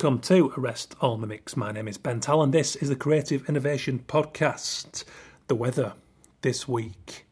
Welcome 0.00 0.20
to 0.20 0.50
Arrest 0.56 0.94
All 1.02 1.18
Mimics. 1.18 1.58
My 1.58 1.72
name 1.72 1.86
is 1.86 1.98
Ben 1.98 2.20
Tallon 2.20 2.44
and 2.44 2.54
this 2.54 2.74
is 2.74 2.88
the 2.88 2.96
Creative 2.96 3.46
Innovation 3.50 4.02
Podcast. 4.08 5.04
The 5.48 5.54
weather 5.54 5.92
this 6.40 6.66
week 6.66 7.26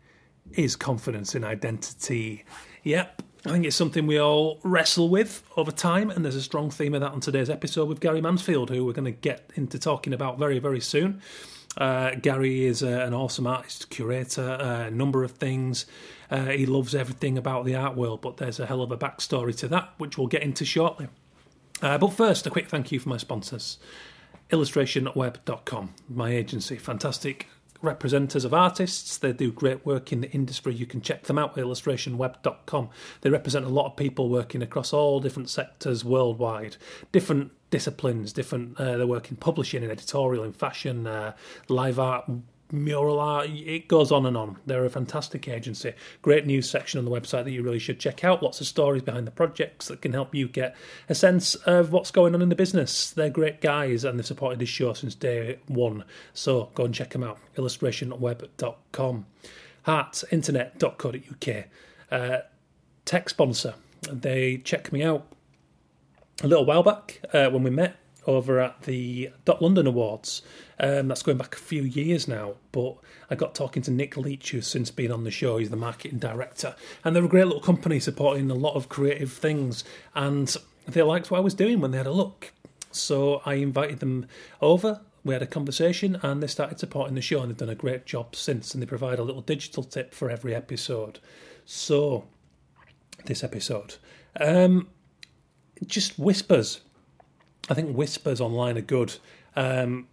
is 0.52 0.76
confidence 0.76 1.34
in 1.34 1.44
identity. 1.44 2.44
Yep, 2.82 3.22
I 3.46 3.52
think 3.52 3.64
it's 3.64 3.74
something 3.74 4.06
we 4.06 4.20
all 4.20 4.60
wrestle 4.64 5.08
with 5.08 5.42
over 5.56 5.70
time, 5.70 6.10
and 6.10 6.22
there's 6.22 6.36
a 6.36 6.42
strong 6.42 6.68
theme 6.68 6.92
of 6.92 7.00
that 7.00 7.12
on 7.12 7.20
today's 7.20 7.48
episode 7.48 7.88
with 7.88 8.00
Gary 8.00 8.20
Mansfield, 8.20 8.68
who 8.68 8.84
we're 8.84 8.92
going 8.92 9.06
to 9.06 9.12
get 9.12 9.50
into 9.54 9.78
talking 9.78 10.12
about 10.12 10.38
very, 10.38 10.58
very 10.58 10.80
soon. 10.80 11.22
Uh, 11.78 12.16
Gary 12.16 12.66
is 12.66 12.82
uh, 12.82 12.88
an 12.88 13.14
awesome 13.14 13.46
artist, 13.46 13.88
curator, 13.88 14.46
uh, 14.46 14.88
a 14.88 14.90
number 14.90 15.24
of 15.24 15.30
things. 15.30 15.86
Uh, 16.30 16.44
he 16.48 16.66
loves 16.66 16.94
everything 16.94 17.38
about 17.38 17.64
the 17.64 17.74
art 17.74 17.96
world, 17.96 18.20
but 18.20 18.36
there's 18.36 18.60
a 18.60 18.66
hell 18.66 18.82
of 18.82 18.92
a 18.92 18.98
backstory 18.98 19.56
to 19.56 19.68
that, 19.68 19.94
which 19.96 20.18
we'll 20.18 20.26
get 20.26 20.42
into 20.42 20.66
shortly. 20.66 21.08
Uh, 21.80 21.96
but 21.98 22.12
first, 22.12 22.46
a 22.46 22.50
quick 22.50 22.68
thank 22.68 22.90
you 22.92 22.98
for 22.98 23.08
my 23.08 23.16
sponsors 23.16 23.78
illustrationweb.com, 24.50 25.94
my 26.08 26.30
agency. 26.30 26.76
Fantastic 26.76 27.48
representatives 27.82 28.44
of 28.44 28.54
artists. 28.54 29.18
They 29.18 29.32
do 29.32 29.52
great 29.52 29.84
work 29.84 30.12
in 30.12 30.22
the 30.22 30.30
industry. 30.30 30.74
You 30.74 30.86
can 30.86 31.00
check 31.00 31.24
them 31.24 31.38
out 31.38 31.56
at 31.56 31.64
illustrationweb.com. 31.64 32.90
They 33.20 33.30
represent 33.30 33.64
a 33.64 33.68
lot 33.68 33.86
of 33.86 33.96
people 33.96 34.28
working 34.28 34.62
across 34.62 34.92
all 34.92 35.20
different 35.20 35.50
sectors 35.50 36.04
worldwide, 36.04 36.76
different 37.12 37.52
disciplines, 37.70 38.32
different. 38.32 38.80
Uh, 38.80 38.96
they 38.96 39.04
work 39.04 39.30
in 39.30 39.36
publishing, 39.36 39.82
in 39.82 39.90
editorial, 39.90 40.44
in 40.44 40.52
fashion, 40.52 41.06
uh, 41.06 41.34
live 41.68 41.98
art, 41.98 42.24
mural 42.70 43.20
art. 43.20 43.48
It 43.48 43.88
goes 43.88 44.12
on 44.12 44.26
and 44.26 44.36
on. 44.36 44.58
They're 44.66 44.84
a 44.84 44.90
fantastic 44.90 45.48
agency. 45.48 45.94
Great 46.22 46.46
news 46.46 46.68
section 46.68 46.98
on 46.98 47.04
the 47.04 47.10
website 47.10 47.44
that 47.44 47.50
you 47.50 47.62
really 47.62 47.78
should 47.78 47.98
check 47.98 48.24
out. 48.24 48.42
Lots 48.42 48.60
of 48.60 48.66
stories 48.66 49.02
behind 49.02 49.26
the 49.26 49.32
projects 49.32 49.88
that 49.88 50.02
can 50.02 50.12
help 50.12 50.34
you 50.34 50.48
get 50.48 50.76
a 51.08 51.14
sense 51.14 51.54
of 51.54 51.92
what's 51.92 52.10
going 52.10 52.34
on 52.34 52.42
in 52.42 52.48
the 52.48 52.54
business. 52.54 53.10
They're 53.10 53.30
great 53.30 53.60
guys 53.60 54.04
and 54.04 54.18
they've 54.18 54.26
supported 54.26 54.58
this 54.58 54.68
show 54.68 54.92
since 54.92 55.14
day 55.14 55.58
one. 55.66 56.04
So 56.34 56.70
go 56.74 56.84
and 56.84 56.94
check 56.94 57.10
them 57.10 57.24
out. 57.24 57.38
Illustrationweb.com. 57.56 59.26
Heartsinternet.co.uk. 59.86 61.64
Uh, 62.10 62.38
tech 63.04 63.28
sponsor. 63.28 63.74
They 64.10 64.58
checked 64.58 64.92
me 64.92 65.02
out 65.02 65.26
a 66.42 66.46
little 66.46 66.64
while 66.64 66.82
back 66.82 67.20
uh, 67.32 67.48
when 67.50 67.62
we 67.62 67.70
met 67.70 67.96
over 68.28 68.60
at 68.60 68.82
the 68.82 69.30
Dot 69.46 69.62
London 69.62 69.86
Awards. 69.86 70.42
Um, 70.78 71.08
that's 71.08 71.22
going 71.22 71.38
back 71.38 71.56
a 71.56 71.58
few 71.58 71.82
years 71.82 72.28
now, 72.28 72.54
but 72.72 72.96
I 73.30 73.34
got 73.34 73.54
talking 73.54 73.82
to 73.82 73.90
Nick 73.90 74.16
Leach, 74.18 74.50
who's 74.50 74.66
since 74.66 74.90
been 74.90 75.10
on 75.10 75.24
the 75.24 75.30
show. 75.30 75.56
He's 75.56 75.70
the 75.70 75.76
marketing 75.76 76.18
director, 76.18 76.76
and 77.02 77.16
they're 77.16 77.24
a 77.24 77.28
great 77.28 77.46
little 77.46 77.62
company 77.62 77.98
supporting 77.98 78.50
a 78.50 78.54
lot 78.54 78.74
of 78.74 78.90
creative 78.90 79.32
things. 79.32 79.82
And 80.14 80.54
they 80.86 81.02
liked 81.02 81.30
what 81.30 81.38
I 81.38 81.40
was 81.40 81.54
doing 81.54 81.80
when 81.80 81.90
they 81.90 81.96
had 81.96 82.06
a 82.06 82.12
look, 82.12 82.52
so 82.92 83.40
I 83.46 83.54
invited 83.54 84.00
them 84.00 84.26
over. 84.60 85.00
We 85.24 85.32
had 85.32 85.42
a 85.42 85.46
conversation, 85.46 86.20
and 86.22 86.42
they 86.42 86.46
started 86.46 86.78
supporting 86.78 87.14
the 87.14 87.22
show, 87.22 87.40
and 87.40 87.50
they've 87.50 87.56
done 87.56 87.70
a 87.70 87.74
great 87.74 88.04
job 88.04 88.36
since. 88.36 88.74
And 88.74 88.82
they 88.82 88.86
provide 88.86 89.18
a 89.18 89.24
little 89.24 89.42
digital 89.42 89.82
tip 89.82 90.12
for 90.12 90.30
every 90.30 90.54
episode. 90.54 91.18
So, 91.64 92.26
this 93.24 93.42
episode, 93.42 93.96
um, 94.38 94.88
just 95.86 96.18
whispers 96.18 96.80
I 97.68 97.74
think 97.74 97.96
whispers 97.96 98.40
online 98.40 98.78
are 98.78 98.82
good. 98.82 99.16
Um, 99.56 100.08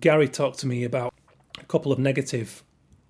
Gary 0.00 0.28
talked 0.28 0.58
to 0.60 0.66
me 0.66 0.84
about 0.84 1.12
a 1.58 1.64
couple 1.64 1.92
of 1.92 1.98
negative 1.98 2.62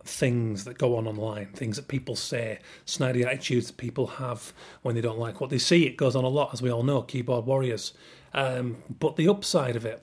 things 0.04 0.64
that 0.64 0.76
go 0.76 0.96
on 0.96 1.06
online, 1.06 1.46
things 1.52 1.76
that 1.76 1.88
people 1.88 2.16
say, 2.16 2.58
snidey 2.86 3.24
attitudes 3.24 3.70
people 3.70 4.06
have 4.06 4.52
when 4.82 4.94
they 4.94 5.00
don't 5.00 5.18
like 5.18 5.40
what 5.40 5.50
they 5.50 5.58
see. 5.58 5.86
It 5.86 5.96
goes 5.96 6.14
on 6.14 6.24
a 6.24 6.28
lot, 6.28 6.52
as 6.52 6.60
we 6.60 6.70
all 6.70 6.82
know, 6.82 7.02
keyboard 7.02 7.46
warriors. 7.46 7.94
Um, 8.34 8.76
but 8.98 9.16
the 9.16 9.28
upside 9.28 9.76
of 9.76 9.86
it, 9.86 10.02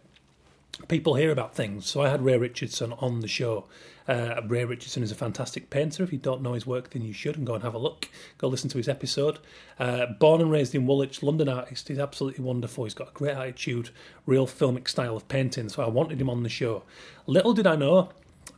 people 0.88 1.16
hear 1.16 1.31
about 1.31 1.53
things. 1.53 1.85
So 1.85 2.02
I 2.02 2.09
had 2.09 2.23
Ray 2.23 2.38
Richardson 2.38 2.94
on 2.94 3.19
the 3.19 3.28
show. 3.28 3.66
Uh, 4.11 4.41
Ray 4.45 4.66
Richardson 4.66 5.03
is 5.03 5.11
a 5.11 5.16
fantastic 5.16 5.69
painter. 5.69 6.03
If 6.03 6.11
you 6.11 6.19
don't 6.19 6.41
know 6.41 6.51
his 6.51 6.67
work, 6.67 6.89
then 6.89 7.01
you 7.01 7.13
should 7.13 7.38
and 7.38 7.47
go 7.47 7.53
and 7.53 7.63
have 7.63 7.73
a 7.73 7.77
look. 7.77 8.09
Go 8.38 8.49
listen 8.49 8.69
to 8.72 8.77
his 8.77 8.89
episode. 8.89 9.39
Uh, 9.79 10.07
born 10.19 10.41
and 10.41 10.51
raised 10.51 10.75
in 10.75 10.85
Woolwich, 10.85 11.23
London 11.23 11.47
artist. 11.47 11.88
He's 11.88 11.97
absolutely 11.97 12.44
wonderful. 12.44 12.83
He's 12.83 12.94
got 12.94 13.07
a 13.07 13.13
great 13.13 13.38
attitude, 13.38 13.91
real 14.25 14.45
filmic 14.45 14.89
style 14.89 15.16
of 15.16 15.29
painting. 15.29 15.69
So 15.69 15.81
I 15.81 15.88
wanted 15.88 16.19
him 16.19 16.29
on 16.29 16.44
the 16.44 16.49
show. 16.49 16.83
Little 17.25 17.53
did 17.53 17.66
I 17.66 17.77
know 17.77 18.09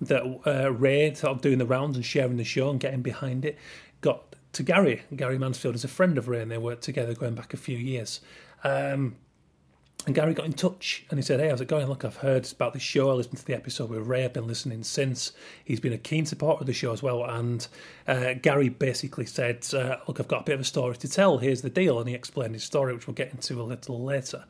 that 0.01 0.23
uh, 0.47 0.71
Ray, 0.71 1.13
sort 1.13 1.35
of 1.35 1.41
doing 1.41 1.59
the 1.59 1.67
rounds 1.67 1.97
and 1.97 2.03
sharing 2.03 2.37
the 2.37 2.43
show 2.43 2.71
and 2.71 2.79
getting 2.79 3.03
behind 3.03 3.45
it, 3.45 3.55
got 4.01 4.35
to 4.53 4.63
Gary. 4.63 5.03
Gary 5.15 5.37
Mansfield 5.37 5.75
is 5.75 5.83
a 5.83 5.87
friend 5.87 6.17
of 6.17 6.27
Ray, 6.27 6.41
and 6.41 6.49
they 6.49 6.57
worked 6.57 6.81
together 6.81 7.13
going 7.13 7.35
back 7.35 7.53
a 7.53 7.57
few 7.57 7.77
years. 7.77 8.21
Um, 8.63 9.17
and 10.05 10.13
Gary 10.13 10.33
got 10.33 10.45
in 10.45 10.53
touch 10.53 11.05
and 11.09 11.17
he 11.17 11.23
said, 11.23 11.39
Hey, 11.39 11.49
how's 11.49 11.61
it 11.61 11.67
going? 11.67 11.87
Look, 11.87 12.03
I've 12.03 12.17
heard 12.17 12.51
about 12.51 12.73
this 12.73 12.81
show. 12.81 13.09
I 13.09 13.13
listened 13.13 13.37
to 13.37 13.45
the 13.45 13.53
episode 13.53 13.89
with 13.89 14.05
Ray. 14.05 14.25
I've 14.25 14.33
been 14.33 14.47
listening 14.47 14.83
since. 14.83 15.31
He's 15.63 15.79
been 15.79 15.93
a 15.93 15.97
keen 15.97 16.25
supporter 16.25 16.61
of 16.61 16.67
the 16.67 16.73
show 16.73 16.91
as 16.91 17.01
well. 17.01 17.23
And 17.23 17.65
uh, 18.05 18.33
Gary 18.33 18.67
basically 18.67 19.25
said, 19.25 19.65
uh, 19.73 19.97
Look, 20.07 20.19
I've 20.19 20.27
got 20.27 20.41
a 20.41 20.43
bit 20.43 20.55
of 20.55 20.61
a 20.61 20.65
story 20.65 20.97
to 20.97 21.07
tell. 21.07 21.37
Here's 21.37 21.61
the 21.61 21.69
deal. 21.69 21.99
And 21.99 22.09
he 22.09 22.15
explained 22.15 22.53
his 22.53 22.63
story, 22.63 22.93
which 22.93 23.07
we'll 23.07 23.13
get 23.13 23.31
into 23.31 23.61
a 23.61 23.63
little 23.63 24.03
later. 24.03 24.43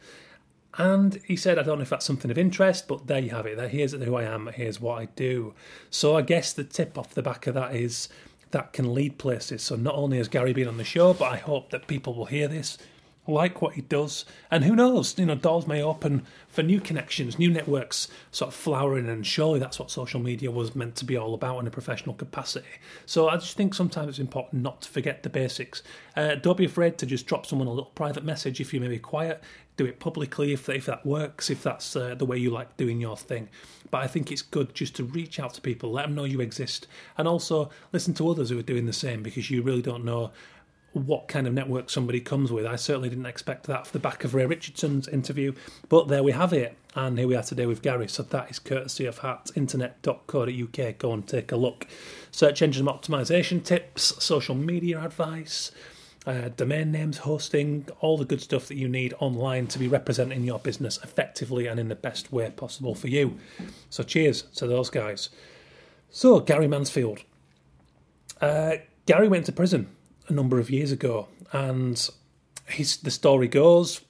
And 0.76 1.22
he 1.26 1.36
said, 1.36 1.60
I 1.60 1.64
don't 1.64 1.78
know 1.78 1.84
if 1.84 1.90
that's 1.90 2.06
something 2.06 2.32
of 2.32 2.38
interest, 2.38 2.88
but 2.88 3.06
there 3.06 3.20
you 3.20 3.30
have 3.30 3.46
it. 3.46 3.60
Here's 3.70 3.92
who 3.92 4.16
I 4.16 4.24
am. 4.24 4.48
Here's 4.48 4.82
what 4.82 5.00
I 5.00 5.06
do. 5.06 5.54
So 5.92 6.16
I 6.16 6.24
guess 6.24 6.52
the 6.52 6.64
tip 6.64 6.98
off 6.98 7.14
the 7.14 7.22
back 7.22 7.46
of 7.46 7.54
that 7.54 7.76
is 7.76 8.10
that 8.50 8.74
can 8.74 8.94
lead 8.94 9.20
places. 9.20 9.62
So 9.62 9.76
not 9.76 9.94
only 9.94 10.18
has 10.18 10.28
Gary 10.28 10.52
been 10.52 10.68
on 10.68 10.78
the 10.78 10.84
show, 10.84 11.14
but 11.14 11.32
I 11.32 11.38
hope 11.38 11.70
that 11.70 11.86
people 11.86 12.16
will 12.16 12.26
hear 12.26 12.48
this 12.48 12.80
like 13.28 13.62
what 13.62 13.74
he 13.74 13.82
does. 13.82 14.26
And 14.52 14.64
who 14.64 14.76
knows, 14.76 15.18
you 15.18 15.26
know, 15.26 15.36
doors 15.36 15.68
may 15.68 15.82
open 15.82 16.26
for 16.48 16.62
new 16.62 16.80
connections, 16.80 17.40
new 17.40 17.50
networks 17.50 18.08
sort 18.32 18.50
of 18.50 18.56
flowering, 18.56 19.10
and 19.10 19.26
surely 19.26 19.60
that's 19.60 19.80
what 19.80 19.90
social 19.90 20.20
media 20.20 20.52
was 20.52 20.76
meant 20.76 20.96
to 20.98 21.06
be 21.06 21.18
all 21.18 21.34
about 21.34 21.60
in 21.60 21.68
a 21.68 21.72
professional 21.72 22.16
capacity. 22.16 22.68
So 23.06 23.30
I 23.30 23.36
just 23.36 23.56
think 23.56 23.74
sometimes 23.74 24.10
it's 24.10 24.20
important 24.20 24.62
not 24.62 24.82
to 24.82 24.90
forget 24.90 25.24
the 25.24 25.30
basics. 25.30 25.84
Uh, 26.16 26.36
don't 26.36 26.58
be 26.58 26.66
afraid 26.66 26.98
to 27.00 27.06
just 27.06 27.26
drop 27.26 27.46
someone 27.46 27.68
a 27.68 27.72
little 27.72 27.92
private 27.92 28.24
message 28.24 28.60
if 28.60 28.74
you 28.74 28.80
may 28.80 28.88
be 28.88 29.00
quiet. 29.00 29.42
Do 29.76 29.86
it 29.86 30.00
publicly 30.00 30.54
if, 30.54 30.70
if 30.70 30.86
that 30.86 31.04
works, 31.04 31.50
if 31.50 31.64
that's 31.64 31.96
uh, 31.96 32.14
the 32.14 32.26
way 32.26 32.38
you 32.38 32.52
like 32.52 32.78
doing 32.78 33.02
your 33.02 33.18
thing. 33.18 33.50
But 33.90 34.04
I 34.04 34.08
think 34.08 34.32
it's 34.32 34.44
good 34.44 34.76
just 34.76 34.96
to 34.96 35.04
reach 35.04 35.40
out 35.40 35.56
to 35.56 35.62
people, 35.62 35.92
let 35.92 36.04
them 36.04 36.16
know 36.16 36.26
you 36.26 36.42
exist, 36.42 36.88
and 37.18 37.28
also 37.28 37.72
listen 37.92 38.14
to 38.16 38.30
others 38.30 38.50
who 38.50 38.60
are 38.60 38.64
doing 38.64 38.86
the 38.86 38.94
same 38.94 39.24
because 39.24 39.50
you 39.50 39.64
really 39.64 39.82
don't 39.82 40.06
know 40.06 40.32
what 40.94 41.28
kind 41.28 41.48
of 41.48 41.54
network 41.54 41.90
somebody 41.90 42.20
comes 42.20 42.52
with. 42.52 42.66
I 42.66 42.76
certainly 42.76 43.10
didn't 43.10 43.26
expect 43.26 43.66
that 43.68 43.88
for 43.88 43.94
the 43.94 44.00
back 44.00 44.24
of 44.24 44.34
Ray 44.34 44.46
Richardson's 44.46 45.08
interview, 45.08 45.54
but 45.90 46.08
there 46.08 46.24
we 46.24 46.32
have 46.32 46.54
it. 46.54 46.78
And 46.96 47.18
here 47.18 47.28
we 47.28 47.36
are 47.36 47.44
today 47.44 47.66
with 47.66 47.82
Gary. 47.82 48.08
So 48.08 48.22
that 48.24 48.52
is 48.52 48.60
courtesy 48.60 49.06
of 49.08 49.20
heartsinternet.co.uk. 49.20 50.98
Go 51.00 51.14
and 51.14 51.28
take 51.28 51.52
a 51.52 51.56
look. 51.56 51.88
Search 52.32 52.62
engine 52.62 52.86
optimization 52.86 53.64
tips, 53.64 54.24
social 54.24 54.54
media 54.54 55.04
advice, 55.04 55.72
uh, 56.28 56.50
domain 56.50 56.92
names, 56.92 57.20
hosting, 57.20 57.88
all 58.00 58.18
the 58.18 58.26
good 58.26 58.42
stuff 58.42 58.68
that 58.68 58.78
you 58.78 58.88
need 58.88 59.16
online 59.20 59.66
to 59.68 59.80
be 59.80 59.88
representing 59.88 60.44
your 60.44 60.60
business 60.60 61.00
effectively 61.04 61.66
and 61.66 61.80
in 61.80 61.90
the 61.90 61.96
best 61.96 62.32
way 62.32 62.50
possible 62.52 62.94
for 62.94 63.08
you. 63.08 63.40
So 63.90 64.04
cheers 64.04 64.44
to 64.56 64.68
those 64.68 64.90
guys. 64.92 65.30
So, 66.12 66.40
Gary 66.40 66.68
Mansfield. 66.68 67.24
Uh, 68.40 68.76
Gary 69.08 69.28
went 69.28 69.48
to 69.48 69.52
prison 69.52 69.90
a 70.28 70.34
number 70.34 70.60
of 70.60 70.70
years 70.70 70.92
ago, 70.92 71.28
and 71.52 72.10
his 72.66 72.98
the 72.98 73.12
story 73.12 73.48
goes. 73.48 74.02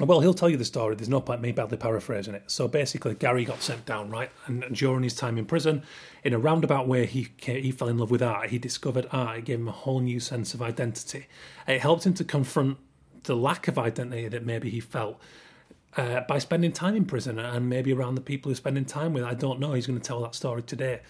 Well, 0.00 0.18
he'll 0.18 0.34
tell 0.34 0.50
you 0.50 0.56
the 0.56 0.64
story. 0.64 0.96
There's 0.96 1.08
no 1.08 1.20
point 1.20 1.40
me 1.40 1.52
badly 1.52 1.76
paraphrasing 1.76 2.34
it. 2.34 2.50
So 2.50 2.66
basically, 2.66 3.14
Gary 3.14 3.44
got 3.44 3.62
sent 3.62 3.86
down, 3.86 4.10
right? 4.10 4.28
And 4.46 4.64
during 4.74 5.04
his 5.04 5.14
time 5.14 5.38
in 5.38 5.46
prison, 5.46 5.84
in 6.24 6.34
a 6.34 6.38
roundabout 6.38 6.88
way, 6.88 7.06
he 7.06 7.28
he 7.38 7.70
fell 7.70 7.88
in 7.88 7.98
love 7.98 8.10
with 8.10 8.22
art. 8.22 8.50
He 8.50 8.58
discovered 8.58 9.06
art. 9.12 9.38
It 9.38 9.44
gave 9.44 9.60
him 9.60 9.68
a 9.68 9.72
whole 9.72 10.00
new 10.00 10.18
sense 10.18 10.52
of 10.52 10.60
identity. 10.60 11.26
It 11.68 11.80
helped 11.80 12.04
him 12.04 12.14
to 12.14 12.24
confront 12.24 12.78
the 13.22 13.36
lack 13.36 13.68
of 13.68 13.78
identity 13.78 14.28
that 14.28 14.44
maybe 14.44 14.68
he 14.68 14.80
felt 14.80 15.20
uh, 15.96 16.20
by 16.22 16.38
spending 16.38 16.72
time 16.72 16.96
in 16.96 17.04
prison 17.04 17.38
and 17.38 17.68
maybe 17.68 17.92
around 17.92 18.14
the 18.14 18.20
people 18.20 18.50
he's 18.50 18.58
spending 18.58 18.84
time 18.84 19.12
with. 19.12 19.24
I 19.24 19.34
don't 19.34 19.60
know. 19.60 19.74
He's 19.74 19.86
going 19.86 19.98
to 19.98 20.04
tell 20.04 20.20
that 20.22 20.34
story 20.34 20.62
today. 20.62 21.00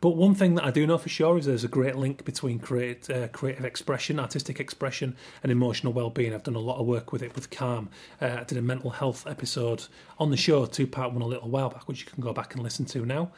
But 0.00 0.10
one 0.10 0.34
thing 0.34 0.54
that 0.54 0.64
I 0.64 0.70
do 0.70 0.86
know 0.86 0.98
for 0.98 1.08
sure 1.08 1.38
is 1.38 1.46
there's 1.46 1.64
a 1.64 1.68
great 1.68 1.96
link 1.96 2.24
between 2.24 2.58
create, 2.58 3.10
uh, 3.10 3.28
creative 3.28 3.64
expression, 3.64 4.18
artistic 4.18 4.60
expression, 4.60 5.16
and 5.42 5.50
emotional 5.50 5.92
well-being. 5.92 6.32
I've 6.34 6.42
done 6.42 6.54
a 6.54 6.60
lot 6.60 6.78
of 6.78 6.86
work 6.86 7.12
with 7.12 7.22
it 7.22 7.34
with 7.34 7.50
Calm. 7.50 7.90
Uh, 8.20 8.38
I 8.40 8.44
did 8.44 8.56
a 8.58 8.62
mental 8.62 8.90
health 8.90 9.26
episode 9.26 9.86
on 10.18 10.30
the 10.30 10.36
show, 10.36 10.64
two-part 10.66 11.12
one, 11.12 11.22
a 11.22 11.26
little 11.26 11.48
while 11.48 11.70
back, 11.70 11.88
which 11.88 12.00
you 12.00 12.06
can 12.10 12.22
go 12.22 12.32
back 12.32 12.54
and 12.54 12.62
listen 12.62 12.84
to 12.86 13.04
now. 13.04 13.30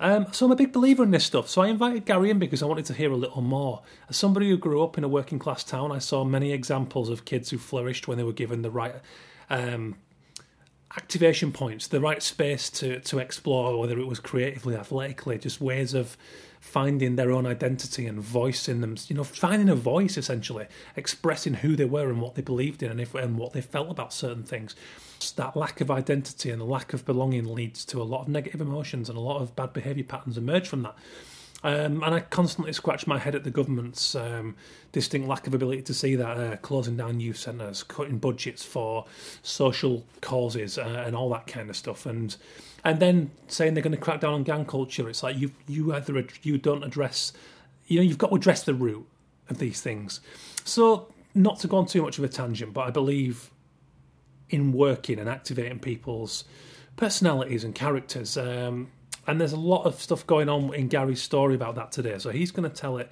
Um, 0.00 0.26
so 0.32 0.46
I'm 0.46 0.52
a 0.52 0.56
big 0.56 0.72
believer 0.72 1.04
in 1.04 1.12
this 1.12 1.24
stuff. 1.24 1.48
So 1.48 1.62
I 1.62 1.68
invited 1.68 2.04
Gary 2.04 2.30
in 2.30 2.38
because 2.38 2.62
I 2.62 2.66
wanted 2.66 2.86
to 2.86 2.94
hear 2.94 3.12
a 3.12 3.16
little 3.16 3.42
more. 3.42 3.82
As 4.08 4.16
somebody 4.16 4.48
who 4.48 4.56
grew 4.56 4.82
up 4.82 4.98
in 4.98 5.04
a 5.04 5.08
working 5.08 5.38
class 5.38 5.62
town, 5.62 5.92
I 5.92 5.98
saw 5.98 6.24
many 6.24 6.52
examples 6.52 7.08
of 7.08 7.24
kids 7.24 7.50
who 7.50 7.58
flourished 7.58 8.08
when 8.08 8.18
they 8.18 8.24
were 8.24 8.32
given 8.32 8.62
the 8.62 8.70
right 8.70 8.96
um, 9.50 9.96
activation 10.96 11.52
points, 11.52 11.88
the 11.88 12.00
right 12.00 12.22
space 12.22 12.70
to 12.70 13.00
to 13.00 13.18
explore, 13.18 13.78
whether 13.78 13.98
it 13.98 14.06
was 14.06 14.20
creatively, 14.20 14.76
athletically, 14.76 15.38
just 15.38 15.60
ways 15.60 15.94
of 15.94 16.16
finding 16.60 17.16
their 17.16 17.30
own 17.30 17.46
identity 17.46 18.06
and 18.06 18.20
voice 18.20 18.68
in 18.68 18.80
them. 18.80 18.96
You 19.08 19.16
know, 19.16 19.24
finding 19.24 19.68
a 19.68 19.74
voice 19.74 20.16
essentially, 20.16 20.66
expressing 20.96 21.54
who 21.54 21.76
they 21.76 21.84
were 21.84 22.08
and 22.08 22.20
what 22.20 22.34
they 22.34 22.42
believed 22.42 22.82
in, 22.82 22.90
and 22.90 23.00
if 23.00 23.14
and 23.14 23.36
what 23.36 23.52
they 23.52 23.60
felt 23.60 23.90
about 23.90 24.12
certain 24.12 24.44
things. 24.44 24.74
That 25.36 25.56
lack 25.56 25.80
of 25.80 25.90
identity 25.90 26.50
and 26.50 26.60
the 26.60 26.66
lack 26.66 26.92
of 26.92 27.06
belonging 27.06 27.46
leads 27.46 27.84
to 27.86 28.02
a 28.02 28.04
lot 28.04 28.22
of 28.22 28.28
negative 28.28 28.60
emotions 28.60 29.08
and 29.08 29.16
a 29.16 29.22
lot 29.22 29.40
of 29.40 29.56
bad 29.56 29.72
behaviour 29.72 30.04
patterns 30.04 30.36
emerge 30.36 30.68
from 30.68 30.82
that. 30.82 30.96
Um, 31.64 32.02
and 32.02 32.14
I 32.14 32.20
constantly 32.20 32.74
scratch 32.74 33.06
my 33.06 33.18
head 33.18 33.34
at 33.34 33.42
the 33.42 33.50
government's 33.50 34.14
um, 34.14 34.54
distinct 34.92 35.26
lack 35.26 35.46
of 35.46 35.54
ability 35.54 35.80
to 35.82 35.94
see 35.94 36.14
that 36.14 36.36
uh, 36.36 36.56
closing 36.58 36.98
down 36.98 37.20
youth 37.20 37.38
centres, 37.38 37.82
cutting 37.82 38.18
budgets 38.18 38.62
for 38.62 39.06
social 39.42 40.04
causes, 40.20 40.76
uh, 40.76 41.02
and 41.06 41.16
all 41.16 41.30
that 41.30 41.46
kind 41.46 41.70
of 41.70 41.76
stuff, 41.76 42.04
and 42.04 42.36
and 42.84 43.00
then 43.00 43.30
saying 43.48 43.72
they're 43.72 43.82
going 43.82 43.96
to 43.96 44.00
crack 44.00 44.20
down 44.20 44.34
on 44.34 44.42
gang 44.42 44.66
culture. 44.66 45.08
It's 45.08 45.22
like 45.22 45.38
you 45.38 45.52
you 45.66 45.94
either 45.94 46.18
ad- 46.18 46.32
you 46.42 46.58
don't 46.58 46.84
address, 46.84 47.32
you 47.86 47.96
know, 47.96 48.02
you've 48.02 48.18
got 48.18 48.28
to 48.28 48.36
address 48.36 48.62
the 48.62 48.74
root 48.74 49.06
of 49.48 49.56
these 49.56 49.80
things. 49.80 50.20
So 50.64 51.08
not 51.34 51.60
to 51.60 51.66
go 51.66 51.78
on 51.78 51.86
too 51.86 52.02
much 52.02 52.18
of 52.18 52.24
a 52.24 52.28
tangent, 52.28 52.74
but 52.74 52.82
I 52.82 52.90
believe 52.90 53.50
in 54.50 54.72
working 54.72 55.18
and 55.18 55.30
activating 55.30 55.78
people's 55.78 56.44
personalities 56.96 57.64
and 57.64 57.74
characters. 57.74 58.36
Um, 58.36 58.88
and 59.26 59.40
there's 59.40 59.52
a 59.52 59.58
lot 59.58 59.84
of 59.84 60.00
stuff 60.00 60.26
going 60.26 60.48
on 60.48 60.74
in 60.74 60.88
Gary's 60.88 61.22
story 61.22 61.54
about 61.54 61.74
that 61.76 61.92
today. 61.92 62.18
So 62.18 62.30
he's 62.30 62.50
going 62.50 62.68
to 62.68 62.74
tell 62.74 62.98
it 62.98 63.10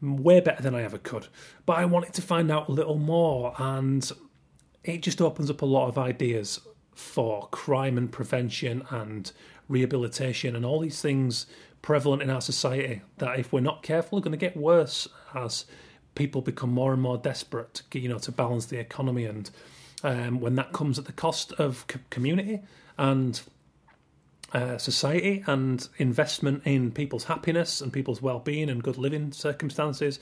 way 0.00 0.40
better 0.40 0.62
than 0.62 0.74
I 0.74 0.82
ever 0.82 0.98
could. 0.98 1.28
But 1.66 1.78
I 1.78 1.84
wanted 1.84 2.14
to 2.14 2.22
find 2.22 2.50
out 2.50 2.68
a 2.68 2.72
little 2.72 2.98
more, 2.98 3.54
and 3.58 4.10
it 4.84 5.02
just 5.02 5.20
opens 5.20 5.50
up 5.50 5.62
a 5.62 5.66
lot 5.66 5.88
of 5.88 5.98
ideas 5.98 6.60
for 6.94 7.48
crime 7.48 7.96
and 7.96 8.10
prevention 8.10 8.82
and 8.90 9.32
rehabilitation 9.68 10.56
and 10.56 10.64
all 10.64 10.80
these 10.80 11.00
things 11.00 11.46
prevalent 11.82 12.22
in 12.22 12.28
our 12.28 12.40
society 12.40 13.00
that 13.18 13.38
if 13.38 13.52
we're 13.52 13.60
not 13.60 13.82
careful 13.82 14.18
are 14.18 14.20
going 14.20 14.32
to 14.32 14.36
get 14.36 14.56
worse 14.56 15.08
as 15.34 15.64
people 16.14 16.42
become 16.42 16.70
more 16.70 16.92
and 16.92 17.00
more 17.00 17.16
desperate 17.16 17.72
to, 17.74 17.98
you 17.98 18.08
know 18.08 18.18
to 18.18 18.32
balance 18.32 18.66
the 18.66 18.78
economy 18.78 19.24
and 19.24 19.50
um, 20.02 20.40
when 20.40 20.56
that 20.56 20.72
comes 20.72 20.98
at 20.98 21.04
the 21.04 21.12
cost 21.12 21.52
of 21.52 21.86
community 22.10 22.60
and 22.98 23.40
uh, 24.52 24.78
society 24.78 25.44
and 25.46 25.88
investment 25.98 26.62
in 26.64 26.90
people's 26.90 27.24
happiness 27.24 27.80
and 27.80 27.92
people's 27.92 28.20
well-being 28.20 28.68
and 28.68 28.82
good 28.82 28.98
living 28.98 29.32
circumstances, 29.32 30.18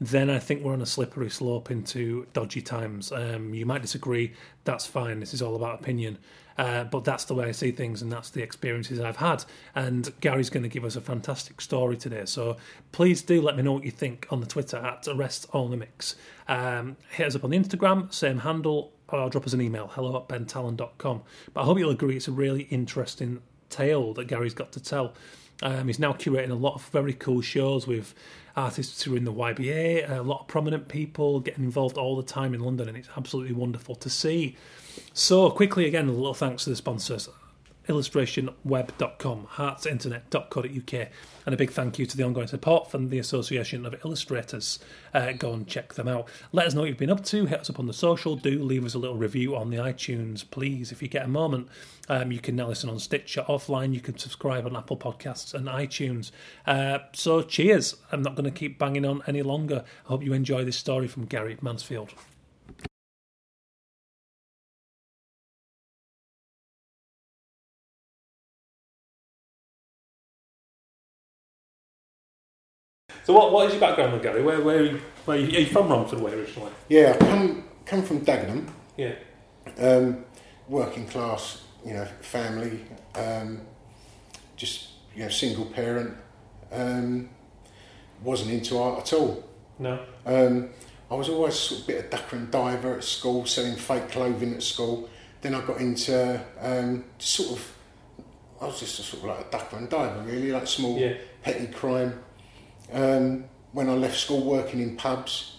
then 0.00 0.30
I 0.30 0.38
think 0.38 0.62
we're 0.62 0.72
on 0.72 0.82
a 0.82 0.86
slippery 0.86 1.30
slope 1.30 1.70
into 1.70 2.26
dodgy 2.32 2.62
times. 2.62 3.12
Um, 3.12 3.54
you 3.54 3.66
might 3.66 3.82
disagree. 3.82 4.32
That's 4.64 4.86
fine. 4.86 5.20
This 5.20 5.34
is 5.34 5.42
all 5.42 5.56
about 5.56 5.80
opinion. 5.80 6.18
Uh, 6.56 6.82
but 6.82 7.04
that's 7.04 7.24
the 7.24 7.34
way 7.34 7.46
I 7.46 7.52
see 7.52 7.70
things, 7.70 8.02
and 8.02 8.10
that's 8.10 8.30
the 8.30 8.42
experiences 8.42 8.98
I've 8.98 9.16
had. 9.16 9.44
And 9.76 10.12
Gary's 10.20 10.50
going 10.50 10.64
to 10.64 10.68
give 10.68 10.84
us 10.84 10.96
a 10.96 11.00
fantastic 11.00 11.60
story 11.60 11.96
today. 11.96 12.24
So 12.24 12.56
please 12.90 13.22
do 13.22 13.40
let 13.40 13.56
me 13.56 13.62
know 13.62 13.74
what 13.74 13.84
you 13.84 13.92
think 13.92 14.26
on 14.30 14.40
the 14.40 14.46
Twitter 14.46 14.76
at 14.76 15.06
Arrest 15.06 15.46
All 15.52 15.68
Mimics. 15.68 16.16
Um, 16.48 16.96
hit 17.10 17.28
us 17.28 17.36
up 17.36 17.44
on 17.44 17.50
the 17.50 17.58
Instagram, 17.58 18.12
same 18.12 18.38
handle, 18.38 18.92
or 19.08 19.30
drop 19.30 19.46
us 19.46 19.52
an 19.52 19.60
email, 19.60 19.88
hello 19.94 20.16
at 20.16 20.28
bentallon.com. 20.28 21.22
But 21.54 21.60
I 21.60 21.64
hope 21.64 21.78
you'll 21.78 21.90
agree 21.90 22.16
it's 22.16 22.28
a 22.28 22.32
really 22.32 22.62
interesting 22.62 23.40
tale 23.70 24.14
that 24.14 24.26
Gary's 24.26 24.54
got 24.54 24.72
to 24.72 24.80
tell. 24.82 25.14
Um, 25.62 25.88
he's 25.88 25.98
now 25.98 26.12
curating 26.12 26.50
a 26.50 26.54
lot 26.54 26.74
of 26.74 26.84
very 26.88 27.12
cool 27.12 27.40
shows 27.40 27.86
with 27.86 28.14
artists 28.56 29.02
who 29.02 29.14
are 29.14 29.16
in 29.16 29.24
the 29.24 29.32
YBA, 29.32 30.08
a 30.08 30.22
lot 30.22 30.42
of 30.42 30.46
prominent 30.48 30.88
people 30.88 31.40
getting 31.40 31.64
involved 31.64 31.98
all 31.98 32.16
the 32.16 32.22
time 32.22 32.54
in 32.54 32.60
London, 32.60 32.88
and 32.88 32.96
it's 32.96 33.08
absolutely 33.16 33.54
wonderful 33.54 33.94
to 33.96 34.10
see. 34.10 34.56
So, 35.12 35.50
quickly 35.50 35.86
again, 35.86 36.08
a 36.08 36.12
little 36.12 36.34
thanks 36.34 36.64
to 36.64 36.70
the 36.70 36.76
sponsors 36.76 37.28
illustrationweb.com, 37.88 39.48
heartsinternet.co.uk, 39.52 41.08
and 41.46 41.54
a 41.54 41.56
big 41.56 41.70
thank 41.70 41.98
you 41.98 42.06
to 42.06 42.16
the 42.16 42.22
ongoing 42.22 42.46
support 42.46 42.90
from 42.90 43.08
the 43.08 43.18
Association 43.18 43.84
of 43.86 43.94
Illustrators. 44.04 44.78
Uh, 45.14 45.32
go 45.32 45.52
and 45.52 45.66
check 45.66 45.94
them 45.94 46.06
out. 46.06 46.28
Let 46.52 46.66
us 46.66 46.74
know 46.74 46.82
what 46.82 46.90
you've 46.90 46.98
been 46.98 47.10
up 47.10 47.24
to. 47.24 47.46
Hit 47.46 47.60
us 47.60 47.70
up 47.70 47.78
on 47.78 47.86
the 47.86 47.92
social. 47.92 48.36
Do 48.36 48.62
leave 48.62 48.84
us 48.84 48.94
a 48.94 48.98
little 48.98 49.16
review 49.16 49.56
on 49.56 49.70
the 49.70 49.78
iTunes, 49.78 50.48
please, 50.48 50.92
if 50.92 51.02
you 51.02 51.08
get 51.08 51.24
a 51.24 51.28
moment. 51.28 51.68
Um, 52.08 52.30
you 52.32 52.38
can 52.38 52.56
now 52.56 52.68
listen 52.68 52.90
on 52.90 52.98
Stitcher 52.98 53.44
offline. 53.48 53.94
You 53.94 54.00
can 54.00 54.18
subscribe 54.18 54.66
on 54.66 54.76
Apple 54.76 54.96
Podcasts 54.96 55.54
and 55.54 55.66
iTunes. 55.66 56.30
Uh, 56.66 56.98
so, 57.12 57.42
cheers. 57.42 57.96
I'm 58.12 58.22
not 58.22 58.34
going 58.34 58.44
to 58.44 58.50
keep 58.50 58.78
banging 58.78 59.04
on 59.04 59.22
any 59.26 59.42
longer. 59.42 59.84
I 60.04 60.08
hope 60.08 60.22
you 60.22 60.32
enjoy 60.32 60.64
this 60.64 60.76
story 60.76 61.08
from 61.08 61.24
Gary 61.26 61.56
Mansfield. 61.60 62.12
So 73.28 73.34
what, 73.34 73.52
what 73.52 73.66
is 73.66 73.72
your 73.72 73.80
background 73.82 74.14
then, 74.14 74.22
Gary? 74.22 74.42
Where, 74.42 74.58
where, 74.62 74.78
are 74.78 74.82
you, 74.84 75.00
where 75.26 75.36
are 75.36 75.40
you, 75.40 75.48
are 75.58 75.60
you 75.60 75.66
from 75.66 75.90
Romford 75.90 76.18
Way 76.18 76.32
originally? 76.32 76.72
Yeah, 76.88 77.14
I 77.14 77.18
come, 77.18 77.64
come 77.84 78.02
from 78.02 78.24
Dagenham. 78.24 78.66
Yeah. 78.96 79.16
Um, 79.78 80.24
working 80.66 81.06
class, 81.06 81.62
you 81.84 81.92
know, 81.92 82.06
family, 82.22 82.80
um, 83.14 83.60
just, 84.56 84.88
you 85.14 85.24
know, 85.24 85.28
single 85.28 85.66
parent. 85.66 86.16
Um, 86.72 87.28
wasn't 88.22 88.50
into 88.50 88.78
art 88.78 89.00
at 89.00 89.12
all. 89.12 89.44
No. 89.78 90.02
Um, 90.24 90.70
I 91.10 91.14
was 91.14 91.28
always 91.28 91.54
sort 91.54 91.82
of 91.82 91.84
a 91.84 91.86
bit 91.92 92.04
of 92.06 92.10
ducker 92.10 92.36
and 92.36 92.50
diver 92.50 92.94
at 92.96 93.04
school, 93.04 93.44
selling 93.44 93.76
fake 93.76 94.08
clothing 94.10 94.54
at 94.54 94.62
school. 94.62 95.06
Then 95.42 95.54
I 95.54 95.60
got 95.66 95.82
into 95.82 96.42
um, 96.62 97.04
sort 97.18 97.58
of, 97.58 97.72
I 98.62 98.64
was 98.64 98.80
just 98.80 98.98
a 99.00 99.02
sort 99.02 99.24
of 99.24 99.28
like 99.28 99.48
a 99.48 99.50
ducker 99.50 99.76
and 99.76 99.90
diver, 99.90 100.22
really, 100.22 100.50
like 100.50 100.66
small 100.66 100.96
Yeah. 100.98 101.12
petty 101.42 101.66
crime. 101.66 102.20
Um, 102.92 103.44
when 103.72 103.88
I 103.88 103.92
left 103.94 104.16
school, 104.16 104.42
working 104.44 104.80
in 104.80 104.96
pubs. 104.96 105.56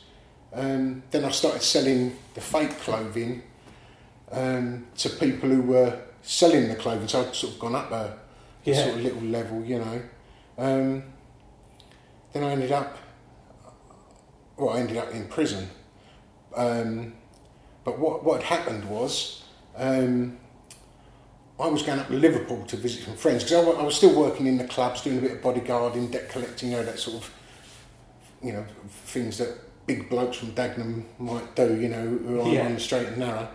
Um, 0.52 1.04
then 1.12 1.26
I 1.26 1.30
started 1.30 1.62
selling 1.62 2.18
the 2.34 2.42
fake 2.42 2.72
clothing 2.80 3.44
um, 4.32 4.88
to 4.98 5.10
people 5.10 5.48
who 5.50 5.62
were 5.62 6.00
selling 6.24 6.68
the 6.70 6.76
clothing. 6.76 7.08
So 7.08 7.22
I'd 7.22 7.36
sort 7.36 7.54
of 7.54 7.60
gone 7.60 7.76
up 7.76 7.92
a, 7.92 8.18
Yeah. 8.64 8.84
sort 8.84 8.96
of 8.96 9.02
little 9.04 9.22
level, 9.22 9.64
you 9.64 9.78
know. 9.80 10.02
Um, 10.58 11.04
then 12.34 12.44
I 12.44 12.52
ended 12.52 12.72
up, 12.72 12.98
well, 14.58 14.76
I 14.76 14.80
ended 14.80 14.98
up 14.98 15.12
in 15.14 15.28
prison. 15.28 15.70
Um, 16.56 17.14
but 17.84 18.00
what 18.00 18.24
what 18.24 18.42
had 18.44 18.60
happened 18.60 18.86
was, 18.90 19.44
um, 19.78 20.38
I 21.60 21.68
was 21.68 21.82
going 21.84 22.00
up 22.00 22.08
to 22.08 22.14
Liverpool 22.14 22.64
to 22.68 22.78
visit 22.78 23.04
some 23.04 23.16
friends 23.16 23.44
because 23.44 23.66
I, 23.68 23.70
I 23.82 23.84
was 23.84 23.96
still 23.96 24.18
working 24.18 24.48
in 24.48 24.58
the 24.58 24.64
clubs, 24.68 25.02
doing 25.02 25.18
a 25.18 25.22
bit 25.22 25.32
of 25.32 25.42
bodyguarding, 25.42 26.12
debt 26.12 26.30
collecting, 26.30 26.72
you 26.72 26.78
know, 26.78 26.84
that 26.84 27.00
sort 27.00 27.18
of, 27.18 27.34
you 28.42 28.54
know, 28.54 28.66
things 29.06 29.38
that 29.40 29.58
big 29.86 30.10
blokes 30.10 30.38
from 30.38 30.52
Dagenham 30.54 31.04
might 31.18 31.56
do, 31.56 31.76
you 31.80 31.90
know, 31.90 32.06
who 32.08 32.40
are 32.42 32.48
Yeah. 32.48 32.66
on 32.68 32.76
the 32.76 32.80
straight 32.80 33.08
and 33.08 33.18
narrow. 33.18 33.50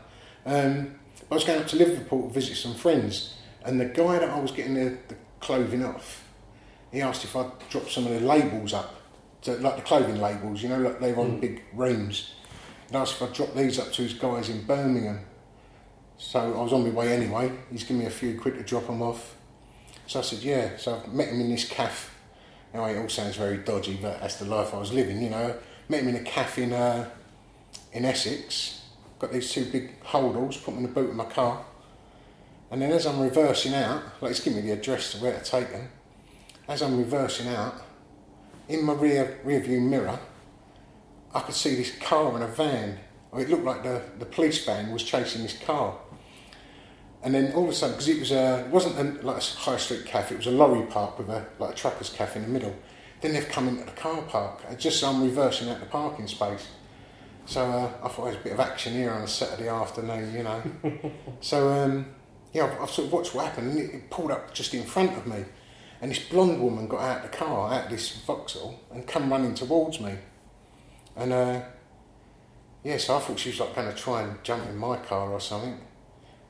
Um, 0.45 0.95
I 1.31 1.35
was 1.35 1.45
going 1.45 1.61
up 1.61 1.67
to 1.69 1.77
Liverpool 1.77 2.29
to 2.29 2.35
visit 2.35 2.57
some 2.57 2.75
friends, 2.75 3.35
and 3.65 3.81
the 3.81 3.87
guy 3.87 4.19
that 4.19 4.29
I 4.29 4.39
was 4.39 4.51
getting 4.51 4.75
the, 4.75 4.99
the 5.09 5.15
clothing 5.41 5.83
off, 5.85 6.23
he 6.93 7.01
asked 7.01 7.25
if 7.25 7.35
I'd 7.35 7.51
drop 7.71 7.89
some 7.89 8.07
of 8.07 8.13
the 8.13 8.21
labels 8.21 8.75
up, 8.75 8.95
to, 9.43 9.53
like 9.59 9.77
the 9.77 9.83
clothing 9.83 10.21
labels, 10.21 10.63
you 10.63 10.69
know, 10.69 10.79
like 10.79 11.01
they 11.01 11.13
were 11.13 11.23
on 11.23 11.39
Mm. 11.39 11.41
big 11.41 11.63
reams. 11.73 12.33
He 12.91 12.97
asked 12.97 13.15
if 13.15 13.23
I'd 13.23 13.33
drop 13.33 13.55
these 13.55 13.79
up 13.79 13.93
to 13.93 14.03
his 14.03 14.13
guys 14.13 14.51
in 14.51 14.63
Birmingham. 14.65 15.21
So 16.19 16.41
I 16.41 16.63
was 16.63 16.73
on 16.73 16.85
my 16.85 16.91
way 16.91 17.13
anyway. 17.13 17.53
He's 17.71 17.83
given 17.83 17.99
me 17.99 18.07
a 18.07 18.11
few 18.11 18.39
quid 18.41 18.55
to 18.55 18.63
drop 18.63 18.87
them 18.87 19.03
off. 19.03 19.37
So 20.07 20.21
I 20.21 20.23
said, 20.23 20.41
yeah. 20.41 20.77
So 20.77 21.03
I 21.05 21.09
met 21.09 21.29
him 21.29 21.41
in 21.41 21.51
this 21.51 21.69
cafe. 21.69 22.11
Now 22.73 22.85
it 22.87 22.99
all 22.99 23.09
sounds 23.09 23.37
very 23.37 23.59
dodgy, 23.59 23.99
but 24.01 24.21
that's 24.21 24.37
the 24.37 24.45
life 24.45 24.75
I 24.75 24.79
was 24.79 24.93
living, 24.93 25.23
you 25.23 25.31
know. 25.31 25.57
Met 25.89 26.03
him 26.03 26.09
in 26.09 26.17
a 26.17 26.23
cafe 26.23 26.65
in, 26.65 26.73
uh, 26.73 27.09
in 27.93 28.05
Essex. 28.05 28.83
Got 29.19 29.33
these 29.33 29.51
two 29.51 29.65
big 29.67 30.03
holdalls, 30.03 30.63
put 30.63 30.75
them 30.75 30.79
in 30.79 30.83
the 30.83 30.89
boot 30.89 31.11
of 31.11 31.17
my 31.17 31.25
car. 31.25 31.65
And 32.71 32.83
then 32.83 32.91
as 32.91 33.07
I'm 33.07 33.21
reversing 33.21 33.75
out, 33.75 34.03
like 34.21 34.31
he's 34.31 34.41
given 34.41 34.61
me 34.61 34.69
the 34.69 34.79
address 34.79 35.13
to 35.13 35.19
where 35.19 35.39
to 35.39 35.45
take 35.45 35.71
them. 35.71 35.89
As 36.67 36.83
I'm 36.83 36.99
reversing 36.99 37.49
out, 37.49 37.75
in 38.69 38.85
my 38.85 38.95
rear 38.95 39.39
rear 39.45 39.61
view 39.61 39.81
mirror, 39.81 40.19
I 41.33 41.41
could 41.41 41.55
see 41.55 41.75
this 41.77 41.97
car 41.99 42.35
and 42.35 42.43
a 42.43 42.49
van. 42.49 42.99
It 43.37 43.51
looked 43.51 43.65
like 43.65 43.83
the, 43.83 44.03
the 44.19 44.27
police 44.27 44.65
van 44.65 44.91
was 44.93 45.03
chasing 45.03 45.43
this 45.43 45.59
car. 45.59 45.97
And 47.25 47.35
then 47.35 47.53
all 47.53 47.65
of 47.65 47.71
a 47.71 47.73
sudden, 47.73 47.95
because 47.95 48.09
it 48.09 48.21
was 48.21 48.33
a, 48.33 48.61
it 48.61 48.69
wasn't 48.69 48.99
a, 48.99 49.27
like 49.27 49.39
a 49.39 49.41
high 49.41 49.79
street 49.79 50.05
cafe, 50.05 50.35
it 50.35 50.39
was 50.39 50.47
a 50.47 50.51
lorry 50.51 50.87
park 50.87 51.19
with 51.19 51.31
a 51.31 51.47
like 51.59 51.73
a 51.73 51.75
trucker's 51.75 52.11
cafe 52.11 52.39
in 52.39 52.47
the 52.47 52.53
middle. 52.53 52.77
Then 53.23 53.33
they've 53.33 53.49
come 53.49 53.67
into 53.67 53.85
the 53.85 53.93
car 53.93 54.21
park, 54.23 54.63
and 54.69 54.79
just 54.79 55.01
so 55.01 55.09
I'm 55.09 55.23
reversing 55.23 55.71
out 55.71 55.81
the 55.81 55.87
parking 55.87 56.27
space. 56.29 56.69
So 57.47 57.63
uh, 57.63 57.91
I 58.03 58.09
thought 58.09 58.25
there's 58.27 58.37
a 58.37 58.45
bit 58.45 58.53
of 58.53 58.61
action 58.61 58.93
here 58.93 59.11
on 59.11 59.23
a 59.23 59.27
Saturday 59.27 59.69
afternoon, 59.69 60.35
you 60.35 60.43
know. 60.43 60.63
so 61.41 61.73
um, 61.73 62.07
yeah, 62.53 62.65
I've, 62.67 62.83
I've 62.83 62.91
sort 62.91 63.07
of 63.07 63.13
watched 63.13 63.35
what 63.35 63.47
happened, 63.47 63.71
and 63.71 63.79
it, 63.79 63.95
it 63.95 64.11
pulled 64.11 64.31
up 64.31 64.53
just 64.53 64.75
in 64.75 64.85
front 64.85 65.17
of 65.17 65.27
me, 65.27 65.45
and 66.03 66.11
this 66.11 66.19
blonde 66.29 66.63
woman 66.63 66.87
got 66.87 67.01
out 67.01 67.25
of 67.25 67.31
the 67.31 67.37
car, 67.37 67.73
out 67.73 67.85
of 67.87 67.91
this 67.91 68.21
Vauxhall, 68.27 68.79
and 68.93 69.07
come 69.07 69.31
running 69.31 69.55
towards 69.55 69.99
me, 69.99 70.15
and 71.17 71.33
uh, 71.33 71.63
yeah, 72.83 72.99
so 72.99 73.17
I 73.17 73.21
thought 73.21 73.39
she 73.39 73.49
was 73.49 73.61
like 73.61 73.75
going 73.75 73.89
to 73.89 73.97
try 73.97 74.23
and 74.23 74.45
jump 74.45 74.67
in 74.69 74.77
my 74.77 74.99
car 74.99 75.31
or 75.31 75.41
something. 75.41 75.81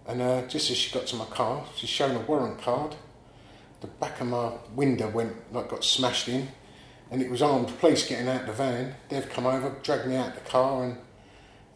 And 0.07 0.21
uh, 0.21 0.43
just 0.43 0.71
as 0.71 0.77
she 0.77 0.93
got 0.93 1.07
to 1.09 1.17
my 1.17 1.25
car, 1.27 1.65
she's 1.77 1.91
shown 1.91 2.15
a 2.15 2.21
warrant 2.21 2.61
card. 2.61 2.95
The 3.81 3.87
back 3.87 4.21
of 4.21 4.29
my 4.29 4.53
window 4.75 5.09
went 5.09 5.53
like 5.53 5.69
got 5.69 5.85
smashed 5.85 6.29
in, 6.29 6.49
and 7.11 7.23
it 7.23 7.31
was 7.31 7.43
armed 7.43 7.69
police 7.79 8.07
getting 8.09 8.29
out 8.29 8.47
the 8.47 8.53
van. 8.53 8.95
They've 9.09 9.29
come 9.29 9.47
over, 9.47 9.75
dragged 9.83 10.07
me 10.07 10.17
out 10.17 10.35
the 10.35 10.41
car, 10.41 10.85
and 10.85 10.99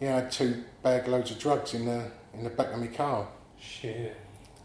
yeah, 0.00 0.16
I 0.16 0.20
had 0.20 0.32
two 0.32 0.64
bag 0.82 1.08
loads 1.08 1.30
of 1.30 1.38
drugs 1.38 1.75
in 1.75 1.87
the 1.87 2.11
in 2.35 2.44
the 2.44 2.50
back 2.50 2.73
of 2.73 2.80
my 2.80 2.87
car. 2.87 3.28
Shit. 3.61 4.16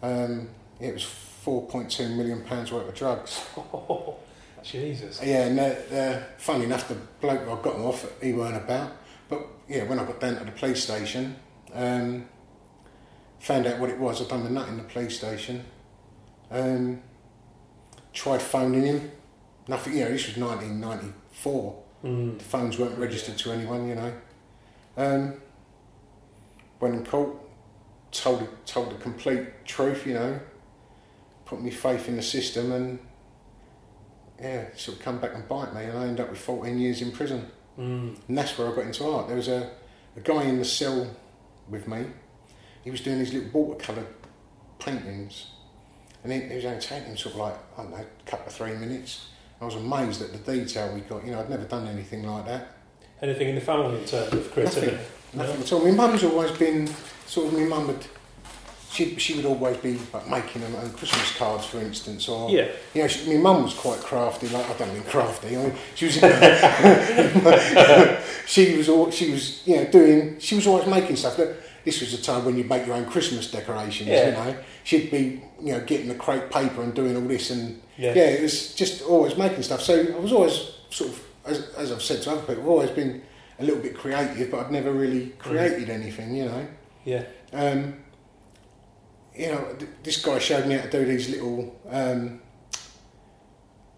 Um, 0.02 0.50
it 0.80 0.94
was 0.94 1.04
4.2 1.46 2.16
million 2.16 2.44
pounds 2.44 2.72
worth 2.72 2.88
of 2.88 2.96
drugs. 2.96 3.46
Jesus. 4.64 5.20
Yeah, 5.22 5.46
and 5.46 5.60
uh, 5.60 5.96
uh, 5.96 6.24
funny 6.38 6.66
enough, 6.66 6.88
the 6.88 6.96
bloke 7.22 7.42
I 7.42 7.62
got 7.62 7.74
them 7.76 7.86
off, 7.86 8.06
he 8.22 8.32
weren't 8.34 8.56
about. 8.56 8.92
But 9.30 9.46
yeah, 9.68 9.84
when 9.84 10.00
I 10.00 10.06
got 10.06 10.20
down 10.20 10.38
to 10.38 10.46
the 10.46 10.52
police 10.52 10.84
station, 10.84 11.36
um, 11.74 12.28
found 13.44 13.68
out 13.68 13.78
what 13.78 13.90
it 13.90 14.00
was. 14.00 14.22
I'd 14.22 14.30
done 14.30 14.44
the 14.44 14.50
nut 14.50 14.70
in 14.70 14.78
the 14.78 14.84
police 14.84 15.18
station. 15.18 15.66
Um, 16.50 17.02
tried 18.14 18.42
phoning 18.42 18.84
him. 18.84 19.12
Nothing. 19.68 19.98
You 19.98 20.06
know, 20.06 20.12
this 20.12 20.28
was 20.28 20.38
1994. 20.38 21.84
Mm. 22.06 22.38
The 22.38 22.44
phones 22.44 22.80
weren't 22.80 22.98
registered 22.98 23.38
to 23.38 23.52
anyone. 23.52 23.88
You 23.88 23.96
know. 23.96 24.14
Um, 24.96 25.42
went 26.80 26.96
in 26.96 27.06
court, 27.06 27.36
told 28.12 28.48
told 28.66 28.92
the 28.92 28.96
complete 28.96 29.66
truth. 29.66 30.08
You 30.08 30.14
know, 30.14 30.40
put 31.46 31.62
me 31.62 31.70
faith 31.70 32.08
in 32.08 32.16
the 32.16 32.24
system, 32.24 32.72
and 32.72 33.00
yeah, 34.40 34.68
sort 34.78 34.98
of 34.98 35.04
come 35.04 35.20
back 35.20 35.36
and 35.36 35.46
bite 35.50 35.74
me, 35.76 35.84
and 35.84 35.98
I 35.98 36.04
ended 36.04 36.22
up 36.22 36.30
with 36.30 36.40
14 36.40 36.80
years 36.80 37.02
in 37.02 37.12
prison. 37.12 37.52
Mm. 37.78 38.18
And 38.28 38.38
that's 38.38 38.58
where 38.58 38.72
I 38.72 38.76
got 38.76 38.86
into 38.86 39.06
art. 39.06 39.28
There 39.28 39.36
was 39.36 39.50
a, 39.50 39.72
a 40.16 40.22
guy 40.22 40.44
in 40.44 40.60
the 40.60 40.66
cell 40.66 41.14
with 41.68 41.88
me. 41.88 42.06
He 42.84 42.92
was 42.92 43.02
doing 43.02 43.20
these 43.20 43.34
little 43.34 43.50
watercolour 43.52 44.06
paintings. 44.80 45.48
And 46.24 46.32
he, 46.32 46.56
was 46.56 46.66
only 46.66 46.80
taking 46.80 47.18
sort 47.18 47.36
of 47.36 47.42
like, 47.42 47.56
I 47.78 47.82
don't 47.84 47.92
know, 47.92 47.98
a 47.98 48.30
couple 48.30 48.48
of 48.48 48.54
three 48.54 48.74
minutes. 48.76 49.28
I 49.62 49.66
was 49.66 49.76
amazed 49.76 50.22
at 50.22 50.32
the 50.32 50.54
detail 50.54 50.94
we 50.94 51.02
got. 51.02 51.26
You 51.26 51.32
know, 51.32 51.40
I'd 51.40 51.50
never 51.50 51.66
done 51.66 51.88
anything 51.88 52.24
like 52.24 52.46
that. 52.46 52.78
Anything 53.22 53.50
in 53.50 53.56
the 53.56 53.62
family 53.62 54.00
in 54.00 54.06
terms 54.06 54.34
of 54.34 54.52
creativity? 54.52 54.98
Nothing 55.34 55.62
at 55.62 55.72
all. 55.72 55.86
My 55.86 55.92
mum's 55.92 56.24
always 56.24 56.52
been, 56.52 56.88
sort 57.26 57.48
of, 57.48 57.54
my 57.54 57.66
mum 57.66 57.88
would, 57.88 58.06
she, 58.92 59.16
she 59.18 59.36
would 59.36 59.46
always 59.46 59.78
be 59.78 59.98
like 60.14 60.30
making 60.30 60.62
them 60.62 60.76
own 60.76 60.92
Christmas 60.92 61.36
cards, 61.38 61.66
for 61.66 61.80
instance, 61.80 62.28
or 62.30 62.50
Yeah. 62.50 62.68
you 62.94 63.02
know, 63.02 63.08
she, 63.08 63.34
my 63.34 63.40
mum 63.42 63.64
was 63.64 63.74
quite 63.74 64.00
crafty. 64.00 64.48
Like 64.50 64.70
I 64.70 64.74
don't 64.78 64.94
mean 64.94 65.04
crafty. 65.04 65.58
I 65.58 65.64
mean, 65.64 65.74
she 65.96 66.06
was. 66.06 66.16
she 68.46 68.78
was. 68.78 68.90
All, 68.90 69.10
she 69.10 69.32
was. 69.32 69.66
You 69.66 69.78
know, 69.78 69.86
doing. 69.86 70.40
She 70.40 70.56
was 70.56 70.68
always 70.68 70.88
making 70.88 71.16
stuff. 71.16 71.40
This 71.86 72.00
was 72.02 72.12
the 72.16 72.22
time 72.24 72.46
when 72.46 72.58
you 72.58 72.64
make 72.64 72.86
your 72.86 72.96
own 72.96 73.06
Christmas 73.06 73.52
decorations. 73.52 74.10
Yeah. 74.10 74.26
You 74.28 74.32
know, 74.34 74.58
she'd 74.84 75.12
be. 75.12 75.44
You 75.62 75.72
know, 75.74 75.80
getting 75.86 76.10
the 76.10 76.16
crepe 76.16 76.52
paper 76.52 76.82
and 76.82 76.94
doing 76.94 77.16
all 77.16 77.22
this, 77.22 77.50
and 77.50 77.82
Yeah. 77.98 78.14
yeah, 78.14 78.24
it 78.24 78.42
was 78.42 78.74
just 78.76 79.02
always 79.02 79.38
making 79.38 79.64
stuff. 79.64 79.82
So 79.82 79.94
I 80.14 80.20
was 80.20 80.34
always 80.34 80.72
sort 80.90 81.12
of, 81.12 81.24
as, 81.46 81.70
as 81.78 81.90
I've 81.94 82.02
said 82.02 82.22
to 82.24 82.32
other 82.32 82.42
people, 82.42 82.64
I've 82.64 82.68
always 82.68 82.90
been 82.90 83.22
a 83.60 83.64
little 83.64 83.82
bit 83.82 83.96
creative, 83.96 84.52
but 84.52 84.60
I'd 84.66 84.72
never 84.74 84.92
really 84.92 85.28
created 85.40 85.90
anything. 85.90 86.36
You 86.36 86.46
know. 86.46 86.68
Yeah. 87.06 87.24
Um, 87.54 87.94
you 89.34 89.48
know, 89.54 89.74
th- 89.80 89.90
this 90.04 90.22
guy 90.22 90.38
showed 90.40 90.68
me 90.68 90.76
how 90.76 90.84
to 90.84 90.90
do 90.92 91.06
these 91.06 91.30
little 91.30 91.80
um, 91.90 92.42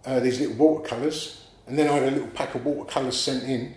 uh, 0.05 0.19
these 0.19 0.39
little 0.39 0.55
watercolours, 0.55 1.45
and 1.65 1.79
then 1.79 1.87
I 1.89 1.93
had 1.93 2.03
a 2.03 2.11
little 2.11 2.27
pack 2.29 2.53
of 2.53 2.63
watercolours 2.63 3.19
sent 3.19 3.43
in. 3.43 3.73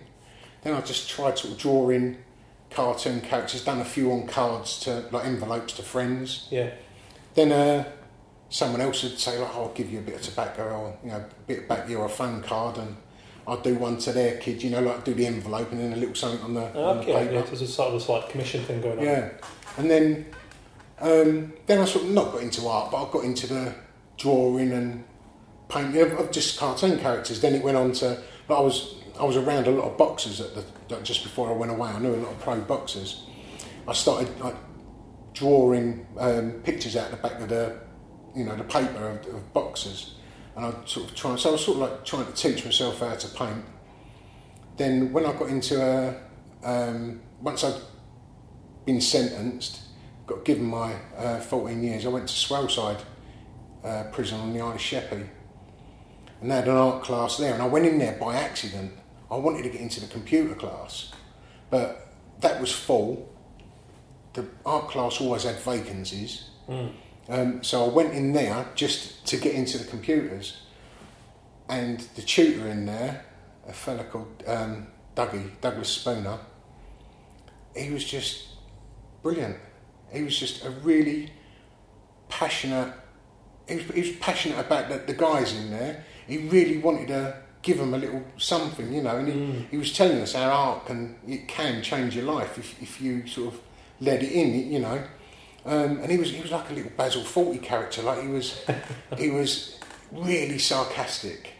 Then 0.61 0.73
I 0.75 0.81
just 0.81 1.09
tried 1.09 1.39
sort 1.39 1.53
of 1.53 1.59
drawing 1.59 2.17
cartoon 2.69 3.21
characters, 3.21 3.63
done 3.63 3.79
a 3.79 3.85
few 3.85 4.11
on 4.11 4.27
cards 4.27 4.79
to 4.81 5.05
like 5.11 5.25
envelopes 5.25 5.73
to 5.73 5.83
friends. 5.83 6.47
Yeah. 6.51 6.71
Then 7.35 7.51
uh, 7.51 7.85
someone 8.49 8.81
else 8.81 9.03
would 9.03 9.19
say 9.19 9.37
like, 9.39 9.49
oh, 9.55 9.63
"I'll 9.63 9.73
give 9.73 9.91
you 9.91 9.99
a 9.99 10.01
bit 10.01 10.15
of 10.15 10.21
tobacco, 10.21 10.63
or 10.63 10.97
you 11.03 11.11
know, 11.11 11.17
a 11.17 11.25
bit 11.47 11.59
of 11.59 11.67
back 11.67 11.89
or 11.89 12.05
a 12.05 12.09
phone 12.09 12.41
card," 12.41 12.77
and 12.77 12.95
I'd 13.47 13.63
do 13.63 13.75
one 13.75 13.97
to 13.99 14.11
their 14.11 14.37
kid. 14.37 14.61
You 14.63 14.69
know, 14.71 14.81
like 14.81 15.03
do 15.03 15.13
the 15.13 15.25
envelope 15.27 15.71
and 15.71 15.79
then 15.79 15.93
a 15.93 15.95
little 15.95 16.15
something 16.15 16.41
on 16.41 16.53
the, 16.53 16.65
on 16.79 16.97
the 16.97 17.01
Okay. 17.03 17.13
paper. 17.13 17.33
Yeah, 17.35 17.41
there's 17.41 17.61
a 17.61 17.67
sort 17.67 17.89
of 17.89 17.95
a 17.95 17.99
slight 17.99 18.29
commission 18.29 18.63
thing 18.63 18.81
going 18.81 18.99
on. 18.99 19.05
Yeah, 19.05 19.29
and 19.77 19.89
then 19.89 20.25
um, 20.99 21.53
then 21.65 21.79
I 21.79 21.85
sort 21.85 22.05
of 22.05 22.11
not 22.11 22.31
got 22.33 22.41
into 22.43 22.67
art, 22.67 22.91
but 22.91 23.03
I 23.07 23.11
got 23.11 23.23
into 23.23 23.47
the 23.47 23.73
drawing 24.17 24.71
and 24.73 25.03
painting 25.69 26.01
of, 26.01 26.19
of 26.19 26.31
just 26.31 26.59
cartoon 26.59 26.99
characters. 26.99 27.39
Then 27.41 27.55
it 27.55 27.63
went 27.63 27.77
on 27.77 27.93
to, 27.93 28.21
but 28.47 28.57
I 28.59 28.61
was 28.61 28.95
I 29.19 29.25
was 29.25 29.35
around 29.35 29.67
a 29.67 29.71
lot 29.71 29.85
of 29.85 29.97
boxers 29.97 30.39
at 30.39 30.55
the 30.55 31.01
just 31.01 31.23
before 31.23 31.49
I 31.49 31.53
went 31.53 31.71
away. 31.71 31.89
I 31.89 31.99
knew 31.99 32.15
a 32.15 32.17
lot 32.17 32.31
of 32.31 32.39
pro 32.39 32.61
boxers. 32.61 33.25
I 33.87 33.93
started 33.93 34.39
like 34.39 34.55
drawing 35.33 36.07
um, 36.17 36.51
pictures 36.63 36.95
out 36.95 37.11
the 37.11 37.17
back 37.17 37.39
of 37.41 37.49
the 37.49 37.79
you 38.35 38.45
know 38.45 38.55
the 38.55 38.63
paper 38.63 39.09
of, 39.09 39.35
of 39.35 39.53
boxers, 39.53 40.15
and 40.55 40.65
I 40.65 40.73
sort 40.85 41.09
of 41.09 41.15
trying. 41.15 41.37
So 41.37 41.49
I 41.49 41.51
was 41.53 41.65
sort 41.65 41.81
of 41.81 41.89
like 41.89 42.05
trying 42.05 42.25
to 42.25 42.33
teach 42.33 42.63
myself 42.63 42.99
how 42.99 43.15
to 43.15 43.27
paint. 43.29 43.65
Then 44.77 45.11
when 45.11 45.25
I 45.25 45.33
got 45.33 45.49
into 45.49 45.81
a 45.81 46.15
um, 46.63 47.21
once 47.41 47.63
I'd 47.63 47.81
been 48.85 49.01
sentenced, 49.01 49.81
got 50.25 50.45
given 50.45 50.65
my 50.65 50.95
uh, 51.17 51.39
14 51.39 51.83
years, 51.83 52.05
I 52.05 52.09
went 52.09 52.27
to 52.27 52.33
Swaleside 52.33 53.01
uh, 53.83 54.03
prison 54.11 54.39
on 54.39 54.53
the 54.53 54.61
Isle 54.61 54.73
of 54.73 54.81
Sheppey. 54.81 55.29
And 56.41 56.49
they 56.49 56.55
had 56.55 56.67
an 56.67 56.75
art 56.75 57.03
class 57.03 57.37
there, 57.37 57.53
and 57.53 57.61
I 57.61 57.67
went 57.67 57.85
in 57.85 57.97
there 57.99 58.17
by 58.19 58.35
accident. 58.35 58.93
I 59.31 59.35
wanted 59.35 59.63
to 59.63 59.69
get 59.69 59.81
into 59.81 59.99
the 59.99 60.07
computer 60.07 60.55
class, 60.55 61.11
but 61.69 62.13
that 62.41 62.59
was 62.59 62.71
full. 62.71 63.29
The 64.33 64.45
art 64.65 64.89
class 64.89 65.21
always 65.21 65.43
had 65.43 65.59
vacancies. 65.59 66.49
Mm. 66.67 66.91
Um, 67.27 67.63
so 67.63 67.85
I 67.85 67.89
went 67.89 68.13
in 68.13 68.33
there 68.33 68.65
just 68.73 69.25
to 69.27 69.37
get 69.37 69.53
into 69.53 69.77
the 69.77 69.85
computers, 69.85 70.61
and 71.67 71.99
the 72.15 72.23
tutor 72.23 72.67
in 72.67 72.85
there, 72.85 73.25
a 73.67 73.73
fella 73.73 74.03
called 74.03 74.43
um, 74.47 74.87
Dougie, 75.15 75.51
Douglas 75.61 75.89
Spooner, 75.89 76.39
he 77.75 77.91
was 77.91 78.03
just 78.03 78.47
brilliant. 79.21 79.57
He 80.11 80.23
was 80.23 80.37
just 80.37 80.65
a 80.65 80.71
really 80.71 81.31
passionate. 82.29 82.93
He 83.67 83.75
was, 83.75 83.85
he 83.85 84.01
was 84.01 84.11
passionate 84.13 84.59
about 84.59 84.89
the, 84.89 84.97
the 84.97 85.13
guys 85.13 85.53
in 85.53 85.69
there. 85.69 86.03
He 86.27 86.37
really 86.37 86.79
wanted 86.79 87.09
to 87.09 87.37
give 87.61 87.77
them 87.77 87.93
a 87.93 87.97
little 87.97 88.23
something, 88.37 88.91
you 88.93 89.01
know. 89.01 89.17
And 89.17 89.27
he, 89.27 89.33
Mm. 89.33 89.69
he 89.69 89.77
was 89.77 89.91
telling 89.93 90.19
us 90.21 90.33
how 90.33 90.49
art 90.49 90.85
can 90.85 91.15
it 91.27 91.47
can 91.47 91.81
change 91.81 92.15
your 92.15 92.25
life 92.25 92.57
if, 92.57 92.81
if 92.81 93.01
you 93.01 93.27
sort 93.27 93.53
of 93.53 93.59
let 93.99 94.23
it 94.23 94.31
in, 94.31 94.71
you 94.71 94.79
know. 94.79 95.01
Um, 95.65 95.99
and 96.01 96.09
he 96.11 96.17
was 96.17 96.31
he 96.31 96.41
was 96.41 96.51
like 96.51 96.69
a 96.69 96.73
little 96.73 96.91
Basil 96.95 97.21
Fawlty 97.23 97.61
character. 97.61 98.01
Like 98.01 98.21
he 98.21 98.27
was 98.29 98.65
he 99.17 99.29
was 99.29 99.77
really 100.11 100.57
sarcastic, 100.57 101.51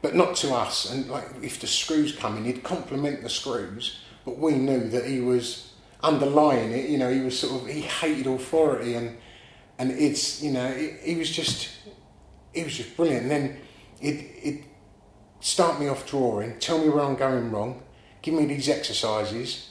but 0.00 0.14
not 0.14 0.34
to 0.36 0.54
us. 0.54 0.90
And 0.90 1.08
like 1.10 1.26
if 1.42 1.60
the 1.60 1.66
screws 1.66 2.12
come 2.16 2.36
in, 2.38 2.44
he'd 2.44 2.62
compliment 2.64 3.22
the 3.22 3.28
screws, 3.28 4.00
but 4.24 4.38
we 4.38 4.52
knew 4.52 4.88
that 4.88 5.04
he 5.06 5.20
was 5.20 5.72
underlying 6.02 6.72
it. 6.72 6.88
You 6.88 6.98
know, 6.98 7.12
he 7.12 7.20
was 7.20 7.38
sort 7.38 7.62
of 7.62 7.68
he 7.68 7.82
hated 7.82 8.26
authority, 8.26 8.94
and 8.94 9.16
and 9.78 9.90
it's 9.92 10.42
you 10.42 10.50
know 10.52 10.66
it, 10.66 11.00
he 11.02 11.14
was 11.16 11.30
just 11.30 11.68
he 12.54 12.64
was 12.64 12.74
just 12.74 12.96
brilliant. 12.96 13.22
And 13.24 13.30
then 13.30 13.56
it 14.00 14.14
it 14.42 14.64
start 15.42 15.78
me 15.78 15.88
off 15.88 16.08
drawing, 16.08 16.58
tell 16.58 16.78
me 16.78 16.88
where 16.88 17.04
I'm 17.04 17.16
going 17.16 17.50
wrong, 17.50 17.82
give 18.22 18.32
me 18.32 18.46
these 18.46 18.68
exercises, 18.70 19.68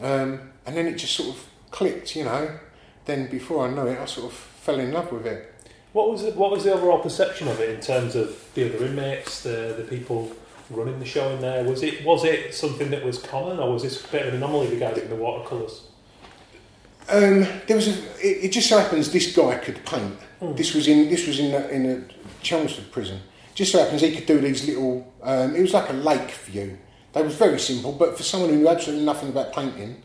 um, 0.00 0.52
and 0.64 0.76
then 0.76 0.86
it 0.86 0.96
just 0.96 1.14
sort 1.14 1.30
of 1.30 1.44
clicked. 1.72 2.14
You 2.14 2.24
know, 2.24 2.58
then 3.06 3.28
before 3.28 3.66
I 3.66 3.70
know 3.70 3.86
it, 3.86 3.98
I 3.98 4.04
sort 4.04 4.30
of 4.30 4.38
fell 4.38 4.78
in 4.78 4.92
love 4.92 5.10
with 5.10 5.26
it. 5.26 5.52
What 5.92 6.10
was 6.10 6.22
it, 6.22 6.36
what 6.36 6.50
was 6.50 6.64
the 6.64 6.74
overall 6.74 6.98
perception 6.98 7.48
of 7.48 7.58
it 7.58 7.70
in 7.70 7.80
terms 7.80 8.14
of 8.14 8.48
the 8.54 8.72
other 8.72 8.86
inmates, 8.86 9.42
the 9.42 9.74
the 9.76 9.84
people 9.84 10.30
running 10.70 10.98
the 10.98 11.06
show 11.06 11.30
in 11.30 11.40
there? 11.40 11.64
Was 11.64 11.82
it 11.82 12.04
was 12.04 12.24
it 12.24 12.54
something 12.54 12.90
that 12.90 13.02
was 13.02 13.18
common, 13.18 13.58
or 13.58 13.72
was 13.72 13.82
this 13.82 14.04
a 14.04 14.08
bit 14.08 14.22
of 14.22 14.28
an 14.28 14.36
anomaly? 14.36 14.68
The 14.68 14.76
guys 14.76 14.98
in 14.98 15.08
the 15.08 15.16
watercolours. 15.16 15.82
Um, 17.08 17.46
there 17.66 17.76
was 17.76 17.88
a. 17.88 17.92
It, 18.20 18.44
it 18.44 18.52
just 18.52 18.68
so 18.68 18.78
happens 18.78 19.10
this 19.12 19.34
guy 19.34 19.56
could 19.58 19.84
paint. 19.86 20.14
Hmm. 20.40 20.54
This 20.54 20.74
was 20.74 20.88
in 20.88 21.08
this 21.08 21.26
was 21.26 21.38
in 21.38 21.54
a, 21.54 21.68
in 21.68 21.86
a 21.86 22.42
Chelmsford 22.42 22.90
prison. 22.90 23.20
Just 23.56 23.72
so 23.72 23.78
happens 23.82 24.02
he 24.02 24.12
could 24.14 24.26
do 24.26 24.38
these 24.38 24.66
little. 24.68 25.12
Um, 25.22 25.56
it 25.56 25.62
was 25.62 25.72
like 25.72 25.88
a 25.88 25.94
lake 25.94 26.30
view. 26.30 26.76
They 27.14 27.22
was 27.22 27.34
very 27.36 27.58
simple, 27.58 27.92
but 27.92 28.16
for 28.16 28.22
someone 28.22 28.50
who 28.50 28.56
knew 28.56 28.68
absolutely 28.68 29.06
nothing 29.06 29.30
about 29.30 29.52
painting, 29.54 30.02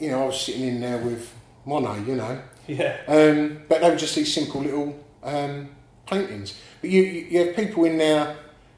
you 0.00 0.10
know, 0.10 0.22
I 0.22 0.26
was 0.26 0.40
sitting 0.40 0.62
in 0.62 0.80
there 0.80 0.98
with 0.98 1.34
Monet, 1.64 2.04
you 2.06 2.14
know. 2.14 2.40
Yeah. 2.68 2.96
Um, 3.08 3.62
but 3.68 3.80
they 3.80 3.90
were 3.90 3.96
just 3.96 4.14
these 4.14 4.32
simple 4.32 4.60
little 4.60 5.04
um, 5.24 5.70
paintings. 6.06 6.54
But 6.80 6.90
you, 6.90 7.02
you 7.02 7.20
you 7.30 7.46
have 7.46 7.56
people 7.56 7.84
in 7.84 7.98
there 7.98 8.36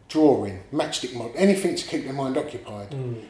drawing, 0.09 0.63
matchstick 0.73 1.13
model, 1.15 1.33
anything 1.37 1.75
to 1.77 1.87
keep 1.87 2.05
their 2.05 2.15
mind 2.15 2.39
occupied. 2.39 2.91
Mm. 2.93 3.23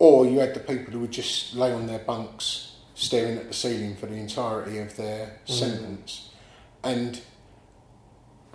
Or 0.00 0.26
you 0.26 0.40
had 0.40 0.54
the 0.54 0.60
people 0.60 0.92
who 0.92 1.00
would 1.00 1.12
just 1.12 1.54
lay 1.54 1.72
on 1.72 1.86
their 1.86 2.00
bunks 2.00 2.72
staring 2.96 3.38
at 3.38 3.46
the 3.46 3.54
ceiling 3.54 3.94
for 3.94 4.06
the 4.06 4.14
entirety 4.16 4.78
of 4.78 4.96
their 4.96 5.38
Mm. 5.46 5.50
sentence. 5.52 6.30
And 6.82 7.20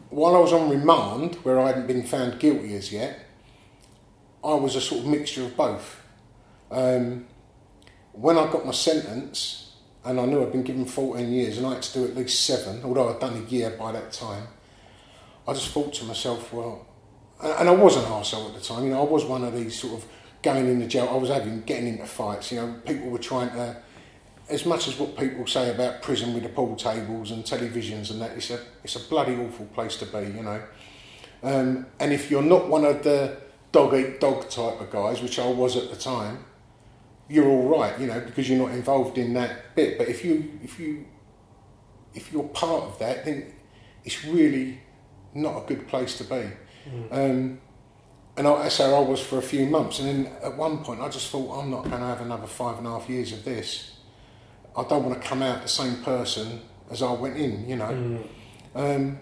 while 0.10 0.36
I 0.36 0.40
was 0.40 0.54
on 0.54 0.70
remand, 0.70 1.36
where 1.36 1.60
I 1.60 1.68
hadn't 1.68 1.88
been 1.88 2.04
found 2.04 2.40
guilty 2.40 2.76
as 2.76 2.92
yet, 2.92 3.20
I 4.44 4.54
was 4.54 4.76
a 4.76 4.82
sort 4.82 5.02
of 5.02 5.08
mixture 5.08 5.44
of 5.44 5.56
both. 5.56 6.02
Um, 6.72 7.26
when 8.14 8.38
I 8.38 8.52
got 8.52 8.66
my 8.66 8.72
sentence, 8.72 9.74
and 10.04 10.20
I 10.20 10.26
knew 10.26 10.42
I'd 10.42 10.52
been 10.52 10.64
given 10.64 10.86
14 10.86 11.32
years, 11.32 11.58
and 11.58 11.68
I 11.68 11.74
had 11.74 11.84
to 11.84 11.94
do 11.94 12.06
at 12.06 12.16
least 12.16 12.46
seven, 12.46 12.84
although 12.84 13.10
I'd 13.10 13.20
done 13.20 13.38
a 13.38 13.50
year 13.50 13.70
by 13.72 13.92
that 13.92 14.12
time. 14.12 14.48
I 15.48 15.54
just 15.54 15.70
thought 15.70 15.94
to 15.96 16.06
myself, 16.06 16.54
well, 16.54 16.88
and 17.42 17.70
I 17.70 17.72
was 17.72 17.96
an 17.96 18.04
arsehole 18.04 18.50
at 18.50 18.56
the 18.56 18.62
time. 18.62 18.84
You 18.84 18.92
know, 18.92 19.02
I 19.02 19.10
was 19.10 19.26
one 19.26 19.44
of 19.44 19.56
these 19.56 19.80
sort 19.80 19.94
of 19.94 20.06
going 20.42 20.68
in 20.68 20.80
the 20.80 20.88
jail. 20.88 21.10
I 21.12 21.18
was 21.18 21.30
having 21.30 21.62
getting 21.62 21.88
into 21.88 22.06
fights. 22.06 22.52
You 22.52 22.60
know, 22.60 22.82
people 22.86 23.10
were 23.10 23.18
trying 23.18 23.50
to, 23.52 23.82
as 24.50 24.66
much 24.66 24.88
as 24.88 24.98
what 24.98 25.18
people 25.18 25.46
say 25.46 25.70
about 25.70 26.02
prison 26.02 26.34
with 26.34 26.44
the 26.44 26.50
pool 26.50 26.76
tables 26.76 27.32
and 27.32 27.44
televisions 27.44 28.12
and 28.12 28.22
that. 28.22 28.32
It's 28.32 28.50
a 28.50 28.60
it's 28.84 28.96
a 28.96 29.08
bloody 29.10 29.36
awful 29.36 29.66
place 29.68 29.98
to 29.98 30.06
be. 30.06 30.20
You 30.20 30.44
know, 30.44 30.64
um, 31.44 31.86
and 32.00 32.12
if 32.12 32.30
you're 32.32 32.42
not 32.42 32.68
one 32.68 32.86
of 32.86 33.04
the 33.04 33.38
dog 33.72 33.94
eat 33.94 34.20
dog 34.20 34.50
type 34.50 34.82
of 34.82 34.90
guys, 34.92 35.22
which 35.22 35.40
I 35.40 35.48
was 35.48 35.78
at 35.78 35.90
the 35.90 35.96
time, 35.96 36.46
you're 37.28 37.48
all 37.48 37.68
right. 37.68 38.00
You 38.00 38.08
know, 38.08 38.20
because 38.20 38.50
you're 38.50 38.60
not 38.60 38.74
involved 38.74 39.18
in 39.18 39.34
that 39.34 39.76
bit. 39.76 39.98
But 39.98 40.10
if 40.10 40.26
you 40.26 40.60
if 40.64 40.80
you 40.80 41.06
if 42.14 42.34
you're 42.34 42.44
part 42.50 42.84
of 42.84 43.00
that, 43.00 43.26
then 43.26 43.54
it's 44.04 44.26
really 44.26 44.82
not 45.34 45.64
a 45.64 45.68
good 45.68 45.88
place 45.88 46.18
to 46.18 46.24
be. 46.24 46.50
Um, 47.12 47.62
and 48.36 48.48
I, 48.48 48.70
so 48.70 48.96
I 48.96 49.00
was 49.00 49.22
for 49.22 49.38
a 49.38 49.42
few 49.42 49.66
months, 49.66 50.00
and 50.00 50.08
then 50.08 50.34
at 50.42 50.56
one 50.56 50.84
point 50.84 51.02
I 51.02 51.10
just 51.10 51.30
thought, 51.30 51.60
I'm 51.60 51.70
not 51.70 51.84
going 51.84 52.00
to 52.00 52.08
have 52.08 52.22
another 52.22 52.48
five 52.48 52.78
and 52.78 52.88
a 52.88 52.92
half 52.92 53.10
years 53.10 53.34
of 53.34 53.44
this. 53.44 53.99
I 54.80 54.88
don't 54.88 55.04
want 55.04 55.22
to 55.22 55.28
come 55.28 55.42
out 55.42 55.62
the 55.62 55.68
same 55.68 55.98
person 56.04 56.62
as 56.90 57.02
I 57.04 57.12
went 57.12 57.38
in, 57.38 57.68
you 57.68 57.76
know. 57.76 58.20
Um, 58.76 59.20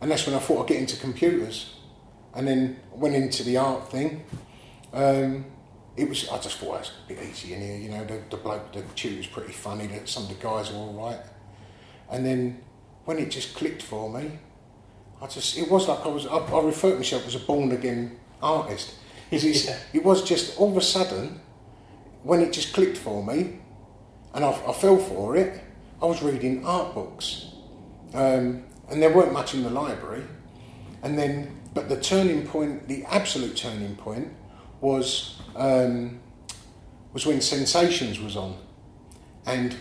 and 0.00 0.10
that's 0.10 0.26
when 0.26 0.34
I 0.34 0.38
thought 0.38 0.62
I'd 0.62 0.68
get 0.68 0.78
into 0.80 0.96
computers, 0.96 1.74
and 2.34 2.46
then 2.46 2.78
went 2.92 3.14
into 3.14 3.42
the 3.42 3.56
art 3.56 3.90
thing. 3.90 4.24
Um, 4.92 5.44
it 5.96 6.08
was 6.08 6.28
I 6.28 6.38
just 6.38 6.58
thought 6.58 6.74
it 6.76 6.80
was 6.80 6.92
a 7.04 7.08
bit 7.08 7.18
easy 7.28 7.52
in 7.54 7.60
here, 7.60 7.76
you 7.76 7.88
know. 7.90 8.04
The, 8.04 8.20
the 8.30 8.36
bloke, 8.36 8.72
the 8.72 8.82
tutor 8.94 9.16
was 9.18 9.26
pretty 9.26 9.52
funny. 9.52 9.86
That 9.88 10.08
some 10.08 10.24
of 10.24 10.28
the 10.30 10.36
guys 10.36 10.70
were 10.72 10.78
all 10.78 10.94
right, 10.94 11.20
and 12.10 12.24
then 12.24 12.62
when 13.04 13.18
it 13.18 13.30
just 13.30 13.54
clicked 13.54 13.82
for 13.82 14.08
me, 14.10 14.38
I 15.20 15.26
just 15.26 15.58
it 15.58 15.70
was 15.70 15.88
like 15.88 16.04
I 16.04 16.08
was 16.08 16.26
I, 16.26 16.36
I 16.38 16.62
refer 16.62 16.90
to 16.92 16.96
myself 16.96 17.26
as 17.26 17.34
a 17.34 17.40
born 17.40 17.72
again 17.72 18.18
artist. 18.42 18.94
it's- 19.30 19.66
Yeah. 19.66 19.76
It 19.92 20.04
was 20.04 20.22
just 20.22 20.58
all 20.58 20.70
of 20.70 20.76
a 20.76 20.80
sudden 20.82 21.40
when 22.22 22.40
it 22.40 22.52
just 22.52 22.72
clicked 22.72 22.96
for 22.98 23.24
me, 23.24 23.60
and 24.34 24.44
I, 24.44 24.50
I 24.50 24.72
fell 24.72 24.96
for 24.96 25.36
it. 25.36 25.60
I 26.02 26.06
was 26.06 26.22
reading 26.22 26.64
art 26.64 26.94
books, 26.94 27.46
um, 28.14 28.64
and 28.90 29.02
there 29.02 29.14
weren't 29.14 29.32
much 29.32 29.54
in 29.54 29.62
the 29.62 29.70
library. 29.70 30.24
And 31.02 31.18
then, 31.18 31.58
but 31.74 31.88
the 31.88 32.00
turning 32.00 32.46
point, 32.46 32.88
the 32.88 33.04
absolute 33.04 33.56
turning 33.56 33.96
point, 33.96 34.28
was 34.80 35.40
um, 35.56 36.20
was 37.12 37.26
when 37.26 37.40
Sensations 37.40 38.20
was 38.20 38.36
on, 38.36 38.56
and 39.46 39.76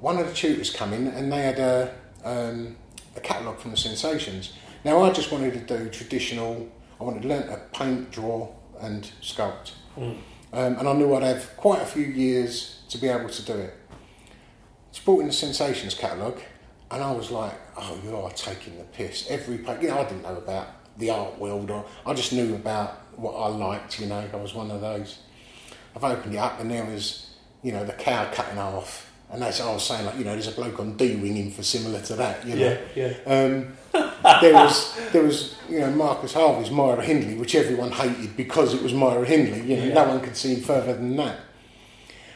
one 0.00 0.18
of 0.18 0.26
the 0.26 0.34
tutors 0.34 0.70
come 0.70 0.92
in 0.92 1.06
and 1.06 1.32
they 1.32 1.42
had 1.42 1.58
a 1.58 1.94
um, 2.24 2.76
a 3.16 3.20
catalogue 3.20 3.58
from 3.58 3.70
the 3.70 3.76
Sensations. 3.76 4.52
Now 4.84 5.02
I 5.02 5.12
just 5.12 5.30
wanted 5.30 5.54
to 5.54 5.78
do 5.78 5.88
traditional. 5.90 6.68
I 7.00 7.04
wanted 7.04 7.22
to 7.22 7.28
learn 7.28 7.46
to 7.48 7.60
paint, 7.72 8.10
draw, 8.10 8.48
and 8.80 9.10
sculpt, 9.22 9.72
um, 9.96 10.76
and 10.76 10.88
I 10.88 10.92
knew 10.92 11.14
I'd 11.14 11.22
have 11.22 11.56
quite 11.56 11.80
a 11.82 11.86
few 11.86 12.04
years 12.04 12.82
to 12.90 12.98
be 12.98 13.08
able 13.08 13.28
to 13.28 13.42
do 13.42 13.54
it. 13.54 13.74
It's 14.92 15.00
brought 15.00 15.20
in 15.20 15.26
the 15.26 15.32
Sensations 15.32 15.94
catalogue, 15.94 16.38
and 16.90 17.02
I 17.02 17.10
was 17.12 17.30
like, 17.30 17.54
"Oh, 17.78 17.98
you 18.04 18.14
are 18.14 18.30
taking 18.32 18.76
the 18.76 18.84
piss." 18.84 19.26
Every 19.30 19.56
page, 19.56 19.80
you 19.80 19.88
know, 19.88 19.98
I 20.00 20.04
didn't 20.04 20.20
know 20.22 20.36
about 20.36 20.68
the 20.98 21.08
art 21.08 21.38
world, 21.38 21.70
or 21.70 21.86
I 22.04 22.12
just 22.12 22.34
knew 22.34 22.54
about 22.54 22.90
what 23.16 23.32
I 23.32 23.48
liked. 23.48 23.98
You 23.98 24.06
know, 24.08 24.22
I 24.30 24.36
was 24.36 24.52
one 24.52 24.70
of 24.70 24.82
those. 24.82 25.20
I've 25.96 26.04
opened 26.04 26.34
it 26.34 26.38
up, 26.38 26.60
and 26.60 26.70
there 26.70 26.84
was, 26.84 27.30
you 27.62 27.72
know, 27.72 27.84
the 27.86 27.94
cow 27.94 28.30
cutting 28.34 28.58
off, 28.58 29.10
and 29.30 29.42
as 29.42 29.62
I 29.62 29.72
was 29.72 29.82
saying, 29.82 30.04
like, 30.04 30.18
you 30.18 30.24
know, 30.24 30.32
there's 30.32 30.48
a 30.48 30.52
bloke 30.52 30.78
on 30.78 30.94
D 30.98 31.16
winging 31.16 31.50
for 31.52 31.62
similar 31.62 32.02
to 32.02 32.14
that. 32.16 32.46
You 32.46 32.56
know, 32.56 32.78
yeah. 32.94 33.14
um, 33.24 33.72
there 34.42 34.52
was 34.52 34.94
there 35.12 35.22
was 35.22 35.56
you 35.70 35.80
know 35.80 35.90
Marcus 35.90 36.34
Harvey's 36.34 36.70
Myra 36.70 37.02
Hindley, 37.02 37.36
which 37.36 37.54
everyone 37.54 37.92
hated 37.92 38.36
because 38.36 38.74
it 38.74 38.82
was 38.82 38.92
Myra 38.92 39.24
Hindley. 39.24 39.62
You 39.62 39.76
know, 39.78 39.84
Yeah. 39.84 39.94
no 39.94 40.08
one 40.08 40.20
could 40.20 40.36
see 40.36 40.56
him 40.56 40.60
further 40.60 40.92
than 40.92 41.16
that. 41.16 41.38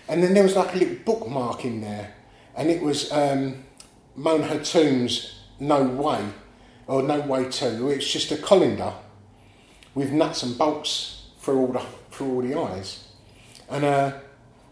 And 0.09 0.23
then 0.23 0.33
there 0.33 0.43
was 0.43 0.57
like 0.57 0.75
a 0.75 0.79
little 0.79 0.97
bookmark 1.05 1.65
in 1.67 1.81
there, 1.83 2.15
and 2.57 2.71
it 2.71 2.83
was 2.83 3.13
um, 3.13 3.65
Mona 4.15 4.47
Hatoum's 4.47 5.41
No 5.61 5.83
Way, 5.85 6.25
or 6.87 7.03
No 7.03 7.21
Way 7.21 7.51
Two. 7.51 7.89
It's 7.91 8.11
just 8.11 8.33
a 8.33 8.37
colander 8.37 8.93
with 9.95 10.13
nuts 10.13 10.43
and 10.43 10.57
bolts 10.57 11.29
through 11.41 11.59
all 11.59 11.73
the 11.73 11.83
through 12.11 12.35
all 12.35 12.43
the 12.43 12.59
eyes. 12.59 13.09
And 13.69 13.85
uh, 13.85 14.13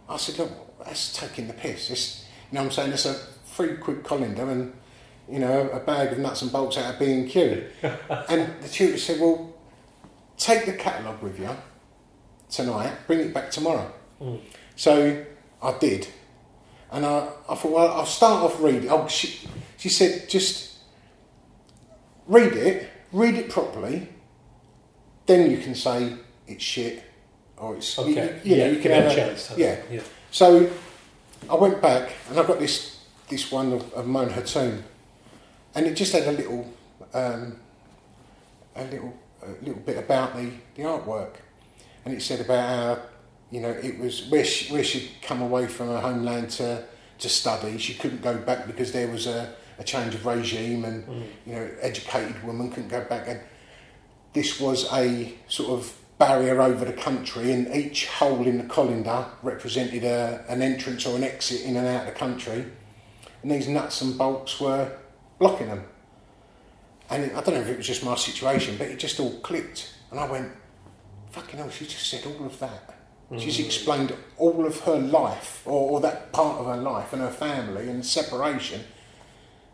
I 0.09 0.17
said, 0.17 0.39
look, 0.39 0.85
that's 0.85 1.13
taking 1.19 1.47
the 1.49 1.55
piss. 1.55 1.91
It's, 1.91 2.25
you 2.51 2.57
know 2.57 2.63
what 2.63 2.67
I'm 2.67 2.73
saying? 2.73 2.93
It's 2.93 3.07
a 3.07 3.15
three 3.15 3.77
quid 3.77 4.05
colander 4.05 4.49
and, 4.51 4.73
you 5.29 5.39
know, 5.39 5.69
a 5.71 5.81
bag 5.81 6.13
of 6.13 6.19
nuts 6.19 6.43
and 6.43 6.53
bolts 6.53 6.79
out 6.79 6.95
of 6.95 7.01
B&Q. 7.01 7.65
and 7.83 8.63
the 8.63 8.69
tutor 8.69 8.99
said, 8.99 9.21
well, 9.21 9.55
take 10.37 10.67
the 10.67 10.73
catalogue 10.75 11.23
with 11.23 11.39
you 11.41 11.51
tonight, 12.51 12.93
bring 13.07 13.21
it 13.21 13.35
back 13.35 13.51
tomorrow. 13.51 13.93
So 14.77 15.25
I 15.63 15.79
did. 15.79 16.07
And 16.95 17.05
I, 17.05 17.29
I 17.49 17.55
thought, 17.57 17.73
well, 17.73 17.89
I'll 17.93 18.07
start 18.07 18.45
off 18.45 18.61
reading. 18.63 18.89
Oh, 18.89 19.09
she, 19.09 19.49
she 19.77 19.89
said, 19.89 20.29
just 20.29 20.79
read 22.29 22.53
it, 22.53 22.89
read 23.11 23.35
it 23.35 23.51
properly, 23.51 24.09
then 25.27 25.51
you 25.51 25.59
can 25.59 25.75
say 25.75 26.15
it's 26.47 26.63
shit 26.63 27.03
or 27.57 27.75
it's 27.77 27.99
you- 27.99 28.05
Okay. 28.05 28.41
you, 28.45 28.57
know 28.57 28.65
yeah, 28.65 28.71
you 28.71 28.79
can 28.81 28.91
have 28.93 29.11
a, 29.11 29.15
chance. 29.15 29.53
yeah. 29.57 29.81
yeah. 29.91 30.01
So 30.31 30.71
I 31.51 31.55
went 31.57 31.83
back 31.83 32.13
and 32.31 32.39
I 32.39 32.47
got 32.47 32.59
this 32.61 32.95
this 33.29 33.51
one 33.51 33.73
of, 33.73 33.93
of 33.95 34.07
Mona 34.07 34.31
Hatoum, 34.31 34.83
and 35.75 35.87
it 35.87 35.95
just 35.95 36.13
had 36.13 36.25
a 36.29 36.33
little 36.33 36.71
um, 37.13 37.59
a 38.77 38.85
little 38.85 39.15
a 39.43 39.49
little 39.65 39.81
bit 39.81 39.97
about 39.97 40.37
the, 40.37 40.51
the 40.75 40.83
artwork, 40.83 41.37
and 42.05 42.15
it 42.15 42.23
said 42.23 42.41
about 42.41 42.69
how 42.69 43.03
you 43.51 43.61
know 43.61 43.71
it 43.71 43.99
was 43.99 44.29
where 44.29 44.45
she, 44.45 44.73
where 44.73 44.85
she'd 44.85 45.11
come 45.23 45.43
away 45.43 45.67
from 45.67 45.89
her 45.89 46.01
homeland 46.01 46.51
to 46.51 46.85
to 47.19 47.29
study. 47.29 47.79
She 47.79 47.95
couldn't 47.95 48.23
go 48.23 48.37
back 48.37 48.67
because 48.67 48.93
there 48.93 49.09
was 49.09 49.27
a, 49.27 49.55
a 49.79 49.85
change 49.85 50.15
of 50.15 50.27
regime, 50.27 50.85
and 50.85 51.07
mm. 51.07 51.23
you 51.47 51.55
know 51.55 51.71
educated 51.81 52.43
woman 52.45 52.71
couldn't 52.71 52.89
go 52.89 53.05
back. 53.05 53.29
And 53.29 53.41
this 54.33 54.61
was 54.61 54.93
a 54.93 55.35
sort 55.49 55.71
of 55.71 55.97
barrier 56.19 56.61
over 56.61 56.85
the 56.85 56.93
country, 56.93 57.53
and 57.53 57.75
each 57.75 58.07
hole 58.07 58.47
in 58.47 58.59
the 58.59 58.65
colander 58.65 59.27
represented 59.43 60.05
a, 60.05 60.45
an 60.49 60.63
entrance 60.63 61.07
or 61.07 61.17
an 61.17 61.25
exit 61.25 61.63
in 61.63 61.77
and 61.77 61.87
out 61.87 62.07
of 62.07 62.13
the 62.13 62.19
country, 62.19 62.65
and 63.43 63.51
these 63.51 63.69
nuts 63.69 64.01
and 64.03 64.17
bolts 64.17 64.61
were 64.61 64.97
blocking 65.39 65.69
them. 65.69 65.85
And 67.11 67.25
it, 67.25 67.37
I 67.37 67.43
don't 67.43 67.55
know 67.55 67.61
if 67.61 67.69
it 67.69 67.77
was 67.77 67.87
just 67.87 68.05
my 68.05 68.15
situation, 68.15 68.77
but 68.79 68.89
it 68.89 68.99
just 68.99 69.21
all 69.21 69.39
clicked, 69.41 69.95
and 70.11 70.19
I 70.19 70.31
went, 70.31 70.51
"Fucking 71.31 71.59
hell!" 71.59 71.71
She 71.71 71.85
just 71.85 72.09
said 72.09 72.25
all 72.27 72.47
of 72.47 72.59
that. 72.61 72.94
She's 73.37 73.59
explained 73.59 74.15
all 74.37 74.65
of 74.65 74.81
her 74.81 74.97
life, 74.97 75.63
or, 75.65 75.91
or 75.93 76.01
that 76.01 76.33
part 76.33 76.61
of 76.61 76.67
her 76.67 76.77
life, 76.77 77.13
and 77.13 77.21
her 77.21 77.31
family, 77.31 77.89
and 77.89 78.05
separation, 78.05 78.83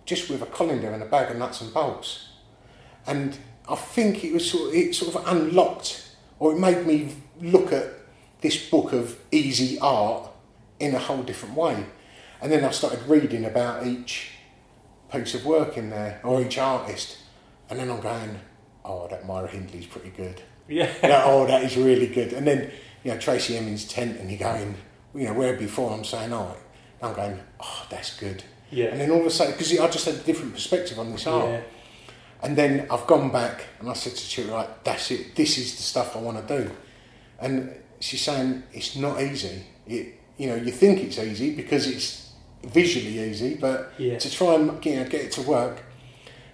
just 0.06 0.30
with 0.30 0.40
a 0.40 0.46
colander 0.46 0.90
and 0.90 1.02
a 1.02 1.06
bag 1.06 1.30
of 1.30 1.36
nuts 1.36 1.60
and 1.60 1.74
bolts 1.74 2.30
and 3.06 3.38
I 3.68 3.76
think 3.76 4.24
it 4.24 4.32
was 4.32 4.50
sort 4.50 4.68
of, 4.68 4.74
it 4.74 4.94
sort 4.94 5.14
of 5.14 5.26
unlocked 5.28 6.08
or 6.38 6.52
it 6.52 6.58
made 6.58 6.86
me 6.86 7.14
look 7.40 7.72
at 7.72 7.86
this 8.40 8.68
book 8.70 8.92
of 8.92 9.18
easy 9.30 9.78
art 9.80 10.28
in 10.78 10.94
a 10.94 10.98
whole 10.98 11.22
different 11.22 11.54
way. 11.54 11.84
And 12.40 12.50
then 12.50 12.64
I 12.64 12.70
started 12.70 13.02
reading 13.06 13.44
about 13.44 13.86
each 13.86 14.30
piece 15.12 15.34
of 15.34 15.44
work 15.44 15.76
in 15.76 15.90
there 15.90 16.20
or 16.24 16.40
each 16.40 16.56
artist, 16.56 17.18
and 17.68 17.78
then 17.78 17.90
I'm 17.90 18.00
going, 18.00 18.40
oh, 18.84 19.08
that 19.08 19.26
Myra 19.26 19.48
Hindley's 19.48 19.86
pretty 19.86 20.10
good. 20.10 20.40
Yeah. 20.68 20.90
Yeah, 21.02 21.22
oh, 21.26 21.46
that 21.46 21.64
is 21.64 21.76
really 21.76 22.06
good. 22.06 22.32
And 22.32 22.46
then 22.46 22.70
you 23.04 23.12
know 23.12 23.18
Tracey 23.18 23.56
Emin's 23.56 23.84
tent, 23.86 24.18
and 24.18 24.30
you're 24.30 24.38
going, 24.38 24.74
you 25.14 25.26
know, 25.26 25.34
where 25.34 25.56
before 25.56 25.92
I'm 25.92 26.04
saying, 26.04 26.32
oh, 26.32 26.56
I'm 27.02 27.14
going, 27.14 27.40
oh, 27.60 27.86
that's 27.90 28.18
good. 28.18 28.42
Yeah. 28.70 28.86
And 28.86 29.00
then 29.00 29.10
all 29.10 29.20
of 29.20 29.26
a 29.26 29.30
sudden, 29.30 29.52
because 29.52 29.76
I 29.78 29.88
just 29.88 30.06
had 30.06 30.14
a 30.14 30.18
different 30.18 30.54
perspective 30.54 30.98
on 30.98 31.10
this 31.12 31.26
art. 31.26 31.48
Yeah. 31.50 31.60
And 32.42 32.56
then 32.56 32.86
I've 32.90 33.06
gone 33.06 33.30
back 33.30 33.66
and 33.80 33.90
I 33.90 33.92
said 33.92 34.14
to 34.14 34.28
Chile, 34.28 34.50
right, 34.50 34.84
that's 34.84 35.10
it. 35.10 35.34
This 35.34 35.58
is 35.58 35.76
the 35.76 35.82
stuff 35.82 36.16
I 36.16 36.20
want 36.20 36.46
to 36.46 36.62
do. 36.62 36.70
And 37.38 37.74
she's 38.00 38.22
saying 38.22 38.62
it's 38.72 38.96
not 38.96 39.20
easy. 39.20 39.62
It, 39.86 40.14
you 40.38 40.46
know, 40.46 40.54
you 40.54 40.72
think 40.72 41.00
it's 41.00 41.18
easy 41.18 41.54
because 41.54 41.86
it's 41.86 42.32
visually 42.64 43.18
easy, 43.30 43.56
but 43.56 43.92
Yeah. 43.98 44.18
to 44.18 44.30
try 44.30 44.54
and 44.54 44.84
you 44.86 44.96
know, 44.96 45.04
get 45.04 45.22
it 45.26 45.32
to 45.32 45.42
work. 45.42 45.82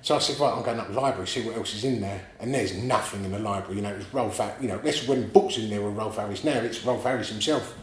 So 0.07 0.15
I 0.15 0.19
said, 0.21 0.39
right, 0.39 0.57
I'm 0.57 0.63
going 0.63 0.79
up 0.79 0.87
the 0.87 1.01
library, 1.01 1.27
see 1.27 1.43
what 1.45 1.57
else 1.57 1.75
is 1.75 1.83
in 1.83 2.01
there. 2.01 2.21
And 2.39 2.55
there's 2.55 2.81
nothing 2.81 3.25
in 3.25 3.33
the 3.33 3.41
library. 3.41 3.75
You 3.79 3.83
know, 3.83 3.91
it 3.93 3.97
was 3.97 4.15
Rolf. 4.15 4.37
Har- 4.37 4.55
You 4.61 4.69
know, 4.69 4.79
that's 4.79 5.05
when 5.09 5.29
books 5.31 5.59
in 5.59 5.69
there 5.69 5.83
were 5.83 5.91
Rolf 5.91 6.15
Harris. 6.17 6.45
Now 6.45 6.59
it's 6.61 6.85
Rolf 6.85 7.03
Harris 7.03 7.29
himself. 7.29 7.75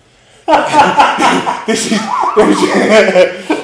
this 1.67 1.91
is. 1.91 1.99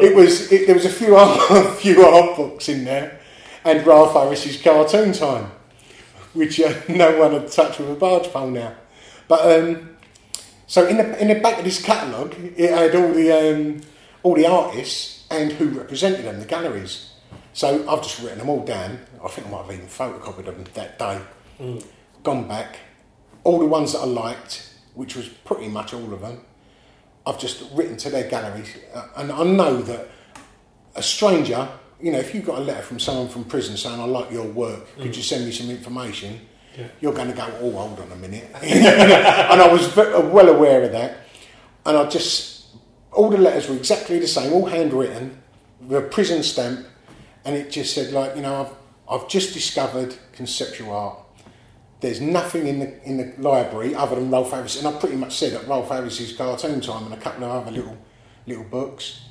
It 0.00 0.16
was. 0.16 0.50
It, 0.50 0.66
there 0.66 0.74
was 0.74 0.86
a 0.86 0.90
few 0.90 1.14
art, 1.14 1.38
a 1.50 1.70
few 1.72 2.02
art 2.06 2.36
books 2.36 2.70
in 2.70 2.84
there, 2.84 3.20
and 3.64 3.86
Rolf 3.86 4.14
Harris's 4.14 4.60
cartoon 4.62 5.12
time, 5.12 5.50
which 6.32 6.58
uh, 6.58 6.72
no 6.88 7.18
one 7.18 7.32
had 7.32 7.50
touched 7.52 7.80
with 7.80 7.90
a 7.90 7.94
barge 7.96 8.28
pole 8.28 8.48
now. 8.50 8.72
But 9.28 9.40
um, 9.60 9.96
So 10.66 10.86
in 10.86 10.96
the 10.96 11.20
in 11.20 11.28
the 11.28 11.34
back 11.40 11.58
of 11.58 11.64
this 11.64 11.82
catalogue, 11.82 12.34
it 12.56 12.70
had 12.70 12.94
all 12.96 13.12
the 13.12 13.30
um, 13.32 13.80
all 14.22 14.34
the 14.34 14.46
artists 14.46 15.17
and 15.30 15.52
who 15.52 15.68
represented 15.70 16.24
them, 16.24 16.40
the 16.40 16.46
galleries. 16.46 17.12
So 17.52 17.88
I've 17.88 18.02
just 18.02 18.20
written 18.20 18.38
them 18.38 18.48
all 18.48 18.64
down. 18.64 19.00
I 19.24 19.28
think 19.28 19.46
I 19.48 19.50
might 19.50 19.62
have 19.62 19.72
even 19.72 19.86
photocopied 19.86 20.44
them 20.46 20.64
that 20.74 20.98
day. 20.98 21.20
Gone 22.22 22.46
back, 22.48 22.78
all 23.44 23.58
the 23.58 23.66
ones 23.66 23.92
that 23.92 24.00
I 24.00 24.04
liked, 24.04 24.72
which 24.94 25.16
was 25.16 25.28
pretty 25.28 25.68
much 25.68 25.92
all 25.94 26.12
of 26.12 26.20
them. 26.20 26.40
I've 27.26 27.38
just 27.38 27.64
written 27.74 27.96
to 27.98 28.10
their 28.10 28.28
galleries, 28.28 28.74
uh, 28.94 29.06
and 29.16 29.30
I 29.32 29.42
know 29.44 29.82
that 29.82 30.08
a 30.94 31.02
stranger, 31.02 31.68
you 32.00 32.10
know, 32.12 32.18
if 32.18 32.34
you 32.34 32.40
got 32.40 32.58
a 32.58 32.62
letter 32.62 32.82
from 32.82 32.98
someone 32.98 33.28
from 33.28 33.44
prison 33.44 33.76
saying, 33.76 34.00
"I 34.00 34.04
like 34.04 34.30
your 34.30 34.46
work, 34.46 34.86
could 34.96 35.14
you 35.16 35.22
send 35.22 35.44
me 35.44 35.52
some 35.52 35.68
information?" 35.70 36.40
Yeah. 36.76 36.86
You're 37.00 37.12
going 37.12 37.28
to 37.28 37.34
go, 37.36 37.46
"Oh, 37.60 37.72
hold 37.72 38.00
on 38.00 38.12
a 38.12 38.16
minute," 38.16 38.48
and 38.62 39.60
I 39.60 39.68
was 39.70 39.94
well 39.96 40.48
aware 40.48 40.84
of 40.84 40.92
that. 40.92 41.18
And 41.84 41.96
I 41.96 42.08
just, 42.08 42.57
all 43.18 43.30
the 43.30 43.36
letters 43.36 43.68
were 43.68 43.74
exactly 43.74 44.20
the 44.20 44.28
same, 44.28 44.52
all 44.52 44.66
handwritten, 44.66 45.42
with 45.80 46.04
a 46.04 46.08
prison 46.08 46.40
stamp, 46.44 46.86
and 47.44 47.56
it 47.56 47.68
just 47.68 47.92
said, 47.92 48.12
like, 48.12 48.36
you 48.36 48.42
know, 48.42 48.60
I've, 48.60 49.22
I've 49.22 49.28
just 49.28 49.52
discovered 49.52 50.14
conceptual 50.32 50.92
art. 50.92 51.18
There's 51.98 52.20
nothing 52.20 52.68
in 52.68 52.78
the 52.78 53.02
in 53.02 53.16
the 53.16 53.34
library 53.38 53.92
other 53.92 54.14
than 54.14 54.30
Rolf 54.30 54.52
Harris, 54.52 54.78
and 54.78 54.86
I 54.86 54.96
pretty 55.00 55.16
much 55.16 55.36
said 55.36 55.52
that 55.54 55.66
Rolf 55.66 55.88
Harris's 55.88 56.32
Cartoon 56.32 56.80
Time 56.80 57.06
and 57.06 57.14
a 57.14 57.16
couple 57.16 57.42
of 57.42 57.50
other 57.50 57.72
little 57.72 57.98
little 58.46 58.62
books. 58.62 59.22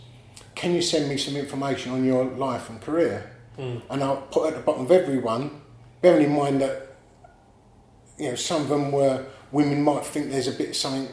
Can 0.54 0.74
you 0.74 0.82
send 0.82 1.08
me 1.08 1.16
some 1.16 1.38
information 1.38 1.94
on 1.94 2.04
your 2.04 2.26
life 2.26 2.70
and 2.70 2.82
career? 2.82 3.32
Hmm. 3.56 3.78
And 3.90 4.04
I'll 4.04 4.18
put 4.18 4.50
at 4.50 4.56
the 4.56 4.64
bottom 4.64 4.84
of 4.84 4.92
everyone, 4.92 5.62
bearing 6.02 6.26
in 6.26 6.36
mind 6.36 6.60
that 6.60 6.98
you 8.18 8.32
know 8.32 8.36
some 8.36 8.64
of 8.64 8.68
them 8.68 8.92
were 8.92 9.26
women 9.54 9.82
might 9.82 10.06
think 10.06 10.30
there's 10.30 10.50
a 10.50 10.58
bit 10.58 10.70
of 10.72 10.76
something 10.76 11.08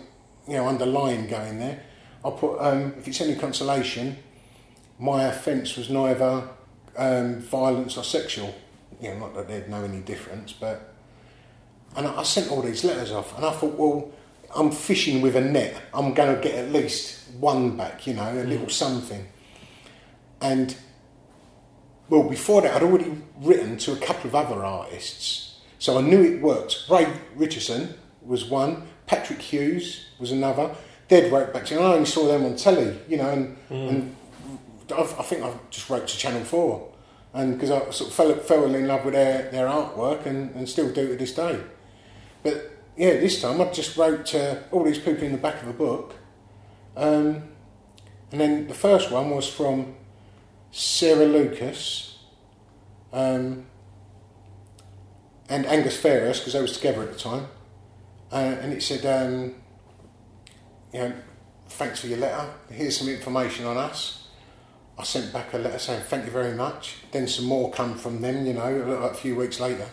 you 0.48 0.54
know 0.54 0.66
underlying 0.66 1.28
going 1.28 1.60
there. 1.60 1.84
I'll 2.24 2.32
put 2.32 2.58
um, 2.58 2.94
if 2.98 3.06
it's 3.06 3.20
any 3.20 3.36
consolation, 3.36 4.16
my 4.98 5.24
offence 5.24 5.76
was 5.76 5.90
neither 5.90 6.48
um, 6.96 7.40
violence 7.40 7.96
or 7.96 8.04
sexual. 8.04 8.54
You 9.00 9.10
know, 9.10 9.18
not 9.20 9.34
that 9.34 9.48
they'd 9.48 9.68
know 9.68 9.84
any 9.84 10.00
difference, 10.00 10.52
but 10.52 10.94
and 11.96 12.06
I 12.06 12.20
I 12.20 12.22
sent 12.22 12.50
all 12.50 12.62
these 12.62 12.82
letters 12.84 13.12
off, 13.12 13.36
and 13.36 13.44
I 13.44 13.52
thought, 13.52 13.74
well, 13.74 14.10
I'm 14.56 14.70
fishing 14.70 15.20
with 15.20 15.36
a 15.36 15.40
net. 15.40 15.80
I'm 15.92 16.14
going 16.14 16.34
to 16.34 16.40
get 16.40 16.54
at 16.54 16.72
least 16.72 17.30
one 17.38 17.76
back, 17.76 18.06
you 18.06 18.14
know, 18.14 18.32
a 18.32 18.44
little 18.44 18.68
something. 18.68 19.26
And 20.40 20.76
well, 22.08 22.22
before 22.28 22.62
that, 22.62 22.74
I'd 22.74 22.82
already 22.82 23.20
written 23.40 23.76
to 23.78 23.92
a 23.92 23.96
couple 23.96 24.28
of 24.28 24.34
other 24.34 24.64
artists, 24.64 25.60
so 25.78 25.98
I 25.98 26.00
knew 26.00 26.22
it 26.22 26.40
worked. 26.40 26.84
Ray 26.88 27.06
Richardson 27.34 27.94
was 28.22 28.46
one, 28.46 28.86
Patrick 29.06 29.40
Hughes 29.40 30.06
was 30.18 30.32
another. 30.32 30.74
Wrote 31.10 31.52
back 31.52 31.66
saying, 31.66 31.80
I 31.80 31.92
only 31.94 32.06
saw 32.06 32.26
them 32.26 32.44
on 32.44 32.56
telly, 32.56 32.98
you 33.08 33.18
know, 33.18 33.28
and, 33.28 33.56
and 33.70 34.16
I, 34.90 35.02
I 35.02 35.22
think 35.22 35.44
I 35.44 35.52
just 35.70 35.88
wrote 35.90 36.08
to 36.08 36.16
Channel 36.16 36.44
4. 36.44 36.92
And 37.34 37.54
because 37.54 37.70
I 37.70 37.90
sort 37.90 38.10
of 38.10 38.14
fell, 38.14 38.34
fell 38.36 38.74
in 38.74 38.86
love 38.86 39.04
with 39.04 39.14
their, 39.14 39.50
their 39.50 39.66
artwork 39.66 40.24
and, 40.24 40.54
and 40.54 40.68
still 40.68 40.90
do 40.92 41.08
to 41.08 41.16
this 41.16 41.34
day. 41.34 41.60
But 42.42 42.70
yeah, 42.96 43.14
this 43.14 43.42
time 43.42 43.60
I 43.60 43.70
just 43.70 43.96
wrote 43.96 44.26
to 44.26 44.62
all 44.70 44.84
these 44.84 44.98
people 44.98 45.24
in 45.24 45.32
the 45.32 45.38
back 45.38 45.60
of 45.62 45.68
a 45.68 45.72
book. 45.72 46.14
Um, 46.96 47.42
and 48.30 48.40
then 48.40 48.66
the 48.68 48.74
first 48.74 49.10
one 49.10 49.30
was 49.30 49.48
from 49.48 49.96
Sarah 50.70 51.26
Lucas 51.26 52.18
um, 53.12 53.66
and 55.48 55.66
Angus 55.66 56.00
Fairhurst, 56.00 56.40
because 56.40 56.52
they 56.52 56.62
was 56.62 56.76
together 56.76 57.02
at 57.02 57.12
the 57.12 57.18
time. 57.18 57.46
Uh, 58.32 58.56
and 58.60 58.72
it 58.72 58.82
said, 58.82 59.04
um, 59.06 59.54
you 60.94 61.00
know, 61.00 61.12
thanks 61.70 62.00
for 62.00 62.06
your 62.06 62.18
letter. 62.18 62.48
Here's 62.70 62.96
some 62.96 63.08
information 63.08 63.66
on 63.66 63.76
us. 63.76 64.28
I 64.96 65.02
sent 65.02 65.32
back 65.32 65.52
a 65.52 65.58
letter 65.58 65.78
saying 65.80 66.04
thank 66.04 66.24
you 66.24 66.30
very 66.30 66.54
much. 66.54 66.98
Then 67.10 67.26
some 67.26 67.46
more 67.46 67.72
come 67.72 67.96
from 67.96 68.22
them, 68.22 68.46
you 68.46 68.52
know, 68.52 68.62
a, 68.62 69.12
few 69.12 69.34
weeks 69.34 69.58
later. 69.58 69.88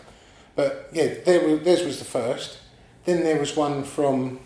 But 0.54 0.88
yeah, 0.92 1.14
there 1.24 1.46
was, 1.46 1.64
theirs 1.64 1.84
was 1.84 1.98
the 1.98 2.04
first. 2.04 2.58
Then 3.04 3.24
there 3.24 3.40
was 3.40 3.56
one 3.56 3.82
from, 3.82 4.38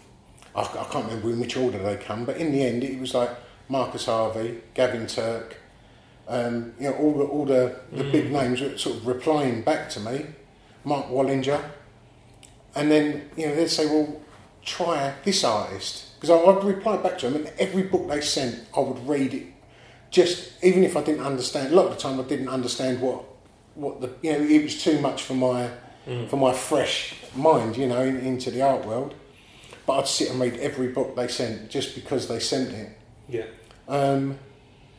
I, 0.54 0.62
I 0.62 0.86
can't 0.90 1.06
remember 1.08 1.30
in 1.30 1.40
which 1.40 1.58
order 1.58 1.78
they 1.78 1.96
come, 1.96 2.24
but 2.24 2.38
in 2.38 2.52
the 2.52 2.62
end 2.62 2.82
it 2.82 2.98
was 2.98 3.12
like 3.12 3.30
Marcus 3.68 4.06
Harvey, 4.06 4.62
Gavin 4.72 5.06
Turk, 5.06 5.58
um, 6.26 6.72
you 6.80 6.88
know, 6.88 6.96
all 6.96 7.12
the, 7.12 7.24
all 7.24 7.44
the, 7.44 7.76
the 7.92 8.04
big 8.04 8.32
names 8.32 8.62
were 8.62 8.78
sort 8.78 8.96
of 8.96 9.06
replying 9.06 9.60
back 9.60 9.90
to 9.90 10.00
me, 10.00 10.24
Mark 10.84 11.06
Wallinger. 11.08 11.62
And 12.74 12.90
then, 12.90 13.28
you 13.36 13.46
know, 13.46 13.54
they'd 13.54 13.68
say, 13.68 13.86
well, 13.86 14.22
try 14.64 15.12
this 15.22 15.44
artist. 15.44 16.05
Because 16.20 16.30
I'd 16.30 16.64
reply 16.64 16.96
back 16.96 17.18
to 17.18 17.30
them, 17.30 17.46
and 17.46 17.52
every 17.58 17.82
book 17.84 18.08
they 18.08 18.20
sent, 18.20 18.66
I 18.76 18.80
would 18.80 19.06
read 19.06 19.34
it. 19.34 19.46
Just, 20.10 20.52
even 20.64 20.82
if 20.82 20.96
I 20.96 21.02
didn't 21.02 21.24
understand, 21.24 21.72
a 21.72 21.76
lot 21.76 21.86
of 21.86 21.92
the 21.92 22.00
time 22.00 22.18
I 22.18 22.24
didn't 22.24 22.48
understand 22.48 23.00
what, 23.00 23.24
what 23.74 24.00
the, 24.00 24.10
you 24.22 24.32
know, 24.32 24.38
it 24.38 24.62
was 24.62 24.82
too 24.82 25.00
much 25.00 25.22
for 25.22 25.34
my, 25.34 25.70
for 26.28 26.36
my 26.36 26.52
fresh 26.52 27.14
mind, 27.34 27.76
you 27.76 27.86
know, 27.86 28.02
in, 28.02 28.16
into 28.18 28.50
the 28.50 28.62
art 28.62 28.86
world. 28.86 29.14
But 29.84 29.98
I'd 29.98 30.08
sit 30.08 30.30
and 30.30 30.40
read 30.40 30.54
every 30.54 30.88
book 30.88 31.16
they 31.16 31.28
sent 31.28 31.70
just 31.70 31.94
because 31.94 32.28
they 32.28 32.40
sent 32.40 32.70
it. 32.70 32.98
Yeah. 33.28 33.44
Um, 33.88 34.38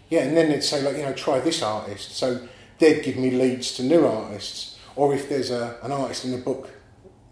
yeah, 0.10 0.21
and 0.21 0.38
then 0.38 0.49
they'd 0.49 0.63
say 0.63 0.82
like, 0.84 0.97
you 0.97 1.03
know, 1.03 1.13
try 1.13 1.39
this 1.39 1.62
artist. 1.62 2.12
So 2.12 2.47
they'd 2.80 3.03
give 3.03 3.17
me 3.17 3.32
leads 3.32 3.73
to 3.77 3.84
new 3.84 4.06
artists, 4.06 4.77
or 4.95 5.13
if 5.13 5.30
there's 5.30 5.51
a, 5.51 5.77
an 5.84 5.91
artist 5.91 6.25
in 6.25 6.32
the 6.32 6.38
book, 6.38 6.69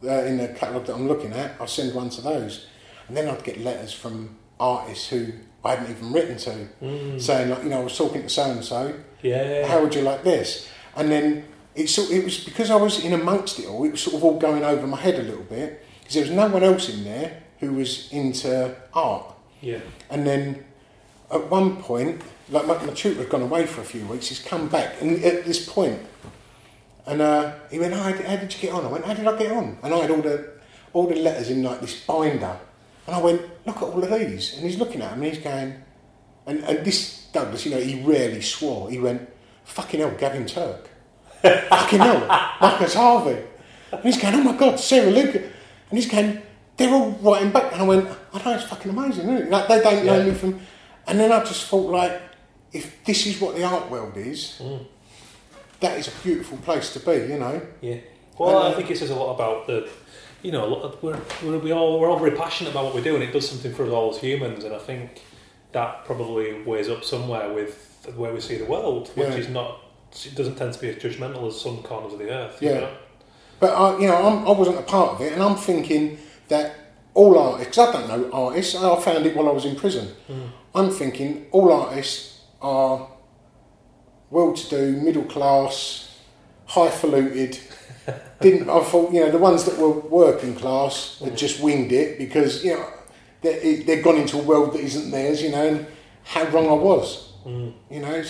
uh, 0.03 0.23
in 0.23 0.37
the 0.37 0.49
catalogue 0.49 0.85
that 0.87 0.95
I'm 0.95 1.07
looking 1.07 1.33
at, 1.33 1.55
I'll 1.59 1.67
send 1.67 1.93
one 1.93 2.09
to 2.11 2.21
those, 2.21 2.67
and 3.07 3.15
then 3.17 3.27
I'd 3.29 3.43
get 3.43 3.59
letters 3.59 3.93
from 3.93 4.35
artists 4.59 5.09
who 5.09 5.31
I 5.63 5.75
hadn't 5.75 5.89
even 5.95 6.13
written 6.13 6.37
to, 6.37 7.19
saying 7.19 7.49
like, 7.49 7.63
you 7.63 7.69
know, 7.69 7.81
I 7.81 7.83
was 7.83 7.97
talking 7.97 8.21
to 8.21 8.29
so 8.29 8.43
and 8.51 8.63
so. 8.63 8.93
Yeah. 9.21 9.67
How 9.67 9.81
would 9.81 9.95
you 9.95 10.01
like 10.01 10.23
this? 10.23 10.69
And 10.95 11.11
then 11.11 11.45
it 11.75 11.87
sort 11.87 12.11
it 12.11 12.23
was 12.23 12.43
because 12.43 12.69
I 12.69 12.75
was 12.75 13.03
in 13.03 13.13
amongst 13.13 13.59
it 13.59 13.65
all. 13.67 13.83
It 13.83 13.91
was 13.91 14.01
sort 14.01 14.15
of 14.15 14.23
all 14.23 14.37
going 14.39 14.63
over 14.63 14.85
my 14.87 14.97
head 14.97 15.15
a 15.15 15.23
little 15.23 15.43
bit 15.43 15.83
because 15.99 16.13
there 16.15 16.23
was 16.23 16.31
no 16.31 16.47
one 16.47 16.63
else 16.63 16.87
in 16.89 17.03
there 17.03 17.41
who 17.59 17.73
was 17.73 18.11
into 18.11 18.75
art. 18.93 19.33
yeah. 19.61 19.79
And 20.09 20.25
then 20.27 20.63
at 21.31 21.49
one 21.49 21.77
point, 21.77 22.21
like 22.49 22.67
my, 22.67 22.77
my 22.85 22.93
tutor 22.93 23.21
had 23.21 23.29
gone 23.29 23.41
away 23.41 23.65
for 23.65 23.81
a 23.81 23.85
few 23.85 24.05
weeks, 24.05 24.27
he's 24.27 24.39
come 24.39 24.67
back, 24.69 25.01
and 25.01 25.23
at 25.23 25.45
this 25.45 25.67
point, 25.67 25.99
and 27.07 27.21
uh, 27.21 27.53
he 27.71 27.79
went, 27.79 27.93
oh, 27.93 27.97
how, 27.97 28.11
did, 28.11 28.25
how 28.25 28.35
did 28.35 28.53
you 28.53 28.59
get 28.61 28.71
on? 28.73 28.85
I 28.85 28.89
went, 28.89 29.05
how 29.05 29.13
did 29.13 29.25
I 29.27 29.35
get 29.37 29.51
on? 29.51 29.77
And 29.83 29.93
I 29.93 29.97
had 29.97 30.11
all 30.11 30.21
the 30.21 30.51
all 30.93 31.07
the 31.07 31.15
letters 31.15 31.49
in 31.49 31.63
like 31.63 31.81
this 31.81 31.99
binder, 32.05 32.57
and 33.07 33.15
I 33.15 33.21
went, 33.21 33.41
look 33.65 33.77
at 33.77 33.83
all 33.83 34.03
of 34.03 34.09
these, 34.19 34.55
and 34.55 34.63
he's 34.63 34.77
looking 34.77 35.01
at 35.01 35.11
them, 35.11 35.23
and 35.23 35.33
he's 35.33 35.43
going, 35.43 35.75
and, 36.45 36.63
and 36.63 36.85
this 36.85 37.27
Douglas, 37.31 37.65
you 37.65 37.71
know, 37.71 37.81
he 37.81 38.01
rarely 38.03 38.41
swore. 38.41 38.89
He 38.89 38.99
went, 38.99 39.29
fucking 39.65 39.99
hell, 39.99 40.11
Gavin 40.17 40.45
Turk, 40.45 40.89
fucking 41.41 41.99
hell, 41.99 42.25
Marcus 42.61 42.93
Harvey, 42.93 43.41
and 43.91 44.03
he's 44.03 44.21
going, 44.21 44.35
oh 44.35 44.43
my 44.43 44.57
god, 44.57 44.79
Sarah 44.79 45.11
Luca, 45.11 45.39
and 45.39 45.51
he's 45.99 46.09
going, 46.09 46.41
they're 46.77 46.93
all 46.93 47.11
writing 47.21 47.51
back, 47.51 47.71
and 47.73 47.81
I 47.81 47.85
went, 47.85 48.07
I 48.33 48.43
know 48.43 48.55
it's 48.55 48.65
fucking 48.65 48.91
amazing, 48.91 49.29
isn't 49.29 49.47
it? 49.47 49.49
Like 49.49 49.67
they 49.67 49.81
don't 49.81 50.05
know 50.05 50.23
me 50.23 50.33
from, 50.33 50.59
and 51.07 51.19
then 51.19 51.31
I 51.31 51.39
just 51.43 51.67
thought 51.67 51.91
like, 51.91 52.21
if 52.73 53.03
this 53.05 53.25
is 53.25 53.39
what 53.39 53.55
the 53.55 53.63
art 53.63 53.89
world 53.89 54.17
is, 54.17 54.61
that 55.79 55.97
is 55.97 56.07
a 56.07 56.11
beautiful 56.23 56.57
place 56.57 56.91
to 56.93 56.99
be, 56.99 57.31
you 57.31 57.39
know. 57.39 57.61
Yeah. 57.81 57.97
Well, 58.37 58.49
And, 58.49 58.67
I 58.67 58.71
uh, 58.71 58.75
think 58.75 58.91
it 58.91 58.97
says 58.97 59.11
a 59.11 59.15
lot 59.15 59.35
about 59.35 59.67
the, 59.67 59.89
you 60.45 60.51
know, 60.51 60.63
a 60.65 60.71
lot 60.75 60.81
of- 60.83 61.01
we're, 61.03 61.19
we're, 61.43 61.57
we 61.57 61.71
all, 61.73 61.99
we're 61.99 62.09
all 62.09 62.19
very 62.19 62.35
passionate 62.37 62.69
about 62.69 62.85
what 62.85 62.93
we 62.95 63.01
do 63.01 63.15
and 63.15 63.23
it 63.23 63.33
does 63.33 63.49
something 63.49 63.73
for 63.73 63.83
us 63.83 63.89
all 63.89 64.11
as 64.13 64.19
humans. 64.19 64.63
And 64.63 64.73
I 64.75 64.77
think 64.79 65.21
that 65.71 66.05
probably 66.05 66.61
weighs 66.61 66.87
up 66.87 67.03
somewhere 67.03 67.51
with 67.51 67.73
where 68.15 68.31
we 68.31 68.39
see 68.39 68.57
the 68.57 68.65
world, 68.65 69.09
which 69.15 69.27
Yeah. 69.29 69.35
is 69.35 69.49
not, 69.49 69.79
it 70.23 70.35
doesn't 70.35 70.55
tend 70.55 70.73
to 70.73 70.79
be 70.79 70.89
as 70.89 70.95
judgmental 70.97 71.47
as 71.47 71.59
some 71.59 71.81
corners 71.81 72.13
of 72.13 72.19
the 72.19 72.29
earth. 72.29 72.61
you 72.61 72.69
Yeah. 72.69 72.79
know? 72.81 72.91
But 73.59 73.71
I, 73.73 73.99
you 73.99 74.07
know, 74.07 74.15
I'm, 74.27 74.47
I 74.47 74.51
wasn't 74.51 74.77
a 74.77 74.83
part 74.83 75.13
of 75.15 75.21
it, 75.21 75.33
and 75.33 75.41
I'm 75.41 75.55
thinking 75.55 76.19
that 76.49 76.75
all 77.13 77.39
artists. 77.39 77.77
I 77.77 77.91
don't 77.91 78.07
know 78.09 78.29
artists. 78.31 78.75
I 78.75 78.99
found 79.01 79.25
it 79.25 79.35
while 79.35 79.47
I 79.47 79.51
was 79.53 79.63
in 79.65 79.75
prison. 79.77 80.09
Hmm. 80.27 80.47
I'm 80.75 80.91
thinking 80.91 81.47
all 81.51 81.71
artists 81.71 82.41
are 82.61 83.07
well-to-do, 84.29 84.97
middle 85.01 85.23
class, 85.23 86.19
highfalutin. 86.67 87.57
Didn't 88.41 88.69
I 88.69 88.83
thought 88.83 89.13
you 89.13 89.21
know 89.21 89.31
the 89.31 89.37
ones 89.37 89.63
that 89.65 89.77
were 89.77 89.89
working 89.89 90.55
class 90.55 91.19
had 91.23 91.37
just 91.37 91.59
winged 91.59 91.91
it 91.91 92.17
because 92.17 92.63
you 92.63 92.75
know 92.75 92.87
they 93.41 93.77
they've 93.77 94.03
gone 94.03 94.17
into 94.17 94.37
a 94.37 94.43
world 94.43 94.73
that 94.73 94.81
isn't 94.81 95.11
theirs. 95.11 95.41
You 95.41 95.51
know, 95.51 95.67
and 95.67 95.87
how 96.23 96.45
wrong 96.49 96.67
I 96.67 96.73
was. 96.73 97.33
You 97.45 97.99
know, 98.01 98.23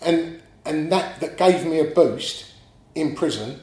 and 0.00 0.42
and 0.64 0.92
that 0.92 1.20
that 1.20 1.36
gave 1.36 1.66
me 1.66 1.80
a 1.80 1.84
boost 1.84 2.52
in 2.94 3.14
prison 3.14 3.60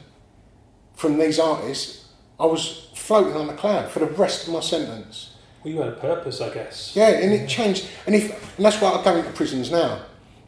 from 0.94 1.18
these 1.18 1.38
artists. 1.38 2.08
I 2.38 2.46
was 2.46 2.88
floating 2.94 3.34
on 3.34 3.50
a 3.50 3.54
cloud 3.54 3.90
for 3.90 3.98
the 3.98 4.06
rest 4.06 4.46
of 4.46 4.54
my 4.54 4.60
sentence. 4.60 5.34
Well, 5.62 5.74
you 5.74 5.80
had 5.80 5.88
a 5.88 5.96
purpose, 5.96 6.40
I 6.40 6.52
guess. 6.54 6.92
Yeah, 6.94 7.08
and 7.08 7.32
it 7.32 7.48
changed. 7.48 7.86
And 8.06 8.14
if 8.14 8.56
and 8.56 8.64
that's 8.64 8.80
why 8.80 8.90
I 8.92 9.04
go 9.04 9.16
into 9.16 9.30
prisons 9.32 9.70
now. 9.70 10.06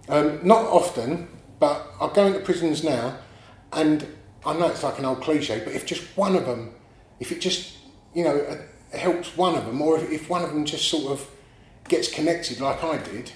Um, 0.08 0.40
not 0.42 0.64
often, 0.64 1.28
but 1.58 1.86
I 2.00 2.10
go 2.12 2.26
into 2.26 2.40
prisons 2.40 2.82
now, 2.82 3.18
and 3.72 4.06
I 4.44 4.54
know 4.54 4.68
it's 4.68 4.82
like 4.82 4.98
an 4.98 5.04
old 5.04 5.20
cliche, 5.20 5.62
but 5.64 5.72
if 5.72 5.86
just 5.86 6.02
one 6.16 6.36
of 6.36 6.46
them, 6.46 6.74
if 7.20 7.30
it 7.32 7.40
just, 7.40 7.76
you 8.14 8.24
know, 8.24 8.36
uh, 8.38 8.96
helps 8.96 9.36
one 9.36 9.54
of 9.54 9.66
them, 9.66 9.80
or 9.80 9.98
if, 9.98 10.10
if 10.10 10.28
one 10.28 10.42
of 10.42 10.50
them 10.50 10.64
just 10.64 10.88
sort 10.88 11.12
of 11.12 11.26
gets 11.88 12.12
connected 12.12 12.60
like 12.60 12.82
I 12.82 12.98
did, 12.98 13.32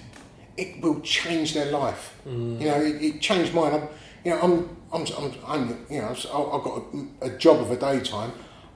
it 0.57 0.81
will 0.81 0.99
change 1.01 1.53
their 1.53 1.71
life. 1.71 2.19
Mm. 2.27 2.59
You 2.59 2.67
know, 2.67 2.81
it, 2.81 3.01
it 3.01 3.21
changed 3.21 3.53
mine. 3.53 3.73
I'm, 3.73 3.87
you 4.25 4.31
know, 4.31 4.41
I'm, 4.41 4.77
I'm, 4.91 5.05
I'm, 5.17 5.33
I'm 5.45 5.85
you 5.89 6.01
know, 6.01 6.09
I've 6.09 6.25
I've 6.25 6.63
got 6.63 6.83
a, 7.21 7.25
a 7.27 7.37
job 7.37 7.61
of 7.61 7.71
a 7.71 7.77
daytime. 7.77 8.31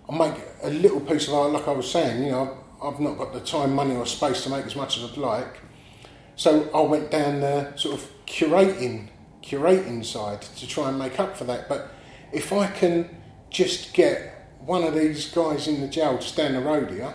I 0.09 0.17
make 0.17 0.41
a 0.63 0.69
little 0.69 0.99
piece 1.01 1.27
of 1.27 1.33
art, 1.33 1.51
like 1.51 1.67
I 1.67 1.71
was 1.71 1.89
saying. 1.91 2.23
You 2.23 2.31
know, 2.31 2.57
I've 2.81 2.99
not 2.99 3.17
got 3.17 3.33
the 3.33 3.39
time, 3.41 3.73
money, 3.75 3.95
or 3.95 4.05
space 4.05 4.43
to 4.43 4.49
make 4.49 4.65
as 4.65 4.75
much 4.75 4.97
as 4.97 5.11
I'd 5.11 5.17
like. 5.17 5.59
So 6.35 6.69
I 6.73 6.81
went 6.81 7.11
down 7.11 7.41
the 7.41 7.75
sort 7.75 7.95
of 7.95 8.09
curating, 8.25 9.09
curating 9.43 10.03
side 10.05 10.41
to 10.41 10.67
try 10.67 10.89
and 10.89 10.97
make 10.97 11.19
up 11.19 11.37
for 11.37 11.43
that. 11.45 11.69
But 11.69 11.91
if 12.31 12.51
I 12.53 12.67
can 12.67 13.09
just 13.49 13.93
get 13.93 14.47
one 14.65 14.83
of 14.83 14.93
these 14.95 15.29
guys 15.31 15.67
in 15.67 15.81
the 15.81 15.87
jail 15.87 16.17
just 16.17 16.35
down 16.37 16.53
the 16.53 16.61
road 16.61 16.89
here 16.91 17.13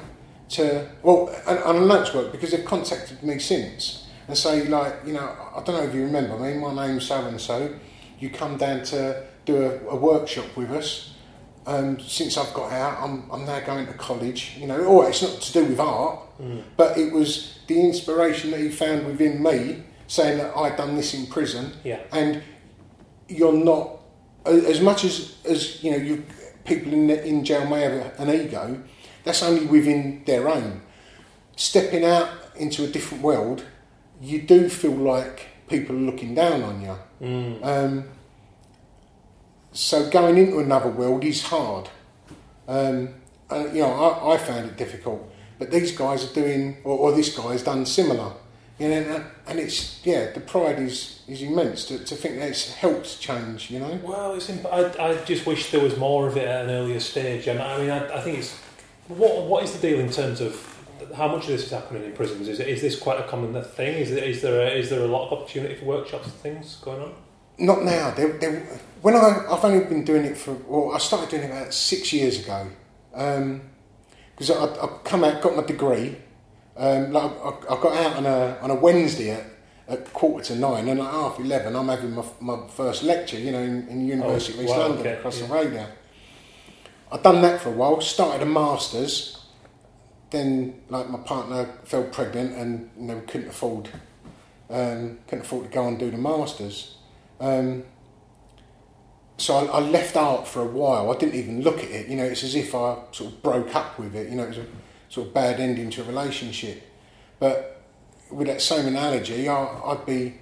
to, 0.51 0.89
well, 1.03 1.29
and, 1.47 1.59
and 1.59 1.79
I 1.79 1.87
know 1.87 2.03
it's 2.03 2.15
worked 2.15 2.33
because 2.33 2.51
they've 2.51 2.65
contacted 2.65 3.23
me 3.23 3.39
since 3.39 4.07
and 4.29 4.37
say 4.37 4.67
like, 4.67 4.95
you 5.07 5.13
know, 5.13 5.21
I 5.55 5.63
don't 5.65 5.77
know 5.77 5.83
if 5.85 5.95
you 5.95 6.03
remember 6.05 6.37
me, 6.39 6.55
my 6.55 6.87
name's 6.87 7.07
so 7.07 7.25
and 7.25 7.41
so. 7.41 7.75
You 8.19 8.31
come 8.31 8.57
down 8.57 8.83
to 8.85 9.25
do 9.45 9.57
a, 9.63 9.79
a 9.91 9.97
workshop 9.97 10.57
with 10.57 10.71
us. 10.71 11.13
Um, 11.67 11.99
since 11.99 12.37
I've 12.39 12.55
got 12.55 12.71
out, 12.73 13.03
I'm, 13.03 13.29
I'm 13.31 13.45
now 13.45 13.59
going 13.61 13.87
to 13.89 13.93
college. 13.95 14.57
You 14.59 14.69
know, 14.69 14.85
oh, 14.87 15.03
it's 15.03 15.23
not 15.23 15.41
to 15.41 15.53
do 15.53 15.65
with 15.65 15.81
art, 15.81 16.21
but 16.77 16.97
it 16.97 17.13
was 17.13 17.59
the 17.67 17.81
inspiration 17.81 18.53
that 18.53 18.61
he 18.61 18.69
found 18.69 19.05
within 19.07 19.43
me, 19.43 19.83
saying 20.07 20.39
that 20.39 20.57
I'd 20.57 20.77
done 20.77 20.95
this 20.95 21.13
in 21.15 21.27
prison, 21.27 21.73
Yeah. 21.83 22.01
and 22.13 22.41
you're 23.29 23.53
not 23.53 23.99
as 24.47 24.81
much 24.81 25.05
as 25.05 25.37
as 25.45 25.83
you 25.83 25.91
know. 25.91 25.97
You 25.99 26.25
people 26.65 26.93
in 26.93 27.11
in 27.11 27.45
jail 27.45 27.67
may 27.67 27.83
have 27.83 28.19
an 28.19 28.31
ego. 28.31 28.83
That's 29.25 29.43
only 29.43 29.67
within 29.67 30.23
their 30.25 30.49
own. 30.49 30.83
Stepping 31.57 32.05
out 32.05 32.29
into 32.57 32.85
a 32.85 32.87
different 32.87 33.23
world, 33.23 33.65
you 34.21 34.43
do 34.43 34.69
feel 34.69 34.93
like 34.93 35.49
people 35.69 35.97
are 35.97 36.01
looking 36.01 36.35
down 36.35 36.63
on 36.63 36.81
you. 36.81 36.99
Mm. 37.21 37.65
Um, 37.65 38.05
so 39.73 40.09
going 40.11 40.39
into 40.39 40.59
another 40.59 40.91
world 40.91 41.25
is 41.25 41.43
hard. 41.43 41.89
Um, 42.69 43.09
and, 43.51 43.75
you 43.75 43.83
know, 43.83 43.93
I, 43.93 44.35
I 44.35 44.39
found 44.39 44.67
it 44.71 44.77
difficult, 44.77 45.33
but 45.59 45.71
these 45.71 45.93
guys 45.93 46.31
are 46.31 46.35
doing, 46.35 46.79
or, 46.85 46.99
or 46.99 47.13
this 47.13 47.37
guy 47.37 47.53
has 47.53 47.63
done 47.63 47.87
similar. 47.87 48.33
You 48.79 48.89
know, 48.89 48.95
and, 48.97 49.11
uh, 49.11 49.25
and 49.47 49.59
it's 49.59 50.05
yeah, 50.05 50.33
the 50.33 50.41
pride 50.41 50.79
is, 50.79 51.23
is 51.27 51.41
immense 51.43 51.87
to, 51.87 51.99
to 51.99 52.15
think 52.15 52.39
that 52.39 52.49
it's 52.51 52.75
helped 52.75 53.21
change. 53.21 53.71
You 53.71 53.81
know, 53.81 53.99
Well, 54.03 54.35
it's 54.35 54.51
imp- 54.51 54.67
I, 54.67 54.93
I 54.99 55.25
just 55.25 55.47
wish 55.47 55.71
there 55.71 55.81
was 55.81 55.97
more 55.97 56.27
of 56.27 56.37
it 56.37 56.47
at 56.47 56.65
an 56.67 56.71
earlier 56.71 57.01
stage. 57.01 57.47
And 57.47 57.61
I 57.61 57.79
mean, 57.79 57.91
I, 57.91 58.19
I 58.19 58.21
think 58.21 58.39
it's 58.39 58.55
what 59.09 59.45
what 59.45 59.65
is 59.65 59.73
the 59.73 59.89
deal 59.89 59.99
in 59.99 60.11
terms 60.11 60.41
of 60.41 60.73
how 61.15 61.29
much 61.29 61.43
of 61.43 61.49
this 61.49 61.65
is 61.65 61.71
happening 61.71 62.05
in 62.05 62.13
prisons? 62.13 62.49
Is, 62.49 62.61
is 62.61 62.81
this 62.83 62.99
quite 62.99 63.21
a 63.21 63.29
common 63.29 63.63
thing? 63.63 63.97
Is, 63.97 64.11
it, 64.11 64.23
is 64.25 64.43
there 64.43 64.61
a, 64.61 64.71
is 64.71 64.91
there 64.91 65.01
a 65.01 65.07
lot 65.07 65.27
of 65.27 65.39
opportunity 65.39 65.75
for 65.75 65.85
workshops 65.85 66.27
and 66.27 66.35
things 66.35 66.77
going 66.77 67.01
on? 67.01 67.15
not 67.59 67.83
now. 67.83 68.11
They, 68.11 68.27
they, 68.33 68.67
when 69.03 69.15
I 69.15 69.47
I've 69.51 69.65
only 69.65 69.85
been 69.85 70.05
doing 70.05 70.25
it 70.25 70.37
for 70.37 70.53
well, 70.53 70.95
I 70.95 70.99
started 70.99 71.31
doing 71.31 71.45
it 71.45 71.51
about 71.51 71.73
six 71.73 72.13
years 72.13 72.43
ago. 72.43 72.69
Um, 73.15 73.63
because 74.37 74.51
I, 74.51 74.65
I 74.65 74.99
come 75.03 75.25
out, 75.25 75.41
got 75.41 75.57
my 75.57 75.63
degree. 75.63 76.17
Um, 76.77 77.13
like 77.13 77.31
I, 77.43 77.49
I 77.49 77.81
got 77.83 77.97
out 77.97 78.17
on 78.17 78.27
a 78.27 78.59
on 78.61 78.71
a 78.71 78.75
Wednesday 78.75 79.31
at, 79.31 79.45
at 79.89 80.13
quarter 80.13 80.45
to 80.47 80.57
nine, 80.57 80.89
and 80.89 81.01
at 81.01 81.11
half 81.11 81.39
eleven, 81.39 81.75
I'm 81.75 81.89
having 81.89 82.13
my, 82.13 82.25
my 82.41 82.67
first 82.69 83.03
lecture. 83.03 83.39
You 83.39 83.53
know, 83.53 83.61
in, 83.63 83.89
in 83.89 84.07
University 84.07 84.59
Oh, 84.59 84.61
of 84.61 84.65
East 84.67 84.75
wow, 84.75 84.81
London, 84.81 85.01
okay, 85.01 85.13
across 85.15 85.41
yeah. 85.41 85.47
the 85.47 85.55
road 85.55 85.73
there. 85.73 85.93
I'd 87.13 87.23
done 87.23 87.41
that 87.43 87.61
for 87.61 87.71
a 87.71 87.73
while. 87.73 88.01
Started 88.01 88.43
a 88.43 88.47
masters. 88.47 89.33
Then, 90.31 90.83
like 90.89 91.09
my 91.09 91.21
partner 91.21 91.71
fell 91.85 92.05
pregnant, 92.05 92.55
and 92.55 92.91
you 92.99 93.05
know 93.05 93.23
couldn't 93.27 93.49
afford 93.49 93.89
um, 94.69 95.19
couldn't 95.29 95.45
afford 95.45 95.67
to 95.67 95.71
go 95.71 95.87
and 95.87 95.99
do 95.99 96.11
the 96.11 96.19
masters. 96.19 96.97
Um, 97.41 97.85
so 99.39 99.55
I, 99.55 99.65
I 99.67 99.81
left 99.81 100.17
art 100.17 100.49
for 100.49 100.63
a 100.63 100.67
while. 100.67 101.13
I 101.13 101.17
didn't 101.17 101.35
even 101.37 101.63
look 101.63 101.79
at 101.79 101.91
it. 101.91 102.09
You 102.09 102.17
know, 102.17 102.25
it's 102.25 102.43
as 102.43 102.55
if 102.55 102.75
I 102.75 102.99
sort 103.13 103.33
of 103.33 103.43
broke 103.43 103.75
up 103.75 103.99
with 103.99 104.15
it. 104.17 104.29
You 104.29 104.37
know, 104.37 104.45
it 104.45 104.49
was 104.49 104.59
a 104.59 104.67
sort 105.09 105.29
of 105.29 105.35
bad 105.35 105.61
ending 105.61 105.91
to 105.91 106.03
a 106.03 106.05
relationship. 106.05 106.83
But 107.39 107.83
with 108.31 108.47
that 108.49 108.61
same 108.61 108.87
analogy, 108.87 109.49
I, 109.49 109.55
I'd 109.85 110.05
be 110.07 110.35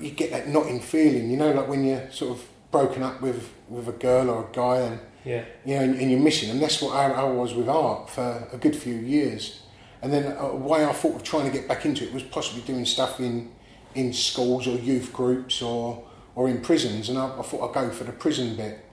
you 0.00 0.10
get 0.10 0.30
that 0.30 0.48
knotting 0.48 0.80
feeling. 0.80 1.30
You 1.30 1.36
know, 1.36 1.52
like 1.52 1.68
when 1.68 1.84
you're 1.84 2.10
sort 2.10 2.32
of 2.38 2.44
broken 2.70 3.02
up 3.02 3.20
with 3.20 3.50
with 3.68 3.88
a 3.88 3.92
girl 3.92 4.30
or 4.30 4.48
a 4.48 4.52
guy, 4.54 4.76
and 4.78 5.00
Yeah. 5.24 5.44
you 5.64 5.74
know, 5.76 5.82
and, 5.82 6.00
and 6.00 6.10
you're 6.10 6.20
missing 6.20 6.48
them. 6.48 6.58
That's 6.60 6.80
what 6.82 6.94
I, 6.94 7.10
I 7.10 7.24
was 7.24 7.54
with 7.54 7.68
art 7.68 8.10
for 8.10 8.48
a 8.52 8.56
good 8.56 8.76
few 8.76 8.94
years. 8.94 9.60
And 10.02 10.12
then 10.12 10.36
a 10.36 10.54
way 10.54 10.84
I 10.84 10.92
thought 10.92 11.14
of 11.16 11.22
trying 11.22 11.44
to 11.46 11.50
get 11.56 11.68
back 11.68 11.84
into 11.84 12.04
it 12.04 12.12
was 12.12 12.22
possibly 12.24 12.62
doing 12.62 12.84
stuff 12.86 13.20
in 13.20 13.50
in 13.94 14.12
schools 14.12 14.66
or 14.66 14.76
youth 14.76 15.12
groups 15.12 15.62
or 15.62 16.02
or 16.34 16.48
in 16.48 16.60
prisons. 16.60 17.08
And 17.08 17.18
I, 17.18 17.26
I 17.38 17.42
thought 17.42 17.68
I'd 17.68 17.74
go 17.74 17.90
for 17.90 18.04
the 18.04 18.12
prison 18.12 18.56
bit. 18.56 18.84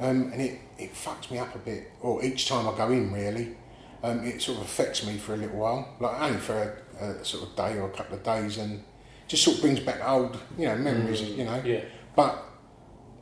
Um, 0.00 0.32
and 0.32 0.40
it, 0.42 0.58
it 0.78 0.94
fucks 0.94 1.30
me 1.30 1.38
up 1.38 1.54
a 1.54 1.58
bit, 1.58 1.92
or 2.00 2.24
each 2.24 2.48
time 2.48 2.68
I 2.68 2.76
go 2.76 2.90
in, 2.90 3.12
really. 3.12 3.54
Um, 4.02 4.24
it 4.24 4.40
sort 4.40 4.58
of 4.58 4.64
affects 4.64 5.06
me 5.06 5.18
for 5.18 5.34
a 5.34 5.36
little 5.36 5.58
while, 5.58 5.94
like 6.00 6.20
only 6.20 6.38
for 6.38 6.82
a, 7.00 7.04
a 7.04 7.24
sort 7.24 7.48
of 7.48 7.56
day 7.56 7.78
or 7.78 7.86
a 7.86 7.92
couple 7.92 8.16
of 8.16 8.22
days, 8.22 8.56
and 8.56 8.82
just 9.28 9.44
sort 9.44 9.56
of 9.56 9.62
brings 9.62 9.80
back 9.80 10.00
old, 10.06 10.38
you 10.56 10.66
know, 10.66 10.76
memories, 10.76 11.22
you 11.22 11.44
know. 11.44 11.60
Yeah. 11.64 11.82
But 12.16 12.42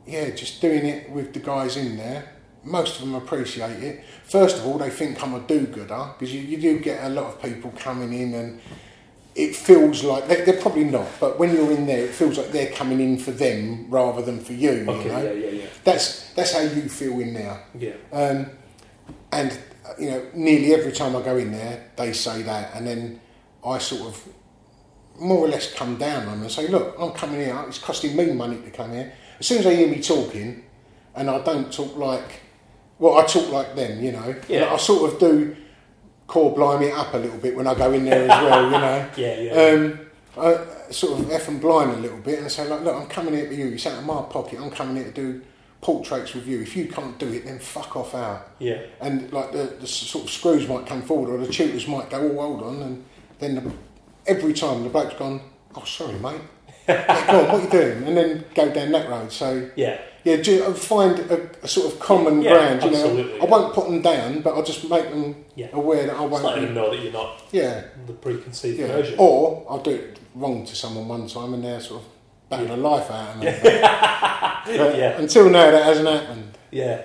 yeah, 0.07 0.29
just 0.31 0.61
doing 0.61 0.85
it 0.85 1.09
with 1.09 1.33
the 1.33 1.39
guys 1.39 1.77
in 1.77 1.97
there, 1.97 2.33
most 2.63 2.95
of 2.95 3.01
them 3.01 3.15
appreciate 3.15 3.83
it. 3.83 4.03
First 4.23 4.57
of 4.57 4.65
all, 4.65 4.77
they 4.77 4.89
think 4.89 5.21
I'm 5.21 5.33
a 5.33 5.39
do-gooder 5.41 6.13
because 6.17 6.33
you, 6.33 6.41
you 6.41 6.57
do 6.57 6.79
get 6.79 7.03
a 7.03 7.09
lot 7.09 7.25
of 7.25 7.41
people 7.41 7.71
coming 7.77 8.13
in 8.13 8.33
and 8.33 8.61
it 9.35 9.55
feels 9.55 10.03
like 10.03 10.27
they, 10.27 10.43
they're 10.43 10.61
probably 10.61 10.83
not, 10.83 11.07
but 11.19 11.39
when 11.39 11.53
you're 11.53 11.71
in 11.71 11.85
there, 11.85 12.05
it 12.05 12.11
feels 12.11 12.37
like 12.37 12.51
they're 12.51 12.71
coming 12.71 12.99
in 12.99 13.17
for 13.17 13.31
them 13.31 13.89
rather 13.89 14.21
than 14.21 14.39
for 14.39 14.53
you. 14.53 14.85
Okay. 14.87 15.03
you 15.03 15.09
know? 15.09 15.23
Yeah. 15.23 15.31
Yeah. 15.31 15.49
Yeah. 15.49 15.65
That's 15.83 16.33
that's 16.33 16.53
how 16.53 16.61
you 16.61 16.89
feel 16.89 17.19
in 17.19 17.33
there. 17.33 17.63
Yeah. 17.77 17.93
Um, 18.11 18.49
and 19.31 19.57
you 19.97 20.11
know, 20.11 20.25
nearly 20.33 20.73
every 20.73 20.91
time 20.91 21.15
I 21.15 21.21
go 21.21 21.37
in 21.37 21.51
there, 21.51 21.91
they 21.95 22.13
say 22.13 22.41
that, 22.43 22.75
and 22.75 22.85
then 22.85 23.19
I 23.65 23.77
sort 23.77 24.01
of 24.01 24.27
more 25.19 25.39
or 25.39 25.47
less 25.47 25.73
come 25.73 25.97
down 25.97 26.23
on 26.23 26.31
them 26.31 26.41
and 26.43 26.51
say, 26.51 26.67
"Look, 26.67 26.95
I'm 26.99 27.11
coming 27.11 27.41
here. 27.41 27.57
It's 27.67 27.79
costing 27.79 28.15
me 28.15 28.31
money 28.31 28.57
to 28.61 28.71
come 28.71 28.93
here." 28.93 29.13
As 29.39 29.47
soon 29.47 29.59
as 29.59 29.63
they 29.65 29.75
hear 29.77 29.87
me 29.87 30.01
talking, 30.01 30.63
and 31.15 31.29
I 31.29 31.39
don't 31.41 31.71
talk 31.71 31.95
like, 31.97 32.41
well, 32.97 33.17
I 33.17 33.25
talk 33.25 33.49
like 33.51 33.75
them, 33.75 34.03
you 34.03 34.11
know. 34.11 34.35
Yeah. 34.47 34.73
I 34.73 34.77
sort 34.77 35.13
of 35.13 35.19
do 35.19 35.55
core 36.27 36.53
blind 36.53 36.83
it 36.83 36.93
up 36.93 37.13
a 37.13 37.17
little 37.17 37.37
bit 37.37 37.55
when 37.55 37.67
I 37.67 37.73
go 37.73 37.91
in 37.93 38.05
there 38.05 38.29
as 38.29 38.43
well, 38.43 38.65
you 38.65 38.71
know. 38.71 39.09
Yeah. 39.17 39.39
Yeah. 39.39 39.51
Um, 39.53 39.99
I 40.37 40.91
sort 40.91 41.19
of 41.19 41.31
F 41.31 41.47
and 41.47 41.59
blind 41.59 41.91
a 41.91 41.97
little 41.97 42.19
bit 42.19 42.39
and 42.39 42.51
say, 42.51 42.67
like, 42.67 42.81
look, 42.81 42.95
I'm 42.95 43.07
coming 43.07 43.33
here 43.33 43.47
to 43.47 43.55
you. 43.55 43.67
It's 43.69 43.85
out 43.87 43.99
of 43.99 44.05
my 44.05 44.21
pocket. 44.23 44.59
I'm 44.59 44.69
coming 44.69 44.97
here 44.97 45.05
to 45.05 45.11
do 45.11 45.41
portraits 45.81 46.33
with 46.33 46.47
you. 46.47 46.61
If 46.61 46.75
you 46.75 46.87
can't 46.87 47.17
do 47.17 47.31
it, 47.31 47.45
then 47.45 47.59
fuck 47.59 47.95
off 47.95 48.13
out. 48.13 48.51
yeah. 48.59 48.81
And 49.01 49.31
like 49.31 49.51
the, 49.51 49.75
the 49.79 49.87
sort 49.87 50.25
of 50.25 50.29
screws 50.31 50.67
might 50.67 50.85
come 50.85 51.01
forward, 51.01 51.29
or 51.33 51.45
the 51.45 51.51
tutors 51.51 51.87
might 51.87 52.09
go, 52.09 52.17
"Oh, 52.19 52.41
hold 52.41 52.63
on," 52.63 52.81
and 52.81 53.05
then 53.39 53.55
the, 53.55 53.71
every 54.27 54.53
time 54.53 54.83
the 54.83 54.89
bloke's 54.89 55.15
gone, 55.15 55.41
"Oh, 55.75 55.83
sorry, 55.85 56.19
mate." 56.19 56.41
yeah, 56.89 57.31
go 57.31 57.39
on, 57.45 57.51
what 57.53 57.63
you 57.63 57.69
doing? 57.69 58.03
And 58.03 58.17
then 58.17 58.45
go 58.55 58.69
down 58.73 58.91
that 58.93 59.07
road. 59.09 59.31
So 59.31 59.69
Yeah. 59.75 59.99
yeah, 60.23 60.33
I 60.67 60.73
find 60.73 61.19
a, 61.19 61.49
a 61.63 61.67
sort 61.67 61.93
of 61.93 61.99
common 61.99 62.41
Yeah, 62.41 62.51
ground. 62.53 62.83
You 62.83 62.91
know, 62.91 62.97
absolutely, 63.05 63.41
I 63.41 63.45
won't 63.45 63.73
put 63.75 63.85
them 63.85 64.01
down, 64.01 64.41
but 64.41 64.55
I'll 64.55 64.63
just 64.63 64.89
make 64.89 65.09
them 65.11 65.45
Yeah. 65.55 65.67
aware 65.71 66.07
that 66.07 66.15
I 66.15 66.21
won't. 66.25 66.55
be- 66.55 66.65
them 66.65 66.73
know 66.73 66.89
that 66.89 66.99
you're 67.01 67.13
not 67.13 67.43
yeah, 67.51 67.83
the 68.07 68.13
preconceived 68.13 68.79
version. 68.79 69.15
Or 69.19 69.65
I'll 69.69 69.81
do 69.83 69.91
it 69.91 70.19
wrong 70.35 70.65
to 70.65 70.75
someone 70.75 71.07
one 71.07 71.27
time, 71.27 71.53
and 71.53 71.63
they're 71.63 71.79
sort 71.79 72.01
of 72.01 72.07
Yeah. 72.51 72.63
the 72.63 72.77
life 72.77 73.11
out 73.11 73.35
of 73.35 73.37
me. 73.41 73.45
But 73.61 73.73
uh, 73.73 74.63
Yeah. 74.97 75.19
Until 75.19 75.49
now, 75.49 75.71
that 75.71 75.83
hasn't 75.83 76.07
happened. 76.07 76.57
Yeah, 76.71 77.03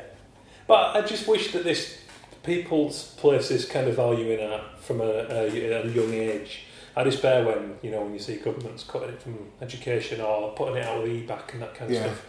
but 0.67 0.97
I 0.97 1.01
just 1.03 1.27
wish 1.27 1.53
that 1.53 1.65
this 1.65 1.99
people's 2.43 3.15
place 3.17 3.47
places 3.49 3.65
kind 3.67 3.89
of 3.89 3.97
valuing 3.97 4.41
art 4.53 4.79
from 4.81 5.01
a, 5.01 5.05
a, 5.05 5.83
a 5.83 5.89
young 5.89 6.13
age. 6.13 6.65
I 6.97 7.03
despair 7.03 7.45
when 7.45 7.77
you 7.83 7.91
know 7.91 8.03
when 8.03 8.13
you 8.13 8.19
see 8.19 8.37
governments 8.37 8.85
cutting 8.85 9.09
it 9.11 9.23
from 9.23 9.39
education 9.63 10.21
or 10.21 10.53
putting 10.53 10.77
it 10.77 10.85
out 10.85 10.99
of 11.03 11.09
EBacc 11.09 11.55
and 11.55 11.63
that 11.63 11.75
kind 11.75 11.91
of 11.91 11.97
Yeah. 11.97 12.03
stuff. 12.05 12.27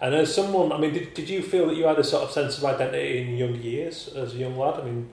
And 0.00 0.14
as 0.14 0.32
someone, 0.34 0.70
I 0.72 0.78
mean, 0.78 0.92
did, 0.94 1.12
did 1.14 1.28
you 1.28 1.42
feel 1.42 1.66
that 1.66 1.76
you 1.76 1.84
had 1.86 1.98
a 1.98 2.04
sort 2.04 2.22
of 2.22 2.30
sense 2.30 2.56
of 2.58 2.64
identity 2.64 3.18
in 3.20 3.36
young 3.36 3.56
years 3.56 4.08
as 4.14 4.32
a 4.34 4.36
young 4.36 4.56
lad? 4.56 4.80
I 4.80 4.84
mean, 4.84 5.10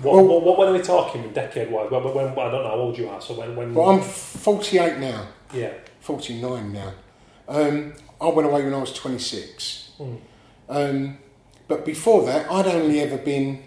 what, 0.00 0.14
Well- 0.16 0.24
what, 0.26 0.42
what 0.42 0.58
when 0.58 0.68
are 0.68 0.72
we 0.72 0.80
talking 0.80 1.30
decade 1.32 1.70
wise? 1.70 1.90
When, 1.90 2.02
when, 2.02 2.26
I 2.30 2.34
don't 2.50 2.62
know 2.64 2.68
how 2.68 2.74
old 2.74 2.96
you 2.98 3.08
are, 3.10 3.20
so 3.20 3.34
when 3.34 3.54
when 3.54 3.74
Well, 3.74 3.90
I'm 3.90 4.00
48 4.00 4.98
now. 4.98 5.28
yeah 5.54 5.72
49 6.02 6.72
now. 6.72 6.92
Um, 7.48 7.94
I 8.20 8.28
went 8.28 8.48
away 8.48 8.64
when 8.64 8.74
I 8.74 8.78
was 8.78 8.92
26. 8.92 9.92
Mm. 9.98 10.20
Um, 10.68 11.18
but 11.68 11.84
before 11.84 12.24
that, 12.26 12.50
I'd 12.50 12.66
only 12.66 13.00
ever 13.00 13.16
been, 13.16 13.62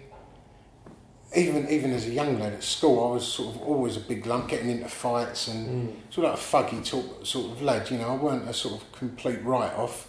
even 1.34 1.68
even 1.68 1.92
as 1.92 2.06
a 2.06 2.10
young 2.10 2.38
lad 2.38 2.52
at 2.52 2.62
school, 2.62 3.10
I 3.10 3.14
was 3.14 3.26
sort 3.26 3.54
of 3.56 3.62
always 3.62 3.96
a 3.96 4.00
big 4.00 4.26
lump, 4.26 4.48
getting 4.48 4.70
into 4.70 4.88
fights 4.88 5.48
and 5.48 5.88
Mm. 5.88 5.94
sort 6.14 6.26
of 6.26 6.32
like 6.32 6.40
a 6.72 6.76
fuggy 6.76 6.84
talk, 6.88 7.26
sort 7.26 7.52
of 7.52 7.62
lad. 7.62 7.90
You 7.90 7.98
know, 7.98 8.10
I 8.10 8.16
weren't 8.16 8.48
a 8.48 8.54
sort 8.54 8.80
of 8.80 8.92
complete 8.92 9.42
write-off, 9.42 10.08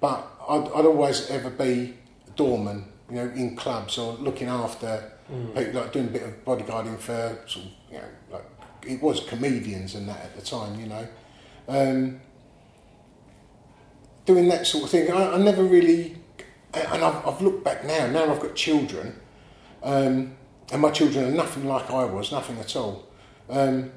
but 0.00 0.26
I'd, 0.48 0.68
I'd 0.74 0.86
always 0.86 1.30
ever 1.30 1.50
be 1.50 1.94
a 2.26 2.30
doorman. 2.32 2.86
You 3.08 3.16
know, 3.16 3.32
in 3.36 3.54
clubs 3.54 3.98
or 3.98 4.14
looking 4.14 4.48
after 4.48 5.12
People, 5.56 5.80
like 5.80 5.92
doing 5.92 6.06
a 6.06 6.10
bit 6.10 6.22
of 6.22 6.44
bodyguarding 6.44 6.98
for 7.00 7.36
sort 7.46 7.64
of, 7.66 7.72
you 7.90 7.98
know, 7.98 8.04
like 8.30 8.44
it 8.86 9.02
was 9.02 9.18
comedians 9.28 9.96
and 9.96 10.08
that 10.08 10.20
at 10.20 10.36
the 10.36 10.42
time, 10.42 10.78
you 10.78 10.86
know. 10.86 11.04
Um, 11.68 12.20
doing 14.24 14.48
that 14.48 14.66
sort 14.66 14.84
of 14.84 14.90
thing, 14.90 15.10
I, 15.10 15.34
I 15.34 15.38
never 15.38 15.62
really, 15.64 16.16
and 16.74 17.04
I've, 17.04 17.26
I've 17.26 17.40
looked 17.40 17.64
back 17.64 17.84
now. 17.84 18.06
Now 18.06 18.32
I've 18.32 18.40
got 18.40 18.54
children, 18.54 19.18
um, 19.82 20.36
and 20.72 20.82
my 20.82 20.90
children 20.90 21.24
are 21.26 21.30
nothing 21.36 21.66
like 21.66 21.90
I 21.90 22.04
was, 22.04 22.32
nothing 22.32 22.58
at 22.58 22.74
all. 22.76 23.06
Um, 23.48 23.92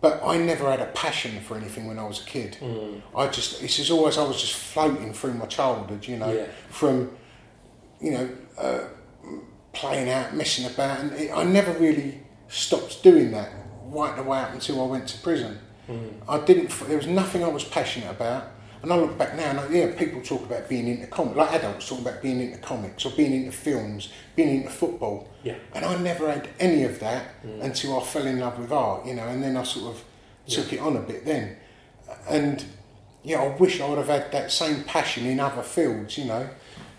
but 0.00 0.20
I 0.24 0.38
never 0.38 0.70
had 0.70 0.80
a 0.80 0.86
passion 0.86 1.40
for 1.40 1.56
anything 1.56 1.88
when 1.88 1.98
I 1.98 2.04
was 2.06 2.20
a 2.22 2.24
kid. 2.24 2.56
Mm. 2.60 3.02
I 3.16 3.26
just, 3.28 3.62
it's 3.62 3.80
as 3.80 3.90
always 3.90 4.16
I 4.16 4.22
was 4.22 4.40
just 4.40 4.54
floating 4.54 5.12
through 5.12 5.34
my 5.34 5.46
childhood, 5.46 6.06
you 6.06 6.16
know, 6.18 6.32
Yeah. 6.32 6.46
from, 6.70 7.10
you 8.00 8.12
know, 8.12 8.30
uh, 8.56 8.84
playing 9.72 10.08
out, 10.08 10.34
messing 10.34 10.66
about, 10.66 11.00
and 11.00 11.12
it, 11.12 11.32
I 11.34 11.42
never 11.44 11.72
really 11.72 12.20
stopped 12.48 13.02
doing 13.02 13.32
that 13.32 13.50
right 13.86 14.14
the 14.16 14.22
way 14.22 14.38
up 14.38 14.52
until 14.52 14.82
I 14.82 14.86
went 14.86 15.08
to 15.08 15.18
prison. 15.18 15.58
Mm. 15.88 16.12
I 16.28 16.44
didn't. 16.44 16.70
There 16.86 16.96
was 16.96 17.06
nothing 17.06 17.42
I 17.42 17.48
was 17.48 17.64
passionate 17.64 18.10
about. 18.10 18.50
And 18.80 18.92
I 18.92 18.96
look 18.96 19.18
back 19.18 19.34
now, 19.34 19.50
and 19.50 19.58
I, 19.58 19.68
yeah, 19.70 19.98
people 19.98 20.22
talk 20.22 20.44
about 20.44 20.68
being 20.68 20.86
into 20.86 21.08
comics, 21.08 21.36
like 21.36 21.52
adults 21.52 21.88
talk 21.88 21.98
about 21.98 22.22
being 22.22 22.40
into 22.40 22.58
comics 22.58 23.04
or 23.04 23.10
being 23.10 23.32
into 23.32 23.50
films, 23.50 24.12
being 24.36 24.58
into 24.58 24.70
football. 24.70 25.28
Yeah. 25.42 25.56
And 25.74 25.84
I 25.84 25.96
never 25.96 26.30
had 26.30 26.48
any 26.60 26.84
of 26.84 27.00
that 27.00 27.34
until 27.60 27.98
I 27.98 28.04
fell 28.04 28.24
in 28.24 28.38
love 28.38 28.56
with 28.56 28.70
art, 28.70 29.04
you 29.04 29.14
know, 29.14 29.26
and 29.26 29.42
then 29.42 29.56
I 29.56 29.64
sort 29.64 29.96
of 29.96 30.04
took 30.46 30.72
it 30.72 30.78
on 30.78 30.96
a 30.96 31.00
bit 31.00 31.24
then. 31.24 31.56
And 32.28 32.64
yeah, 33.24 33.42
I 33.42 33.48
wish 33.56 33.80
I 33.80 33.88
would 33.88 33.98
have 33.98 34.06
had 34.06 34.30
that 34.30 34.52
same 34.52 34.84
passion 34.84 35.26
in 35.26 35.40
other 35.40 35.62
fields, 35.62 36.16
you 36.16 36.26
know. 36.26 36.48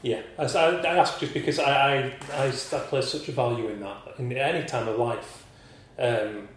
Yeah, 0.02 0.22
I, 0.38 0.44
I 0.44 0.70
I 0.82 0.96
ask 0.98 1.18
just 1.20 1.34
because 1.34 1.60
I, 1.60 1.72
I, 1.72 2.14
I, 2.34 2.48
I 2.48 2.52
place 2.52 3.10
such 3.10 3.30
a 3.30 3.32
value 3.32 3.70
in 3.70 3.80
that 3.80 4.16
in 4.18 4.32
any 4.34 4.68
time 4.68 4.90
of 4.90 4.98
life. 4.98 5.46
Um, 5.98 6.49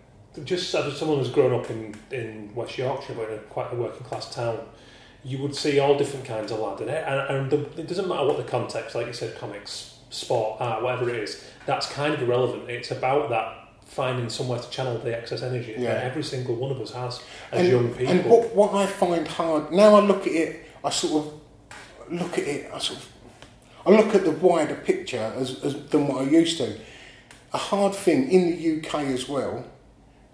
just 0.45 0.75
as 0.75 0.97
someone 0.97 1.19
who's 1.19 1.31
grown 1.31 1.53
up 1.59 1.71
in, 1.71 1.95
in 2.11 2.55
West 2.55 2.79
Yorkshire, 2.79 3.15
but 3.15 3.29
in 3.31 3.39
a, 3.39 3.43
quite 3.43 3.73
a 3.73 3.77
working 3.77 4.05
class 4.05 4.35
town, 4.35 4.59
you 5.25 5.39
would 5.39 5.55
see 5.55 5.79
all 5.79 5.97
different 5.97 6.25
kinds 6.25 6.51
of 6.51 6.59
lad, 6.59 6.81
and, 6.81 6.91
it, 6.91 7.05
and, 7.07 7.37
and 7.37 7.51
the, 7.51 7.81
it 7.81 7.87
doesn't 7.87 8.09
matter 8.09 8.27
what 8.27 8.37
the 8.39 8.45
context, 8.45 8.95
like 8.95 9.07
you 9.07 9.13
said, 9.13 9.37
comics, 9.39 9.99
sport, 10.11 10.61
art, 10.61 10.83
whatever 10.83 11.11
it 11.11 11.17
is. 11.17 11.45
That's 11.67 11.87
kind 11.93 12.13
of 12.13 12.23
irrelevant. 12.23 12.69
It's 12.69 12.91
about 12.91 13.31
that 13.31 13.59
finding 13.85 14.29
somewhere 14.31 14.59
to 14.59 14.71
channel 14.71 14.99
the 14.99 15.17
excess 15.17 15.43
energy 15.43 15.75
Yeah. 15.77 15.95
that 15.95 16.05
every 16.05 16.23
single 16.23 16.55
one 16.57 16.71
of 16.71 16.81
us 16.81 16.93
has 16.93 17.23
as 17.53 17.61
and, 17.61 17.69
young 17.69 17.95
people. 17.95 18.09
And 18.09 18.25
what, 18.25 18.55
what 18.55 18.75
I 18.75 18.87
find 18.87 19.29
hard 19.29 19.71
now, 19.71 19.95
I 19.95 20.01
look 20.01 20.27
at 20.27 20.33
it. 20.33 20.67
I 20.83 20.91
sort 20.91 21.27
of 21.27 21.41
look 22.11 22.39
at 22.39 22.45
it. 22.45 22.71
I 22.73 22.79
sort 22.79 22.99
of 23.01 23.09
I 23.85 23.91
look 23.91 24.15
at 24.15 24.25
the 24.25 24.31
wider 24.31 24.77
picture 24.77 25.33
as, 25.37 25.63
as 25.63 25.75
than 25.87 26.07
what 26.07 26.23
I 26.23 26.31
used 26.31 26.57
to. 26.59 26.79
A 27.53 27.59
hard 27.59 27.95
thing 27.95 28.31
in 28.31 28.51
the 28.51 28.79
UK 28.79 29.07
as 29.07 29.29
well 29.29 29.65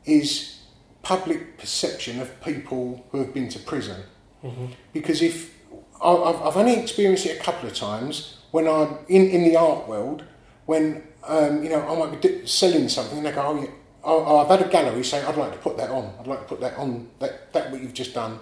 is 0.05 0.59
public 1.03 1.59
perception 1.59 2.21
of 2.21 2.41
people 2.43 3.05
who 3.11 3.19
have 3.19 3.33
been 3.33 3.49
to 3.49 3.59
prison. 3.59 4.03
Mhm. 4.45 4.71
Because 4.93 5.23
if 5.23 5.55
I've, 6.03 6.41
I've 6.43 6.57
only 6.57 6.75
experienced 6.79 7.27
it 7.27 7.39
a 7.41 7.43
couple 7.43 7.69
of 7.69 7.75
times 7.75 8.39
when 8.51 8.69
I'm 8.69 8.99
in, 9.09 9.29
in 9.31 9.43
the 9.45 9.57
art 9.57 9.89
world, 9.89 10.23
when 10.67 11.03
um, 11.27 11.63
you 11.63 11.71
know 11.71 11.81
I 11.87 11.99
might 11.99 12.21
be 12.21 12.47
selling 12.47 12.89
something 12.89 13.19
and 13.19 13.27
they 13.27 13.33
go, 13.33 13.43
oh, 13.43 13.61
yeah, 13.61 13.71
oh, 14.05 14.25
oh, 14.27 14.39
I've 14.39 14.49
had 14.49 14.67
a 14.67 14.71
gallery 14.71 15.03
say 15.05 15.23
I'd 15.25 15.37
like 15.37 15.53
to 15.53 15.59
put 15.59 15.77
that 15.77 15.91
on. 15.91 16.13
I'd 16.21 16.27
like 16.27 16.41
to 16.41 16.47
put 16.47 16.61
that 16.61 16.77
on. 16.77 17.09
That 17.19 17.53
that 17.53 17.71
what 17.71 17.81
you've 17.83 17.95
just 17.95 18.15
done. 18.15 18.39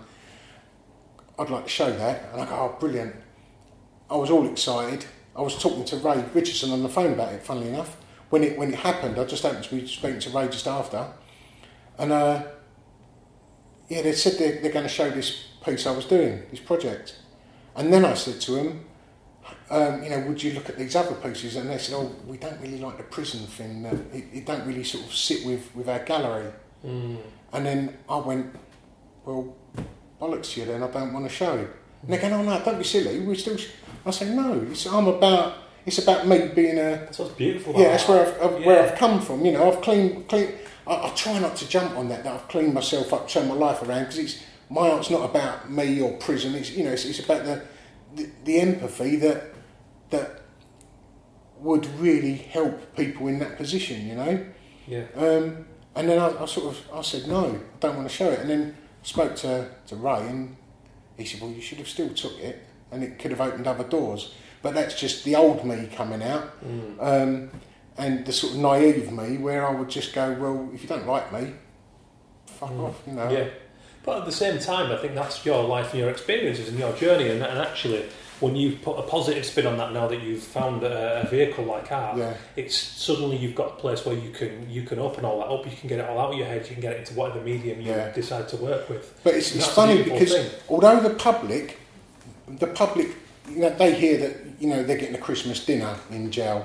I'd 1.38 1.50
like 1.50 1.64
to 1.64 1.70
show 1.70 1.90
that, 1.90 2.30
and 2.32 2.40
I 2.42 2.46
go, 2.46 2.54
oh, 2.54 2.76
brilliant. 2.80 3.14
I 4.10 4.16
was 4.16 4.30
all 4.30 4.46
excited. 4.50 5.04
I 5.34 5.42
was 5.42 5.60
talking 5.60 5.84
to 5.86 5.96
Ray 5.96 6.24
Richardson 6.32 6.70
on 6.70 6.82
the 6.82 6.88
phone 6.88 7.12
about 7.12 7.32
it. 7.32 7.42
Funnily 7.42 7.68
enough, 7.68 7.96
when 8.30 8.42
it 8.44 8.58
when 8.58 8.72
it 8.72 8.78
happened, 8.80 9.18
I 9.18 9.24
just 9.24 9.42
happened 9.42 9.64
to 9.64 9.74
be 9.74 9.86
speaking 9.86 10.20
to 10.20 10.30
Ray 10.30 10.48
just 10.48 10.66
after, 10.66 11.08
and 11.98 12.12
uh, 12.12 12.42
yeah, 13.88 14.02
they 14.02 14.12
said 14.12 14.34
they're, 14.38 14.60
they're 14.60 14.72
going 14.72 14.84
to 14.84 14.88
show 14.92 15.10
this 15.10 15.46
piece 15.64 15.86
I 15.86 15.92
was 15.92 16.04
doing, 16.06 16.42
this 16.50 16.60
project, 16.60 17.16
and 17.74 17.92
then 17.92 18.04
I 18.04 18.14
said 18.14 18.40
to 18.42 18.52
them, 18.52 18.84
um, 19.70 20.02
you 20.02 20.10
know, 20.10 20.20
would 20.20 20.42
you 20.42 20.52
look 20.52 20.68
at 20.68 20.78
these 20.78 20.94
other 20.96 21.14
pieces? 21.16 21.56
And 21.56 21.70
they 21.70 21.78
said, 21.78 21.94
oh, 21.96 22.12
we 22.26 22.36
don't 22.36 22.60
really 22.60 22.78
like 22.78 22.96
the 22.98 23.04
prison 23.04 23.46
thing. 23.46 23.84
Uh, 23.84 23.96
it, 24.12 24.24
it 24.32 24.46
don't 24.46 24.66
really 24.66 24.84
sort 24.84 25.04
of 25.04 25.14
sit 25.14 25.44
with 25.44 25.74
with 25.74 25.88
our 25.88 26.00
gallery. 26.00 26.52
Mm. 26.84 27.18
And 27.52 27.66
then 27.66 27.98
I 28.08 28.18
went, 28.18 28.54
well, 29.24 29.56
bollocks 30.20 30.54
to 30.54 30.60
you 30.60 30.66
then, 30.66 30.82
I 30.82 30.90
don't 30.90 31.12
want 31.12 31.26
to 31.26 31.34
show. 31.34 31.66
And 32.02 32.12
they 32.12 32.18
go, 32.18 32.28
no, 32.28 32.42
no, 32.42 32.62
don't 32.64 32.78
be 32.78 32.84
silly. 32.84 33.20
We 33.20 33.36
still. 33.36 33.56
Sh-. 33.56 33.70
I 34.04 34.10
say, 34.10 34.34
no, 34.34 34.66
it's, 34.70 34.86
I'm 34.86 35.08
about. 35.08 35.54
It's 35.84 35.98
about 35.98 36.26
me 36.26 36.48
being 36.48 36.78
a. 36.78 36.96
That's 36.96 37.18
what's 37.18 37.32
beautiful. 37.32 37.72
Yeah, 37.74 37.90
that's 37.90 38.08
where 38.08 38.26
I've, 38.26 38.42
I've 38.42 38.64
where 38.64 38.82
I've 38.82 38.98
come 38.98 39.20
from. 39.20 39.44
You 39.44 39.52
know, 39.52 39.72
I've 39.72 39.80
cleaned, 39.80 40.28
clean. 40.28 40.52
I, 40.86 41.06
I 41.08 41.12
try 41.14 41.38
not 41.38 41.56
to 41.56 41.68
jump 41.68 41.96
on 41.96 42.08
that. 42.08 42.24
That 42.24 42.34
I've 42.34 42.48
cleaned 42.48 42.74
myself 42.74 43.12
up, 43.12 43.28
turned 43.28 43.48
my 43.48 43.54
life 43.54 43.82
around 43.82 44.04
because 44.04 44.18
it's 44.18 44.42
my 44.70 44.90
art's 44.90 45.10
not 45.10 45.28
about 45.28 45.70
me 45.70 46.00
or 46.00 46.12
prison. 46.18 46.54
It's 46.54 46.70
you 46.70 46.84
know, 46.84 46.90
it's, 46.92 47.04
it's 47.04 47.20
about 47.20 47.44
the, 47.44 47.62
the 48.14 48.30
the 48.44 48.60
empathy 48.60 49.16
that 49.16 49.44
that 50.10 50.42
would 51.60 51.86
really 51.98 52.34
help 52.34 52.94
people 52.96 53.28
in 53.28 53.38
that 53.40 53.56
position. 53.56 54.06
You 54.06 54.14
know. 54.14 54.46
Yeah. 54.86 55.04
Um, 55.16 55.66
and 55.94 56.08
then 56.08 56.18
I, 56.18 56.42
I 56.42 56.46
sort 56.46 56.74
of 56.74 56.82
I 56.92 57.02
said 57.02 57.26
no, 57.26 57.46
I 57.46 57.78
don't 57.80 57.96
want 57.96 58.08
to 58.08 58.14
show 58.14 58.30
it. 58.30 58.40
And 58.40 58.50
then 58.50 58.76
I 59.02 59.06
spoke 59.06 59.34
to, 59.36 59.70
to 59.86 59.96
Ray, 59.96 60.26
and 60.28 60.56
he 61.16 61.24
said, 61.24 61.40
well, 61.40 61.50
you 61.50 61.60
should 61.62 61.78
have 61.78 61.88
still 61.88 62.10
took 62.10 62.38
it, 62.38 62.62
and 62.92 63.02
it 63.02 63.18
could 63.18 63.30
have 63.30 63.40
opened 63.40 63.66
other 63.66 63.84
doors. 63.84 64.34
But 64.62 64.74
that's 64.74 64.98
just 64.98 65.24
the 65.24 65.36
old 65.36 65.64
me 65.64 65.88
coming 65.94 66.22
out, 66.22 66.50
Mm. 66.64 66.96
um, 67.00 67.50
and 67.98 68.24
the 68.26 68.32
sort 68.32 68.54
of 68.54 68.58
naive 68.60 69.10
me, 69.12 69.38
where 69.38 69.66
I 69.66 69.72
would 69.72 69.88
just 69.88 70.14
go, 70.14 70.32
well, 70.34 70.68
if 70.74 70.82
you 70.82 70.88
don't 70.88 71.06
like 71.06 71.32
me, 71.32 71.52
fuck 72.46 72.70
Mm. 72.70 72.88
off, 72.88 73.00
you 73.06 73.12
know. 73.14 73.30
Yeah. 73.30 73.48
But 74.04 74.18
at 74.20 74.24
the 74.26 74.32
same 74.32 74.58
time, 74.60 74.92
I 74.92 74.96
think 74.98 75.14
that's 75.14 75.44
your 75.44 75.64
life 75.64 75.90
and 75.92 76.00
your 76.00 76.10
experiences 76.10 76.68
and 76.68 76.78
your 76.78 76.92
journey. 76.92 77.28
And, 77.28 77.42
and 77.42 77.58
actually, 77.58 78.04
when 78.38 78.54
you 78.54 78.76
put 78.76 78.98
a 78.98 79.02
positive 79.02 79.44
spin 79.44 79.66
on 79.66 79.78
that 79.78 79.92
now 79.92 80.06
that 80.06 80.22
you've 80.22 80.42
found 80.42 80.84
a, 80.84 81.22
a 81.22 81.26
vehicle 81.28 81.64
like 81.64 81.90
art, 81.90 82.16
Yeah. 82.18 82.34
it's 82.54 82.76
suddenly 82.76 83.36
you've 83.36 83.54
got 83.56 83.66
a 83.68 83.74
place 83.76 84.04
where 84.06 84.14
you 84.16 84.30
can 84.30 84.68
you 84.70 84.82
can 84.82 84.98
open 85.00 85.24
all 85.24 85.38
that 85.40 85.46
up. 85.48 85.64
You 85.68 85.76
can 85.76 85.88
get 85.88 85.98
it 85.98 86.08
all 86.08 86.18
out 86.20 86.32
of 86.34 86.38
your 86.38 86.46
head. 86.46 86.66
You 86.68 86.74
can 86.74 86.82
get 86.82 86.92
it 86.92 86.98
into 87.00 87.14
whatever 87.14 87.40
medium 87.40 87.80
you 87.80 87.90
Yeah. 87.90 88.10
decide 88.12 88.48
to 88.50 88.56
work 88.58 88.88
with. 88.88 89.18
But 89.24 89.34
it's, 89.34 89.54
it's 89.56 89.66
funny 89.66 90.02
because 90.04 90.32
thing. 90.32 90.50
although 90.68 91.00
the 91.00 91.10
public, 91.14 91.78
the 92.46 92.66
public, 92.68 93.08
you 93.50 93.60
know, 93.62 93.70
they 93.70 93.92
hear 93.94 94.18
that 94.18 94.36
you 94.60 94.68
know 94.68 94.82
they're 94.84 94.98
getting 94.98 95.16
a 95.16 95.18
Christmas 95.28 95.64
dinner 95.64 95.96
in 96.10 96.30
jail, 96.30 96.64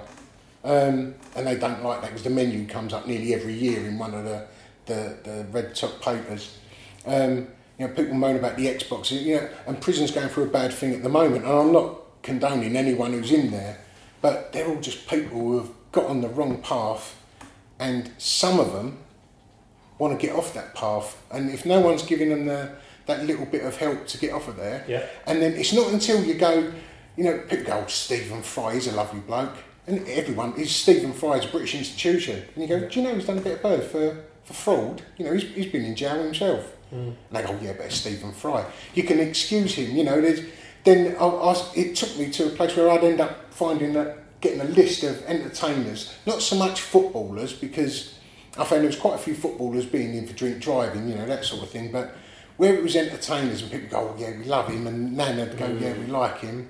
um, 0.63 1.15
and 1.35 1.47
they 1.47 1.57
don't 1.57 1.83
like 1.83 2.01
that 2.01 2.07
because 2.09 2.23
the 2.23 2.29
menu 2.29 2.67
comes 2.67 2.93
up 2.93 3.07
nearly 3.07 3.33
every 3.33 3.53
year 3.53 3.85
in 3.87 3.97
one 3.97 4.13
of 4.13 4.23
the 4.23 4.45
the, 4.85 5.17
the 5.23 5.45
red 5.51 5.75
top 5.75 6.01
papers. 6.01 6.57
Um, 7.05 7.47
you 7.79 7.87
know, 7.87 7.93
people 7.93 8.13
moan 8.15 8.35
about 8.35 8.57
the 8.57 8.65
Xbox, 8.67 9.09
you 9.11 9.35
know, 9.35 9.49
and 9.67 9.79
prison's 9.81 10.11
going 10.11 10.27
through 10.29 10.43
a 10.45 10.47
bad 10.47 10.73
thing 10.73 10.93
at 10.93 11.01
the 11.03 11.09
moment, 11.09 11.45
and 11.45 11.53
I'm 11.53 11.71
not 11.71 12.21
condoning 12.23 12.75
anyone 12.75 13.13
who's 13.13 13.31
in 13.31 13.49
there, 13.51 13.77
but 14.21 14.51
they're 14.53 14.67
all 14.67 14.79
just 14.81 15.07
people 15.07 15.39
who 15.39 15.57
have 15.59 15.69
got 15.91 16.05
on 16.05 16.21
the 16.21 16.27
wrong 16.29 16.61
path, 16.61 17.15
and 17.79 18.11
some 18.17 18.59
of 18.59 18.73
them 18.73 18.99
want 19.97 20.19
to 20.19 20.27
get 20.27 20.35
off 20.35 20.53
that 20.53 20.75
path, 20.75 21.17
and 21.31 21.49
if 21.51 21.65
no 21.65 21.79
one's 21.79 22.03
giving 22.03 22.29
them 22.29 22.45
the, 22.45 22.71
that 23.07 23.23
little 23.25 23.45
bit 23.45 23.63
of 23.63 23.77
help 23.77 24.05
to 24.07 24.17
get 24.19 24.31
off 24.33 24.47
of 24.47 24.57
there, 24.57 24.83
Yeah. 24.87 25.05
and 25.25 25.41
then 25.41 25.53
it's 25.53 25.73
not 25.73 25.91
until 25.91 26.23
you 26.23 26.35
go, 26.35 26.71
you 27.17 27.23
know, 27.23 27.39
people 27.49 27.65
go, 27.65 27.81
oh, 27.83 27.87
Stephen 27.87 28.41
Fry, 28.43 28.75
he's 28.75 28.87
a 28.87 28.91
lovely 28.91 29.21
bloke, 29.21 29.55
and 29.87 30.07
everyone, 30.07 30.53
is 30.55 30.73
Stephen 30.73 31.13
Fry's 31.13 31.45
a 31.45 31.47
British 31.47 31.75
institution, 31.75 32.43
and 32.55 32.63
you 32.63 32.67
go, 32.67 32.87
do 32.87 32.99
you 32.99 33.07
know 33.07 33.15
he's 33.15 33.25
done 33.25 33.37
a 33.37 33.41
bit 33.41 33.55
of 33.55 33.61
both 33.63 33.91
for, 33.91 34.23
for 34.43 34.53
fraud? 34.53 35.01
You 35.17 35.25
know, 35.25 35.33
he's, 35.33 35.43
he's 35.43 35.71
been 35.71 35.85
in 35.85 35.95
jail 35.95 36.21
himself. 36.23 36.75
And 36.91 37.17
they 37.31 37.41
go, 37.41 37.49
oh, 37.49 37.59
yeah, 37.61 37.73
but 37.73 37.85
it's 37.85 37.95
Stephen 37.95 38.33
Fry. 38.33 38.65
You 38.93 39.03
can 39.03 39.19
excuse 39.19 39.75
him, 39.75 39.95
you 39.95 40.03
know. 40.03 40.19
There's, 40.19 40.41
then 40.83 41.15
I, 41.15 41.25
I, 41.25 41.71
it 41.75 41.95
took 41.95 42.17
me 42.17 42.29
to 42.31 42.47
a 42.47 42.49
place 42.49 42.75
where 42.75 42.89
I'd 42.89 43.03
end 43.03 43.21
up 43.21 43.53
finding 43.53 43.93
that, 43.93 44.41
getting 44.41 44.59
a 44.59 44.65
list 44.65 45.03
of 45.03 45.23
entertainers, 45.23 46.13
not 46.25 46.41
so 46.41 46.57
much 46.57 46.81
footballers, 46.81 47.53
because 47.53 48.15
I 48.57 48.65
found 48.65 48.81
there 48.81 48.87
was 48.87 48.97
quite 48.97 49.15
a 49.15 49.19
few 49.19 49.35
footballers 49.35 49.85
being 49.85 50.15
in 50.15 50.27
for 50.27 50.33
drink 50.33 50.59
driving, 50.59 51.07
you 51.07 51.15
know, 51.15 51.25
that 51.27 51.45
sort 51.45 51.63
of 51.63 51.69
thing. 51.69 51.93
But 51.93 52.13
where 52.57 52.75
it 52.75 52.83
was 52.83 52.95
entertainers 52.95 53.61
and 53.61 53.71
people 53.71 53.87
go, 53.87 54.09
oh, 54.09 54.15
yeah, 54.19 54.37
we 54.37 54.43
love 54.43 54.67
him, 54.67 54.85
and 54.85 55.15
Nan 55.15 55.37
would 55.37 55.57
go, 55.57 55.67
mm. 55.67 55.79
yeah, 55.79 55.93
we 55.93 56.07
like 56.07 56.39
him. 56.39 56.69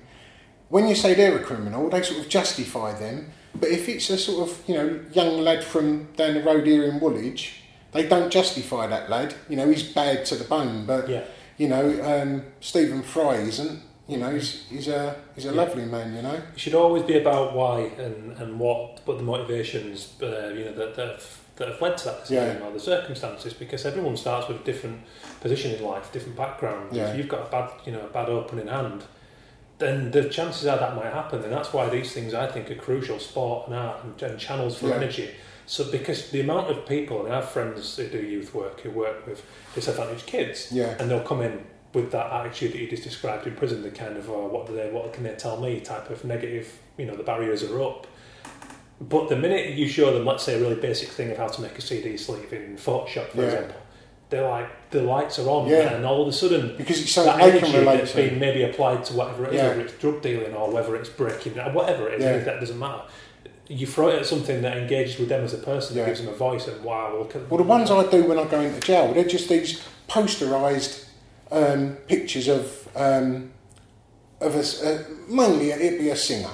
When 0.72 0.88
you 0.88 0.94
say 0.94 1.12
they're 1.12 1.36
a 1.36 1.42
criminal, 1.42 1.90
they 1.90 2.00
sort 2.02 2.20
of 2.20 2.30
justify 2.30 2.98
them. 2.98 3.30
But 3.54 3.68
if 3.68 3.90
it's 3.90 4.08
a 4.08 4.16
sort 4.16 4.48
of, 4.48 4.62
you 4.66 4.74
know, 4.74 5.00
young 5.12 5.36
lad 5.42 5.62
from 5.62 6.08
down 6.16 6.32
the 6.32 6.42
road 6.42 6.66
here 6.66 6.84
in 6.84 6.98
Woolwich, 6.98 7.56
they 7.92 8.08
don't 8.08 8.32
justify 8.32 8.86
that 8.86 9.10
lad. 9.10 9.34
You 9.50 9.56
know, 9.56 9.68
he's 9.68 9.82
bad 9.82 10.24
to 10.26 10.34
the 10.34 10.44
bone, 10.44 10.86
but 10.86 11.10
Yeah. 11.10 11.24
you 11.58 11.68
know, 11.68 11.84
um, 12.02 12.44
Stephen 12.60 13.02
Fry 13.02 13.34
isn't. 13.34 13.82
You 14.08 14.16
know, 14.16 14.30
he's, 14.30 14.64
he's 14.70 14.88
a 14.88 15.14
he's 15.34 15.44
a 15.44 15.48
Yeah. 15.50 15.60
lovely 15.62 15.84
man. 15.84 16.16
You 16.16 16.22
know. 16.22 16.38
It 16.54 16.58
should 16.58 16.74
always 16.74 17.02
be 17.02 17.18
about 17.18 17.54
why 17.54 17.90
and, 17.98 18.32
and 18.38 18.58
what, 18.58 19.02
but 19.04 19.18
the 19.18 19.24
motivations, 19.24 20.14
uh, 20.22 20.54
you 20.56 20.64
know, 20.64 20.72
that, 20.72 20.94
that, 20.96 21.08
have, 21.08 21.38
that 21.56 21.68
have 21.68 21.82
led 21.82 21.98
to 21.98 22.04
that 22.06 22.20
decision 22.22 22.56
Yeah. 22.62 22.66
or 22.66 22.72
the 22.72 22.80
circumstances. 22.80 23.52
Because 23.52 23.84
everyone 23.84 24.16
starts 24.16 24.48
with 24.48 24.62
a 24.62 24.64
different 24.64 25.00
position 25.42 25.72
in 25.74 25.84
life, 25.84 26.10
different 26.12 26.38
background. 26.38 26.96
Yeah. 26.96 27.10
If 27.10 27.18
you've 27.18 27.28
got 27.28 27.46
a 27.46 27.50
bad, 27.50 27.68
you 27.84 27.92
know, 27.92 28.00
a 28.00 28.08
bad 28.08 28.30
opening 28.30 28.68
hand, 28.68 29.04
then 29.78 30.10
the 30.10 30.28
chances 30.28 30.66
are 30.66 30.78
that 30.78 30.94
might 30.94 31.12
happen, 31.12 31.42
and 31.42 31.52
that's 31.52 31.72
why 31.72 31.88
these 31.88 32.12
things 32.12 32.34
I 32.34 32.46
think 32.46 32.70
are 32.70 32.74
crucial: 32.76 33.18
sport 33.18 33.66
and 33.68 33.76
art 33.76 34.04
and, 34.04 34.20
and 34.22 34.38
channels 34.38 34.78
for 34.78 34.88
Yeah. 34.88 34.96
energy. 34.96 35.30
So 35.66 35.90
because 35.90 36.30
the 36.30 36.40
amount 36.40 36.70
of 36.70 36.86
people, 36.86 37.24
and 37.24 37.32
I 37.32 37.36
have 37.36 37.48
friends 37.48 37.96
who 37.96 38.06
do 38.08 38.18
youth 38.18 38.54
work 38.54 38.80
who 38.80 38.90
work 38.90 39.26
with 39.26 39.42
disadvantaged 39.74 40.26
kids, 40.26 40.68
Yeah. 40.72 40.96
and 40.98 41.10
they'll 41.10 41.20
come 41.20 41.40
in 41.42 41.64
with 41.94 42.10
that 42.12 42.32
attitude 42.32 42.72
that 42.72 42.78
you 42.78 42.88
just 42.88 43.02
described 43.04 43.46
in 43.46 43.54
prison, 43.54 43.82
the 43.82 43.90
kind 43.90 44.16
of 44.16 44.28
oh, 44.30 44.46
what 44.48 44.66
do 44.66 44.74
they, 44.74 44.90
what 44.90 45.12
can 45.12 45.24
they 45.24 45.34
tell 45.34 45.60
me 45.60 45.78
type 45.80 46.08
of 46.10 46.24
negative, 46.24 46.78
you 46.96 47.04
know, 47.06 47.14
the 47.16 47.22
barriers 47.22 47.62
are 47.62 47.82
up. 47.82 48.06
But 49.00 49.28
the 49.28 49.36
minute 49.36 49.74
you 49.74 49.88
show 49.88 50.12
them, 50.12 50.24
let's 50.24 50.42
say, 50.44 50.54
a 50.54 50.60
really 50.60 50.80
basic 50.80 51.08
thing 51.08 51.30
of 51.30 51.36
how 51.36 51.48
to 51.48 51.60
make 51.60 51.76
a 51.76 51.80
CD 51.82 52.16
sleeve 52.16 52.52
in 52.52 52.76
Photoshop, 52.76 53.28
for 53.30 53.38
Yeah. 53.42 53.48
example, 53.48 53.76
they're 54.32 54.48
like 54.48 54.68
the 54.90 55.00
lights 55.02 55.38
are 55.38 55.48
on, 55.48 55.68
Yeah. 55.68 55.92
and 55.94 56.04
all 56.04 56.22
of 56.22 56.28
a 56.28 56.32
sudden 56.32 56.74
Because 56.76 57.00
it's 57.00 57.12
so 57.12 57.22
that 57.24 57.40
energy 57.40 57.60
can 57.60 57.80
relate 57.80 57.98
that's 57.98 58.12
been 58.12 58.38
maybe 58.40 58.62
applied 58.64 59.04
to 59.06 59.12
whatever 59.14 59.44
it 59.46 59.50
is, 59.50 59.54
Yeah. 59.54 59.68
whether 59.68 59.80
it's 59.82 59.92
drug 59.94 60.20
dealing 60.22 60.54
or 60.54 60.70
whether 60.70 60.96
it's 60.96 61.08
breaking, 61.08 61.52
whatever 61.72 62.08
it 62.08 62.14
is, 62.18 62.24
Yeah. 62.24 62.38
that 62.38 62.58
doesn't 62.60 62.78
matter. 62.78 63.02
You 63.68 63.86
throw 63.86 64.08
it 64.08 64.18
at 64.18 64.26
something 64.26 64.60
that 64.62 64.76
engages 64.76 65.18
with 65.18 65.28
them 65.28 65.44
as 65.44 65.54
a 65.54 65.58
person, 65.58 65.96
Yeah. 65.96 66.02
that 66.02 66.08
gives 66.10 66.20
them 66.24 66.28
a 66.34 66.36
voice, 66.36 66.66
and 66.66 66.82
wow, 66.84 67.14
look 67.16 67.36
at 67.36 67.48
Well, 67.48 67.58
the 67.58 67.62
ones 67.64 67.90
I 67.90 68.04
do 68.10 68.24
when 68.24 68.38
I 68.38 68.44
go 68.44 68.60
into 68.60 68.80
jail, 68.80 69.12
they're 69.14 69.24
just 69.24 69.48
these 69.48 69.80
posterised 70.08 71.04
um, 71.50 71.96
pictures 72.08 72.48
of 72.48 72.88
um, 72.96 73.50
of 74.40 74.56
a, 74.56 74.60
uh, 74.90 74.98
mainly 75.28 75.70
it'd 75.70 76.00
be 76.00 76.08
a 76.10 76.16
singer, 76.16 76.48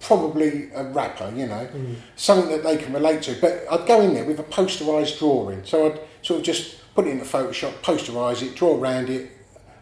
probably 0.00 0.68
a 0.74 0.84
rapper, 0.84 1.30
you 1.36 1.46
know, 1.46 1.66
Mm. 1.74 1.96
something 2.16 2.50
that 2.50 2.62
they 2.62 2.76
can 2.76 2.92
relate 2.92 3.22
to. 3.22 3.34
But 3.40 3.64
I'd 3.70 3.86
go 3.86 4.00
in 4.00 4.14
there 4.14 4.24
with 4.24 4.38
a 4.38 4.44
posterised 4.44 5.18
drawing, 5.18 5.62
so 5.64 5.86
I'd 5.86 6.00
sort 6.26 6.40
of 6.40 6.44
just 6.44 6.74
put 6.96 7.06
it 7.06 7.10
into 7.10 7.24
Photoshop, 7.24 7.72
posterise 7.82 8.42
it, 8.42 8.56
draw 8.56 8.76
around 8.76 9.08
it, 9.08 9.30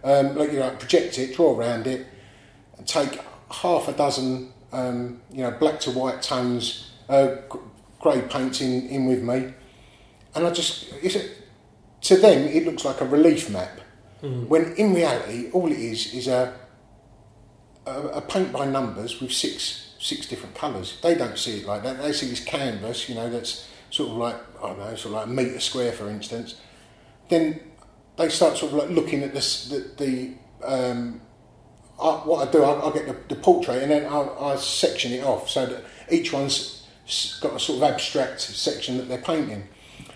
um, 0.05 0.37
like 0.37 0.53
you 0.53 0.59
know, 0.59 0.69
project 0.73 1.19
it, 1.19 1.35
draw 1.35 1.57
around 1.57 1.87
it, 1.87 2.07
and 2.77 2.87
take 2.87 3.19
half 3.51 3.89
a 3.89 3.93
dozen, 3.93 4.53
um, 4.71 5.23
you 5.33 5.43
know, 5.43 5.51
black 5.53 5.81
to 5.81 5.91
white 5.91 6.21
tones, 6.21 6.91
uh, 7.09 7.37
grey 7.99 8.21
paints 8.29 8.61
in, 8.61 8.87
in 8.89 9.07
with 9.07 9.23
me, 9.23 9.55
and 10.35 10.47
I 10.47 10.51
just 10.51 10.93
it's 11.03 11.17
a, 11.17 11.25
to 12.09 12.17
them 12.19 12.43
it 12.43 12.67
looks 12.67 12.85
like 12.85 13.01
a 13.01 13.07
relief 13.07 13.49
map. 13.49 13.81
Mm. 14.23 14.47
When 14.49 14.75
in 14.75 14.93
reality, 14.93 15.51
all 15.53 15.73
it 15.73 15.79
is 15.79 16.13
is 16.13 16.29
a, 16.29 16.55
a, 17.87 18.01
a 18.09 18.21
paint 18.21 18.53
by 18.53 18.67
numbers 18.67 19.19
with 19.19 19.33
six 19.33 19.95
six 19.99 20.27
different 20.27 20.55
colours. 20.55 21.01
They 21.03 21.15
don't 21.15 21.39
see 21.39 21.61
it 21.61 21.67
like 21.67 21.85
that. 21.85 22.03
They 22.03 22.13
see 22.13 22.29
this 22.29 22.45
canvas, 22.45 23.09
you 23.09 23.15
know, 23.15 23.31
that's 23.31 23.67
sort 23.95 24.11
of 24.11 24.17
like 24.17 24.37
I 24.59 24.69
don't 24.69 24.79
know, 24.79 24.95
sort 24.97 25.07
of 25.07 25.13
like 25.13 25.27
a 25.27 25.31
metre 25.31 25.61
square, 25.61 25.93
for 25.93 26.09
instance. 26.11 26.57
Then 27.29 27.61
they 28.17 28.29
start 28.29 28.57
sort 28.57 28.73
of 28.73 28.79
like 28.79 28.91
looking 28.91 29.23
at 29.23 29.33
this, 29.33 29.69
the 29.69 30.05
the. 30.05 30.35
Um, 30.65 31.21
I, 32.01 32.11
what 32.27 32.49
I 32.49 32.51
do, 32.51 32.65
I, 32.65 32.89
I 32.89 32.93
get 32.93 33.07
the, 33.07 33.35
the 33.35 33.41
portrait 33.41 33.81
and 33.81 33.89
then 33.93 34.05
I, 34.07 34.19
I 34.19 34.57
section 34.57 35.13
it 35.13 35.23
off 35.23 35.49
so 35.49 35.65
that 35.65 35.85
each 36.11 36.33
one's 36.33 36.89
got 37.41 37.55
a 37.55 37.61
sort 37.61 37.77
of 37.77 37.83
abstract 37.85 38.41
section 38.41 38.97
that 38.97 39.09
they're 39.09 39.19
painting, 39.19 39.69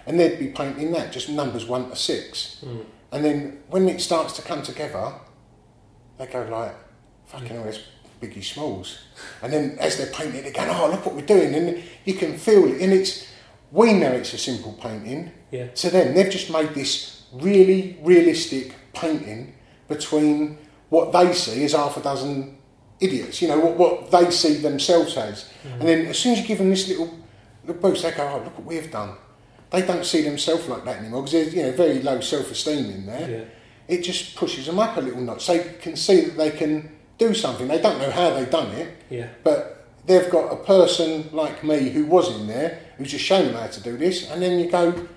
and 0.05 0.19
they'd 0.19 0.41
be 0.41 0.49
painting 0.49 0.91
that 0.93 1.13
just 1.13 1.29
numbers 1.29 1.67
one 1.67 1.89
to 1.91 1.95
six. 1.95 2.65
Mm. 2.65 2.85
And 3.13 3.25
then 3.25 3.59
when 3.69 3.89
it 3.89 4.01
starts 4.01 4.35
to 4.35 4.43
come 4.43 4.63
together, 4.63 5.13
they 6.19 6.27
go 6.27 6.43
like, 6.51 6.75
fucking 7.27 7.47
hell, 7.47 7.63
there's 7.63 7.85
Biggie 8.21 8.45
Smalls. 8.45 8.99
And 9.43 9.53
then 9.53 9.77
as 9.79 9.97
they're 9.97 10.13
painting, 10.13 10.43
they 10.43 10.51
go, 10.51 10.67
oh, 10.69 10.91
look 10.91 11.07
what 11.07 11.15
we're 11.15 11.23
doing. 11.23 11.55
And 11.55 11.83
you 12.05 12.15
can 12.15 12.37
feel 12.37 12.65
it. 12.67 12.83
And 12.83 12.93
it's, 12.93 13.29
we 13.73 13.93
know 13.93 14.11
it's 14.13 14.33
a 14.35 14.39
simple 14.39 14.73
painting. 14.75 15.31
Yeah. 15.51 15.69
To 15.69 15.91
them, 15.91 16.15
they've 16.15 16.31
just 16.31 16.51
made 16.51 16.71
this 16.75 17.23
really 17.33 17.99
realistic 18.03 18.75
painting 18.95 19.55
between 19.89 20.59
what 20.91 21.13
they 21.13 21.33
see 21.33 21.65
as 21.65 21.73
half 21.73 21.97
a 21.97 22.01
dozen 22.01 22.57
idiots, 23.01 23.41
you 23.43 23.49
know, 23.49 23.59
what, 23.61 23.77
what 23.77 24.11
they 24.11 24.31
see 24.31 24.55
themselves 24.57 25.17
as. 25.17 25.51
And 25.65 25.83
then 25.89 26.07
as 26.07 26.19
soon 26.19 26.33
as 26.33 26.41
you 26.41 26.47
give 26.47 26.59
them 26.59 26.71
this 26.71 26.89
little, 26.89 27.17
little 27.65 27.81
boost, 27.81 28.03
they 28.03 28.11
go, 28.11 28.27
oh, 28.29 28.45
look 28.45 28.57
what 28.59 28.67
we've 28.67 28.91
done. 28.91 29.17
They 29.71 29.83
don't 29.83 30.05
see 30.05 30.23
themselves 30.23 30.67
like 30.69 30.85
that 30.87 30.97
anymore 30.99 31.23
because 31.23 31.33
there's, 31.33 31.55
you 31.55 31.63
know, 31.63 31.73
very 31.73 32.01
low 32.01 32.21
self-esteem 32.21 32.87
in 32.91 33.07
there 33.07 33.31
Yeah. 33.31 33.95
it 33.97 34.03
just 34.03 34.35
pushes 34.35 34.67
them 34.67 34.79
up 34.79 34.97
a 34.97 35.01
little 35.01 35.21
notch. 35.21 35.47
They 35.47 35.59
can 35.81 35.95
see 35.95 36.23
that 36.23 36.37
they 36.39 36.51
can 36.51 36.91
do 37.19 37.35
something. 37.35 37.69
They 37.69 37.81
don't 37.81 37.99
know 37.99 38.11
how 38.11 38.31
they've 38.31 38.51
done 38.51 38.71
it, 38.73 38.89
Yeah. 39.11 39.29
but 39.45 39.87
they've 40.07 40.31
got 40.31 40.53
a 40.53 40.57
person 40.57 41.29
like 41.33 41.63
me 41.63 41.91
who 41.91 42.07
was 42.07 42.35
in 42.35 42.47
there 42.47 42.81
who's 42.99 43.11
just 43.13 43.25
shown 43.25 43.47
them 43.47 43.55
how 43.55 43.69
to 43.69 43.81
do 43.81 43.97
this, 43.97 44.31
and 44.31 44.43
then 44.43 44.59
you 44.59 44.71
go, 44.71 45.09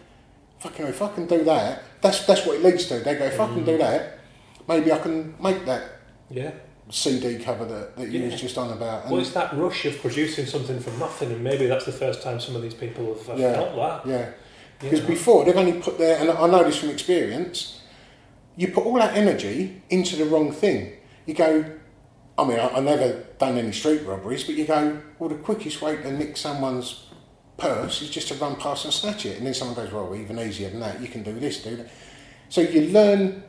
fucking, 0.60 0.86
if 0.86 1.02
I 1.02 1.10
can 1.14 1.26
do 1.26 1.44
that, 1.44 1.84
that's 2.02 2.26
that's 2.26 2.46
what 2.46 2.58
it 2.58 2.64
leads 2.64 2.86
to. 2.86 3.00
They 3.00 3.16
go, 3.16 3.26
if 3.26 3.40
I 3.40 3.48
can 3.48 3.66
do 3.66 3.76
mm. 3.76 3.80
that, 3.80 4.20
maybe 4.68 4.92
I 4.92 5.00
can 5.00 5.36
make 5.42 5.66
that 5.66 5.84
Yeah. 6.30 6.52
CD 6.90 7.44
cover 7.44 7.66
that, 7.66 7.98
that 7.98 8.10
you 8.10 8.20
Yeah. 8.20 8.32
was 8.32 8.40
just 8.40 8.58
on 8.58 8.72
about. 8.72 9.04
And 9.04 9.12
Well, 9.12 9.22
it's 9.22 9.32
that 9.32 9.54
rush 9.58 9.86
of 9.86 10.00
producing 10.00 10.46
something 10.46 10.80
from 10.80 11.00
nothing, 11.00 11.32
and 11.32 11.44
maybe 11.44 11.66
that's 11.66 11.86
the 11.86 11.92
first 11.92 12.22
time 12.22 12.40
some 12.40 12.56
of 12.56 12.62
these 12.62 12.76
people 12.76 13.18
have, 13.28 13.40
Yeah. 13.40 13.54
felt 13.54 13.76
that. 13.76 14.10
yeah, 14.10 14.26
because 14.80 15.02
before 15.02 15.44
they've 15.44 15.58
only 15.58 15.74
put 15.74 15.98
their, 15.98 16.18
and 16.18 16.30
I 16.30 16.48
know 16.48 16.64
this 16.64 16.78
from 16.78 16.90
experience, 16.90 17.80
you 18.56 18.68
put 18.68 18.86
all 18.86 18.96
that 18.96 19.16
energy 19.16 19.82
into 19.90 20.16
the 20.16 20.26
wrong 20.26 20.52
thing. 20.52 20.94
You 21.26 21.34
go, 21.34 21.66
I 22.38 22.44
mean, 22.44 22.60
I, 22.60 22.68
I 22.70 22.80
never 22.80 23.24
done 23.40 23.58
any 23.58 23.72
street 23.72 24.06
robberies, 24.06 24.44
but 24.44 24.56
you 24.56 24.66
go, 24.66 25.00
well, 25.20 25.30
the 25.30 25.36
quickest 25.36 25.82
way 25.82 25.96
to 25.98 26.12
nick 26.12 26.38
someone's 26.38 27.06
purse 27.62 28.01
is 28.01 28.09
just 28.09 28.28
to 28.30 28.36
run 28.36 28.55
past 28.55 28.86
and 28.86 28.93
snatch 28.93 29.26
it. 29.26 29.38
And 29.38 29.45
then 29.45 29.53
someone 29.53 29.76
goes, 29.76 29.91
well, 29.93 30.16
even 30.16 30.39
easier 30.39 30.70
than 30.70 30.80
that, 30.82 31.01
you 31.01 31.07
can 31.07 31.24
do 31.24 31.34
this, 31.39 31.64
do 31.64 31.76
that. 31.78 31.88
So 32.49 32.62
you 32.62 32.82
learn 32.99 33.43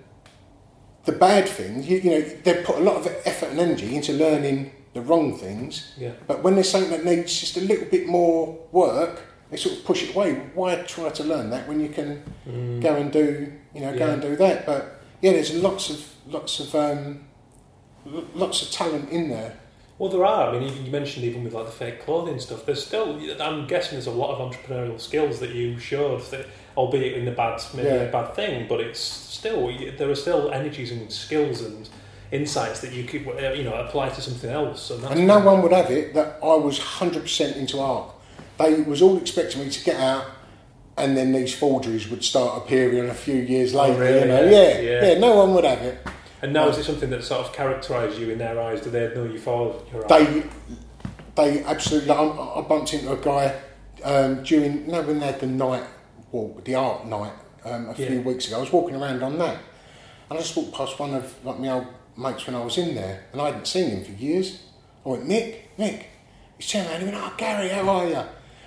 the 1.05 1.13
bad 1.13 1.49
things. 1.49 1.89
You, 1.89 1.99
you 1.99 2.11
know, 2.11 2.21
they 2.21 2.63
put 2.63 2.77
a 2.77 2.81
lot 2.81 2.97
of 2.97 3.07
effort 3.25 3.51
and 3.51 3.59
energy 3.61 3.97
into 3.97 4.13
learning 4.13 4.71
the 4.95 5.01
wrong 5.01 5.37
things. 5.37 5.95
Yeah. 5.99 6.13
But 6.27 6.43
when 6.43 6.55
there's 6.55 6.71
something 6.71 6.91
that 6.91 7.05
needs 7.05 7.41
just 7.41 7.57
a 7.57 7.61
little 7.63 7.87
bit 7.87 8.07
more 8.07 8.59
work, 8.73 9.23
they 9.51 9.57
sort 9.57 9.77
of 9.79 9.85
push 9.85 10.03
it 10.05 10.15
away. 10.15 10.35
Why 10.55 10.77
try 10.83 11.09
to 11.11 11.25
learn 11.25 11.51
that 11.51 11.67
when 11.69 11.81
you 11.81 11.89
can 11.89 12.23
Mm. 12.49 12.81
go 12.83 12.97
and 12.97 13.11
do, 13.13 13.53
you 13.75 13.81
know, 13.81 13.93
go 13.99 14.07
Yeah. 14.07 14.13
and 14.13 14.23
do 14.23 14.37
that? 14.37 14.67
But 14.67 15.01
yeah, 15.23 15.33
there's 15.33 15.55
lots 15.55 15.91
of 15.91 15.99
lots 16.29 16.61
of 16.61 16.75
um, 16.75 17.25
lots 18.35 18.63
of 18.63 18.71
talent 18.71 19.11
in 19.11 19.29
there. 19.29 19.59
Well, 20.03 20.11
there 20.11 20.25
are. 20.27 20.49
I 20.49 20.59
mean, 20.59 20.65
even 20.69 20.85
you 20.85 20.91
mentioned 20.91 21.25
even 21.25 21.45
with 21.45 21.53
like 21.53 21.67
the 21.67 21.71
fake 21.71 22.05
clothing 22.05 22.41
stuff. 22.41 22.67
There's 22.67 22.85
still. 22.85 23.21
I'm 23.41 23.69
guessing 23.69 23.93
there's 23.93 24.09
a 24.09 24.11
lot 24.11 24.35
of 24.37 24.53
entrepreneurial 24.53 25.01
skills 25.01 25.39
that 25.39 25.51
you 25.51 25.79
showed, 25.79 26.23
that, 26.33 26.47
albeit 26.77 27.13
in 27.17 27.25
the 27.25 27.31
bad, 27.31 27.63
maybe 27.73 27.87
Yeah. 27.87 27.95
a 27.95 28.11
bad 28.11 28.35
thing, 28.35 28.67
but 28.69 28.81
it's 28.81 28.99
still 28.99 29.71
there 29.97 30.11
are 30.11 30.17
still 30.17 30.51
energies 30.51 30.91
and 30.91 31.09
skills 31.13 31.61
and 31.61 31.89
insights 32.33 32.81
that 32.81 32.91
you 32.93 33.05
could 33.05 33.29
uh, 33.29 33.53
you 33.53 33.63
know 33.63 33.75
apply 33.75 34.09
to 34.09 34.21
something 34.21 34.51
else. 34.51 34.91
And, 34.91 35.05
And 35.05 35.25
no 35.25 35.39
one 35.39 35.63
would 35.63 35.71
have 35.73 35.89
it 35.93 36.15
that 36.15 36.41
I 36.43 36.57
was 36.57 36.81
100% 36.81 37.55
into 37.55 37.79
art. 37.79 38.11
They 38.59 38.81
was 38.83 39.03
all 39.03 39.17
expecting 39.19 39.63
me 39.63 39.71
to 39.71 39.85
get 39.85 40.01
out 40.01 40.25
and 40.97 41.17
then 41.17 41.31
these 41.31 41.55
forgeries 41.55 42.09
would 42.09 42.25
start 42.25 42.59
appearing 42.61 43.09
a 43.09 43.15
few 43.15 43.37
years 43.37 43.73
later. 43.73 43.95
Oh, 43.95 43.99
really? 44.01 44.21
You 44.21 44.27
know? 44.27 44.43
Yeah. 44.47 44.51
yeah, 44.51 44.81
Yeah. 44.81 45.05
yeah, 45.13 45.19
no 45.21 45.37
one 45.37 45.55
would 45.55 45.65
have 45.65 45.83
it. 45.83 46.05
And 46.43 46.53
now 46.53 46.69
is 46.69 46.77
it 46.79 46.85
something 46.85 47.11
that 47.11 47.23
sort 47.23 47.47
of 47.47 47.53
characterised 47.53 48.19
you 48.19 48.31
in 48.31 48.39
their 48.39 48.61
eyes? 48.61 48.81
Do 48.81 48.91
they 48.91 49.15
know 49.15 49.25
you 49.25 49.39
for 49.39 49.81
your? 49.93 50.05
They, 50.09 50.43
they 51.37 51.63
absolutely. 51.65 52.11
I, 52.11 52.23
I 52.25 52.61
bumped 52.63 52.93
into 52.95 53.13
a 53.13 53.17
guy 53.17 53.55
um, 54.05 54.43
during, 54.43 54.87
you 54.87 54.93
know, 54.93 55.03
when 55.03 55.21
they 55.21 55.27
had 55.27 55.41
the 55.41 55.47
night 55.47 55.85
walk, 56.33 56.65
the 56.65 56.75
art 56.75 57.07
night 57.07 57.33
um, 57.65 57.89
a 57.91 57.95
few 57.95 58.07
Yeah. 58.07 58.21
weeks 58.21 58.49
ago. 58.49 58.57
I 58.57 58.61
was 58.61 58.73
walking 58.73 58.97
around 58.97 59.23
on 59.23 59.39
that, 59.39 59.57
and 60.29 60.39
I 60.39 60.43
just 60.43 60.57
walked 60.57 60.73
past 60.75 60.99
one 60.99 61.15
of 61.15 61.33
like 61.45 61.61
my 61.61 61.71
old 61.71 61.87
mates 62.17 62.45
when 62.47 62.57
I 62.57 62.65
was 62.65 62.77
in 62.77 62.95
there, 62.97 63.25
and 63.33 63.41
I 63.41 63.47
hadn't 63.47 63.67
seen 63.67 63.91
him 63.91 64.05
for 64.05 64.11
years. 64.13 64.63
I 65.07 65.11
went, 65.11 65.27
Nick, 65.27 65.71
Nick. 65.79 66.09
He's 66.59 66.69
turned 66.71 66.87
around 66.89 67.03
and 67.03 67.11
he 67.11 67.15
went, 67.17 67.25
Oh, 67.25 67.35
Gary, 67.37 67.69
how 67.69 67.89
are 67.89 68.07
you? 68.07 68.23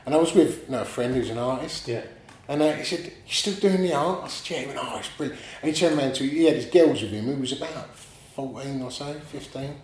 And 0.05 0.13
I 0.15 0.17
was 0.17 0.34
with 0.34 0.65
you 0.65 0.71
know, 0.71 0.82
a 0.82 0.86
friend 0.86 1.13
who's 1.15 1.30
an 1.30 1.38
artist. 1.38 1.88
yeah. 1.88 2.01
And 2.47 2.61
uh, 2.61 2.73
he 2.73 2.83
said, 2.83 3.05
You 3.05 3.33
still 3.33 3.55
doing 3.55 3.81
the 3.81 3.93
art? 3.93 4.23
I 4.23 4.27
said, 4.27 4.51
Yeah. 4.51 4.59
He 4.61 4.67
went, 4.67 4.79
Oh, 4.81 4.97
it's 4.99 5.09
brilliant. 5.17 5.41
And 5.61 5.71
he 5.73 5.79
turned 5.79 5.97
around 5.99 6.15
to, 6.15 6.23
he 6.23 6.45
had 6.45 6.55
his 6.55 6.65
girls 6.67 7.01
with 7.01 7.11
him, 7.11 7.25
who 7.25 7.35
was 7.41 7.51
about 7.53 7.95
14 8.35 8.81
or 8.81 8.91
so, 8.91 9.13
15. 9.13 9.75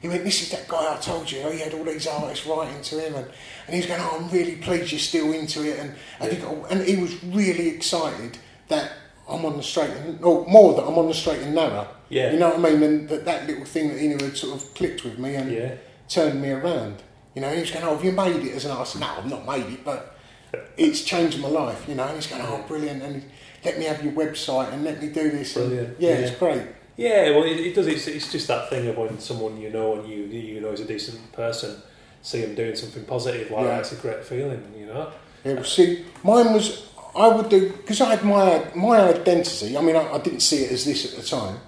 He 0.00 0.08
went, 0.08 0.24
This 0.24 0.42
is 0.42 0.50
that 0.50 0.66
guy 0.68 0.94
I 0.94 0.96
told 1.00 1.30
you. 1.30 1.48
He 1.50 1.60
had 1.60 1.74
all 1.74 1.84
these 1.84 2.06
artists 2.06 2.46
writing 2.46 2.80
to 2.82 3.00
him. 3.00 3.14
And, 3.14 3.26
and 3.66 3.74
he 3.74 3.76
was 3.80 3.86
going, 3.86 4.00
Oh, 4.02 4.18
I'm 4.20 4.30
really 4.30 4.56
pleased 4.56 4.92
you're 4.92 4.98
still 4.98 5.32
into 5.32 5.62
it. 5.68 5.78
And, 5.78 5.94
have 6.18 6.32
you 6.32 6.38
got, 6.40 6.72
and 6.72 6.82
he 6.82 6.96
was 6.96 7.22
really 7.24 7.68
excited 7.68 8.38
that 8.68 8.92
I'm 9.28 9.44
on 9.44 9.56
the 9.56 9.62
straight 9.62 9.90
and, 9.90 10.22
or 10.24 10.46
more 10.46 10.74
that 10.74 10.82
I'm 10.86 10.98
on 10.98 11.06
the 11.08 11.14
straight 11.14 11.40
and 11.42 11.54
narrow. 11.54 11.86
Yeah. 12.08 12.32
You 12.32 12.38
know 12.38 12.48
what 12.50 12.58
I 12.64 12.70
mean? 12.70 12.82
And 12.82 13.08
that, 13.10 13.24
that 13.26 13.46
little 13.46 13.64
thing 13.66 13.88
that 13.88 13.98
he 14.00 14.08
knew 14.08 14.18
had 14.24 14.36
sort 14.36 14.56
of 14.56 14.74
clicked 14.74 15.04
with 15.04 15.18
me 15.18 15.34
and 15.34 15.52
Yeah. 15.52 15.74
turned 16.08 16.40
me 16.40 16.50
around. 16.50 17.02
You 17.34 17.42
know, 17.42 17.52
he 17.52 17.60
was 17.60 17.70
going, 17.70 17.84
Oh, 17.84 17.94
have 17.94 18.04
you 18.04 18.12
made 18.12 18.36
it 18.44 18.54
as 18.54 18.64
an 18.64 18.70
artist? 18.72 18.98
No, 18.98 19.06
I've 19.06 19.26
not 19.30 19.46
made 19.46 19.66
it, 19.72 19.84
but 19.84 20.17
it's 20.76 21.02
changed 21.02 21.40
my 21.40 21.48
life, 21.48 21.86
you 21.88 21.94
know. 21.94 22.04
And 22.04 22.16
he's 22.16 22.26
going, 22.26 22.42
oh, 22.42 22.64
brilliant, 22.68 23.02
and 23.02 23.24
let 23.64 23.78
me 23.78 23.84
have 23.84 24.02
your 24.02 24.12
website 24.12 24.72
and 24.72 24.84
let 24.84 25.02
me 25.02 25.08
do 25.08 25.30
this. 25.30 25.56
And 25.56 25.72
yeah, 25.72 26.10
yeah. 26.10 26.14
it's 26.16 26.38
great. 26.38 26.62
Yeah, 26.96 27.30
well, 27.30 27.44
it, 27.44 27.58
it 27.60 27.74
does. 27.74 27.86
It's, 27.86 28.06
it's 28.08 28.30
just 28.32 28.48
that 28.48 28.70
thing 28.70 28.88
of 28.88 28.96
when 28.96 29.18
someone 29.20 29.60
you 29.60 29.70
know 29.70 29.94
and 29.94 30.08
you 30.08 30.24
you 30.24 30.60
know 30.60 30.70
is 30.70 30.80
a 30.80 30.84
decent 30.84 31.32
person, 31.32 31.80
see 32.22 32.42
them 32.42 32.54
doing 32.54 32.74
something 32.74 33.04
positive 33.04 33.50
like 33.50 33.60
Yeah. 33.64 33.68
that. 33.68 33.80
It's 33.80 33.92
a 33.92 33.96
great 33.96 34.24
feeling, 34.24 34.64
you 34.76 34.86
know. 34.86 35.12
Yeah, 35.44 35.54
well, 35.54 35.64
see, 35.64 36.04
mine 36.24 36.52
was 36.52 36.88
I 37.14 37.28
would 37.28 37.48
do 37.48 37.70
because 37.70 38.00
I 38.00 38.10
had 38.16 38.24
my 38.24 38.64
my 38.74 39.00
identity. 39.00 39.76
I 39.76 39.80
mean, 39.80 39.96
I, 39.96 40.12
I 40.12 40.18
didn't 40.18 40.40
see 40.40 40.64
it 40.64 40.72
as 40.72 40.84
this 40.84 41.12
at 41.12 41.20
the 41.20 41.26
time, 41.26 41.58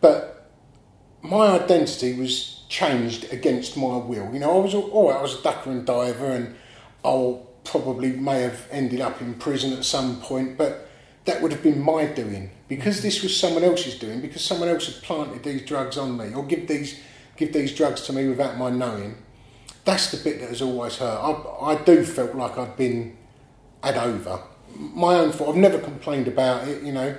but 0.00 0.52
my 1.22 1.48
identity 1.58 2.14
was 2.18 2.64
changed 2.68 3.32
against 3.32 3.76
my 3.76 3.96
will. 3.96 4.32
You 4.32 4.38
know, 4.38 4.56
I 4.56 4.62
was 4.62 4.74
all 4.74 5.08
right, 5.08 5.16
oh, 5.16 5.18
I 5.18 5.22
was 5.22 5.38
a 5.38 5.42
ducker 5.42 5.70
and 5.70 5.84
diver, 5.84 6.30
and 6.30 6.54
I 7.04 7.38
probably 7.64 8.12
may 8.12 8.42
have 8.42 8.66
ended 8.70 9.00
up 9.00 9.20
in 9.20 9.34
prison 9.34 9.72
at 9.72 9.84
some 9.84 10.20
point, 10.20 10.56
but 10.56 10.88
that 11.24 11.42
would 11.42 11.52
have 11.52 11.62
been 11.62 11.80
my 11.80 12.06
doing 12.06 12.50
because 12.68 13.02
this 13.02 13.22
was 13.22 13.36
someone 13.36 13.62
else's 13.62 13.98
doing 13.98 14.20
because 14.20 14.42
someone 14.42 14.68
else 14.68 14.86
had 14.86 15.02
planted 15.02 15.42
these 15.42 15.62
drugs 15.62 15.98
on 15.98 16.16
me 16.16 16.34
or 16.34 16.44
give 16.44 16.66
these 16.66 16.98
give 17.36 17.52
these 17.52 17.74
drugs 17.74 18.02
to 18.02 18.12
me 18.12 18.28
without 18.28 18.58
my 18.58 18.70
knowing. 18.70 19.16
That's 19.84 20.10
the 20.10 20.18
bit 20.18 20.40
that 20.40 20.50
has 20.50 20.60
always 20.60 20.96
hurt. 20.96 21.18
I, 21.18 21.72
I 21.72 21.82
do 21.82 22.04
felt 22.04 22.34
like 22.34 22.58
I'd 22.58 22.76
been 22.76 23.16
had 23.82 23.96
over. 23.96 24.42
My 24.76 25.14
own 25.14 25.32
fault. 25.32 25.50
I've 25.50 25.56
never 25.56 25.78
complained 25.78 26.28
about 26.28 26.68
it. 26.68 26.82
You 26.82 26.92
know, 26.92 27.16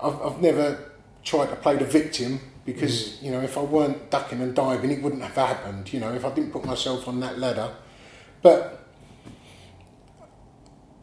I've, 0.00 0.20
I've 0.20 0.40
never 0.40 0.92
tried 1.22 1.46
to 1.50 1.56
play 1.56 1.76
the 1.76 1.84
victim 1.84 2.40
because 2.64 2.92
mm. 2.92 3.22
you 3.22 3.30
know 3.30 3.40
if 3.40 3.56
I 3.58 3.62
weren't 3.62 4.10
ducking 4.10 4.40
and 4.40 4.54
diving, 4.54 4.90
it 4.90 5.02
wouldn't 5.02 5.22
have 5.22 5.34
happened. 5.34 5.92
You 5.92 6.00
know, 6.00 6.12
if 6.12 6.24
I 6.24 6.30
didn't 6.30 6.52
put 6.52 6.64
myself 6.64 7.08
on 7.08 7.20
that 7.20 7.38
ladder, 7.38 7.74
but 8.42 8.83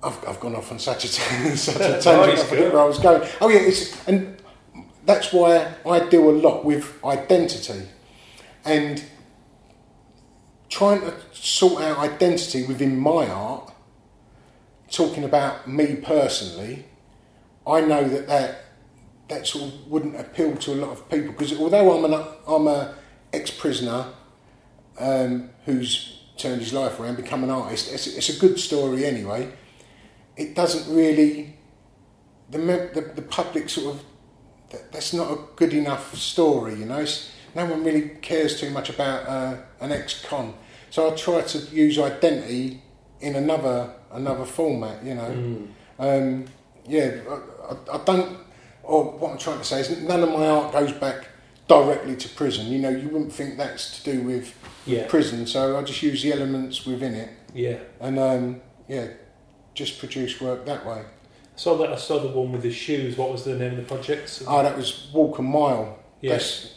I've, 0.03 0.27
I've 0.27 0.39
gone 0.39 0.55
off 0.55 0.71
on 0.71 0.79
such 0.79 1.05
a, 1.05 1.07
such 1.57 1.75
a 1.75 2.01
tangent. 2.01 2.39
I 2.39 2.43
forget 2.43 2.73
where 2.73 2.81
I 2.81 2.85
was 2.85 2.99
going. 2.99 3.27
Oh 3.39 3.49
yeah, 3.49 3.59
it's, 3.59 4.07
and 4.07 4.37
that's 5.05 5.31
why 5.31 5.73
I 5.85 5.99
deal 6.07 6.29
a 6.29 6.31
lot 6.31 6.65
with 6.65 7.03
identity 7.03 7.87
and 8.65 9.03
trying 10.69 11.01
to 11.01 11.13
sort 11.33 11.83
out 11.83 11.97
identity 11.97 12.65
within 12.65 12.97
my 12.99 13.27
art. 13.27 13.71
Talking 14.89 15.23
about 15.23 15.69
me 15.69 15.95
personally, 15.95 16.85
I 17.65 17.79
know 17.79 18.07
that 18.09 18.27
that 18.27 18.65
that 19.29 19.47
sort 19.47 19.73
of 19.73 19.87
wouldn't 19.87 20.19
appeal 20.19 20.57
to 20.57 20.73
a 20.73 20.75
lot 20.75 20.89
of 20.89 21.09
people 21.09 21.31
because 21.31 21.57
although 21.57 21.97
I'm 21.97 22.11
an 22.11 22.25
I'm 22.45 22.67
a 22.67 22.95
ex-prisoner 23.31 24.07
um, 24.99 25.49
who's 25.65 26.23
turned 26.35 26.59
his 26.59 26.73
life 26.73 26.99
around, 26.99 27.15
become 27.15 27.45
an 27.45 27.49
artist. 27.49 27.93
It's, 27.93 28.07
it's 28.07 28.35
a 28.35 28.39
good 28.39 28.59
story 28.59 29.05
anyway 29.05 29.49
it 30.38 30.55
doesn't 30.55 30.93
really 30.93 31.55
the 32.49 32.57
the, 32.57 33.11
the 33.15 33.21
public 33.21 33.69
sort 33.69 33.95
of 33.95 34.03
that's 34.91 35.13
not 35.13 35.32
a 35.32 35.38
good 35.55 35.73
enough 35.73 36.15
story, 36.15 36.75
you 36.75 36.86
know. 36.86 36.99
It's, 36.99 37.29
no 37.53 37.65
one 37.65 37.84
really 37.84 38.11
cares 38.21 38.59
too 38.59 38.69
much 38.69 38.89
about 38.89 39.27
uh, 39.27 39.57
an 39.82 39.91
ex-con, 39.91 40.53
so 40.89 41.11
I 41.11 41.15
try 41.15 41.41
to 41.41 41.57
use 41.75 41.99
identity 41.99 42.82
in 43.19 43.36
another 43.36 43.93
another 44.11 44.45
format, 44.45 45.03
you 45.03 45.15
know. 45.15 45.29
Mm. 45.29 45.67
Um, 45.99 46.45
yeah, 46.88 47.17
I, 47.29 47.73
I, 47.73 47.95
I, 47.97 48.03
don't. 48.05 48.38
Or 48.84 49.03
what 49.03 49.32
I'm 49.32 49.38
trying 49.38 49.59
to 49.59 49.63
say 49.63 49.82
is, 49.82 50.01
none 50.01 50.23
of 50.23 50.29
my 50.29 50.47
art 50.47 50.73
goes 50.73 50.91
back 50.93 51.27
directly 51.67 52.15
to 52.15 52.29
prison. 52.29 52.67
You 52.67 52.79
know, 52.79 52.89
you 52.89 53.09
wouldn't 53.09 53.34
think 53.34 53.57
that's 53.57 54.01
to 54.01 54.11
do 54.11 54.21
with 54.23 54.55
yeah. 54.86 55.07
prison, 55.07 55.45
so 55.45 55.77
I 55.77 55.84
just 55.84 56.01
use 56.01 56.23
the 56.23 56.34
elements 56.34 56.86
within 56.86 57.13
it. 57.13 57.29
Yeah. 57.53 57.77
And 57.99 58.17
um, 58.17 58.61
yeah, 58.88 59.07
just 59.74 59.99
produce 59.99 60.39
work 60.41 60.65
that 60.65 60.86
way. 60.86 61.03
I 61.03 61.57
saw 61.57 61.78
that. 61.78 61.89
I 61.91 61.95
saw 61.95 62.19
the 62.19 62.28
one 62.28 62.51
with 62.51 62.63
the 62.63 62.72
shoes. 62.72 63.17
What 63.17 63.32
was 63.32 63.43
the 63.43 63.55
name 63.55 63.72
of 63.72 63.78
the 63.78 63.84
project? 63.84 64.43
Oh, 64.47 64.63
that 64.63 64.76
was 64.76 65.09
Walk 65.13 65.39
a 65.39 65.41
Mile. 65.41 65.99
Yeah. 66.22 66.34
That's, 66.34 66.76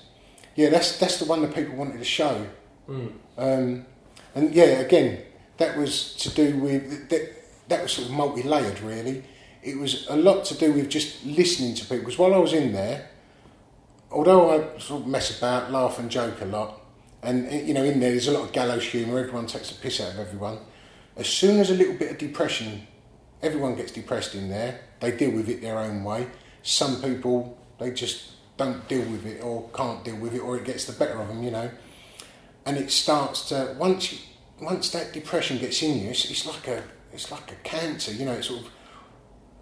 yeah, 0.54 0.70
that's 0.70 0.98
that's 0.98 1.18
the 1.18 1.26
one 1.26 1.42
that 1.42 1.54
people 1.54 1.76
wanted 1.76 1.98
to 1.98 2.04
show. 2.04 2.46
Mm. 2.88 3.12
Um, 3.36 3.86
and 4.34 4.54
yeah, 4.54 4.80
again, 4.80 5.22
that 5.58 5.76
was 5.76 6.14
to 6.16 6.30
do 6.30 6.58
with 6.58 7.08
that. 7.08 7.30
That 7.68 7.82
was 7.82 7.92
sort 7.92 8.08
of 8.08 8.14
multi-layered, 8.14 8.80
really. 8.80 9.24
It 9.62 9.78
was 9.78 10.06
a 10.08 10.16
lot 10.16 10.44
to 10.46 10.54
do 10.54 10.72
with 10.74 10.90
just 10.90 11.24
listening 11.24 11.74
to 11.76 11.82
people. 11.82 11.98
Because 12.00 12.18
while 12.18 12.34
I 12.34 12.38
was 12.38 12.52
in 12.52 12.72
there, 12.72 13.08
although 14.10 14.50
I 14.50 14.78
sort 14.78 15.02
of 15.02 15.08
mess 15.08 15.38
about, 15.38 15.72
laugh 15.72 15.98
and 15.98 16.10
joke 16.10 16.42
a 16.42 16.44
lot, 16.44 16.82
and 17.22 17.50
you 17.66 17.72
know, 17.72 17.84
in 17.84 18.00
there 18.00 18.10
there's 18.10 18.28
a 18.28 18.32
lot 18.32 18.44
of 18.44 18.52
gallows 18.52 18.84
humour. 18.84 19.18
Everyone 19.18 19.46
takes 19.46 19.70
the 19.70 19.80
piss 19.80 20.00
out 20.00 20.12
of 20.12 20.18
everyone 20.18 20.58
as 21.16 21.28
soon 21.28 21.60
as 21.60 21.70
a 21.70 21.74
little 21.74 21.94
bit 21.94 22.10
of 22.10 22.18
depression, 22.18 22.86
everyone 23.42 23.76
gets 23.76 23.92
depressed 23.92 24.34
in 24.34 24.48
there, 24.48 24.80
they 25.00 25.16
deal 25.16 25.30
with 25.30 25.48
it 25.48 25.60
their 25.60 25.78
own 25.78 26.02
way. 26.02 26.26
Some 26.62 27.00
people, 27.02 27.58
they 27.78 27.90
just 27.90 28.32
don't 28.56 28.86
deal 28.88 29.08
with 29.10 29.26
it 29.26 29.42
or 29.42 29.68
can't 29.74 30.04
deal 30.04 30.16
with 30.16 30.34
it 30.34 30.40
or 30.40 30.56
it 30.56 30.64
gets 30.64 30.84
the 30.84 30.92
better 30.92 31.20
of 31.20 31.28
them, 31.28 31.42
you 31.42 31.50
know. 31.50 31.70
And 32.66 32.76
it 32.76 32.90
starts 32.90 33.48
to, 33.50 33.76
once 33.78 34.26
once 34.60 34.90
that 34.90 35.12
depression 35.12 35.58
gets 35.58 35.82
in 35.82 35.98
you, 35.98 36.10
it's, 36.10 36.30
it's 36.30 36.46
like 36.46 36.68
a 36.68 36.82
it's 37.12 37.30
like 37.30 37.50
a 37.52 37.56
cancer, 37.56 38.12
you 38.12 38.24
know, 38.24 38.32
it 38.32 38.44
sort 38.44 38.62
of 38.62 38.70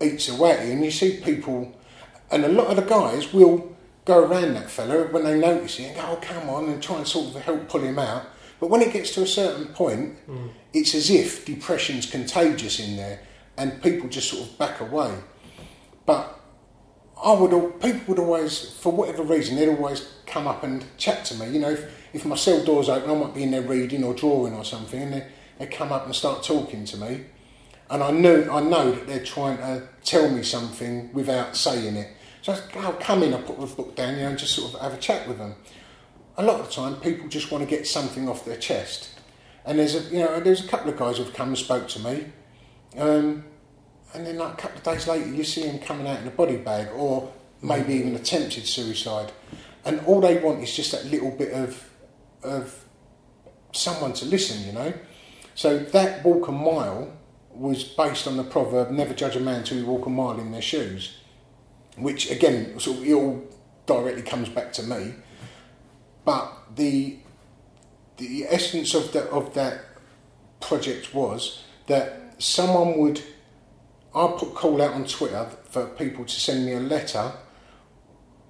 eats 0.00 0.28
away 0.28 0.53
at 0.53 0.66
you. 0.66 0.72
And 0.72 0.84
you 0.84 0.90
see 0.90 1.20
people, 1.20 1.72
and 2.30 2.44
a 2.44 2.48
lot 2.48 2.68
of 2.68 2.76
the 2.76 2.82
guys 2.82 3.32
will 3.32 3.76
go 4.05 4.24
around 4.24 4.55
that 4.55 4.70
fella 4.70 5.05
when 5.09 5.24
they 5.24 5.38
notice 5.38 5.78
it 5.78 5.84
and 5.84 5.96
go, 5.96 6.03
oh, 6.09 6.16
come 6.16 6.48
on, 6.48 6.70
and 6.70 6.82
try 6.82 6.96
and 6.96 7.07
sort 7.07 7.34
of 7.34 7.42
help 7.42 7.68
pull 7.68 7.82
him 7.82 7.98
out. 7.98 8.24
But 8.62 8.70
when 8.70 8.80
it 8.80 8.92
gets 8.92 9.12
to 9.16 9.22
a 9.22 9.26
certain 9.26 9.66
point, 9.74 10.24
mm. 10.28 10.48
it's 10.72 10.94
as 10.94 11.10
if 11.10 11.44
depression's 11.44 12.08
contagious 12.08 12.78
in 12.78 12.96
there 12.96 13.18
and 13.58 13.82
people 13.82 14.08
just 14.08 14.30
sort 14.30 14.48
of 14.48 14.56
back 14.56 14.80
away. 14.80 15.12
But 16.06 16.38
I 17.20 17.32
would, 17.32 17.80
people 17.80 18.02
would 18.06 18.20
always, 18.20 18.70
for 18.78 18.92
whatever 18.92 19.24
reason, 19.24 19.56
they'd 19.56 19.68
always 19.68 20.08
come 20.26 20.46
up 20.46 20.62
and 20.62 20.84
chat 20.96 21.24
to 21.24 21.34
me. 21.34 21.50
You 21.50 21.58
know, 21.58 21.70
if, 21.70 21.92
if 22.12 22.24
my 22.24 22.36
cell 22.36 22.64
door's 22.64 22.88
open, 22.88 23.10
I 23.10 23.14
might 23.16 23.34
be 23.34 23.42
in 23.42 23.50
there 23.50 23.62
reading 23.62 24.04
or 24.04 24.14
drawing 24.14 24.54
or 24.54 24.64
something, 24.64 25.02
and 25.02 25.12
they, 25.12 25.26
they 25.58 25.66
come 25.66 25.90
up 25.90 26.06
and 26.06 26.14
start 26.14 26.44
talking 26.44 26.84
to 26.84 26.96
me. 26.98 27.24
And 27.90 28.00
I 28.00 28.12
know, 28.12 28.48
I 28.48 28.60
know 28.60 28.92
that 28.92 29.08
they're 29.08 29.24
trying 29.24 29.56
to 29.56 29.88
tell 30.04 30.30
me 30.30 30.44
something 30.44 31.12
without 31.12 31.56
saying 31.56 31.96
it. 31.96 32.10
So 32.42 32.56
I'll 32.76 32.92
come 32.92 33.24
in, 33.24 33.34
I 33.34 33.42
put 33.42 33.58
the 33.58 33.66
book 33.66 33.96
down, 33.96 34.14
you 34.14 34.22
know, 34.22 34.28
and 34.28 34.38
just 34.38 34.54
sort 34.54 34.72
of 34.72 34.80
have 34.82 34.94
a 34.94 34.98
chat 34.98 35.26
with 35.26 35.38
them 35.38 35.56
a 36.37 36.43
lot 36.43 36.61
of 36.61 36.66
the 36.66 36.72
time 36.72 36.97
people 36.97 37.28
just 37.28 37.51
want 37.51 37.62
to 37.62 37.68
get 37.68 37.87
something 37.87 38.28
off 38.28 38.45
their 38.45 38.57
chest. 38.57 39.11
And 39.64 39.78
there's 39.78 39.95
a 39.95 40.14
you 40.14 40.20
know 40.20 40.41
there's 40.41 40.64
a 40.64 40.68
couple 40.68 40.91
of 40.91 40.97
guys 40.97 41.18
who've 41.18 41.33
come 41.33 41.49
and 41.49 41.59
spoke 41.59 41.89
to 41.89 42.01
me, 42.01 42.26
um, 42.99 43.45
and 44.14 44.26
then 44.26 44.39
like 44.39 44.55
a 44.55 44.57
couple 44.57 44.78
of 44.78 44.85
days 44.85 45.07
later 45.07 45.28
you 45.28 45.45
see 45.45 45.64
them 45.64 45.78
coming 45.78 46.07
out 46.07 46.20
in 46.20 46.26
a 46.26 46.33
body 46.33 46.57
bag 46.57 46.89
or 46.97 47.33
maybe 47.62 47.95
even 47.95 48.16
attempted 48.16 48.66
suicide, 48.66 49.30
and 49.85 50.01
all 50.07 50.20
they 50.20 50.39
want 50.39 50.62
is 50.62 50.74
just 50.74 50.91
that 50.93 51.05
little 51.07 51.30
bit 51.30 51.53
of 51.53 51.89
of 52.43 52.85
someone 53.72 54.12
to 54.14 54.24
listen, 54.24 54.66
you 54.66 54.72
know. 54.72 54.93
So 55.55 55.78
that 55.78 56.24
walk 56.24 56.49
a 56.49 56.53
mile 56.53 57.12
was 57.55 57.85
based 57.85 58.26
on 58.26 58.37
the 58.37 58.45
proverb 58.45 58.91
"Never 58.91 59.14
judge 59.14 59.37
a 59.37 59.41
man 59.41 59.62
till 59.62 59.78
you 59.78 59.87
walk 59.87 60.07
a 60.07 60.11
mile 60.11 60.41
in 60.41 60.51
their 60.51 60.62
shoes," 60.62 61.18
which 61.97 62.30
again 62.33 62.80
sort 62.80 62.99
of 62.99 63.07
it 63.07 63.12
all 63.12 63.45
directly 63.87 64.22
comes 64.22 64.49
back 64.49 64.72
to 64.72 64.83
me 64.83 65.14
but 66.25 66.53
the 66.77 67.18
the 68.16 68.45
essence 68.49 68.95
of 68.95 69.12
that 69.12 69.29
of 69.31 69.55
that 69.55 69.81
project 70.61 71.14
was 71.14 71.64
that 71.87 72.35
someone 72.39 72.99
would 72.99 73.20
I 74.14 74.35
put 74.39 74.55
call 74.55 74.81
out 74.83 74.93
on 74.93 75.05
Twitter 75.07 75.49
for 75.70 75.87
people 75.87 76.25
to 76.25 76.41
send 76.41 76.66
me 76.66 76.73
a 76.73 76.81
letter 76.81 77.33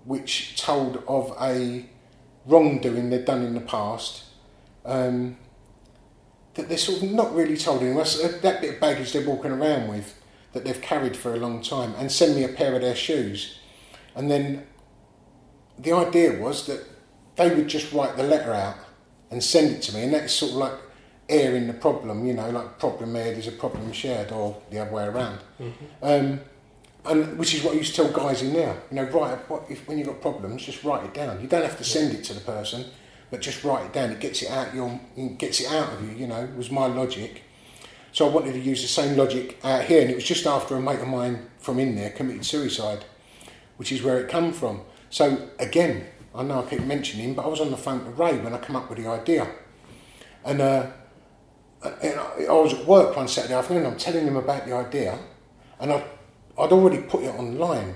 which 0.04 0.60
told 0.60 1.02
of 1.06 1.34
a 1.40 1.88
wrongdoing 2.46 3.10
they'd 3.10 3.24
done 3.24 3.42
in 3.42 3.54
the 3.54 3.60
past 3.60 4.24
um, 4.84 5.36
that 6.54 6.68
they're 6.68 6.78
sort 6.78 7.02
of 7.02 7.12
not 7.12 7.34
really 7.34 7.56
told 7.56 7.82
anyone. 7.82 8.00
Uh, 8.00 8.28
that 8.42 8.60
bit 8.60 8.74
of 8.74 8.80
baggage 8.80 9.12
they're 9.12 9.26
walking 9.26 9.52
around 9.52 9.88
with 9.88 10.20
that 10.52 10.64
they've 10.64 10.82
carried 10.82 11.16
for 11.16 11.32
a 11.32 11.36
long 11.36 11.62
time 11.62 11.94
and 11.96 12.10
send 12.10 12.34
me 12.34 12.44
a 12.44 12.48
pair 12.48 12.74
of 12.74 12.82
their 12.82 12.96
shoes. 12.96 13.58
And 14.14 14.30
then 14.30 14.66
the 15.78 15.92
idea 15.92 16.38
was 16.40 16.66
that 16.66 16.84
they 17.36 17.54
would 17.54 17.68
just 17.68 17.92
write 17.92 18.16
the 18.16 18.22
letter 18.22 18.52
out 18.52 18.76
and 19.30 19.42
send 19.42 19.70
it 19.76 19.82
to 19.82 19.94
me, 19.94 20.02
and 20.02 20.12
that's 20.12 20.32
sort 20.32 20.52
of 20.52 20.58
like 20.58 20.74
airing 21.28 21.66
the 21.66 21.74
problem, 21.74 22.26
you 22.26 22.34
know, 22.34 22.50
like 22.50 22.78
problem 22.78 23.16
aired 23.16 23.38
is 23.38 23.48
a 23.48 23.52
problem 23.52 23.92
shared, 23.92 24.30
or 24.32 24.60
the 24.70 24.78
other 24.78 24.92
way 24.92 25.04
around. 25.04 25.38
Mm-hmm. 25.60 25.84
Um, 26.02 26.40
and 27.04 27.36
which 27.36 27.54
is 27.54 27.64
what 27.64 27.74
I 27.74 27.78
used 27.78 27.94
to 27.96 28.02
tell 28.02 28.12
guys 28.12 28.42
in 28.42 28.52
there, 28.52 28.80
you 28.90 28.96
know, 28.96 29.04
write 29.04 29.38
what 29.50 29.64
if 29.68 29.88
when 29.88 29.98
you've 29.98 30.06
got 30.06 30.20
problems, 30.20 30.62
just 30.62 30.84
write 30.84 31.04
it 31.04 31.14
down. 31.14 31.40
You 31.40 31.48
don't 31.48 31.64
have 31.64 31.78
to 31.78 31.84
send 31.84 32.14
it 32.14 32.22
to 32.24 32.34
the 32.34 32.40
person, 32.40 32.84
but 33.30 33.40
just 33.40 33.64
write 33.64 33.86
it 33.86 33.92
down. 33.92 34.10
It 34.10 34.20
gets 34.20 34.42
it 34.42 34.50
out 34.50 34.74
your, 34.74 35.00
it 35.16 35.38
gets 35.38 35.60
it 35.60 35.72
out 35.72 35.92
of 35.92 36.04
you. 36.04 36.16
You 36.16 36.26
know, 36.28 36.48
was 36.56 36.70
my 36.70 36.86
logic. 36.86 37.42
So 38.12 38.28
I 38.28 38.32
wanted 38.32 38.52
to 38.52 38.60
use 38.60 38.82
the 38.82 38.88
same 38.88 39.16
logic 39.16 39.58
out 39.64 39.84
here, 39.84 40.02
and 40.02 40.10
it 40.10 40.14
was 40.14 40.24
just 40.24 40.46
after 40.46 40.76
a 40.76 40.80
mate 40.80 41.00
of 41.00 41.08
mine 41.08 41.46
from 41.58 41.78
in 41.78 41.96
there 41.96 42.10
committed 42.10 42.44
suicide, 42.44 43.04
which 43.78 43.90
is 43.90 44.02
where 44.02 44.20
it 44.20 44.28
come 44.28 44.52
from. 44.52 44.82
So 45.08 45.48
again, 45.58 46.06
I 46.34 46.42
know 46.42 46.64
I 46.64 46.68
keep 46.68 46.82
mentioning 46.84 47.28
him, 47.28 47.34
but 47.34 47.44
I 47.44 47.48
was 47.48 47.60
on 47.60 47.70
the 47.70 47.76
phone 47.76 48.04
to 48.04 48.10
Ray 48.10 48.38
when 48.38 48.54
I 48.54 48.58
come 48.58 48.76
up 48.76 48.88
with 48.88 48.98
the 48.98 49.08
idea. 49.08 49.46
And, 50.44 50.60
uh, 50.60 50.86
and 51.82 52.18
I 52.18 52.52
was 52.52 52.74
at 52.74 52.86
work 52.86 53.16
one 53.16 53.28
Saturday 53.28 53.54
afternoon, 53.54 53.86
I'm 53.86 53.98
telling 53.98 54.26
him 54.26 54.36
about 54.36 54.66
the 54.66 54.74
idea, 54.74 55.18
and 55.78 55.92
I'd, 55.92 56.04
I'd 56.58 56.72
already 56.72 57.02
put 57.02 57.22
it 57.22 57.34
online. 57.34 57.94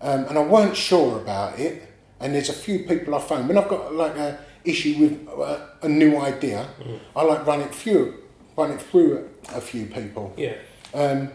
Um, 0.00 0.24
and 0.24 0.36
I 0.36 0.42
weren't 0.42 0.76
sure 0.76 1.20
about 1.20 1.58
it, 1.58 1.88
and 2.18 2.34
there's 2.34 2.48
a 2.48 2.54
few 2.54 2.80
people 2.80 3.14
I 3.14 3.20
phone. 3.20 3.46
When 3.46 3.56
I've 3.56 3.68
got 3.68 3.94
like 3.94 4.16
an 4.16 4.36
issue 4.64 4.98
with 4.98 5.28
uh, 5.28 5.60
a 5.82 5.88
new 5.88 6.18
idea, 6.18 6.68
mm. 6.80 6.98
I 7.14 7.22
like 7.22 7.46
run 7.46 7.60
it 7.60 7.72
through, 7.72 8.22
run 8.56 8.72
it 8.72 8.82
through 8.82 9.28
a, 9.48 9.58
a 9.58 9.60
few 9.60 9.86
people. 9.86 10.34
Yeah. 10.36 10.54
Um, 10.92 11.30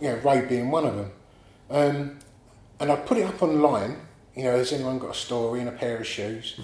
you 0.00 0.08
know, 0.08 0.16
Ray 0.16 0.44
being 0.46 0.70
one 0.70 0.84
of 0.84 0.96
them. 0.96 1.12
Um, 1.70 2.18
and 2.80 2.90
I 2.90 2.96
put 2.96 3.18
it 3.18 3.24
up 3.24 3.40
online, 3.40 3.96
you 4.34 4.44
know, 4.44 4.56
has 4.56 4.72
anyone 4.72 4.98
got 4.98 5.10
a 5.10 5.14
story 5.14 5.60
and 5.60 5.68
a 5.68 5.72
pair 5.72 5.98
of 5.98 6.06
shoes? 6.06 6.60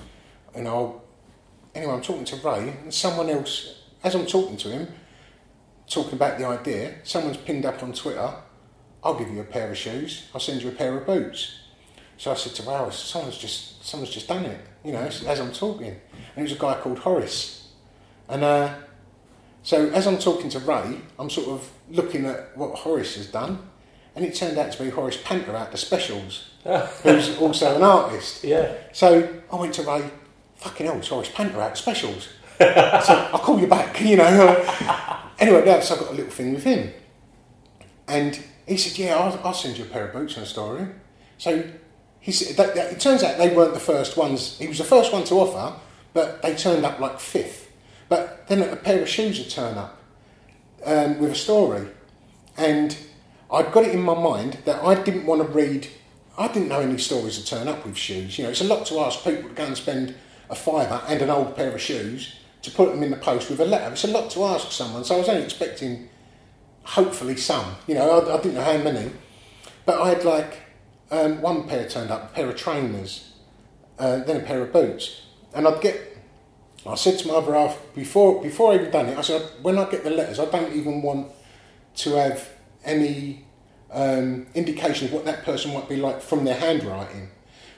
And 0.55 0.66
I'll, 0.66 1.03
anyway, 1.75 1.93
I'm 1.93 2.03
talking 2.03 2.25
to 2.27 2.37
Ray, 2.37 2.75
and 2.83 2.93
someone 2.93 3.29
else, 3.29 3.83
as 4.03 4.14
I'm 4.14 4.27
talking 4.27 4.57
to 4.59 4.69
him, 4.69 4.89
talking 5.89 6.14
about 6.14 6.39
the 6.39 6.47
idea, 6.47 6.97
someone's 7.05 7.37
pinned 7.37 7.64
up 7.64 7.83
on 7.83 7.93
Twitter, 7.93 8.35
I'll 9.03 9.19
give 9.19 9.31
you 9.31 9.41
a 9.41 9.45
pair 9.45 9.71
of 9.71 9.77
shoes, 9.77 10.29
I'll 10.35 10.41
send 10.41 10.62
you 10.62 10.69
a 10.69 10.73
pair 10.73 10.97
of 10.99 11.07
boots. 11.07 11.61
So 12.16 12.33
I 12.33 12.35
said 12.35 12.55
to 12.57 12.62
Ray, 12.62 12.91
someone's 12.91 13.39
just, 13.39 13.85
someone's 13.85 14.12
just 14.12 14.27
done 14.27 14.45
it, 14.45 14.61
you 14.85 14.93
know, 14.93 15.01
as 15.01 15.41
I'm 15.41 15.53
talking. 15.53 15.87
And 15.87 16.39
it 16.39 16.43
was 16.43 16.53
a 16.53 16.57
guy 16.57 16.75
called 16.81 16.99
Horace. 16.99 17.69
And 18.29 18.43
uh, 18.43 18.75
so 19.62 19.89
as 19.91 20.07
I'm 20.07 20.19
talking 20.19 20.51
to 20.51 20.59
Ray, 20.59 21.01
I'm 21.19 21.31
sort 21.31 21.49
of 21.49 21.71
looking 21.91 22.27
at 22.27 22.57
what 22.57 22.75
Horace 22.75 23.14
has 23.16 23.27
done, 23.29 23.71
and 24.19 24.27
it 24.27 24.35
turned 24.35 24.59
out 24.59 24.73
to 24.73 24.83
be 24.83 24.91
Horace 24.91 25.16
Panter 25.23 25.55
out 25.55 25.71
the 25.71 25.79
specials, 25.79 26.51
who's 27.05 27.39
also 27.39 27.77
an 27.77 27.83
artist. 27.83 28.43
Yeah. 28.43 28.75
So 28.93 29.41
I 29.53 29.57
went 29.57 29.75
to 29.75 29.83
Ray, 29.83 30.11
fucking 30.57 30.87
hell, 30.87 30.99
it's 30.99 31.07
Horace 31.07 31.31
Panter 31.33 31.61
out 31.61 31.71
the 31.71 31.77
specials. 31.77 32.29
so 32.59 33.29
I'll 33.33 33.39
call 33.39 33.61
you 33.61 33.69
back, 33.69 34.01
you 34.05 34.16
know. 34.16 34.27
anyway, 35.39 35.64
now 35.64 35.79
so 35.79 35.95
I 35.95 36.01
got 36.01 36.11
a 36.11 36.14
little 36.14 36.33
thing 36.33 36.53
with 36.53 36.64
him. 36.64 36.93
And 38.09 38.43
he 38.66 38.77
said, 38.77 38.99
yeah, 38.99 39.14
I'll, 39.14 39.41
I'll 39.45 39.55
send 39.55 39.79
you 39.79 39.85
a 39.85 39.87
pair 39.89 40.09
of 40.09 40.12
boots 40.12 40.37
and 40.37 40.45
a 40.45 40.49
story. 40.49 40.89
So 41.37 41.62
he 42.19 42.33
said, 42.33 42.57
that, 42.57 42.75
that, 42.75 42.95
it 42.95 42.99
turns 42.99 43.23
out 43.23 43.39
they 43.39 43.55
weren't 43.55 43.75
the 43.75 43.81
first 43.81 44.16
ones. 44.16 44.59
He 44.59 44.66
was 44.66 44.79
the 44.79 44.85
first 44.85 45.12
one 45.12 45.23
to 45.25 45.35
offer, 45.37 45.79
but 46.12 46.43
they 46.43 46.57
turned 46.57 46.85
up 46.85 46.99
like 46.99 47.21
fifth. 47.21 47.71
But 48.09 48.49
then 48.49 48.62
a 48.62 48.75
pair 48.75 49.01
of 49.01 49.09
shoes 49.09 49.39
would 49.39 49.51
turn 49.51 49.79
up 49.79 50.03
um, 50.85 51.21
with 51.21 51.31
a 51.31 51.37
story. 51.37 51.87
And 52.57 52.97
I'd 53.51 53.73
got 53.73 53.85
it 53.85 53.95
in 53.95 54.03
my 54.03 54.15
mind 54.15 54.59
that 54.65 54.83
I 54.83 55.03
didn't 55.03 55.27
want 55.27 55.43
to 55.43 55.49
read, 55.49 55.89
I 56.37 56.49
didn't 56.49 56.69
know 56.69 56.81
any 56.81 56.99
stories 56.99 57.39
would 57.39 57.47
turn 57.47 57.69
up 57.69 57.85
with 57.85 57.97
shoes. 57.97 58.39
You 58.39 58.45
know, 58.45 58.51
it's 58.51 58.61
a 58.61 58.65
lot 58.65 58.87
to 58.87 59.01
ask 59.01 59.25
people 59.25 59.49
to 59.49 59.55
go 59.55 59.65
and 59.65 59.77
spend 59.77 60.15
a 60.51 60.55
fiver 60.55 61.03
and 61.09 61.23
an 61.23 61.31
old 61.31 61.57
pair 61.57 61.75
of 61.75 61.81
shoes 61.81 62.37
to 62.63 62.71
put 62.71 62.91
them 62.91 63.03
in 63.03 63.11
the 63.11 63.17
post 63.17 63.51
with 63.51 63.61
a 63.61 63.65
letter. 63.65 63.93
It's 63.93 64.05
a 64.05 64.09
lot 64.09 64.31
to 64.31 64.45
ask 64.45 64.71
someone, 64.71 65.05
so 65.05 65.15
I 65.15 65.19
was 65.19 65.29
only 65.29 65.45
expecting 65.45 66.09
hopefully 66.83 67.37
some. 67.37 67.77
You 67.87 67.95
know, 67.95 68.21
I, 68.21 68.35
I 68.35 68.37
didn't 68.39 68.55
know 68.55 68.63
how 68.63 68.79
many. 68.79 69.11
But 69.87 70.01
I 70.01 70.11
had 70.11 70.25
like 70.25 70.59
um, 71.11 71.41
one 71.41 71.67
pair 71.67 71.89
turned 71.89 72.11
up, 72.11 72.31
a 72.31 72.35
pair 72.35 72.49
of 72.49 72.57
trainers, 72.57 73.33
uh, 73.99 74.19
then 74.25 74.37
a 74.37 74.45
pair 74.45 74.63
of 74.63 74.73
boots. 74.73 75.23
And 75.55 75.67
I'd 75.67 75.81
get 75.81 76.09
I 76.87 76.95
said 76.95 77.19
to 77.19 77.29
my 77.29 77.35
other 77.35 77.55
half 77.55 77.79
before 77.95 78.43
before 78.43 78.73
I 78.73 78.77
even 78.77 78.91
done 78.91 79.07
it, 79.07 79.19
I 79.19 79.23
said 79.23 79.43
when 79.63 79.79
I 79.79 79.89
get 79.91 80.05
the 80.05 80.11
letters, 80.11 80.39
I 80.39 80.47
don't 80.47 80.73
even 80.75 81.03
want 81.03 81.33
to 81.97 82.11
have 82.13 82.49
any 82.89 83.45
um, 83.93 84.47
indication 84.55 85.07
of 85.07 85.12
what 85.12 85.24
that 85.24 85.45
person 85.45 85.72
might 85.72 85.89
be 85.89 85.97
like 85.97 86.20
from 86.20 86.45
their 86.45 86.57
handwriting, 86.57 87.28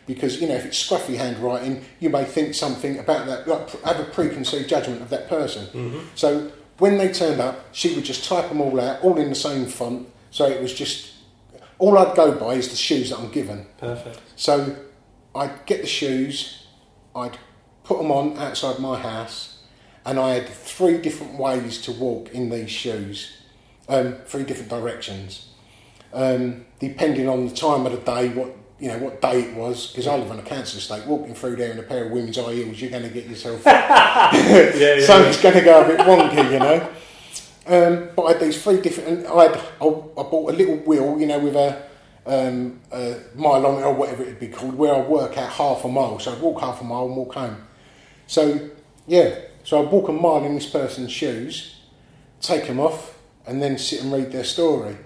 because 0.07 0.41
you 0.41 0.49
know 0.49 0.55
if 0.55 0.65
it's 0.65 0.83
scruffy 0.83 1.17
handwriting, 1.17 1.85
you 1.99 2.11
may 2.11 2.25
think 2.25 2.55
something 2.55 2.99
about 2.99 3.27
that, 3.27 3.47
like 3.47 3.71
have 3.83 4.01
a 4.01 4.05
preconceived 4.05 4.69
judgment 4.69 5.03
of 5.03 5.11
that 5.11 5.29
person. 5.29 5.67
Mm-hmm. 5.67 5.99
So 6.15 6.51
when 6.79 6.97
they 6.97 7.13
turned 7.13 7.41
up, 7.41 7.67
she 7.73 7.95
would 7.95 8.05
just 8.05 8.25
type 8.25 8.49
them 8.49 8.61
all 8.61 8.81
out, 8.81 9.03
all 9.03 9.19
in 9.19 9.29
the 9.29 9.35
same 9.35 9.67
font. 9.67 10.09
So 10.31 10.47
it 10.47 10.63
was 10.63 10.73
just 10.73 11.13
all 11.79 11.99
I'd 11.99 12.17
go 12.17 12.33
by 12.33 12.55
is 12.55 12.69
the 12.69 12.77
shoes 12.77 13.11
that 13.11 13.19
I'm 13.19 13.31
given. 13.31 13.67
Perfect. 13.79 14.21
So 14.37 14.77
I'd 15.35 15.67
get 15.67 15.81
the 15.81 15.87
shoes, 15.87 16.67
I'd 17.15 17.39
put 17.85 17.99
them 17.99 18.11
on 18.11 18.39
outside 18.39 18.79
my 18.79 18.99
house, 18.99 19.59
and 20.05 20.19
I 20.19 20.35
had 20.35 20.49
three 20.49 20.99
different 20.99 21.35
ways 21.39 21.81
to 21.83 21.93
walk 21.93 22.31
in 22.31 22.51
these 22.51 22.71
shoes, 22.71 23.37
um, 23.91 24.15
three 24.25 24.45
different 24.45 24.71
directions, 24.71 25.49
um, 26.15 26.65
depending 26.79 27.29
on 27.29 27.47
the 27.47 27.55
time 27.55 27.85
of 27.85 27.93
the 27.93 27.99
day, 27.99 28.29
what 28.29 28.57
you 28.79 28.89
know, 28.89 28.99
what 28.99 29.21
day 29.21 29.43
it 29.43 29.55
was. 29.55 29.89
Because 29.89 30.07
I 30.07 30.17
live 30.17 30.31
on 30.31 30.39
a 30.39 30.43
council 30.43 30.79
estate, 30.79 31.07
walking 31.07 31.35
through 31.35 31.57
there 31.57 31.73
in 31.73 31.79
a 31.79 31.83
pair 31.83 32.07
of 32.07 32.13
women's 32.13 32.39
high 32.39 32.55
heels, 32.55 32.81
you're 32.81 32.91
going 32.91 33.03
to 33.03 33.11
get 33.11 33.27
yourself. 33.27 33.63
Yeah, 33.67 34.95
yeah. 34.95 35.07
Something's 35.07 35.41
going 35.43 35.57
to 35.57 35.61
go 35.61 35.85
a 35.85 35.87
bit 35.87 35.99
wonky, 36.01 36.53
you 36.53 36.59
know. 36.59 36.89
Um, 37.67 38.09
but 38.17 38.23
I 38.25 38.33
had 38.33 38.41
these 38.41 38.63
three 38.63 38.81
different. 38.81 39.09
and 39.09 39.27
I 39.27 39.43
had 39.49 39.57
I, 39.57 39.85
I 39.85 40.23
bought 40.23 40.53
a 40.53 40.57
little 40.57 40.77
wheel, 40.77 41.21
you 41.21 41.27
know, 41.27 41.39
with 41.39 41.57
a, 41.57 41.83
um, 42.27 42.81
a 42.91 43.19
mile 43.35 43.67
on 43.67 43.83
it 43.83 43.85
or 43.85 43.93
whatever 43.95 44.23
it'd 44.23 44.41
be 44.41 44.49
called, 44.49 44.75
where 44.75 44.95
I 44.95 45.01
work 45.01 45.37
out 45.37 45.51
half 45.51 45.85
a 45.85 45.89
mile. 45.89 46.19
So 46.19 46.33
I'd 46.33 46.41
walk 46.41 46.61
half 46.61 46.81
a 46.81 46.85
mile 46.85 47.07
and 47.07 47.17
walk 47.17 47.35
home. 47.35 47.67
So 48.27 48.71
yeah, 49.07 49.39
so 49.65 49.83
I'd 49.83 49.91
walk 49.91 50.09
a 50.09 50.13
mile 50.13 50.45
in 50.45 50.55
this 50.55 50.67
person's 50.67 51.13
shoes, 51.13 51.77
take 52.41 52.67
them 52.67 52.81
off, 52.81 53.19
and 53.51 53.61
then 53.61 53.77
sit 53.77 54.01
and 54.01 54.13
read 54.13 54.31
their 54.31 54.45
story. 54.45 54.97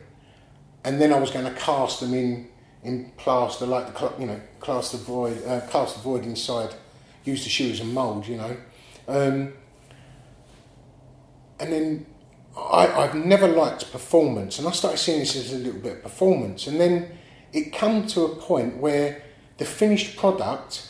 And 0.84 1.00
then 1.00 1.14
I 1.14 1.18
was 1.18 1.30
going 1.30 1.46
to 1.46 1.58
cast 1.58 2.00
them 2.00 2.12
in 2.12 2.48
in 2.82 3.10
plaster, 3.16 3.64
like 3.64 3.86
the 3.86 4.12
you 4.20 4.26
know, 4.26 4.38
cast 4.60 4.92
the 4.92 4.98
void, 4.98 5.42
uh, 5.46 5.62
cast 5.68 5.96
the 5.96 6.02
void 6.02 6.24
inside. 6.24 6.74
Use 7.24 7.42
the 7.44 7.48
shoe 7.48 7.70
as 7.70 7.80
a 7.80 7.84
mould, 7.84 8.26
you 8.26 8.36
know. 8.36 8.54
Um, 9.08 9.54
and 11.58 11.72
then 11.72 12.06
I, 12.54 12.86
I've 12.86 13.14
never 13.14 13.48
liked 13.48 13.90
performance, 13.90 14.58
and 14.58 14.68
I 14.68 14.72
started 14.72 14.98
seeing 14.98 15.20
this 15.20 15.34
as 15.36 15.54
a 15.54 15.56
little 15.56 15.80
bit 15.80 15.92
of 15.94 16.02
performance. 16.02 16.66
And 16.66 16.78
then 16.78 17.16
it 17.54 17.72
come 17.72 18.06
to 18.08 18.24
a 18.24 18.36
point 18.36 18.76
where 18.76 19.22
the 19.56 19.64
finished 19.64 20.18
product 20.18 20.86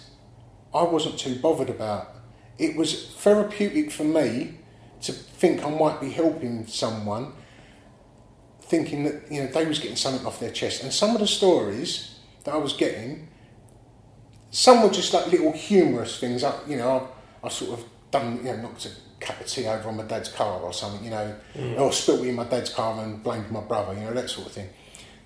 I 0.74 0.82
wasn't 0.82 1.20
too 1.20 1.38
bothered 1.38 1.70
about. 1.70 2.16
It 2.59 2.74
was 2.76 3.11
therapeutic 3.11 3.92
for 3.92 4.02
me 4.02 4.55
to 5.02 5.12
think 5.12 5.64
I 5.64 5.70
might 5.70 6.00
be 6.00 6.11
helping 6.11 6.66
someone, 6.66 7.32
thinking 8.75 9.05
that 9.05 9.31
you 9.31 9.41
know 9.43 9.47
they 9.49 9.66
was 9.66 9.79
getting 9.79 9.97
something 9.97 10.27
off 10.27 10.41
their 10.41 10.51
chest. 10.51 10.83
And 10.83 10.93
some 10.93 11.14
of 11.14 11.20
the 11.20 11.27
stories 11.27 12.18
that 12.45 12.55
I 12.55 12.57
was 12.59 12.72
getting, 12.72 13.29
some 14.51 14.83
were 14.83 14.91
just 14.91 15.12
like 15.14 15.27
little 15.31 15.53
humorous 15.53 16.18
things. 16.18 16.43
I, 16.45 16.55
you 16.68 16.77
know, 16.77 17.09
I, 17.43 17.47
I 17.47 17.49
sort 17.51 17.79
of 17.79 17.85
done 18.11 18.39
you 18.39 18.45
know 18.45 18.57
knocked 18.57 18.87
a 18.87 18.91
cup 19.20 19.41
of 19.41 19.47
tea 19.47 19.66
over 19.66 19.89
on 19.89 19.97
my 19.97 20.05
dad's 20.05 20.29
car 20.29 20.61
or 20.61 20.72
something. 20.72 21.05
You 21.05 21.11
know, 21.11 21.35
or 21.79 21.93
spilt 21.93 22.20
in 22.27 22.35
my 22.35 22.45
dad's 22.45 22.70
car 22.72 23.03
and 23.03 23.22
blamed 23.22 23.51
my 23.51 23.61
brother. 23.61 23.95
You 23.95 24.01
know 24.01 24.14
that 24.14 24.31
sort 24.31 24.47
of 24.49 24.53
thing. 24.53 24.68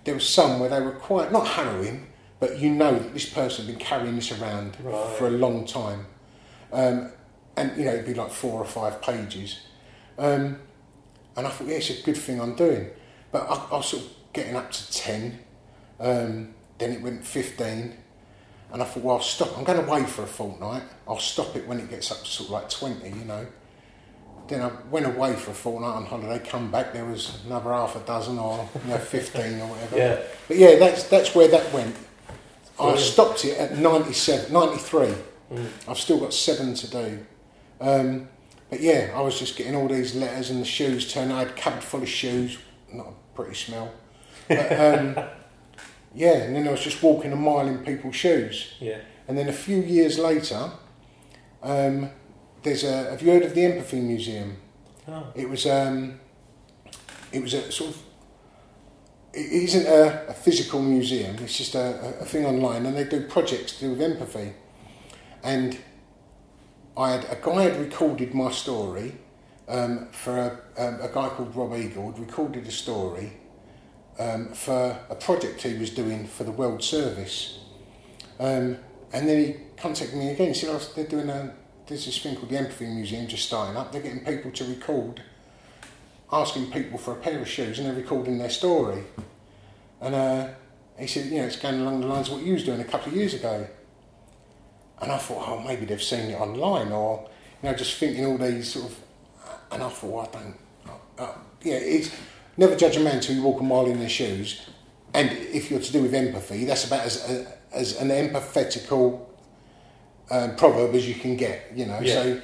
There 0.05 0.15
was 0.15 0.29
some 0.29 0.61
where 0.61 0.69
they 0.71 0.81
were 0.81 0.93
quite 0.93 1.33
not 1.33 1.47
harrowing, 1.47 2.07
but 2.41 2.59
you 2.59 2.71
know 2.71 2.93
that 2.99 3.13
this 3.15 3.29
person 3.29 3.67
had 3.67 3.75
been 3.77 3.85
carrying 3.85 4.17
this 4.17 4.33
around 4.33 4.77
Right. 4.83 5.17
for 5.17 5.27
a 5.27 5.31
long 5.31 5.67
time. 5.67 6.07
Um, 6.73 7.13
and 7.57 7.77
you 7.77 7.85
know 7.85 7.93
it'd 7.95 8.07
be 8.07 8.15
like 8.15 8.31
four 8.31 8.61
or 8.61 8.65
five 8.65 9.01
pages. 9.03 9.61
Um, 10.19 10.59
and 11.37 11.47
I 11.47 11.51
thought, 11.51 11.69
yeah, 11.69 11.77
it's 11.77 11.91
a 11.91 12.03
good 12.03 12.17
thing 12.17 12.41
I'm 12.41 12.57
doing. 12.57 12.91
But 13.31 13.43
I, 13.51 13.55
I 13.70 13.76
was 13.76 13.89
sort 13.89 14.05
of 14.05 14.11
getting 14.33 14.57
up 14.57 14.70
to 14.70 14.93
10, 14.93 15.39
um, 16.01 16.55
then 16.79 16.93
it 16.93 17.03
went 17.03 17.24
15, 17.24 17.97
and 18.72 18.83
I 18.83 18.85
thought, 18.85 19.03
well, 19.03 19.16
I'll 19.16 19.22
stop. 19.22 19.57
I'm 19.57 19.64
going 19.64 19.79
away 19.79 20.05
for 20.05 20.22
a 20.22 20.26
fortnight. 20.26 20.83
I'll 21.07 21.18
stop 21.18 21.57
it 21.57 21.66
when 21.66 21.81
it 21.81 21.91
gets 21.91 22.11
up 22.11 22.18
to 22.18 22.26
sort 22.26 22.49
of 22.49 22.53
like 22.53 22.70
20, 22.70 23.09
you 23.09 23.24
know. 23.24 23.47
Then 24.47 24.62
I 24.62 24.70
went 24.91 25.07
away 25.07 25.35
for 25.35 25.51
a 25.51 25.55
fortnight 25.55 25.95
on 25.95 26.07
holiday, 26.07 26.39
come 26.45 26.70
back, 26.70 26.93
there 26.93 27.05
was 27.05 27.45
another 27.45 27.70
half 27.70 27.97
a 27.97 28.01
dozen 28.01 28.39
or 28.39 28.66
you 28.85 28.91
know, 28.91 28.99
15 28.99 29.61
or 29.61 29.66
whatever. 29.66 29.97
Yeah. 29.97 30.22
But 30.47 30.57
yeah, 30.57 30.76
that's, 30.76 31.05
that's 31.05 31.35
where 31.35 31.49
that 31.49 31.72
went. 31.72 31.95
I 32.81 32.97
stopped 32.97 33.45
it 33.45 33.59
at 33.59 33.76
97, 33.76 34.53
93. 34.53 35.14
Mm. 35.53 35.66
I've 35.89 35.99
still 35.99 36.20
got 36.20 36.33
seven 36.33 36.74
to 36.74 36.91
do. 36.91 37.26
Um, 37.81 38.29
but 38.70 38.81
yeah, 38.81 39.12
I 39.14 39.20
was 39.20 39.39
just 39.39 39.57
getting 39.57 39.74
all 39.74 39.89
these 39.89 40.14
letters 40.14 40.51
and 40.51 40.61
the 40.61 40.66
shoes 40.66 41.12
turned. 41.12 41.33
I 41.33 41.41
had 41.41 41.57
cupboard 41.57 41.83
full 41.83 42.03
of 42.03 42.09
shoes, 42.09 42.59
not 42.93 43.07
a 43.07 43.34
pretty 43.34 43.55
smell. 43.55 43.93
But 44.49 44.72
um, 44.72 45.16
yeah, 46.14 46.36
and 46.36 46.57
then 46.57 46.66
I 46.68 46.70
was 46.70 46.80
just 46.80 47.03
walking 47.03 47.32
a 47.32 47.36
mile 47.36 47.66
in 47.66 47.78
people's 47.84 48.16
shoes. 48.16 48.74
Yeah. 48.80 49.01
And 49.26 49.36
then 49.36 49.49
a 49.49 49.53
few 49.53 49.80
years 49.82 50.18
later, 50.18 50.70
um, 51.62 52.11
there's 52.62 52.84
a. 52.84 53.11
Have 53.11 53.22
you 53.22 53.32
heard 53.32 53.43
of 53.43 53.55
the 53.55 53.64
Empathy 53.64 54.01
Museum? 54.01 54.57
Oh. 55.07 55.26
It 55.34 55.49
was 55.49 55.66
um, 55.66 56.20
it 57.32 57.43
was 57.43 57.55
a 57.55 57.70
sort 57.70 57.91
of 57.91 58.03
it 59.32 59.53
isn't 59.53 59.86
a, 59.86 60.28
a 60.28 60.34
physical 60.34 60.82
museum. 60.82 61.36
It's 61.41 61.57
just 61.57 61.74
a, 61.74 62.18
a, 62.18 62.22
a 62.22 62.24
thing 62.24 62.47
online, 62.47 62.86
and 62.86 62.97
they 62.97 63.05
do 63.05 63.26
projects 63.26 63.74
to 63.74 63.80
do 63.80 63.91
with 63.91 64.01
empathy. 64.01 64.55
And 65.43 65.78
I 66.97 67.12
had 67.12 67.24
a 67.24 67.39
guy 67.41 67.62
had 67.62 67.78
recorded 67.78 68.34
my 68.34 68.51
story 68.51 69.14
um, 69.69 70.09
for 70.11 70.37
a, 70.37 70.83
um, 70.83 71.01
a 71.01 71.09
guy 71.09 71.29
called 71.29 71.55
Rob 71.55 71.75
Eagle. 71.75 72.11
Had 72.11 72.19
recorded 72.21 72.66
a 72.66 72.71
story 72.71 73.33
um, 74.19 74.49
for 74.49 74.99
a 75.09 75.14
project 75.14 75.62
he 75.62 75.75
was 75.75 75.91
doing 75.91 76.27
for 76.27 76.45
the 76.45 76.51
World 76.51 76.83
Service. 76.83 77.61
Um, 78.41 78.79
and 79.12 79.29
then 79.29 79.45
he 79.45 79.57
contacted 79.77 80.19
me 80.19 80.31
again. 80.31 80.49
He 80.49 80.55
said, 80.55 80.71
oh, 80.71 80.93
"They're 80.95 81.07
doing 81.07 81.29
a 81.29 81.55
there's 81.87 82.05
this 82.05 82.19
thing 82.19 82.37
called 82.37 82.51
the 82.51 82.59
Empathy 82.59 82.87
Museum 82.87 83.27
just 83.27 83.47
starting 83.47 83.77
up. 83.77 83.93
They're 83.93 84.03
getting 84.03 84.25
people 84.25 84.51
to 84.51 84.64
record, 84.64 85.23
asking 86.31 86.71
people 86.71 86.99
for 86.99 87.12
a 87.12 87.16
pair 87.16 87.41
of 87.41 87.49
shoes, 87.49 87.79
and 87.79 87.89
they're 87.89 87.95
recording 87.95 88.39
their 88.39 88.51
story." 88.51 89.05
And 90.01 90.14
uh, 90.14 90.49
he 90.99 91.07
said, 91.07 91.27
"You 91.27 91.39
know, 91.39 91.45
it's 91.45 91.57
going 91.57 91.81
along 91.81 92.01
the 92.01 92.07
lines 92.07 92.29
of 92.29 92.35
what 92.35 92.43
you 92.43 92.55
was 92.55 92.64
doing 92.64 92.81
a 92.81 92.85
couple 92.85 93.12
of 93.12 93.16
years 93.16 93.35
ago." 93.35 93.66
And 95.01 95.12
I 95.12 95.19
thought, 95.19 95.49
"Oh, 95.49 95.61
maybe 95.61 95.87
they've 95.87 96.03
seen 96.03 96.31
it 96.31 96.41
online, 96.41 96.93
or 96.93 97.29
you 97.62 97.71
know, 97.71 97.77
just 97.77 97.97
thinking 97.97 98.27
all 98.27 98.39
these 98.39 98.73
sort 98.73 98.87
of." 98.87 98.99
And 99.71 99.83
I 99.83 99.89
thought, 99.89 100.11
well, 100.11 100.29
"I 100.33 100.39
don't." 100.39 100.57
Uh, 100.89 101.23
uh, 101.23 101.33
yeah, 101.62 101.75
it's 101.75 102.11
never 102.57 102.75
judge 102.77 102.97
a 102.97 103.01
man 103.01 103.21
till 103.21 103.35
you 103.37 103.43
walk 103.43 103.61
a 103.61 103.64
mile 103.64 103.87
in 103.87 103.99
their 103.99 104.09
shoes. 104.09 104.66
and 105.14 105.31
if 105.33 105.71
you're 105.71 105.81
to 105.81 105.93
do 105.93 106.03
with 106.03 106.14
empathy, 106.14 106.64
that's 106.66 106.87
about 106.87 107.01
as 107.01 107.47
as 107.73 107.97
an 108.01 108.09
empathetical 108.11 109.27
um, 110.31 110.57
proverb 110.57 110.95
as 110.95 111.09
you 111.09 111.14
can 111.14 111.37
get. 111.37 111.73
You 111.75 111.87
know, 111.87 111.99
Yeah. 112.01 112.14
so 112.14 112.41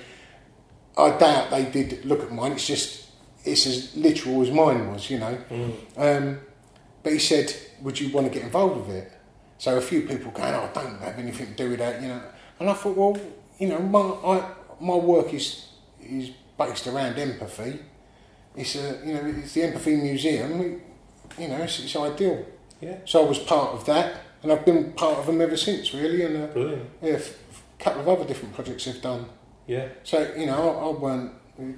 I 0.97 1.11
doubt 1.19 1.51
they 1.51 1.65
did 1.65 2.05
look 2.05 2.23
at 2.23 2.33
mine. 2.33 2.53
It's 2.53 2.67
just 2.67 3.07
it's 3.45 3.67
as 3.67 3.95
literal 3.97 4.43
as 4.43 4.51
mine 4.51 4.91
was. 4.93 5.11
You 5.11 5.19
know. 5.19 5.39
Um, 5.97 6.41
but 7.03 7.13
he 7.13 7.19
said, 7.19 7.55
"Would 7.83 8.01
you 8.01 8.11
want 8.13 8.27
to 8.27 8.33
get 8.33 8.43
involved 8.45 8.87
with 8.87 8.97
it?" 8.97 9.13
So 9.59 9.77
a 9.77 9.81
few 9.81 10.03
people 10.03 10.31
going, 10.33 10.55
"Oh, 10.55 10.69
I 10.71 10.83
don't 10.83 10.99
have 11.01 11.19
anything 11.19 11.49
to 11.49 11.55
do 11.55 11.71
with 11.71 11.79
that," 11.81 12.01
you 12.03 12.09
know. 12.09 12.21
And 12.61 12.71
I 12.71 12.73
thought, 12.75 12.97
well, 12.97 13.17
you 13.59 13.69
know, 13.69 13.79
my 13.81 14.01
I, 14.33 14.45
my 14.81 14.95
work 14.97 15.35
is 15.35 15.67
is 16.01 16.31
based 16.59 16.87
around 16.87 17.19
empathy. 17.19 17.81
It's 18.57 18.77
a 18.77 19.01
you 19.05 19.15
know 19.15 19.35
it's 19.39 19.53
the 19.55 19.63
empathy 19.65 19.97
museum. 19.97 20.81
You 21.39 21.49
know, 21.49 21.57
it's, 21.63 21.81
it's 21.81 21.97
ideal. 21.97 22.45
Yeah. 22.81 22.97
So 23.05 23.25
I 23.25 23.29
was 23.29 23.39
part 23.39 23.71
of 23.75 23.85
that, 23.87 24.21
and 24.43 24.53
I've 24.53 24.65
been 24.65 24.93
part 24.93 25.19
of 25.19 25.27
them 25.27 25.41
ever 25.41 25.57
since, 25.57 25.93
really. 25.95 26.23
And 26.25 26.37
uh, 26.45 26.47
Brilliant. 26.49 26.89
yeah, 27.03 27.13
a 27.13 27.17
f- 27.17 27.37
couple 27.79 28.03
of 28.03 28.09
other 28.09 28.25
different 28.29 28.55
projects 28.55 28.85
they've 28.85 29.01
done. 29.03 29.27
Yeah. 29.67 29.89
So 30.05 30.33
you 30.37 30.47
know, 30.47 30.79
I, 30.79 30.87
I 30.87 30.91
weren't. 30.91 31.33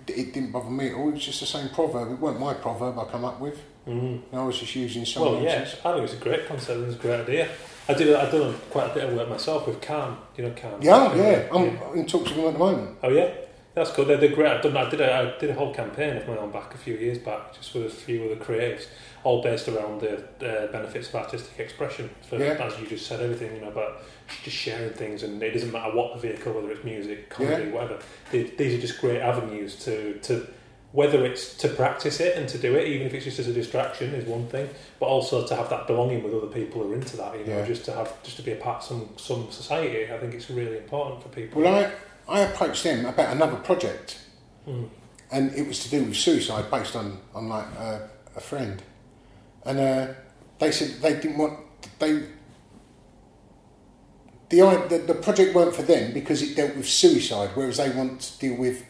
It 0.09 0.33
didn't 0.33 0.53
bother 0.53 0.71
me 0.71 0.89
at 0.89 0.95
all. 0.95 1.09
It 1.11 1.13
was 1.15 1.25
just 1.25 1.41
the 1.41 1.47
same 1.47 1.69
proverb. 1.71 2.11
It 2.13 2.19
weren't 2.19 2.41
my 2.41 2.55
proverb 2.55 2.99
I 2.99 3.05
come 3.05 3.25
up 3.27 3.41
with. 3.41 3.59
Mm. 3.87 4.23
I 4.33 4.43
was 4.43 4.59
just 4.59 4.75
using 4.75 5.05
someone 5.05 5.35
Well, 5.35 5.43
yeah, 5.45 5.51
else's. 5.61 5.79
I 5.85 5.93
think 5.93 6.05
it's 6.05 6.15
a 6.15 6.17
great 6.25 6.47
concept 6.49 6.79
and 6.79 6.87
it's 6.87 6.97
a 6.97 6.99
great 6.99 7.21
idea. 7.21 7.49
I 7.89 7.95
did. 7.95 8.15
I've 8.15 8.33
done 8.33 8.55
quite 8.71 8.91
a 8.91 8.95
bit 8.95 9.05
of 9.05 9.15
work 9.15 9.29
myself 9.29 9.67
with 9.67 9.81
Calm. 9.81 10.17
Do 10.35 10.43
you 10.43 10.49
know 10.49 10.55
Calm? 10.55 10.83
Yeah, 10.83 11.15
yeah. 11.15 11.49
I'm 11.53 11.97
in 11.97 12.07
talks 12.07 12.31
with 12.31 12.37
them 12.37 12.47
at 12.47 12.53
the 12.55 12.59
moment. 12.59 12.99
Oh 13.03 13.11
yeah, 13.11 13.31
that's 13.77 13.91
cool. 13.93 14.07
They're, 14.07 14.17
they're 14.17 14.35
great. 14.35 14.51
I've 14.51 14.63
done. 14.63 14.77
I 14.77 14.89
did. 14.91 15.01
A, 15.03 15.15
I 15.15 15.39
did 15.39 15.51
a 15.51 15.55
whole 15.55 15.73
campaign 15.73 16.17
of 16.17 16.27
my 16.27 16.37
own 16.39 16.51
back 16.51 16.75
a 16.75 16.79
few 16.79 16.95
years 16.97 17.19
back, 17.19 17.53
just 17.55 17.73
with 17.75 17.85
a 17.85 17.91
few 17.91 18.25
other 18.25 18.37
creatives, 18.37 18.87
all 19.23 19.43
based 19.43 19.69
around 19.69 20.01
the 20.01 20.17
uh, 20.41 20.73
benefits 20.73 21.09
of 21.11 21.15
artistic 21.17 21.61
expression. 21.61 22.09
For, 22.29 22.39
Yeah. 22.39 22.53
As 22.55 22.77
you 22.81 22.87
just 22.87 23.07
said, 23.07 23.21
everything 23.21 23.55
you 23.55 23.61
know 23.61 23.69
about 23.69 24.03
just 24.43 24.57
sharing 24.57 24.91
things, 24.95 25.23
and 25.23 25.41
it 25.43 25.51
doesn't 25.53 25.71
matter 25.71 25.95
what 25.95 26.15
the 26.15 26.21
vehicle, 26.29 26.55
whether 26.55 26.71
it's 26.73 26.85
music, 26.85 27.29
comedy, 27.29 27.71
whatever. 27.71 27.99
They, 28.33 28.45
these 28.45 28.75
are 28.75 28.81
just 28.81 28.99
great 29.01 29.21
avenues 29.21 29.77
to 29.85 30.15
to. 30.21 30.47
Whether 30.93 31.27
it's 31.27 31.55
to 31.59 31.69
practice 31.69 32.21
it 32.21 32.39
and 32.39 32.49
to 32.49 32.57
do 32.57 32.75
it, 32.75 32.89
even 32.89 33.07
if 33.07 33.13
it's 33.13 33.25
just 33.27 33.39
as 33.39 33.49
a 33.49 33.53
distraction, 33.53 34.15
is 34.15 34.25
one 34.25 34.47
thing. 34.47 34.67
But 34.99 35.07
also 35.07 35.47
to 35.47 35.55
have 35.55 35.69
that 35.69 35.87
belonging 35.87 36.23
with 36.23 36.33
other 36.33 36.47
people 36.47 36.83
who 36.83 36.93
are 36.93 36.95
into 36.95 37.19
that, 37.19 37.39
you 37.39 37.45
know, 37.45 37.59
Yeah. 37.59 37.67
just 37.67 37.85
to 37.87 37.93
have 37.93 38.23
just 38.23 38.37
to 38.39 38.43
be 38.43 38.53
a 38.53 38.57
part 38.57 38.79
of 38.79 38.85
some 38.85 39.11
some 39.17 39.51
society. 39.51 40.11
I 40.11 40.17
think 40.17 40.33
it's 40.33 40.49
really 40.49 40.79
important 40.79 41.23
for 41.23 41.29
people. 41.29 41.61
Well, 41.61 41.75
I, 41.75 41.93
I 42.29 42.41
approached 42.41 42.83
them 42.85 43.07
about 43.07 43.35
another 43.35 43.57
project, 43.57 44.19
Mm. 44.67 44.89
and 45.31 45.55
it 45.55 45.67
was 45.67 45.83
to 45.85 45.91
do 45.91 46.03
with 46.05 46.17
suicide 46.17 46.71
based 46.71 46.97
on, 46.97 47.19
on 47.35 47.49
like 47.49 47.67
uh, 47.79 48.01
a 48.35 48.41
friend. 48.41 48.83
And 49.65 49.79
uh, 49.79 50.07
they 50.59 50.73
said 50.73 51.01
they 51.01 51.15
didn't 51.15 51.39
want, 51.39 51.61
they, 52.01 52.23
the, 54.49 54.87
the, 54.89 54.99
the 55.07 55.15
project 55.15 55.55
weren't 55.55 55.75
for 55.75 55.83
them 55.83 56.13
because 56.13 56.43
it 56.43 56.57
dealt 56.57 56.77
with 56.77 56.89
suicide, 56.89 57.51
whereas 57.55 57.77
they 57.79 57.91
want 57.91 58.21
to 58.21 58.39
deal 58.39 58.57
with 58.57 58.85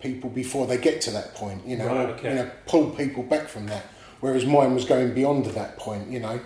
people 0.00 0.30
before 0.30 0.66
they 0.66 0.78
get 0.78 1.00
to 1.02 1.10
that 1.10 1.34
point, 1.34 1.66
you 1.66 1.76
know, 1.76 1.86
Right, 1.86 2.08
okay. 2.10 2.28
you 2.30 2.34
know, 2.36 2.50
pull 2.66 2.90
people 2.90 3.22
back 3.24 3.48
from 3.48 3.66
that. 3.66 3.84
Whereas 4.20 4.44
mine 4.44 4.74
was 4.74 4.84
going 4.84 5.14
beyond 5.14 5.46
that 5.46 5.76
point, 5.76 6.08
you 6.10 6.18
know. 6.18 6.40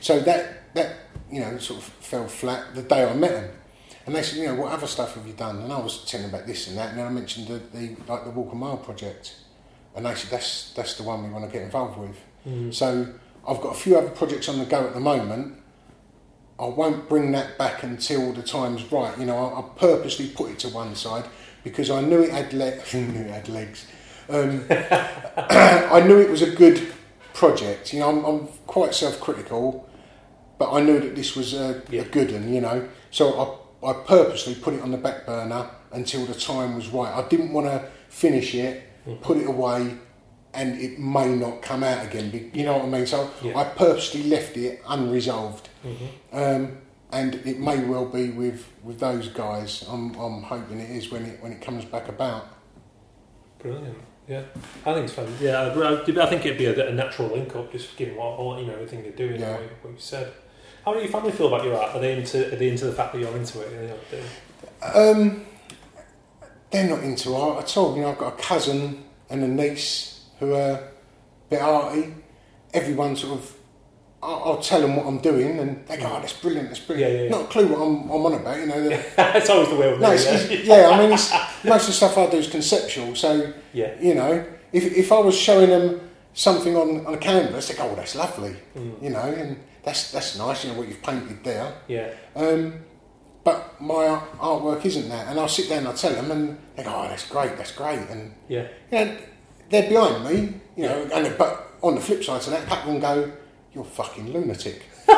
So 0.00 0.20
that 0.20 0.74
that 0.74 0.96
you 1.30 1.40
know 1.40 1.56
sort 1.56 1.78
of 1.80 1.84
fell 1.84 2.28
flat 2.28 2.74
the 2.74 2.82
day 2.82 3.08
I 3.08 3.14
met 3.14 3.30
them, 3.30 3.50
and 4.06 4.14
they 4.14 4.22
said, 4.22 4.38
you 4.38 4.46
know, 4.46 4.54
what 4.54 4.72
other 4.72 4.86
stuff 4.86 5.14
have 5.14 5.26
you 5.26 5.32
done? 5.32 5.60
And 5.62 5.72
I 5.72 5.78
was 5.78 6.04
telling 6.04 6.26
about 6.26 6.46
this 6.46 6.68
and 6.68 6.76
that, 6.78 6.90
and 6.90 6.98
then 6.98 7.06
I 7.06 7.10
mentioned 7.10 7.48
the, 7.48 7.58
the 7.76 7.96
like 8.06 8.24
the 8.24 8.30
Walk 8.30 8.52
a 8.52 8.56
Mile 8.56 8.76
project, 8.76 9.34
and 9.96 10.04
they 10.06 10.14
said 10.14 10.30
that's 10.30 10.72
that's 10.74 10.94
the 10.94 11.02
one 11.02 11.22
we 11.24 11.30
want 11.30 11.44
to 11.46 11.50
get 11.50 11.62
involved 11.62 11.98
with. 11.98 12.16
Mm. 12.46 12.72
So 12.74 13.06
I've 13.48 13.60
got 13.60 13.70
a 13.70 13.78
few 13.78 13.96
other 13.96 14.10
projects 14.10 14.48
on 14.48 14.58
the 14.58 14.66
go 14.66 14.86
at 14.86 14.94
the 14.94 15.00
moment. 15.00 15.60
I 16.58 16.66
won't 16.66 17.08
bring 17.08 17.32
that 17.32 17.58
back 17.58 17.82
until 17.82 18.32
the 18.32 18.42
time's 18.42 18.90
right. 18.92 19.18
You 19.18 19.26
know, 19.26 19.36
I, 19.36 19.58
I 19.58 19.62
purposely 19.76 20.28
put 20.28 20.50
it 20.52 20.58
to 20.60 20.68
one 20.68 20.94
side 20.94 21.24
because 21.64 21.90
I 21.90 22.00
knew 22.00 22.20
it 22.22 22.30
had 22.30 22.52
le- 22.52 22.76
knew 22.94 23.20
it 23.22 23.30
had 23.30 23.48
legs. 23.48 23.86
Um, 24.28 24.64
I 24.70 26.02
knew 26.06 26.18
it 26.20 26.30
was 26.30 26.42
a 26.42 26.50
good 26.54 26.92
project. 27.32 27.92
You 27.92 28.00
know, 28.00 28.08
I'm, 28.10 28.24
I'm 28.24 28.46
quite 28.66 28.94
self-critical, 28.94 29.88
but 30.58 30.72
I 30.72 30.80
knew 30.80 31.00
that 31.00 31.16
this 31.16 31.34
was 31.34 31.54
a, 31.54 31.82
Yeah. 31.90 32.02
a 32.02 32.04
good 32.04 32.30
one. 32.32 32.52
You 32.52 32.60
know, 32.60 32.88
so 33.10 33.40
I, 33.40 33.63
I 33.84 33.92
purposely 33.92 34.54
put 34.54 34.74
it 34.74 34.82
on 34.82 34.90
the 34.90 34.96
back 34.96 35.26
burner 35.26 35.68
until 35.92 36.24
the 36.26 36.34
time 36.34 36.74
was 36.74 36.88
right. 36.88 37.12
I 37.14 37.26
didn't 37.28 37.52
want 37.52 37.66
to 37.66 37.88
finish 38.08 38.54
it, 38.54 38.82
put 39.22 39.36
it 39.36 39.46
away, 39.46 39.94
and 40.52 40.80
it 40.80 40.98
may 40.98 41.34
not 41.34 41.62
come 41.62 41.82
out 41.84 42.04
again. 42.06 42.50
You 42.54 42.64
know 42.64 42.74
what 42.78 42.84
I 42.86 42.88
mean? 42.88 43.06
So 43.06 43.30
Yeah. 43.42 43.58
I 43.58 43.64
purposely 43.64 44.24
left 44.24 44.56
it 44.56 44.80
unresolved. 44.88 45.68
Mhm. 45.84 46.08
Um, 46.32 46.78
and 47.12 47.34
it 47.46 47.58
may 47.60 47.78
well 47.84 48.06
be 48.06 48.30
with, 48.30 48.66
with 48.82 48.98
those 48.98 49.28
guys. 49.28 49.84
I'm, 49.88 50.14
I'm 50.16 50.42
hoping 50.42 50.80
it 50.80 50.90
is 50.90 51.10
when 51.12 51.24
it 51.26 51.40
when 51.42 51.52
it 51.52 51.60
comes 51.60 51.84
back 51.84 52.08
about. 52.08 52.46
Brilliant. 53.58 53.98
Yeah, 54.26 54.42
I 54.86 54.94
think 54.94 55.04
it's 55.04 55.12
fun. 55.12 55.26
Yeah, 55.40 55.60
I, 55.60 55.66
I- 55.68 56.26
think 56.30 56.46
it'd 56.46 56.56
be 56.58 56.64
a, 56.66 56.88
a 56.88 56.92
natural 56.92 57.28
link 57.28 57.54
up, 57.54 57.70
just 57.70 57.94
given 57.96 58.16
what 58.16 58.24
all 58.38 58.58
you 58.58 58.66
know, 58.66 58.72
everything 58.72 59.04
you're 59.04 59.12
doing, 59.12 59.38
Yeah. 59.40 59.52
what, 59.52 59.62
what 59.82 59.92
you 59.92 59.98
said. 59.98 60.32
How 60.84 60.92
do 60.92 61.00
your 61.00 61.08
family 61.08 61.32
feel 61.32 61.46
about 61.48 61.64
your 61.64 61.76
art? 61.76 61.94
Are 61.94 62.00
they 62.00 62.12
into 62.18 62.52
Are 62.52 62.56
they 62.56 62.68
into 62.68 62.84
the 62.86 62.92
fact 62.92 63.12
that 63.12 63.18
you're 63.20 63.36
into 63.36 63.60
it? 63.60 64.24
Um, 64.82 65.46
they're 66.70 66.88
not 66.88 67.02
into 67.02 67.34
art 67.34 67.64
at 67.64 67.76
all. 67.76 67.94
You 67.96 68.02
know, 68.02 68.10
I've 68.10 68.18
got 68.18 68.38
a 68.38 68.42
cousin 68.42 69.04
and 69.30 69.42
a 69.42 69.48
niece 69.48 70.24
who 70.40 70.52
are 70.54 70.72
a 70.72 70.88
bit 71.48 71.62
arty. 71.62 72.14
Everyone 72.74 73.14
sort 73.16 73.38
of, 73.38 73.56
I'll, 74.22 74.42
I'll 74.44 74.60
tell 74.60 74.80
them 74.80 74.96
what 74.96 75.06
I'm 75.06 75.18
doing, 75.18 75.58
and 75.58 75.86
they 75.86 75.96
go, 75.96 76.06
"Oh, 76.06 76.20
that's 76.20 76.32
brilliant, 76.34 76.68
that's 76.68 76.80
brilliant." 76.80 77.12
Yeah, 77.12 77.16
yeah, 77.18 77.24
yeah. 77.24 77.30
Not 77.30 77.42
a 77.42 77.48
clue 77.48 77.66
what 77.68 77.80
I'm, 77.80 78.10
I'm 78.10 78.26
on 78.26 78.34
about. 78.34 78.58
You 78.58 78.66
know, 78.66 78.88
it's 79.16 79.48
always 79.50 79.68
the 79.70 79.76
way 79.76 79.90
with 79.90 80.00
me. 80.00 80.06
it's, 80.08 80.66
yeah. 80.66 80.80
yeah. 80.80 80.88
I 80.90 80.98
mean, 80.98 81.12
it's, 81.12 81.32
most 81.64 81.82
of 81.82 81.86
the 81.88 81.92
stuff 81.92 82.18
I 82.18 82.26
do 82.28 82.36
is 82.38 82.48
conceptual. 82.48 83.14
So 83.14 83.52
yeah. 83.72 83.94
you 84.00 84.14
know, 84.14 84.44
if 84.72 84.84
if 84.84 85.12
I 85.12 85.18
was 85.20 85.36
showing 85.38 85.70
them 85.70 86.00
something 86.34 86.76
on, 86.76 87.06
on 87.06 87.14
a 87.14 87.18
canvas, 87.18 87.68
they 87.68 87.74
go, 87.74 87.88
"Oh, 87.90 87.94
that's 87.94 88.16
lovely," 88.16 88.56
Mm. 88.76 89.02
you 89.02 89.10
know, 89.10 89.20
and 89.20 89.56
that's 89.84 90.10
that's 90.12 90.38
nice. 90.38 90.64
You 90.64 90.72
know 90.72 90.78
what 90.78 90.88
you've 90.88 91.02
painted 91.02 91.42
there. 91.44 91.74
Yeah. 91.88 92.10
Um, 92.34 92.80
but 93.44 93.80
my 93.80 94.20
artwork 94.38 94.84
isn't 94.86 95.08
that, 95.10 95.28
and 95.28 95.38
I'll 95.38 95.48
sit 95.48 95.68
there 95.68 95.78
and 95.78 95.86
I'll 95.88 95.94
tell 95.94 96.12
them, 96.14 96.30
and 96.30 96.58
they 96.76 96.82
go, 96.82 96.92
"Oh, 96.94 97.08
that's 97.08 97.28
great, 97.28 97.56
that's 97.58 97.72
great," 97.72 98.00
and 98.10 98.34
Yeah. 98.48 98.66
you 98.90 98.98
know, 99.04 99.16
they're 99.68 99.88
behind 99.88 100.24
me, 100.24 100.54
you 100.76 100.84
know, 100.84 101.08
and 101.12 101.36
but 101.36 101.72
on 101.82 101.94
the 101.94 102.00
flip 102.00 102.24
side 102.24 102.40
to 102.42 102.50
that, 102.50 102.66
couple 102.66 102.96
of 102.96 103.02
go, 103.02 103.30
"You're 103.74 103.84
a 103.84 103.86
fucking 103.86 104.32
lunatic." 104.32 104.82
you 105.08 105.14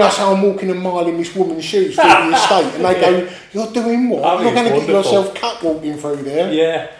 know, 0.00 0.08
so 0.10 0.34
I'm 0.34 0.40
walking 0.42 0.70
a 0.70 0.74
mile 0.74 1.06
in 1.06 1.18
this 1.18 1.34
woman's 1.36 1.64
shoes 1.64 1.94
through 1.96 2.04
the 2.04 2.34
estate, 2.34 2.74
and 2.76 2.84
they 2.84 3.00
go, 3.00 3.28
"You're 3.52 3.72
doing 3.72 4.08
what? 4.08 4.24
I 4.24 4.42
You're 4.42 4.54
going 4.54 4.72
to 4.72 4.78
get 4.80 4.88
yourself 4.88 5.34
cut 5.34 5.62
walking 5.62 5.98
through 5.98 6.22
there." 6.22 6.50
Yeah. 6.50 6.90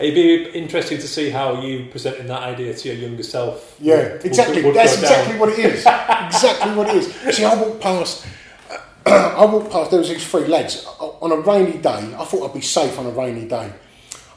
It'd 0.00 0.14
be 0.14 0.44
interesting 0.50 0.98
to 0.98 1.06
see 1.08 1.30
how 1.30 1.60
you 1.60 1.86
presenting 1.90 2.26
that 2.26 2.42
idea 2.42 2.74
to 2.74 2.88
your 2.88 2.96
younger 2.96 3.22
self. 3.22 3.76
Yeah, 3.80 3.96
would- 3.96 4.12
would- 4.14 4.24
exactly. 4.24 4.62
would 4.62 4.74
That's 4.74 4.94
exactly 4.94 5.32
down. 5.32 5.40
what 5.40 5.48
it 5.50 5.58
is. 5.58 5.74
exactly 6.26 6.74
what 6.74 6.88
it 6.88 6.96
is. 6.96 7.36
See, 7.36 7.44
I 7.44 7.54
walked 7.54 7.80
past. 7.80 8.26
I 9.06 9.44
walked 9.44 9.70
past. 9.70 9.90
There 9.90 10.00
was 10.00 10.08
these 10.08 10.26
three 10.26 10.46
lads 10.46 10.86
on 10.98 11.30
a 11.32 11.36
rainy 11.36 11.78
day. 11.78 12.14
I 12.18 12.24
thought 12.24 12.48
I'd 12.48 12.54
be 12.54 12.60
safe 12.60 12.98
on 12.98 13.06
a 13.06 13.10
rainy 13.10 13.46
day. 13.46 13.72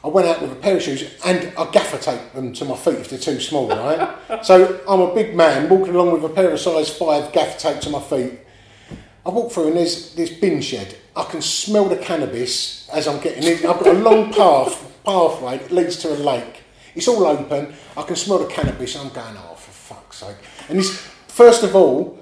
I 0.04 0.08
went 0.08 0.28
out 0.28 0.40
with 0.40 0.52
a 0.52 0.56
pair 0.56 0.76
of 0.76 0.82
shoes 0.82 1.02
and 1.24 1.52
I 1.58 1.68
gaffer 1.72 1.98
tape 1.98 2.32
them 2.32 2.52
to 2.52 2.64
my 2.64 2.76
feet 2.76 2.94
if 2.94 3.10
they're 3.10 3.18
too 3.18 3.40
small, 3.40 3.68
right? 3.68 4.44
so 4.44 4.80
I'm 4.88 5.00
a 5.00 5.12
big 5.14 5.34
man 5.34 5.68
walking 5.68 5.94
along 5.96 6.12
with 6.12 6.30
a 6.30 6.32
pair 6.34 6.50
of 6.50 6.60
size 6.60 6.90
five 6.96 7.32
gaffer 7.32 7.58
tape 7.58 7.80
to 7.82 7.90
my 7.90 8.00
feet. 8.00 8.34
I 9.24 9.30
walk 9.30 9.50
through 9.50 9.68
and 9.68 9.76
there's 9.78 10.14
this 10.14 10.30
bin 10.30 10.60
shed. 10.60 10.94
I 11.16 11.24
can 11.24 11.42
smell 11.42 11.86
the 11.86 11.96
cannabis 11.96 12.88
as 12.90 13.08
I'm 13.08 13.20
getting 13.20 13.42
in. 13.42 13.56
I've 13.66 13.80
got 13.80 13.88
a 13.88 13.92
long 13.98 14.32
path 14.32 14.92
pathway 15.06 15.58
that 15.58 15.70
leads 15.70 15.96
to 15.98 16.12
a 16.12 16.18
lake. 16.18 16.64
It's 16.94 17.08
all 17.08 17.24
open. 17.24 17.72
I 17.96 18.02
can 18.02 18.16
smell 18.16 18.38
the 18.38 18.46
cannabis. 18.46 18.96
I'm 18.96 19.08
going, 19.10 19.36
oh, 19.38 19.54
for 19.54 19.70
fuck's 19.70 20.18
sake! 20.18 20.36
And 20.68 20.78
this, 20.78 20.98
first 21.28 21.62
of 21.62 21.74
all, 21.76 22.18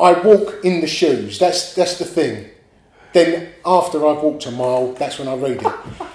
I 0.00 0.12
walk 0.12 0.64
in 0.64 0.80
the 0.80 0.86
shoes. 0.86 1.38
That's 1.38 1.74
that's 1.74 1.98
the 1.98 2.04
thing. 2.04 2.50
Then 3.12 3.52
after 3.64 4.04
I've 4.06 4.22
walked 4.22 4.46
a 4.46 4.50
mile, 4.50 4.92
that's 4.94 5.18
when 5.18 5.28
I 5.28 5.34
read 5.34 5.62
it. 5.62 5.72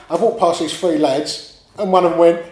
I 0.09 0.15
walked 0.15 0.39
past 0.39 0.59
these 0.59 0.77
three 0.77 0.97
lads, 0.97 1.61
and 1.77 1.91
one 1.91 2.03
of 2.05 2.11
them 2.11 2.19
went, 2.19 2.45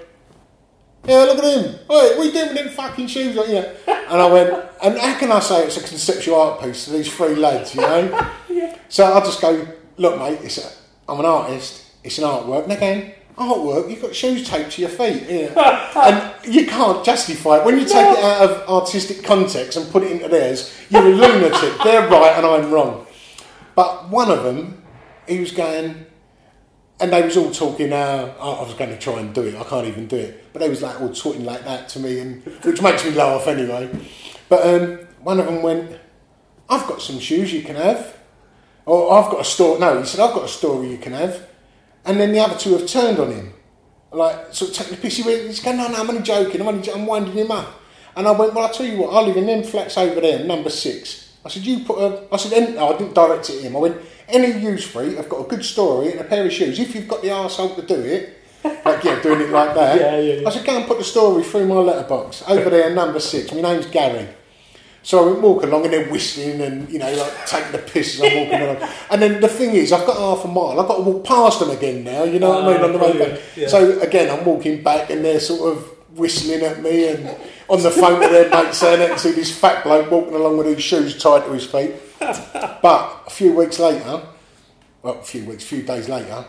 "Yeah, 1.05 1.23
look 1.23 1.39
at 1.39 1.43
him. 1.43 1.71
Hey, 1.73 1.77
what 1.87 2.19
are 2.19 2.23
you 2.25 2.31
doing 2.31 2.47
with 2.47 2.57
them 2.57 2.69
fucking 2.69 3.07
shoes?" 3.07 3.35
Like, 3.35 3.49
yeah. 3.49 3.73
And 3.87 4.21
I 4.21 4.27
went, 4.31 4.65
"And 4.83 4.97
how 4.97 5.17
can 5.17 5.31
I 5.31 5.39
say 5.39 5.65
it's 5.65 5.77
a 5.77 5.81
conceptual 5.81 6.39
art 6.39 6.61
piece 6.61 6.85
to 6.85 6.91
these 6.91 7.13
three 7.13 7.35
lads?" 7.35 7.73
You 7.73 7.81
know. 7.81 8.31
So 8.89 9.03
I 9.03 9.19
just 9.19 9.41
go, 9.41 9.67
"Look, 9.97 10.17
mate, 10.17 10.39
it's 10.43 10.59
a, 10.59 10.71
I'm 11.09 11.19
an 11.19 11.25
artist. 11.25 11.83
It's 12.05 12.17
an 12.19 12.23
artwork." 12.23 12.63
And 12.63 12.71
again, 12.71 13.11
artwork. 13.37 13.89
You've 13.89 14.01
got 14.01 14.15
shoes 14.15 14.47
taped 14.47 14.71
to 14.71 14.81
your 14.81 14.89
feet, 14.89 15.23
yeah. 15.29 15.91
and 16.43 16.53
you 16.53 16.65
can't 16.65 17.05
justify 17.05 17.59
it 17.59 17.65
when 17.65 17.79
you 17.79 17.85
take 17.85 18.17
it 18.17 18.23
out 18.23 18.49
of 18.49 18.69
artistic 18.69 19.23
context 19.23 19.77
and 19.77 19.89
put 19.91 20.03
it 20.03 20.11
into 20.11 20.27
theirs. 20.27 20.75
You're 20.89 21.07
a 21.07 21.09
lunatic. 21.09 21.73
They're 21.83 22.07
right 22.09 22.33
and 22.35 22.45
I'm 22.45 22.71
wrong. 22.71 23.05
But 23.75 24.09
one 24.09 24.31
of 24.31 24.43
them, 24.43 24.83
he 25.27 25.39
was 25.39 25.51
going, 25.51 26.05
and 26.99 27.13
they 27.13 27.21
was 27.21 27.37
all 27.37 27.51
talking. 27.51 27.93
Uh, 27.93 28.33
I 28.39 28.49
I 28.49 28.63
was 28.63 28.73
going 28.73 28.89
to 28.89 28.97
try 28.97 29.19
and 29.19 29.33
do 29.33 29.43
it. 29.43 29.55
I 29.55 29.63
can't 29.63 29.87
even 29.87 30.07
do 30.07 30.17
it. 30.17 30.51
But 30.51 30.59
they 30.59 30.69
was 30.69 30.81
like 30.81 30.99
all 30.99 31.13
talking 31.13 31.45
like 31.45 31.63
that 31.63 31.89
to 31.89 31.99
me, 31.99 32.19
and 32.19 32.43
which 32.63 32.81
makes 32.81 33.05
me 33.05 33.11
laugh 33.11 33.47
anyway. 33.47 33.89
But 34.49 34.65
um, 34.65 34.99
one 35.21 35.39
of 35.39 35.45
them 35.45 35.61
went, 35.61 35.99
I've 36.69 36.87
got 36.87 37.01
some 37.01 37.19
shoes 37.19 37.53
you 37.53 37.61
can 37.61 37.75
have. 37.75 38.17
Or 38.85 39.13
I've 39.13 39.29
got 39.29 39.41
a 39.41 39.43
story. 39.43 39.79
No, 39.79 39.99
he 39.99 40.05
said, 40.05 40.21
I've 40.21 40.33
got 40.33 40.45
a 40.45 40.47
story 40.47 40.89
you 40.89 40.97
can 40.97 41.13
have. 41.13 41.46
And 42.07 42.19
then 42.19 42.31
the 42.31 42.39
other 42.39 42.57
two 42.57 42.71
have 42.77 42.87
turned 42.87 43.19
on 43.19 43.31
him. 43.31 43.53
Like, 44.11 44.53
sort 44.53 44.71
of 44.71 44.77
taking 44.77 44.95
the 44.95 45.01
piss. 45.01 45.17
He 45.17 45.23
went, 45.23 45.45
he's 45.45 45.59
going, 45.59 45.77
no, 45.77 45.89
no, 45.89 45.99
I'm 45.99 46.09
only 46.09 46.23
joking. 46.23 46.61
I'm 46.61 46.67
only 46.67 46.91
I'm 46.91 47.05
winding 47.05 47.33
him 47.33 47.51
up. 47.51 47.81
And 48.15 48.27
I 48.27 48.31
went, 48.31 48.53
well, 48.55 48.65
I'll 48.65 48.73
tell 48.73 48.85
you 48.85 48.97
what, 48.97 49.13
I 49.13 49.21
live 49.21 49.37
in 49.37 49.45
them 49.45 49.63
flats 49.63 49.95
over 49.95 50.19
there, 50.19 50.43
number 50.43 50.71
six. 50.71 51.35
I 51.45 51.49
said, 51.49 51.63
you 51.63 51.85
put 51.85 51.99
a, 51.99 52.23
I 52.33 52.37
said, 52.37 52.53
any, 52.53 52.73
no, 52.73 52.93
I 52.93 52.97
didn't 52.97 53.13
direct 53.13 53.49
it 53.51 53.57
at 53.57 53.63
him. 53.63 53.75
I 53.75 53.79
went, 53.79 53.97
any 54.27 54.59
use 54.59 54.85
free, 54.87 55.17
I've 55.17 55.29
got 55.29 55.45
a 55.45 55.47
good 55.47 55.63
story 55.63 56.11
and 56.11 56.19
a 56.19 56.23
pair 56.23 56.43
of 56.43 56.51
shoes. 56.51 56.79
If 56.79 56.95
you've 56.95 57.07
got 57.07 57.21
the 57.21 57.27
arsehole 57.27 57.75
to 57.75 57.83
do 57.83 57.93
it, 58.01 58.37
like, 58.63 59.03
yeah, 59.03 59.21
doing 59.21 59.41
it 59.41 59.49
like 59.49 59.75
that. 59.75 59.97
Yeah, 60.01 60.17
yeah, 60.17 60.33
yeah. 60.41 60.47
I 60.47 60.51
said, 60.51 60.65
go 60.65 60.77
and 60.77 60.87
put 60.87 60.97
the 60.97 61.03
story 61.03 61.43
through 61.43 61.67
my 61.67 61.75
letterbox. 61.75 62.43
Over 62.47 62.69
there, 62.71 62.89
number 62.93 63.19
six. 63.19 63.53
My 63.53 63.61
name's 63.61 63.85
Gary. 63.85 64.27
So 65.07 65.33
I 65.33 65.39
walking 65.39 65.69
along 65.69 65.85
and 65.85 65.93
they're 65.93 66.09
whistling 66.09 66.59
and, 66.59 66.89
you 66.91 66.99
know, 66.99 67.09
like 67.13 67.45
taking 67.45 67.71
the 67.71 67.77
piss 67.77 68.15
as 68.15 68.29
I'm 68.29 68.39
walking 68.39 68.61
along. 68.61 68.89
And 69.09 69.21
then 69.21 69.39
the 69.39 69.47
thing 69.47 69.73
is, 69.73 69.93
I've 69.93 70.05
got 70.05 70.17
half 70.17 70.43
a 70.43 70.49
mile. 70.49 70.77
I've 70.77 70.87
got 70.89 70.97
to 70.97 71.03
walk 71.03 71.23
past 71.23 71.61
them 71.61 71.69
again 71.69 72.03
now, 72.03 72.25
you 72.25 72.39
know 72.39 72.49
what 72.49 72.65
I 72.65 72.73
mean, 72.73 72.83
on 72.83 72.91
the 72.91 72.97
brilliant, 72.99 73.35
back. 73.35 73.39
Oh, 73.41 73.49
yeah. 73.61 73.67
So 73.69 73.99
again, 74.01 74.29
I'm 74.29 74.43
walking 74.43 74.83
back 74.83 75.09
and 75.09 75.23
they're 75.23 75.39
sort 75.39 75.71
of 75.77 75.85
whistling 76.17 76.61
at 76.61 76.83
me 76.83 77.07
and 77.07 77.37
on 77.69 77.83
the 77.83 77.89
phone 77.89 78.19
to 78.19 78.27
their 78.27 78.49
mate 78.49 78.73
saying 78.73 79.07
can 79.07 79.17
see 79.17 79.31
this 79.31 79.57
fat 79.57 79.85
bloke 79.85 80.11
walking 80.11 80.33
along 80.33 80.57
with 80.57 80.67
his 80.67 80.83
shoes 80.83 81.17
tied 81.17 81.45
to 81.45 81.53
his 81.53 81.65
feet. 81.65 81.93
But 82.19 83.23
a 83.27 83.29
few 83.29 83.53
weeks 83.53 83.79
later, 83.79 84.23
well, 85.03 85.19
a 85.19 85.23
few 85.23 85.45
weeks, 85.45 85.63
a 85.63 85.67
few 85.67 85.83
days 85.83 86.09
later, 86.09 86.43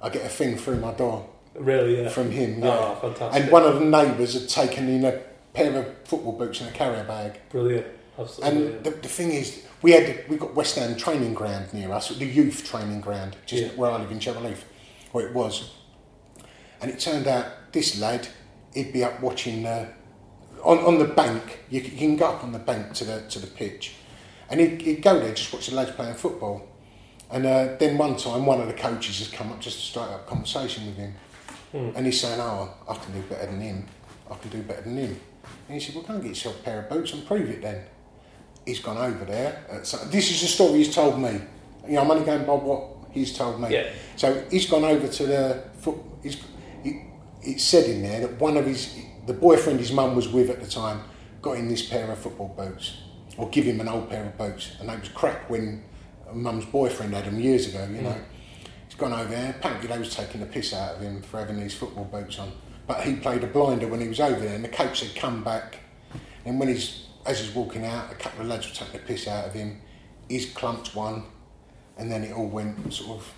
I 0.00 0.08
get 0.08 0.24
a 0.24 0.30
thing 0.30 0.56
through 0.56 0.80
my 0.80 0.94
door 0.94 1.28
Really, 1.54 2.00
yeah. 2.04 2.08
from 2.08 2.30
him. 2.30 2.62
Oh, 2.62 2.66
yeah. 2.66 2.78
Oh, 2.78 2.94
fantastic. 3.02 3.42
And 3.42 3.52
one 3.52 3.64
of 3.64 3.80
the 3.80 3.84
neighbours 3.84 4.32
had 4.32 4.48
taken 4.48 4.88
in 4.88 5.04
a 5.04 5.20
pair 5.52 5.76
of 5.76 5.94
football 6.04 6.32
boots 6.32 6.62
and 6.62 6.70
a 6.70 6.72
carrier 6.72 7.04
bag. 7.04 7.38
Brilliant. 7.50 7.97
Absolutely. 8.18 8.74
And 8.74 8.84
the, 8.84 8.90
the 8.90 9.08
thing 9.08 9.30
is, 9.30 9.64
we 9.82 9.92
had 9.92 10.24
we 10.28 10.36
got 10.36 10.54
West 10.54 10.76
Ham 10.76 10.96
training 10.96 11.34
ground 11.34 11.72
near 11.72 11.92
us, 11.92 12.08
the 12.08 12.24
youth 12.26 12.64
training 12.64 13.00
ground, 13.00 13.36
just 13.46 13.62
Yeah. 13.62 13.68
where 13.70 13.90
I 13.90 13.98
live 13.98 14.10
in 14.10 14.18
Cheverleaf, 14.18 14.58
where 15.12 15.26
it 15.28 15.34
was. 15.34 15.70
And 16.80 16.90
it 16.90 16.98
turned 17.00 17.26
out 17.26 17.46
this 17.72 18.00
lad, 18.00 18.28
he'd 18.74 18.92
be 18.92 19.04
up 19.04 19.20
watching 19.20 19.66
uh, 19.66 19.86
on 20.64 20.78
on 20.78 20.98
the 20.98 21.04
bank. 21.04 21.60
You, 21.70 21.80
can- 21.80 21.92
you 21.92 21.98
can 21.98 22.16
go 22.16 22.26
up 22.26 22.42
on 22.44 22.52
the 22.52 22.58
bank 22.58 22.92
to 22.94 23.04
the 23.04 23.22
to 23.30 23.38
the 23.38 23.46
pitch, 23.46 23.94
and 24.50 24.60
he'd, 24.60 24.80
he'd 24.82 25.02
go 25.02 25.18
there 25.18 25.32
just 25.34 25.52
watch 25.52 25.66
the 25.68 25.74
lads 25.76 25.92
playing 25.92 26.14
football. 26.14 26.66
And 27.30 27.44
uh, 27.44 27.76
then 27.78 27.98
one 27.98 28.16
time, 28.16 28.46
one 28.46 28.60
of 28.60 28.68
the 28.68 28.72
coaches 28.74 29.18
has 29.18 29.28
come 29.28 29.52
up 29.52 29.60
just 29.60 29.78
to 29.78 29.84
strike 29.84 30.08
up 30.10 30.26
conversation 30.26 30.86
with 30.86 30.96
him, 30.96 31.14
and 31.72 32.04
he's 32.06 32.20
saying, 32.20 32.40
"Oh, 32.40 32.72
I 32.88 32.94
can 32.94 33.12
do 33.12 33.20
better 33.28 33.46
than 33.46 33.60
him. 33.60 33.86
I 34.30 34.34
can 34.36 34.50
do 34.50 34.62
better 34.62 34.80
than 34.82 34.96
him." 34.96 35.20
And 35.68 35.74
he 35.74 35.80
said, 35.80 35.94
"Well, 35.94 36.04
go 36.04 36.14
and 36.14 36.22
get 36.22 36.30
yourself 36.30 36.58
a 36.60 36.62
pair 36.62 36.80
of 36.82 36.88
boots 36.88 37.12
and 37.12 37.24
prove 37.26 37.48
it 37.50 37.62
then." 37.62 37.84
He's 38.68 38.80
gone 38.80 38.98
over 38.98 39.24
there. 39.24 39.64
Uh, 39.70 39.82
so 39.82 39.96
this 40.08 40.30
is 40.30 40.42
the 40.42 40.46
story 40.46 40.80
he's 40.80 40.94
told 40.94 41.18
me. 41.18 41.40
You 41.86 41.94
know, 41.94 42.02
I'm 42.02 42.10
only 42.10 42.26
going 42.26 42.44
by 42.44 42.52
what 42.52 43.10
he's 43.12 43.34
told 43.34 43.58
me. 43.58 43.70
Yeah. 43.70 43.90
So 44.16 44.44
he's 44.50 44.68
gone 44.68 44.84
over 44.84 45.08
to 45.08 45.26
the 45.26 45.64
foot. 45.78 45.96
He's, 46.22 46.36
he, 46.84 47.00
it 47.42 47.60
said 47.60 47.88
in 47.88 48.02
there 48.02 48.20
that 48.20 48.38
one 48.38 48.58
of 48.58 48.66
his, 48.66 48.94
the 49.26 49.32
boyfriend 49.32 49.80
his 49.80 49.90
mum 49.90 50.14
was 50.14 50.28
with 50.28 50.50
at 50.50 50.60
the 50.60 50.66
time, 50.68 51.00
got 51.40 51.56
in 51.56 51.66
this 51.68 51.88
pair 51.88 52.12
of 52.12 52.18
football 52.18 52.48
boots, 52.48 52.98
or 53.38 53.48
give 53.48 53.64
him 53.64 53.80
an 53.80 53.88
old 53.88 54.10
pair 54.10 54.26
of 54.26 54.36
boots, 54.36 54.72
and 54.80 54.90
they 54.90 54.96
was 54.98 55.08
crap 55.08 55.48
when 55.48 55.82
mum's 56.34 56.66
boyfriend 56.66 57.14
had 57.14 57.24
them 57.24 57.40
years 57.40 57.68
ago. 57.68 57.88
You 57.90 58.02
know, 58.02 58.20
he's 58.86 58.96
gone 58.98 59.14
over 59.14 59.30
there. 59.30 59.54
Apparently 59.58 59.88
they 59.88 59.98
was 59.98 60.14
taking 60.14 60.42
the 60.42 60.46
piss 60.46 60.74
out 60.74 60.96
of 60.96 61.00
him 61.00 61.22
for 61.22 61.38
having 61.38 61.58
these 61.58 61.74
football 61.74 62.04
boots 62.04 62.38
on, 62.38 62.52
but 62.86 63.00
he 63.00 63.16
played 63.16 63.42
a 63.44 63.46
blinder 63.46 63.88
when 63.88 64.02
he 64.02 64.08
was 64.08 64.20
over 64.20 64.40
there, 64.40 64.56
and 64.56 64.62
the 64.62 64.68
coach 64.68 65.00
had 65.00 65.16
come 65.16 65.42
back, 65.42 65.78
and 66.44 66.60
when 66.60 66.68
he's 66.68 67.06
as 67.28 67.40
he's 67.40 67.54
walking 67.54 67.84
out, 67.84 68.10
a 68.10 68.14
couple 68.14 68.40
of 68.40 68.48
lads 68.48 68.66
were 68.66 68.74
taking 68.74 69.00
the 69.00 69.06
piss 69.06 69.28
out 69.28 69.46
of 69.46 69.52
him. 69.52 69.80
He's 70.28 70.50
clumped 70.52 70.96
one, 70.96 71.24
and 71.98 72.10
then 72.10 72.24
it 72.24 72.32
all 72.32 72.48
went 72.48 72.92
sort 72.92 73.18
of 73.18 73.32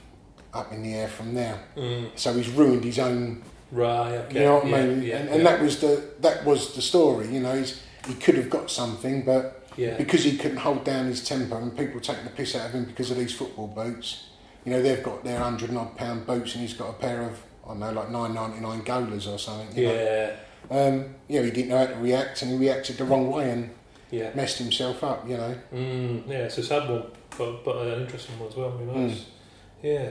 up 0.55 0.73
in 0.73 0.83
the 0.83 0.95
air 0.95 1.09
from 1.09 1.35
there. 1.35 1.61
Mm. 1.77 2.11
So 2.15 2.33
he's 2.35 2.49
ruined 2.49 2.85
his 2.85 3.01
own. 3.01 3.43
Right. 3.73 4.15
Okay. 4.15 4.39
You 4.39 4.45
know 4.47 4.55
what 4.57 4.67
yeah, 4.69 4.77
I 4.77 4.87
mean? 4.87 5.03
Yeah, 5.03 5.17
and, 5.17 5.43
yeah. 5.43 5.51
that 5.51 5.61
was 5.61 5.81
the 5.81 6.11
that 6.21 6.45
was 6.45 6.75
the 6.75 6.83
story. 6.83 7.29
You 7.29 7.41
know, 7.41 7.57
he's, 7.57 7.83
he 8.07 8.15
could 8.15 8.37
have 8.37 8.49
got 8.49 8.71
something, 8.71 9.25
but 9.25 9.67
Yeah. 9.77 9.97
because 9.97 10.23
he 10.25 10.37
couldn't 10.37 10.59
hold 10.59 10.85
down 10.85 11.07
his 11.07 11.25
temper, 11.25 11.59
and 11.59 11.77
people 11.77 12.01
taking 12.01 12.25
the 12.25 12.31
piss 12.31 12.55
out 12.55 12.67
of 12.67 12.73
him 12.73 12.85
because 12.85 13.11
of 13.11 13.17
these 13.17 13.33
football 13.33 13.67
boots. 13.67 14.29
You 14.65 14.73
know, 14.73 14.83
they've 14.83 15.03
got 15.03 15.25
their 15.25 15.39
hundred 15.39 15.71
and 15.71 15.79
odd 15.79 15.97
pound 15.97 16.27
boots, 16.27 16.55
and 16.55 16.63
he's 16.63 16.75
got 16.75 16.91
a 16.91 16.95
pair 16.95 17.23
of 17.23 17.43
I 17.65 17.69
don't 17.69 17.81
know, 17.81 17.93
like 17.93 18.11
nine 18.11 18.35
ninety 18.35 18.61
nine 18.61 18.83
golas 18.83 19.27
or 19.27 19.39
something. 19.39 19.77
Yeah. 19.77 19.91
Know? 19.91 20.89
Um, 20.89 21.15
yeah, 21.27 21.43
he 21.43 21.51
didn't 21.51 21.71
know 21.71 21.79
how 21.79 21.87
to 21.87 21.97
react, 21.97 22.43
and 22.43 22.53
he 22.53 22.57
reacted 22.57 22.99
the 22.99 23.05
wrong 23.05 23.31
way 23.31 23.51
and 23.51 23.71
Yeah. 24.11 24.31
messed 24.35 24.59
himself 24.59 25.03
up. 25.05 25.29
You 25.29 25.37
know. 25.37 25.55
Mm, 25.73 26.29
yeah, 26.29 26.45
it's 26.47 26.59
a 26.59 26.63
sad 26.63 26.89
one, 26.89 27.05
but 27.39 27.65
but 27.65 27.77
an 27.87 28.03
interesting 28.03 28.39
one 28.39 28.49
as 28.49 28.57
well. 28.57 28.73
I 28.73 28.81
mean, 28.85 29.11
Mm. 29.11 29.21
Yeah. 29.83 30.11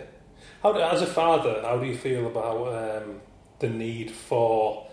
How 0.63 0.71
do, 0.73 0.79
as 0.81 1.01
a 1.01 1.05
father, 1.05 1.61
how 1.63 1.77
do 1.77 1.85
you 1.85 1.95
feel 1.95 2.27
about 2.27 2.67
um, 3.03 3.21
the 3.59 3.69
need 3.69 4.11
for 4.11 4.87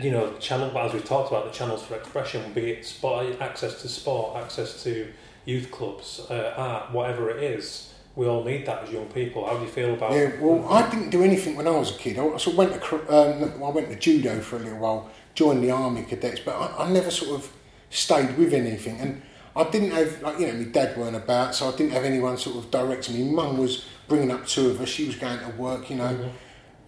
you 0.00 0.10
know 0.10 0.32
channel 0.38 0.76
as 0.78 0.92
we've 0.92 1.04
talked 1.04 1.30
about 1.30 1.44
the 1.46 1.50
channels 1.50 1.82
for 1.82 1.94
expression, 1.94 2.52
be 2.52 2.72
it 2.72 2.84
sport, 2.86 3.40
access 3.40 3.80
to 3.82 3.88
sport, 3.88 4.36
access 4.36 4.82
to 4.84 5.08
youth 5.44 5.70
clubs, 5.70 6.20
uh, 6.30 6.54
art, 6.56 6.90
whatever 6.92 7.30
it 7.30 7.42
is. 7.42 7.90
We 8.16 8.26
all 8.26 8.44
need 8.44 8.64
that 8.66 8.84
as 8.84 8.90
young 8.90 9.06
people. 9.06 9.44
How 9.44 9.56
do 9.56 9.62
you 9.64 9.68
feel 9.70 9.94
about? 9.94 10.12
Yeah, 10.12 10.30
well, 10.40 10.66
I 10.72 10.88
didn't 10.88 11.10
do 11.10 11.22
anything 11.24 11.56
when 11.56 11.66
I 11.66 11.70
was 11.70 11.90
a 11.96 11.98
kid. 11.98 12.16
I 12.18 12.22
sort 12.36 12.46
of 12.46 12.56
went 12.56 12.72
to 12.82 12.96
um, 13.14 13.62
I 13.62 13.70
went 13.70 13.88
to 13.88 13.96
judo 13.96 14.40
for 14.40 14.56
a 14.56 14.60
little 14.60 14.78
while, 14.78 15.10
joined 15.34 15.64
the 15.64 15.70
army 15.70 16.02
cadets, 16.04 16.40
but 16.40 16.54
I, 16.54 16.84
I 16.84 16.90
never 16.90 17.10
sort 17.10 17.40
of 17.40 17.52
stayed 17.94 18.36
with 18.36 18.52
anything. 18.52 18.98
And 18.98 19.22
I 19.56 19.64
didn't 19.70 19.92
have 19.92 20.20
like 20.22 20.38
you 20.38 20.48
know, 20.48 20.54
my 20.54 20.64
dad 20.64 20.96
weren't 20.96 21.16
about, 21.16 21.54
so 21.54 21.68
I 21.72 21.76
didn't 21.76 21.92
have 21.92 22.04
anyone 22.04 22.36
sort 22.36 22.56
of 22.56 22.70
directing 22.70 23.14
me. 23.14 23.30
Mum 23.30 23.56
was 23.56 23.86
bringing 24.08 24.30
up 24.30 24.46
two 24.46 24.70
of 24.70 24.80
us. 24.80 24.88
She 24.88 25.06
was 25.06 25.16
going 25.16 25.38
to 25.38 25.48
work, 25.56 25.88
you 25.88 25.96
know. 25.96 26.30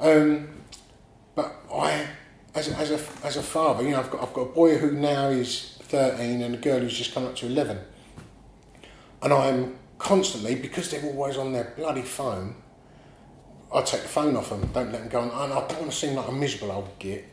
Um, 0.01 0.49
but 1.35 1.55
I, 1.73 2.07
as 2.55 2.69
a, 2.69 2.77
as 2.77 2.91
a 2.91 3.01
as 3.25 3.37
a 3.37 3.43
father, 3.43 3.85
you 3.85 3.91
know, 3.91 4.01
I've 4.01 4.11
got 4.11 4.23
I've 4.23 4.35
got 4.35 4.43
a 4.43 4.53
boy 4.53 4.79
who 4.79 4.91
now 4.91 5.29
is 5.29 5.79
thirteen 5.83 6.43
and 6.43 6.57
a 6.57 6.59
girl 6.59 6.81
who's 6.81 6.97
just 6.97 7.15
come 7.15 7.25
up 7.25 7.37
to 7.37 7.47
eleven, 7.47 7.79
and 9.23 9.33
I'm 9.33 9.79
constantly 9.99 10.57
because 10.57 10.91
they're 10.91 11.05
always 11.05 11.37
on 11.37 11.53
their 11.53 11.73
bloody 11.77 12.03
phone. 12.03 12.57
I 13.73 13.83
take 13.83 14.03
the 14.03 14.09
phone 14.09 14.37
off 14.37 14.51
them, 14.51 14.61
don't 14.73 14.93
let 14.93 15.01
them 15.01 15.09
go 15.09 15.21
on. 15.21 15.29
And 15.29 15.53
I 15.53 15.67
don't 15.67 15.81
want 15.81 15.91
to 15.91 15.97
seem 15.97 16.15
like 16.15 16.29
a 16.29 16.33
miserable 16.33 16.73
old 16.73 16.99
git, 16.99 17.25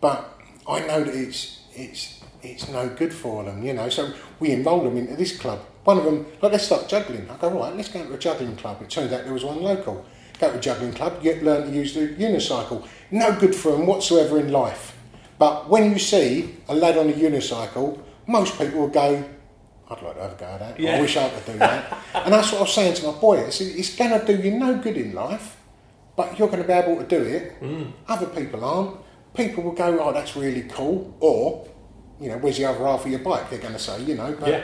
but 0.00 0.38
I 0.68 0.80
know 0.80 1.02
that 1.04 1.14
it's 1.14 1.60
it's 1.74 2.20
it's 2.42 2.68
no 2.68 2.88
good 2.88 3.12
for 3.12 3.44
them, 3.44 3.62
you 3.62 3.72
know. 3.72 3.88
So 3.88 4.12
we 4.38 4.52
enrolled 4.52 4.86
them 4.86 4.96
into 4.96 5.16
this 5.16 5.38
club. 5.38 5.60
One 5.84 5.98
of 5.98 6.04
them, 6.04 6.26
like, 6.42 6.52
let's 6.52 6.64
start 6.64 6.88
juggling. 6.88 7.28
I 7.30 7.36
go, 7.36 7.50
right, 7.50 7.74
let's 7.74 7.88
go 7.88 8.04
to 8.04 8.14
a 8.14 8.18
juggling 8.18 8.56
club. 8.56 8.82
It 8.82 8.90
turns 8.90 9.12
out 9.12 9.24
there 9.24 9.32
was 9.32 9.44
one 9.44 9.62
local. 9.62 10.04
Go 10.38 10.50
to 10.50 10.58
a 10.58 10.60
juggling 10.60 10.92
club, 10.92 11.22
get 11.22 11.42
learn 11.42 11.70
to 11.70 11.74
use 11.74 11.94
the 11.94 12.08
unicycle. 12.08 12.86
No 13.10 13.38
good 13.38 13.54
for 13.54 13.72
them 13.72 13.86
whatsoever 13.86 14.38
in 14.38 14.52
life. 14.52 14.96
But 15.38 15.68
when 15.70 15.90
you 15.90 15.98
see 15.98 16.56
a 16.68 16.74
lad 16.74 16.98
on 16.98 17.08
a 17.08 17.12
unicycle, 17.12 17.98
most 18.26 18.58
people 18.58 18.80
will 18.80 18.88
go, 18.88 19.24
I'd 19.90 20.02
like 20.02 20.14
to 20.16 20.22
have 20.22 20.32
a 20.32 20.36
go 20.36 20.46
at 20.46 20.60
that. 20.60 20.78
Yeah. 20.78 20.96
I 20.96 21.00
wish 21.00 21.16
I 21.16 21.28
could 21.30 21.46
do 21.46 21.58
that. 21.58 21.98
and 22.14 22.32
that's 22.32 22.52
what 22.52 22.58
I 22.58 22.62
was 22.62 22.74
saying 22.74 22.94
to 22.96 23.06
my 23.06 23.18
boy. 23.18 23.46
I 23.46 23.50
said, 23.50 23.68
it's 23.68 23.96
going 23.96 24.18
to 24.18 24.24
do 24.24 24.40
you 24.40 24.58
no 24.58 24.78
good 24.78 24.96
in 24.96 25.12
life, 25.12 25.56
but 26.14 26.38
you're 26.38 26.48
going 26.48 26.62
to 26.62 26.66
be 26.66 26.74
able 26.74 26.96
to 26.96 27.06
do 27.06 27.22
it. 27.22 27.60
Mm. 27.60 27.92
Other 28.06 28.26
people 28.26 28.64
aren't. 28.64 29.00
People 29.34 29.64
will 29.64 29.72
go, 29.72 29.98
oh, 30.00 30.12
that's 30.12 30.36
really 30.36 30.62
cool. 30.62 31.16
Or, 31.20 31.66
you 32.20 32.28
know, 32.28 32.38
where's 32.38 32.58
the 32.58 32.64
other 32.66 32.84
half 32.84 33.04
of 33.04 33.10
your 33.10 33.20
bike? 33.20 33.48
They're 33.50 33.58
going 33.58 33.72
to 33.72 33.78
say, 33.78 34.02
you 34.02 34.14
know. 34.14 34.36
But, 34.38 34.48
Yeah. 34.48 34.62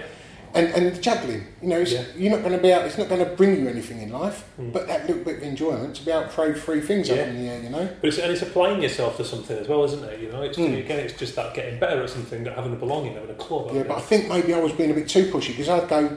And, 0.54 0.68
and 0.68 0.86
the 0.86 1.00
juggling, 1.02 1.44
you 1.60 1.68
know, 1.68 1.80
it's, 1.80 1.92
Yeah. 1.92 2.00
Mm. 2.02 2.20
you're 2.20 2.30
not 2.30 2.40
going 2.40 2.52
to 2.56 2.62
be 2.62 2.72
out, 2.72 2.86
it's 2.86 2.96
not 2.96 3.10
going 3.10 3.22
to 3.22 3.30
bring 3.32 3.56
you 3.60 3.68
anything 3.68 4.00
in 4.00 4.10
life, 4.10 4.48
but 4.56 4.86
that 4.86 5.06
little 5.06 5.22
bit 5.22 5.38
of 5.38 5.42
enjoyment 5.42 5.94
to 5.96 6.04
be 6.04 6.10
able 6.10 6.22
to 6.22 6.28
throw 6.28 6.54
three 6.54 6.80
things 6.80 7.08
Yeah. 7.08 7.16
up 7.16 7.28
in 7.28 7.42
the 7.44 7.50
air, 7.50 7.62
you 7.62 7.68
know. 7.68 7.86
But 8.00 8.08
it's, 8.08 8.18
and 8.18 8.32
it's 8.32 8.40
applying 8.40 8.80
yourself 8.80 9.18
to 9.18 9.24
something 9.24 9.58
as 9.58 9.68
well, 9.68 9.84
isn't 9.84 10.02
it? 10.04 10.20
You 10.20 10.32
know, 10.32 10.40
it's 10.42 10.56
Mm. 10.56 10.78
again, 10.78 11.00
it's 11.00 11.12
just 11.18 11.36
that 11.36 11.52
getting 11.52 11.78
better 11.78 12.02
at 12.02 12.08
something, 12.08 12.44
that 12.44 12.54
having 12.54 12.72
a 12.72 12.76
belonging, 12.76 13.14
having 13.14 13.28
a 13.30 13.34
club. 13.34 13.70
Yeah, 13.74 13.82
but 13.82 13.98
I 13.98 14.00
think 14.00 14.28
maybe 14.28 14.54
I 14.54 14.58
was 14.60 14.72
being 14.72 14.90
a 14.90 14.94
bit 14.94 15.08
too 15.10 15.24
pushy 15.30 15.48
because 15.48 15.68
I'd 15.68 15.88
go, 15.90 16.16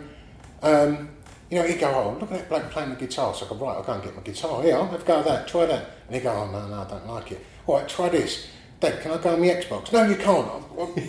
um, 0.61 1.09
you 1.49 1.59
know, 1.59 1.65
he'd 1.67 1.79
go, 1.79 1.87
oh, 1.89 2.17
look 2.19 2.31
at 2.31 2.37
that 2.37 2.49
bloke 2.49 2.69
playing 2.71 2.91
the 2.91 2.95
guitar. 2.95 3.33
So 3.33 3.45
I 3.45 3.49
go, 3.49 3.55
right, 3.55 3.75
I'll 3.75 3.83
go 3.83 3.93
and 3.93 4.03
get 4.03 4.15
my 4.15 4.21
guitar. 4.21 4.65
Yeah, 4.65 4.75
I'll 4.77 4.87
have 4.87 5.01
a 5.01 5.05
go 5.05 5.19
at 5.19 5.25
that, 5.25 5.47
try 5.49 5.65
that. 5.65 5.89
And 6.07 6.15
he'd 6.15 6.21
go, 6.23 6.31
oh, 6.31 6.49
no, 6.49 6.65
no, 6.67 6.81
I 6.81 6.87
don't 6.89 7.07
like 7.07 7.31
it. 7.33 7.43
All 7.67 7.77
right, 7.77 7.89
try 7.89 8.07
this. 8.07 8.47
Dad, 8.80 9.01
can 9.01 9.11
I 9.11 9.17
go 9.17 9.34
on 9.34 9.41
the 9.41 9.49
Xbox? 9.49 9.91
No, 9.91 10.03
you 10.03 10.15
can't. 10.15 10.47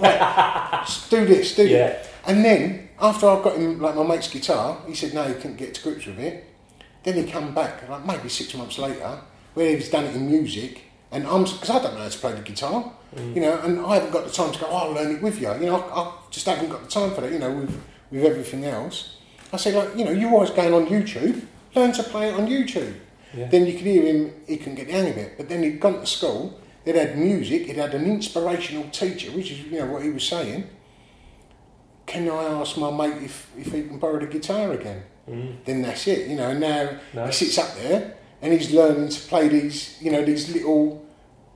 Right, 0.00 0.86
do 1.10 1.24
this, 1.24 1.54
do 1.54 1.66
Yeah. 1.66 1.78
that. 1.88 2.08
And 2.26 2.44
then, 2.44 2.88
after 3.00 3.28
I've 3.28 3.42
got 3.42 3.56
him, 3.56 3.80
like, 3.80 3.94
my 3.94 4.02
mate's 4.02 4.28
guitar, 4.28 4.78
he 4.86 4.94
said, 4.94 5.14
no, 5.14 5.22
he 5.24 5.34
couldn't 5.34 5.56
get 5.56 5.74
to 5.74 5.82
grips 5.82 6.06
with 6.06 6.18
it. 6.18 6.44
Then 7.04 7.14
he 7.14 7.30
come 7.30 7.54
back, 7.54 7.88
like, 7.88 8.04
maybe 8.04 8.28
six 8.28 8.54
months 8.54 8.78
later, 8.78 9.20
where 9.54 9.74
he's 9.76 9.88
done 9.88 10.04
it 10.04 10.14
in 10.14 10.26
music, 10.28 10.82
and 11.12 11.26
I'm, 11.26 11.44
because 11.44 11.70
I 11.70 11.82
don't 11.82 11.94
know 11.94 12.00
how 12.00 12.08
to 12.08 12.18
play 12.18 12.32
the 12.32 12.42
guitar, 12.42 12.92
mm. 13.14 13.34
you 13.34 13.40
know, 13.40 13.58
and 13.60 13.80
I 13.80 13.94
haven't 13.94 14.12
got 14.12 14.24
the 14.24 14.30
time 14.32 14.52
to 14.52 14.58
go, 14.58 14.66
oh, 14.68 14.76
I'll 14.76 14.92
learn 14.92 15.16
it 15.16 15.22
with 15.22 15.40
you. 15.40 15.52
You 15.54 15.66
know, 15.66 15.76
I, 15.80 16.00
I 16.00 16.12
just 16.30 16.46
haven't 16.46 16.68
got 16.68 16.82
the 16.82 16.88
time 16.90 17.14
for 17.14 17.22
that, 17.22 17.32
you 17.32 17.38
know, 17.38 17.50
with, 17.52 17.82
with 18.10 18.24
everything 18.24 18.64
else. 18.64 19.16
I 19.52 19.56
say, 19.56 19.74
like, 19.76 19.96
you 19.96 20.04
know, 20.04 20.12
you're 20.12 20.30
always 20.30 20.50
going 20.50 20.74
on 20.74 20.86
YouTube, 20.86 21.44
learn 21.74 21.92
to 21.92 22.02
play 22.02 22.28
it 22.28 22.34
on 22.34 22.46
YouTube. 22.46 22.94
Yeah. 23.32 23.48
Then 23.48 23.66
you 23.66 23.72
could 23.74 23.82
hear 23.86 24.02
him, 24.02 24.32
he 24.46 24.56
couldn't 24.56 24.74
get 24.74 24.88
the 24.88 24.92
hang 24.92 25.10
of 25.10 25.16
it. 25.16 25.36
But 25.36 25.48
then 25.48 25.62
he'd 25.62 25.80
gone 25.80 26.00
to 26.00 26.06
school, 26.06 26.59
it 26.84 26.94
had 26.94 27.18
music, 27.18 27.68
it 27.68 27.76
had 27.76 27.94
an 27.94 28.06
inspirational 28.06 28.88
teacher, 28.90 29.30
which 29.32 29.50
is 29.50 29.60
you 29.64 29.78
know 29.78 29.86
what 29.86 30.02
he 30.02 30.10
was 30.10 30.26
saying. 30.26 30.64
Can 32.06 32.28
I 32.28 32.44
ask 32.44 32.76
my 32.76 32.90
mate 32.90 33.22
if, 33.22 33.50
if 33.56 33.66
he 33.72 33.82
can 33.84 33.98
borrow 33.98 34.18
the 34.18 34.26
guitar 34.26 34.72
again? 34.72 35.02
Mm. 35.28 35.56
Then 35.64 35.82
that's 35.82 36.06
it, 36.08 36.26
you 36.28 36.36
know. 36.36 36.52
Now 36.52 36.98
Nice. 37.14 37.38
he 37.38 37.44
sits 37.46 37.58
up 37.58 37.76
there 37.76 38.14
and 38.42 38.52
he's 38.52 38.72
learning 38.72 39.10
to 39.10 39.20
play 39.28 39.48
these, 39.48 40.00
you 40.02 40.10
know, 40.10 40.24
these 40.24 40.52
little. 40.52 41.04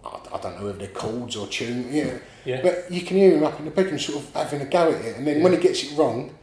I 0.05 0.21
I 0.35 0.41
don't 0.41 0.59
know 0.59 0.67
whether 0.67 0.79
they're 0.79 0.89
chords 0.89 1.35
or 1.37 1.47
tune, 1.49 1.93
yeah. 1.93 2.19
Yeah. 2.45 2.61
But 2.63 2.91
you 2.91 3.01
can 3.03 3.17
hear 3.17 3.37
him 3.37 3.43
up 3.43 3.59
in 3.59 3.65
the 3.65 3.71
bedroom, 3.71 3.99
sort 3.99 4.19
of 4.23 4.33
having 4.35 4.61
a 4.61 4.67
go 4.67 4.93
at 4.93 5.03
it, 5.05 5.17
and 5.17 5.27
then 5.27 5.43
when 5.43 5.53
he 5.53 5.59
gets 5.59 5.83
it 5.83 5.97
wrong, 5.97 6.35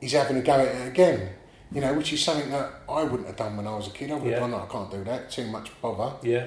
he's 0.00 0.12
having 0.14 0.38
a 0.38 0.42
go 0.42 0.54
at 0.54 0.74
it 0.74 0.88
again. 0.88 1.28
You 1.70 1.80
know, 1.82 1.92
which 1.94 2.12
is 2.12 2.22
something 2.24 2.50
that 2.50 2.68
I 2.88 3.04
wouldn't 3.04 3.26
have 3.28 3.36
done 3.36 3.56
when 3.56 3.66
I 3.68 3.76
was 3.76 3.86
a 3.86 3.90
kid. 3.90 4.10
I 4.10 4.14
would 4.14 4.24
Yeah. 4.24 4.30
have 4.32 4.40
gone, 4.40 4.50
no, 4.52 4.56
I 4.58 4.66
can't 4.66 4.90
do 4.90 5.04
that. 5.04 5.30
Too 5.30 5.46
much 5.46 5.70
bother. 5.80 6.16
Yeah. 6.26 6.46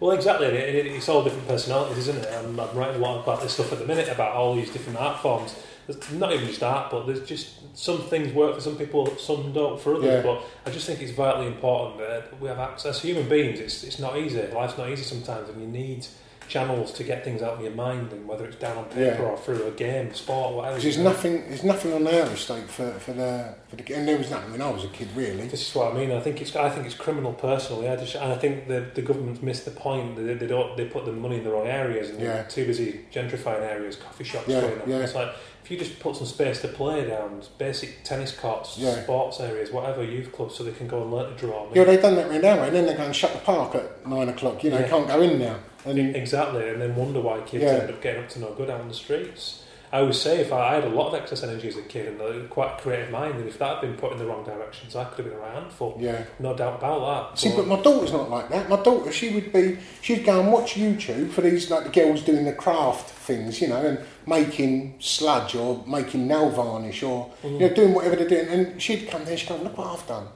Well, 0.00 0.12
exactly. 0.12 0.46
and 0.46 0.56
It, 0.56 0.74
it, 0.74 0.86
it's 0.86 1.08
all 1.08 1.24
different 1.24 1.48
personalities, 1.48 1.98
isn't 1.98 2.18
it? 2.18 2.32
I'm, 2.32 2.58
I'm 2.58 2.76
writing 2.76 2.96
a 2.96 3.04
lot 3.04 3.22
about 3.22 3.40
this 3.42 3.54
stuff 3.54 3.72
at 3.72 3.78
the 3.78 3.86
minute 3.86 4.08
about 4.08 4.32
all 4.32 4.54
these 4.54 4.70
different 4.70 4.98
art 4.98 5.20
forms. 5.20 5.56
There's 5.86 6.12
not 6.12 6.32
even 6.32 6.46
just 6.46 6.62
art, 6.62 6.90
but 6.90 7.06
there's 7.06 7.26
just 7.26 7.76
some 7.76 8.02
things 8.02 8.32
work 8.34 8.54
for 8.54 8.60
some 8.60 8.76
people, 8.76 9.16
some 9.16 9.52
don't 9.52 9.80
for 9.80 9.94
others. 9.94 10.04
Yeah. 10.04 10.22
But 10.22 10.44
I 10.66 10.70
just 10.70 10.86
think 10.86 11.00
it's 11.00 11.12
vitally 11.12 11.46
important 11.46 11.98
that 11.98 12.38
we 12.40 12.48
have 12.48 12.58
access. 12.58 12.96
As 12.96 13.02
human 13.02 13.28
beings, 13.28 13.58
it's 13.58 13.84
it's 13.84 13.98
not 13.98 14.18
easy. 14.18 14.46
Life's 14.48 14.76
not 14.76 14.90
easy 14.90 15.02
sometimes, 15.02 15.48
and 15.48 15.60
you 15.60 15.66
need 15.66 16.06
channels 16.48 16.92
to 16.92 17.04
get 17.04 17.24
things 17.24 17.42
out 17.42 17.54
of 17.54 17.60
your 17.62 17.72
mind, 17.72 18.12
and 18.12 18.26
whether 18.26 18.44
it's 18.46 18.56
down 18.56 18.76
on 18.78 18.84
paper 18.86 19.22
Yeah. 19.22 19.28
or 19.28 19.36
through 19.36 19.66
a 19.66 19.70
game, 19.72 20.12
sport, 20.14 20.52
or 20.52 20.56
whatever. 20.56 20.76
Because 20.76 20.96
there's 20.96 21.04
nothing, 21.04 21.48
there's 21.48 21.64
nothing 21.64 21.92
on 21.92 22.06
our 22.06 22.26
estate 22.32 22.68
for, 22.70 22.90
for 22.92 23.12
the 23.12 23.54
for 23.68 23.76
the 23.76 23.94
and 23.94 24.08
there 24.08 24.16
was 24.18 24.30
nothing 24.30 24.52
when 24.52 24.62
I 24.62 24.70
was 24.70 24.84
a 24.84 24.88
kid 24.88 25.08
really. 25.14 25.46
This 25.48 25.68
is 25.68 25.74
what 25.74 25.92
I 25.92 25.96
mean. 25.98 26.10
I 26.12 26.20
think 26.20 26.40
it's 26.40 26.54
I 26.56 26.70
think 26.70 26.86
it's 26.86 26.94
criminal 26.94 27.32
personally. 27.34 27.88
I 27.88 27.96
just 27.96 28.14
and 28.14 28.32
I 28.32 28.36
think 28.36 28.66
the 28.68 28.86
the 28.94 29.02
government's 29.02 29.42
missed 29.42 29.64
the 29.64 29.70
point. 29.72 30.16
They, 30.16 30.34
they 30.34 30.46
don't 30.46 30.76
they 30.76 30.86
put 30.86 31.04
the 31.04 31.12
money 31.12 31.36
in 31.38 31.44
the 31.44 31.50
wrong 31.50 31.66
areas 31.66 32.10
and 32.10 32.18
Yeah. 32.20 32.32
they're 32.34 32.44
too 32.48 32.66
busy 32.66 33.00
gentrifying 33.12 33.60
areas, 33.62 33.96
coffee 33.96 34.24
shops 34.24 34.48
Yeah, 34.48 34.60
going 34.62 34.80
up. 34.80 34.86
yeah. 34.88 34.96
It's 34.98 35.14
like 35.14 35.28
if 35.64 35.72
you 35.72 35.76
just 35.78 35.98
put 36.00 36.16
some 36.16 36.26
space 36.26 36.62
to 36.62 36.68
play 36.68 37.06
down, 37.06 37.42
basic 37.58 38.02
tennis 38.02 38.32
courts, 38.32 38.78
Yeah. 38.78 39.02
sports 39.02 39.38
areas, 39.40 39.70
whatever, 39.70 40.02
youth 40.02 40.32
clubs, 40.32 40.54
so 40.54 40.64
they 40.64 40.72
can 40.72 40.88
go 40.88 41.02
and 41.02 41.12
learn 41.12 41.30
to 41.30 41.36
draw. 41.36 41.66
Yeah, 41.74 41.84
they've 41.84 42.00
done 42.00 42.14
that 42.14 42.24
our 42.42 42.60
way. 42.62 42.68
And 42.68 42.76
then 42.76 42.86
they 42.86 42.94
go 42.94 43.02
and 43.04 43.14
shut 43.14 43.34
the 43.34 43.40
park 43.40 43.74
at 43.74 44.06
nine 44.06 44.30
o'clock. 44.30 44.64
You 44.64 44.70
know, 44.70 44.78
Yeah. 44.78 44.88
can't 44.88 45.06
go 45.06 45.20
in 45.20 45.38
now. 45.38 45.56
And 45.88 46.16
Exactly, 46.16 46.68
and 46.68 46.80
then 46.80 46.94
wonder 46.94 47.20
why 47.20 47.40
kids 47.40 47.64
Yeah. 47.64 47.78
end 47.78 47.90
up 47.90 48.02
getting 48.02 48.24
up 48.24 48.28
to 48.30 48.40
no 48.40 48.52
good 48.52 48.70
out 48.70 48.80
on 48.80 48.88
the 48.88 48.94
streets. 48.94 49.64
I 49.90 50.00
always 50.00 50.20
say 50.20 50.40
if 50.40 50.52
I, 50.52 50.72
I 50.72 50.74
had 50.74 50.84
a 50.84 50.88
lot 50.90 51.08
of 51.08 51.14
excess 51.14 51.42
energy 51.42 51.68
as 51.68 51.76
a 51.76 51.82
kid 51.82 52.08
and 52.08 52.20
a 52.20 52.46
quite 52.48 52.76
creative 52.78 53.10
mind, 53.10 53.36
and 53.36 53.48
if 53.48 53.58
that 53.58 53.76
had 53.76 53.80
been 53.80 53.94
put 53.94 54.12
in 54.12 54.18
the 54.18 54.26
wrong 54.26 54.44
directions, 54.44 54.94
I 54.94 55.04
could 55.04 55.24
have 55.24 55.26
been 55.26 55.34
a 55.34 55.40
right 55.40 55.54
handful. 55.54 55.96
yeah. 55.98 56.24
No 56.38 56.54
doubt 56.54 56.78
about 56.78 57.30
that. 57.30 57.38
See, 57.38 57.54
but 57.56 57.66
my 57.66 57.80
daughter's 57.80 58.12
not 58.12 58.28
like 58.28 58.50
that. 58.50 58.68
My 58.68 58.82
daughter, 58.82 59.10
she 59.10 59.30
would 59.30 59.50
be, 59.50 59.78
she'd 60.02 60.26
go 60.26 60.40
and 60.40 60.52
watch 60.52 60.74
YouTube 60.74 61.30
for 61.30 61.40
these, 61.40 61.70
like 61.70 61.84
the 61.84 61.90
girls 61.90 62.22
doing 62.22 62.44
the 62.44 62.52
craft 62.52 63.08
things, 63.08 63.62
you 63.62 63.68
know, 63.68 63.76
and 63.76 63.98
making 64.26 64.96
sludge 64.98 65.54
or 65.54 65.82
making 65.86 66.26
nail 66.26 66.50
varnish 66.50 67.02
or, 67.02 67.30
you 67.42 67.58
know, 67.58 67.68
mm. 67.70 67.74
doing 67.74 67.94
whatever 67.94 68.16
they're 68.16 68.28
doing. 68.28 68.48
And 68.48 68.82
she'd 68.82 69.08
come 69.08 69.24
there, 69.24 69.38
she'd 69.38 69.48
go, 69.48 69.56
look 69.56 69.78
what 69.78 69.86
I've 69.86 70.06
done. 70.06 70.28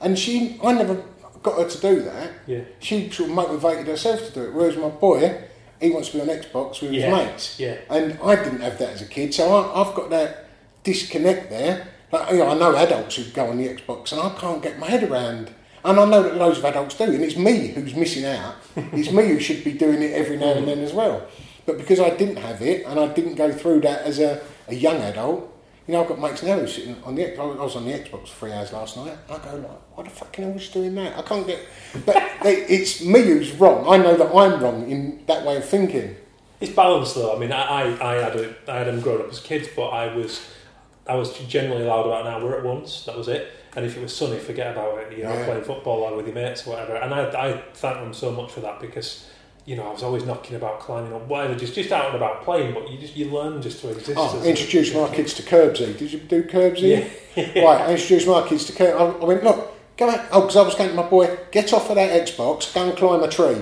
And 0.00 0.16
she, 0.16 0.58
I 0.62 0.72
never 0.72 1.02
got 1.42 1.58
her 1.58 1.68
to 1.68 1.80
do 1.80 2.02
that. 2.02 2.30
yeah, 2.46 2.60
She 2.80 3.10
sort 3.10 3.30
of 3.30 3.34
motivated 3.34 3.86
herself 3.86 4.26
to 4.26 4.32
do 4.32 4.42
it. 4.44 4.54
Whereas 4.54 4.76
my 4.76 4.88
boy, 4.88 5.42
he 5.80 5.90
wants 5.90 6.10
to 6.10 6.16
be 6.18 6.20
on 6.22 6.28
Xbox 6.28 6.82
with 6.82 6.92
Yeah. 6.92 7.16
his 7.16 7.26
mates. 7.26 7.60
yeah. 7.60 7.76
And 7.88 8.18
I 8.22 8.36
didn't 8.36 8.60
have 8.60 8.78
that 8.78 8.90
as 8.90 9.02
a 9.02 9.06
kid, 9.06 9.34
so 9.34 9.54
I, 9.54 9.80
I've 9.80 9.94
got 9.94 10.10
that 10.10 10.46
disconnect 10.84 11.50
there. 11.50 11.88
Like, 12.12 12.32
you 12.32 12.38
know, 12.38 12.48
I 12.48 12.54
know 12.54 12.76
adults 12.76 13.16
who 13.16 13.24
go 13.24 13.46
on 13.46 13.58
the 13.58 13.68
Xbox, 13.68 14.12
and 14.12 14.20
I 14.20 14.30
can't 14.30 14.62
get 14.62 14.78
my 14.78 14.88
head 14.88 15.08
around. 15.08 15.52
And 15.82 15.98
I 15.98 16.04
know 16.04 16.22
that 16.22 16.36
loads 16.36 16.58
of 16.58 16.64
adults 16.64 16.96
do, 16.98 17.04
and 17.04 17.22
it's 17.22 17.36
me 17.36 17.68
who's 17.68 17.94
missing 17.94 18.26
out. 18.26 18.56
it's 18.76 19.10
me 19.10 19.28
who 19.28 19.40
should 19.40 19.64
be 19.64 19.72
doing 19.72 20.02
it 20.02 20.12
every 20.12 20.36
now 20.36 20.52
and 20.52 20.64
mm. 20.64 20.66
then 20.66 20.80
as 20.80 20.92
well. 20.92 21.26
But 21.64 21.78
because 21.78 22.00
I 22.00 22.10
didn't 22.10 22.36
have 22.36 22.60
it, 22.60 22.84
and 22.84 22.98
I 23.00 23.08
didn't 23.08 23.36
go 23.36 23.52
through 23.52 23.80
that 23.82 24.02
as 24.02 24.18
a, 24.18 24.42
a 24.68 24.74
young 24.74 24.96
adult, 24.96 25.50
you 25.90 25.96
know, 25.96 26.02
I've 26.02 26.08
got 26.08 26.20
mates 26.20 26.42
now 26.44 26.56
who's 26.58 26.74
sitting 26.76 26.96
on 27.02 27.16
the 27.16 27.36
I 27.36 27.44
was 27.44 27.74
on 27.74 27.84
the 27.84 27.90
Xbox 27.92 28.28
for 28.28 28.46
three 28.46 28.52
hours 28.52 28.72
last 28.72 28.96
night. 28.96 29.16
I 29.28 29.38
go 29.38 29.56
like, 29.56 29.96
what 29.96 30.04
the 30.04 30.10
fucking 30.10 30.44
hell 30.44 30.54
was 30.54 30.68
doing 30.68 30.94
that? 30.94 31.18
I 31.18 31.22
can't 31.22 31.44
get. 31.46 31.60
But 32.06 32.22
they, 32.44 32.62
it's 32.66 33.04
me 33.04 33.22
who's 33.22 33.50
wrong. 33.52 33.84
I 33.88 33.96
know 33.96 34.16
that 34.16 34.32
I'm 34.32 34.62
wrong 34.62 34.88
in 34.88 35.24
that 35.26 35.44
way 35.44 35.56
of 35.56 35.64
thinking. 35.64 36.14
It's 36.60 36.72
balanced 36.72 37.16
though. 37.16 37.34
I 37.34 37.38
mean, 37.40 37.50
I, 37.50 37.62
I, 37.96 38.12
I 38.12 38.22
had 38.22 38.36
a, 38.36 38.54
I 38.68 38.76
had 38.76 38.86
them 38.86 39.00
growing 39.00 39.22
up 39.22 39.30
as 39.30 39.40
kids, 39.40 39.68
but 39.74 39.88
I 39.88 40.14
was 40.14 40.40
I 41.08 41.16
was 41.16 41.36
generally 41.48 41.82
allowed 41.84 42.06
about 42.06 42.26
an 42.26 42.32
hour 42.34 42.56
at 42.56 42.64
once. 42.64 43.04
That 43.06 43.16
was 43.16 43.26
it. 43.26 43.50
And 43.76 43.84
if 43.84 43.96
it 43.96 44.00
was 44.02 44.14
sunny, 44.16 44.38
forget 44.38 44.72
about 44.72 44.98
it. 44.98 45.16
You 45.18 45.24
know, 45.24 45.32
Yeah. 45.32 45.44
playing 45.44 45.64
football 45.64 46.02
or 46.02 46.16
with 46.16 46.26
your 46.26 46.34
mates 46.36 46.66
or 46.66 46.70
whatever. 46.70 46.94
And 46.96 47.12
I, 47.12 47.22
I 47.48 47.62
thank 47.74 47.96
them 47.96 48.14
so 48.14 48.30
much 48.30 48.52
for 48.52 48.60
that 48.60 48.78
because 48.80 49.28
you 49.66 49.76
know 49.76 49.88
I 49.88 49.92
was 49.92 50.02
always 50.02 50.24
knocking 50.24 50.56
about 50.56 50.80
climbing 50.80 51.12
up, 51.12 51.26
whatever, 51.28 51.54
just 51.54 51.74
just 51.74 51.92
out 51.92 52.06
and 52.06 52.16
about 52.16 52.42
playing. 52.42 52.74
But 52.74 52.90
you 52.90 52.98
just 52.98 53.16
you 53.16 53.26
learn 53.30 53.60
just 53.62 53.80
to 53.82 53.90
exist. 53.90 54.18
Oh, 54.18 54.36
as 54.38 54.42
I 54.42 54.46
a- 54.46 54.50
introduced 54.50 54.94
my 54.94 55.08
kids 55.14 55.34
to 55.34 55.42
Curbsy. 55.42 55.96
Did 55.98 56.12
you 56.12 56.18
do 56.20 56.42
Curbsy? 56.44 56.82
Yeah. 57.00 57.08
Right, 57.64 57.80
I 57.82 57.92
introduced 57.92 58.26
my 58.26 58.46
kids 58.48 58.64
to 58.66 58.72
Curbsy. 58.72 58.92
I, 58.94 59.04
I 59.22 59.24
went, 59.24 59.44
look, 59.44 59.72
go 59.96 60.10
out. 60.10 60.26
Oh, 60.32 60.40
because 60.42 60.56
I 60.56 60.62
was 60.62 60.74
going 60.74 60.90
to 60.90 60.96
my 60.96 61.08
boy, 61.08 61.38
get 61.52 61.72
off 61.72 61.88
of 61.90 61.94
that 61.96 62.26
Xbox, 62.26 62.74
go 62.74 62.88
and 62.88 62.96
climb 62.98 63.22
a 63.22 63.28
tree. 63.28 63.56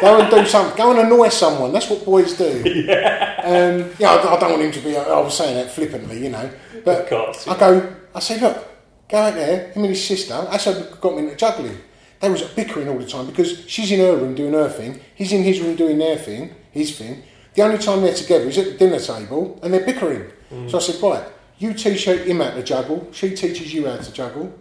Go 0.00 0.18
and 0.20 0.30
do 0.30 0.46
something. 0.46 0.76
Go 0.76 0.90
and 0.92 1.00
annoy 1.00 1.28
someone. 1.28 1.72
That's 1.72 1.90
what 1.90 2.04
boys 2.04 2.32
do. 2.36 2.62
Yeah. 2.86 3.26
Um, 3.42 3.90
yeah, 3.98 4.10
I, 4.12 4.36
I 4.36 4.38
don't 4.40 4.50
want 4.50 4.62
him 4.62 4.72
to 4.72 4.80
be, 4.80 4.96
I 4.96 5.20
was 5.20 5.36
saying 5.36 5.56
that 5.56 5.70
flippantly, 5.70 6.22
you 6.22 6.30
know. 6.30 6.50
But 6.84 7.02
Of 7.02 7.08
course. 7.08 7.48
I 7.48 7.58
go, 7.58 7.94
I 8.14 8.20
say, 8.20 8.40
look, 8.40 8.66
go 9.08 9.18
out 9.18 9.34
there, 9.34 9.68
him 9.72 9.82
and 9.84 9.86
his 9.90 10.02
sister. 10.06 10.34
That's 10.50 10.64
how 10.64 10.72
got 11.00 11.14
me 11.16 11.24
into 11.24 11.36
juggling. 11.36 11.78
They 12.20 12.28
was 12.28 12.42
bickering 12.42 12.88
all 12.88 12.98
the 12.98 13.06
time 13.06 13.26
because 13.26 13.68
she's 13.68 13.90
in 13.90 14.00
her 14.00 14.16
room 14.16 14.34
doing 14.34 14.52
her 14.52 14.68
thing, 14.68 15.00
he's 15.14 15.32
in 15.32 15.42
his 15.42 15.60
room 15.60 15.74
doing 15.76 15.98
their 15.98 16.16
thing, 16.18 16.54
his 16.70 16.96
thing. 16.96 17.22
The 17.54 17.62
only 17.62 17.78
time 17.78 18.02
they're 18.02 18.14
together 18.14 18.44
is 18.44 18.58
at 18.58 18.66
the 18.66 18.78
dinner 18.78 19.00
table 19.00 19.58
and 19.62 19.72
they're 19.72 19.84
bickering. 19.84 20.30
So 20.68 20.78
I 20.78 20.80
said, 20.80 21.02
right, 21.02 21.24
you 21.58 21.72
teach 21.74 22.06
him 22.06 22.40
how 22.40 22.50
to 22.50 22.62
juggle, 22.62 23.08
she 23.12 23.34
teaches 23.34 23.72
you 23.72 23.86
how 23.86 23.96
to 23.96 24.12
juggle. 24.12 24.52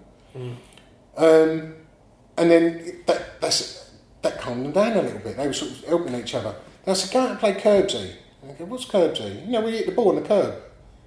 Um, 1.18 1.76
and 2.38 2.50
then 2.50 3.02
that, 3.08 3.42
that's, 3.42 3.92
that 4.22 4.40
calmed 4.40 4.66
them 4.66 4.72
down 4.72 4.94
a 4.94 5.02
little 5.02 5.20
bit. 5.20 5.36
They 5.38 5.48
were 5.48 5.54
sort 5.54 5.72
of 5.72 5.84
helping 5.86 6.16
each 6.16 6.34
other. 6.36 6.56
I 6.88 6.94
said, 6.94 7.12
go 7.14 7.20
out 7.20 7.32
and 7.32 7.40
play 7.40 7.54
curbsy. 7.54 8.14
And 8.42 8.52
I 8.52 8.54
go, 8.56 8.66
what's 8.66 8.86
curbsy? 8.86 9.46
You 9.46 9.52
know, 9.52 9.62
we 9.62 9.72
hit 9.72 9.86
the 9.86 9.92
ball 9.92 10.10
on 10.10 10.16
the 10.16 10.28
curb. 10.28 10.56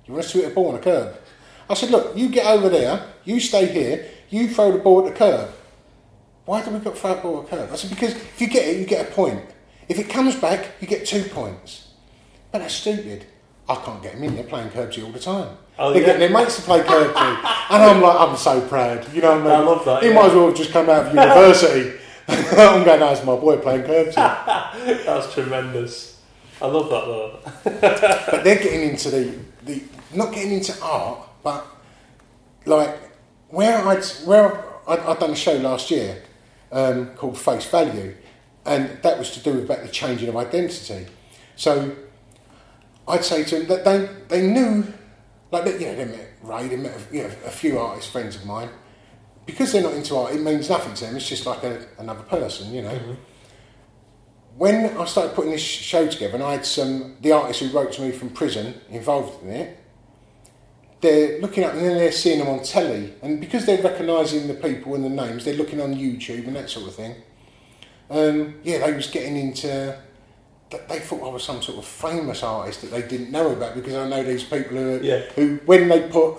You 0.07 0.13
want 0.15 0.25
us 0.27 0.33
to 0.33 0.39
hit 0.39 0.53
a 0.53 0.55
ball 0.55 0.69
on 0.69 0.75
the 0.75 0.81
curb? 0.81 1.17
I 1.69 1.75
said, 1.75 1.91
look, 1.91 2.17
you 2.17 2.29
get 2.29 2.47
over 2.47 2.69
there, 2.69 3.05
you 3.25 3.41
stay 3.41 3.67
here, 3.67 4.07
you 4.29 4.49
throw 4.49 4.73
the 4.73 4.79
ball 4.79 5.07
at 5.07 5.13
the 5.13 5.19
curb. 5.19 5.51
Why 6.45 6.63
do 6.65 6.71
we 6.71 6.79
got 6.81 6.97
the 6.97 7.23
ball 7.23 7.39
the? 7.39 7.73
I 7.73 7.77
said, 7.77 7.91
because 7.91 8.15
if 8.15 8.41
you 8.41 8.49
get 8.49 8.67
it, 8.67 8.79
you 8.81 8.87
get 8.87 9.09
a 9.09 9.13
point. 9.13 9.41
If 9.89 9.99
it 9.99 10.09
comes 10.09 10.35
back, 10.37 10.71
you 10.81 10.87
get 10.89 11.07
two 11.07 11.23
points. 11.25 11.89
But 12.51 12.59
that's 12.59 12.75
stupid. 12.75 13.27
I 13.69 13.77
can't 13.77 14.03
get 14.03 14.15
them 14.15 14.25
in 14.25 14.35
there 14.35 14.45
playing 14.45 14.71
curbsy 14.71 15.05
all 15.05 15.13
the 15.13 15.21
time. 15.21 15.57
Oh, 15.79 15.93
They're 15.93 16.01
yeah. 16.01 16.07
getting 16.07 16.21
their 16.21 16.31
mates 16.31 16.57
to 16.57 16.63
play 16.63 16.81
curbsy. 16.81 17.15
and 17.71 17.83
I'm 17.83 18.01
like, 18.01 18.21
I'm 18.21 18.37
so 18.37 18.61
proud. 18.69 19.13
You 19.15 19.23
know 19.23 19.33
what 19.33 19.41
I 19.41 19.45
mean? 19.45 19.53
I 19.53 19.59
love 19.61 19.85
that, 19.85 20.03
He 20.03 20.09
yeah. 20.09 20.15
might 20.15 20.27
as 20.27 20.35
well 20.35 20.47
have 20.49 20.57
just 20.57 20.71
come 20.73 20.89
out 20.91 21.07
of 21.07 21.09
university. 21.15 21.99
I'm 22.29 22.85
going, 22.85 23.03
it's 23.03 23.25
my 23.25 23.37
boy 23.37 23.57
playing 23.59 23.83
curbsy. 23.83 24.15
That's 25.05 25.33
tremendous. 25.33 26.21
I 26.61 26.67
love 26.67 26.89
that 26.91 27.05
though. 27.07 28.31
but 28.31 28.45
they're 28.45 28.63
getting 28.63 28.91
into 28.91 29.11
the, 29.11 29.35
the 29.65 29.83
not 30.15 30.33
getting 30.33 30.53
into 30.53 30.81
art, 30.81 31.19
but 31.43 31.67
like 32.67 32.97
where 33.49 33.85
I'd 33.85 34.05
where 34.25 34.65
I'd, 34.87 35.01
I'd 35.01 35.19
done 35.19 35.31
a 35.31 35.37
show 35.37 35.55
last 35.57 35.91
year 35.91 36.23
um, 36.73 37.15
called 37.15 37.39
Face 37.39 37.67
Value, 37.67 38.15
and 38.65 38.99
that 39.03 39.19
was 39.19 39.31
to 39.33 39.41
do 39.41 39.53
with 39.53 39.65
about 39.65 39.83
the 39.83 39.89
changing 39.89 40.29
of 40.29 40.37
identity. 40.37 41.07
So 41.57 41.95
I'd 43.07 43.25
say 43.25 43.45
to 43.45 43.59
them 43.59 43.67
that 43.69 43.85
they 43.85 44.09
they 44.29 44.47
knew, 44.47 44.85
like 45.51 45.67
you 45.67 45.87
know, 45.87 45.97
they 45.97 46.05
met 46.05 46.31
Ray, 46.43 46.69
they 46.69 46.77
met 46.77 46.99
you 47.13 47.23
know, 47.23 47.29
a 47.47 47.51
few 47.51 47.79
artist 47.79 48.11
friends 48.11 48.37
of 48.37 48.47
mine. 48.47 48.71
Because 49.45 49.73
they're 49.73 49.83
not 49.83 49.95
into 49.95 50.17
art, 50.17 50.33
it 50.35 50.41
means 50.41 50.69
nothing 50.71 50.95
to 50.95 51.05
them. 51.05 51.17
It's 51.17 51.29
just 51.29 51.47
like 51.47 51.65
a, 51.65 51.85
another 51.99 52.23
person, 52.23 52.73
you 52.73 52.83
know. 52.83 53.17
When 54.57 54.97
I 54.97 55.05
started 55.07 55.35
putting 55.35 55.51
this 55.51 55.61
show 55.61 56.07
together, 56.07 56.35
and 56.35 56.45
I 56.45 56.53
had 56.53 56.65
some 56.65 57.17
the 57.21 57.33
artists 57.33 57.61
who 57.61 57.77
wrote 57.77 57.93
to 57.95 58.03
me 58.03 58.13
from 58.13 58.31
prison 58.31 58.81
involved 58.89 59.43
in 59.43 59.51
it, 59.51 59.82
they're 61.03 61.41
looking 61.41 61.65
up 61.65 61.73
and 61.75 61.83
then 61.83 61.97
they're 61.99 62.13
seeing 62.13 62.39
them 62.39 62.49
on 62.49 62.63
telly, 62.63 63.13
and 63.23 63.41
because 63.41 63.67
they're 63.67 63.83
recognising 63.83 64.49
the 64.49 64.55
people 64.55 64.95
and 64.95 65.05
the 65.05 65.09
names, 65.11 65.45
they're 65.45 65.55
looking 65.55 65.81
on 65.81 65.95
YouTube 65.95 66.47
and 66.47 66.57
that 66.57 66.71
sort 66.71 66.87
of 66.89 66.95
thing. 66.95 67.17
Um, 68.09 68.55
yeah, 68.63 68.79
they 68.87 68.93
was 68.95 69.09
getting 69.09 69.37
into. 69.37 69.99
They 70.89 71.01
thought 71.01 71.23
I 71.23 71.29
was 71.31 71.45
some 71.45 71.61
sort 71.61 71.77
of 71.79 71.85
famous 71.85 72.43
artist 72.43 72.81
that 72.81 72.91
they 72.91 73.03
didn't 73.03 73.31
know 73.31 73.51
about 73.51 73.75
because 73.75 73.95
I 73.95 74.09
know 74.09 74.23
these 74.25 74.45
people 74.45 74.77
who, 74.77 75.01
Yeah. 75.03 75.19
who 75.37 75.57
when 75.67 75.89
they 75.89 76.09
put 76.09 76.39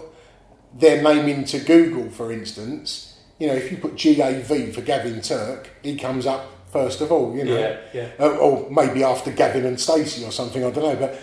their 0.76 1.03
name 1.03 1.28
into 1.28 1.59
Google, 1.59 2.09
for 2.09 2.32
instance, 2.32 3.20
you 3.38 3.45
know, 3.47 3.53
if 3.53 3.72
you 3.72 3.78
put 3.78 3.95
GAV 3.95 4.74
for 4.74 4.82
Gavin 4.82 5.22
Turk, 5.22 5.70
he 5.84 5.95
comes 5.97 6.26
up 6.26 6.49
first 6.72 7.01
of 7.01 7.11
all, 7.11 7.36
you 7.36 7.43
know. 7.43 7.55
Yeah, 7.59 7.78
yeah. 7.93 8.07
Uh, 8.20 8.30
or 8.38 8.68
maybe 8.72 9.03
after 9.03 9.30
Gavin 9.32 9.66
and 9.66 9.80
Stacey 9.80 10.26
or 10.26 10.32
something, 10.32 10.64
I 10.66 10.72
don't 10.72 10.84
know. 10.84 10.95
But 10.95 11.20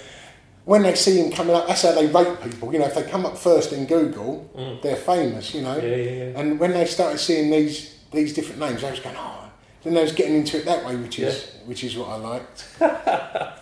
when 0.64 0.82
they 0.82 0.94
see 0.94 1.18
him 1.18 1.32
coming 1.32 1.54
up, 1.54 1.66
that's 1.66 1.82
how 1.82 1.92
they 1.92 2.06
rate 2.06 2.40
people. 2.42 2.72
You 2.72 2.78
know, 2.80 2.86
if 2.86 2.94
they 2.94 3.02
come 3.02 3.26
up 3.26 3.36
first 3.38 3.72
in 3.72 3.86
Google, 3.86 4.78
they're 4.82 4.96
famous, 4.96 5.54
you 5.54 5.62
know. 5.62 5.78
Mm. 5.78 5.82
Yeah, 5.82 5.96
yeah, 5.96 6.24
yeah. 6.24 6.40
And 6.40 6.60
when 6.60 6.72
they 6.72 6.84
started 6.86 7.18
seeing 7.18 7.50
these 7.50 7.96
these 8.12 8.34
different 8.34 8.60
names, 8.60 8.82
they 8.82 8.90
was 8.90 9.00
going, 9.00 9.16
oh, 9.18 9.50
then 9.84 9.94
they 9.94 10.02
was 10.02 10.12
getting 10.12 10.34
into 10.34 10.58
it 10.58 10.64
that 10.64 10.84
way, 10.84 10.96
which 10.96 11.18
is 11.18 11.52
which 11.64 11.84
is 11.84 11.96
what 11.96 12.08
I 12.08 12.16
liked. 12.16 12.68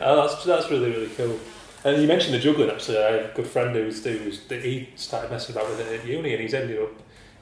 Oh, 0.00 0.26
that's 0.26 0.44
that's 0.44 0.70
really 0.70 0.90
really 0.90 1.08
cool. 1.16 1.38
And 1.84 2.02
you 2.02 2.08
mentioned 2.08 2.34
the 2.34 2.40
juggling. 2.40 2.70
Actually, 2.70 2.98
I 2.98 3.12
have 3.12 3.30
a 3.30 3.34
good 3.34 3.46
friend 3.46 3.74
who's 3.74 4.04
who's 4.04 4.40
he 4.48 4.88
started 4.96 5.30
messing 5.30 5.54
about 5.54 5.68
with 5.68 5.80
it 5.80 6.00
at 6.00 6.06
uni, 6.06 6.32
and 6.32 6.42
he's 6.42 6.54
ended 6.54 6.80
up 6.82 6.90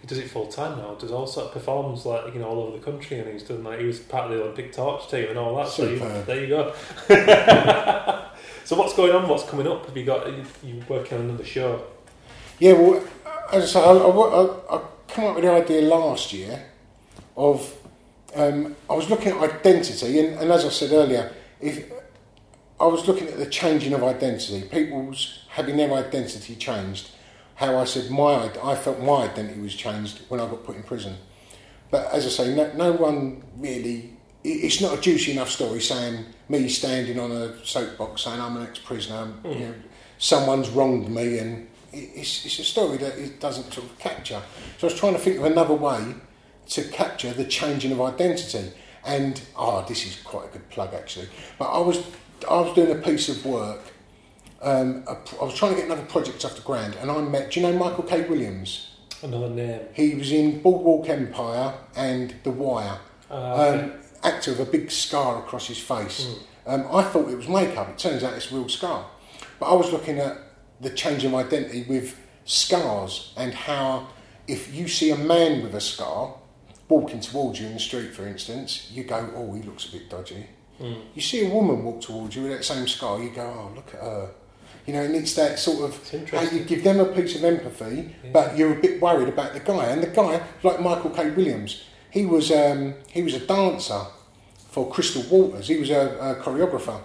he 0.02 0.06
does 0.06 0.18
it 0.18 0.28
full 0.30 0.46
time 0.48 0.76
now. 0.76 0.94
Does 0.94 1.10
all 1.10 1.26
sort 1.26 1.46
of 1.46 1.52
performs 1.52 2.04
like 2.04 2.34
you 2.34 2.40
know 2.40 2.48
all 2.48 2.64
over 2.64 2.76
the 2.76 2.84
country, 2.84 3.18
and 3.18 3.32
he's 3.32 3.42
done 3.42 3.64
like 3.64 3.80
he 3.80 3.86
was 3.86 3.98
part 3.98 4.30
of 4.30 4.36
the 4.36 4.42
Olympic 4.42 4.72
torch 4.74 5.08
team 5.10 5.30
and 5.30 5.38
all 5.38 5.56
that. 5.56 5.68
So 5.68 5.88
you, 5.88 5.98
there 6.26 6.40
you 6.40 6.48
go. 6.48 6.74
so 8.64 8.76
what's 8.76 8.94
going 8.94 9.12
on? 9.12 9.28
What's 9.28 9.44
coming 9.44 9.66
up? 9.66 9.86
Have 9.86 9.96
you 9.96 10.04
got 10.04 10.26
you, 10.26 10.44
you 10.62 10.82
working 10.88 11.18
on 11.18 11.24
another 11.24 11.44
show? 11.44 11.84
Yeah, 12.58 12.72
well, 12.72 13.04
as 13.52 13.64
I 13.64 13.66
say, 13.66 13.80
I, 13.80 13.92
I, 13.92 14.76
I, 14.76 14.82
come 15.08 15.24
up 15.24 15.34
with 15.36 15.44
the 15.44 15.50
idea 15.50 15.82
last 15.82 16.32
year 16.32 16.64
of 17.36 17.76
um, 18.34 18.74
I 18.88 18.94
was 18.94 19.10
looking 19.10 19.32
at 19.32 19.38
identity, 19.38 20.18
and, 20.18 20.38
and 20.38 20.50
as 20.50 20.64
I 20.64 20.70
said 20.70 20.92
earlier, 20.92 21.32
if 21.60 21.92
I 22.80 22.86
was 22.86 23.06
looking 23.06 23.28
at 23.28 23.36
the 23.36 23.46
changing 23.46 23.92
of 23.92 24.02
identity, 24.02 24.62
people's 24.62 25.44
having 25.50 25.76
their 25.76 25.92
identity 25.92 26.56
changed. 26.56 27.10
How 27.56 27.76
I 27.78 27.84
said 27.84 28.10
my 28.10 28.50
I 28.62 28.74
felt 28.74 28.98
my 29.00 29.24
identity 29.24 29.60
was 29.60 29.74
changed 29.74 30.22
when 30.28 30.40
I 30.40 30.48
got 30.48 30.64
put 30.64 30.74
in 30.74 30.82
prison. 30.82 31.16
But 31.90 32.12
as 32.12 32.26
I 32.26 32.28
say, 32.30 32.54
no, 32.54 32.72
no 32.72 32.92
one 32.92 33.44
really. 33.56 34.13
It- 34.44 34.64
It's 34.64 34.80
not 34.80 34.98
a 34.98 35.00
juicy 35.00 35.32
enough 35.32 35.50
story 35.50 35.80
saying 35.80 36.24
me 36.48 36.68
standing 36.68 37.18
on 37.18 37.32
a 37.32 37.64
soapbox 37.64 38.22
saying 38.22 38.40
I'm 38.40 38.56
an 38.56 38.62
ex-prisoner. 38.64 39.32
You 39.44 39.50
know, 39.50 39.74
someone's 40.18 40.68
wronged 40.68 41.08
me, 41.08 41.38
and 41.38 41.68
it's, 41.92 42.44
it's 42.44 42.58
a 42.58 42.64
story 42.64 42.98
that 42.98 43.18
it 43.18 43.40
doesn't 43.40 43.72
sort 43.72 43.86
of 43.86 43.98
capture. 43.98 44.40
So 44.78 44.86
I 44.88 44.90
was 44.90 44.98
trying 45.00 45.14
to 45.14 45.18
think 45.18 45.38
of 45.38 45.44
another 45.44 45.74
way 45.74 46.14
to 46.70 46.82
capture 46.84 47.32
the 47.32 47.44
changing 47.44 47.92
of 47.92 48.00
identity. 48.00 48.70
And 49.06 49.40
oh, 49.56 49.84
this 49.86 50.06
is 50.06 50.16
quite 50.22 50.46
a 50.46 50.52
good 50.52 50.68
plug 50.70 50.94
actually. 50.94 51.28
But 51.58 51.66
I 51.66 51.78
was 51.78 51.98
I 52.50 52.60
was 52.60 52.74
doing 52.74 52.90
a 52.90 53.00
piece 53.02 53.28
of 53.28 53.44
work. 53.44 53.80
Um, 54.62 55.04
I 55.06 55.44
was 55.44 55.54
trying 55.54 55.72
to 55.72 55.76
get 55.76 55.84
another 55.86 56.06
project 56.06 56.42
off 56.44 56.56
the 56.56 56.62
ground, 56.62 56.96
and 57.00 57.10
I 57.10 57.20
met. 57.20 57.50
Do 57.50 57.60
you 57.60 57.66
know 57.66 57.78
Michael 57.78 58.04
K. 58.04 58.22
Williams? 58.22 58.88
Another 59.22 59.50
name. 59.50 59.80
He 59.92 60.14
was 60.14 60.32
in 60.32 60.60
Boardwalk 60.62 61.08
Empire 61.08 61.74
and 61.96 62.34
The 62.44 62.50
Wire. 62.50 62.98
Uh. 63.30 63.78
Um, 63.82 63.92
actor 64.24 64.52
with 64.52 64.60
a 64.60 64.70
big 64.70 64.90
scar 64.90 65.38
across 65.38 65.66
his 65.68 65.78
face. 65.78 66.36
Um, 66.66 66.86
I 66.92 67.02
thought 67.02 67.28
it 67.28 67.36
was 67.36 67.48
makeup. 67.48 67.88
It 67.90 67.98
turns 67.98 68.24
out 68.24 68.32
it's 68.34 68.50
a 68.50 68.54
real 68.54 68.68
scar. 68.68 69.06
But 69.60 69.66
I 69.66 69.74
was 69.74 69.92
looking 69.92 70.18
at 70.18 70.38
the 70.80 70.90
change 70.90 71.24
of 71.24 71.34
identity 71.34 71.84
with 71.88 72.16
scars 72.44 73.32
and 73.36 73.52
how 73.54 74.08
if 74.48 74.74
you 74.74 74.88
see 74.88 75.10
a 75.10 75.16
man 75.16 75.62
with 75.62 75.74
a 75.74 75.80
scar 75.80 76.34
walking 76.88 77.20
towards 77.20 77.60
you 77.60 77.66
in 77.66 77.74
the 77.74 77.80
street, 77.80 78.12
for 78.14 78.26
instance, 78.26 78.90
you 78.92 79.04
go, 79.04 79.30
"Oh, 79.34 79.52
he 79.54 79.62
looks 79.62 79.86
a 79.88 79.92
bit 79.92 80.10
dodgy." 80.10 80.46
You 81.14 81.22
see 81.22 81.46
a 81.46 81.48
woman 81.48 81.84
walk 81.84 82.00
towards 82.02 82.34
you 82.36 82.42
with 82.42 82.52
that 82.52 82.64
same 82.64 82.86
scar, 82.88 83.22
you 83.22 83.30
go, 83.30 83.42
"Oh, 83.42 83.74
look 83.74 83.94
at 83.94 84.00
her." 84.00 84.30
You 84.86 84.92
know, 84.92 85.02
and 85.02 85.14
it's 85.14 85.34
that 85.34 85.58
sort 85.58 85.80
of 85.88 86.30
how 86.30 86.42
you 86.42 86.60
give 86.64 86.84
them 86.84 87.00
a 87.00 87.06
piece 87.06 87.36
of 87.36 87.44
empathy, 87.44 88.14
Yeah. 88.22 88.30
but 88.32 88.58
you're 88.58 88.72
a 88.76 88.80
bit 88.80 89.00
worried 89.00 89.28
about 89.28 89.54
the 89.54 89.60
guy. 89.60 89.86
And 89.86 90.02
the 90.02 90.08
guy, 90.08 90.42
like 90.62 90.80
Michael 90.80 91.08
K. 91.10 91.30
Williams, 91.30 91.84
he 92.14 92.24
was 92.24 92.52
um, 92.52 92.94
he 93.10 93.24
was 93.24 93.34
a 93.34 93.40
dancer 93.40 94.02
for 94.70 94.88
Crystal 94.88 95.22
Waters. 95.22 95.66
He 95.66 95.76
was 95.76 95.90
a, 95.90 96.16
a 96.20 96.34
choreographer, 96.36 97.00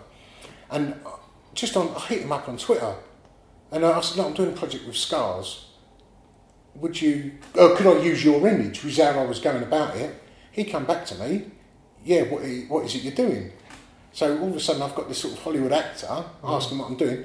and 0.70 0.94
uh, 1.04 1.10
just 1.56 1.76
on 1.76 1.90
I 1.96 2.00
hit 2.02 2.22
him 2.22 2.32
up 2.32 2.48
on 2.48 2.58
Twitter, 2.58 2.94
and 3.72 3.84
I 3.84 4.00
said, 4.02 4.18
"Look, 4.18 4.28
I'm 4.28 4.34
doing 4.36 4.54
a 4.54 4.56
project 4.56 4.86
with 4.86 4.96
scars. 4.96 5.66
Would 6.76 7.02
you? 7.02 7.32
Oh, 7.56 7.76
could 7.76 7.88
I 7.88 8.04
use 8.04 8.24
your 8.24 8.48
image?" 8.48 8.84
Was 8.84 8.98
how 9.00 9.20
I 9.20 9.26
was 9.26 9.40
going 9.40 9.64
about 9.64 9.98
it. 9.98 10.14
He 10.52 10.64
come 10.64 10.86
back 10.86 11.08
to 11.08 11.16
me, 11.16 11.46
"Yeah, 12.06 12.22
what, 12.24 12.44
what 12.68 12.86
is 12.86 12.94
it 12.94 13.02
you're 13.02 13.28
doing?" 13.28 13.52
So 14.14 14.38
all 14.38 14.50
of 14.50 14.56
a 14.56 14.60
sudden, 14.60 14.84
I've 14.84 14.94
got 14.94 15.08
this 15.08 15.18
sort 15.18 15.34
of 15.34 15.40
Hollywood 15.40 15.72
actor 15.72 16.06
mm. 16.06 16.26
asking 16.44 16.78
what 16.78 16.92
I'm 16.92 16.98
doing. 16.98 17.24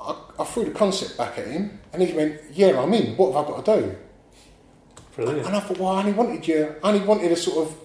I, 0.00 0.16
I 0.38 0.44
threw 0.44 0.64
the 0.64 0.70
concept 0.70 1.18
back 1.18 1.38
at 1.38 1.48
him, 1.48 1.80
and 1.92 2.00
he 2.00 2.14
went, 2.14 2.40
"Yeah, 2.50 2.80
I'm 2.80 2.94
in. 2.94 3.14
What 3.18 3.34
have 3.34 3.44
I 3.44 3.48
got 3.50 3.64
to 3.66 3.80
do?" 3.80 3.96
Brilliant. 5.14 5.46
And 5.46 5.56
I 5.56 5.60
thought, 5.60 5.78
well, 5.78 5.90
I 5.92 6.00
only 6.00 6.12
wanted 6.12 6.46
you, 6.48 6.74
I 6.82 6.88
only 6.92 7.04
wanted 7.06 7.30
a 7.32 7.36
sort 7.36 7.66
of, 7.68 7.76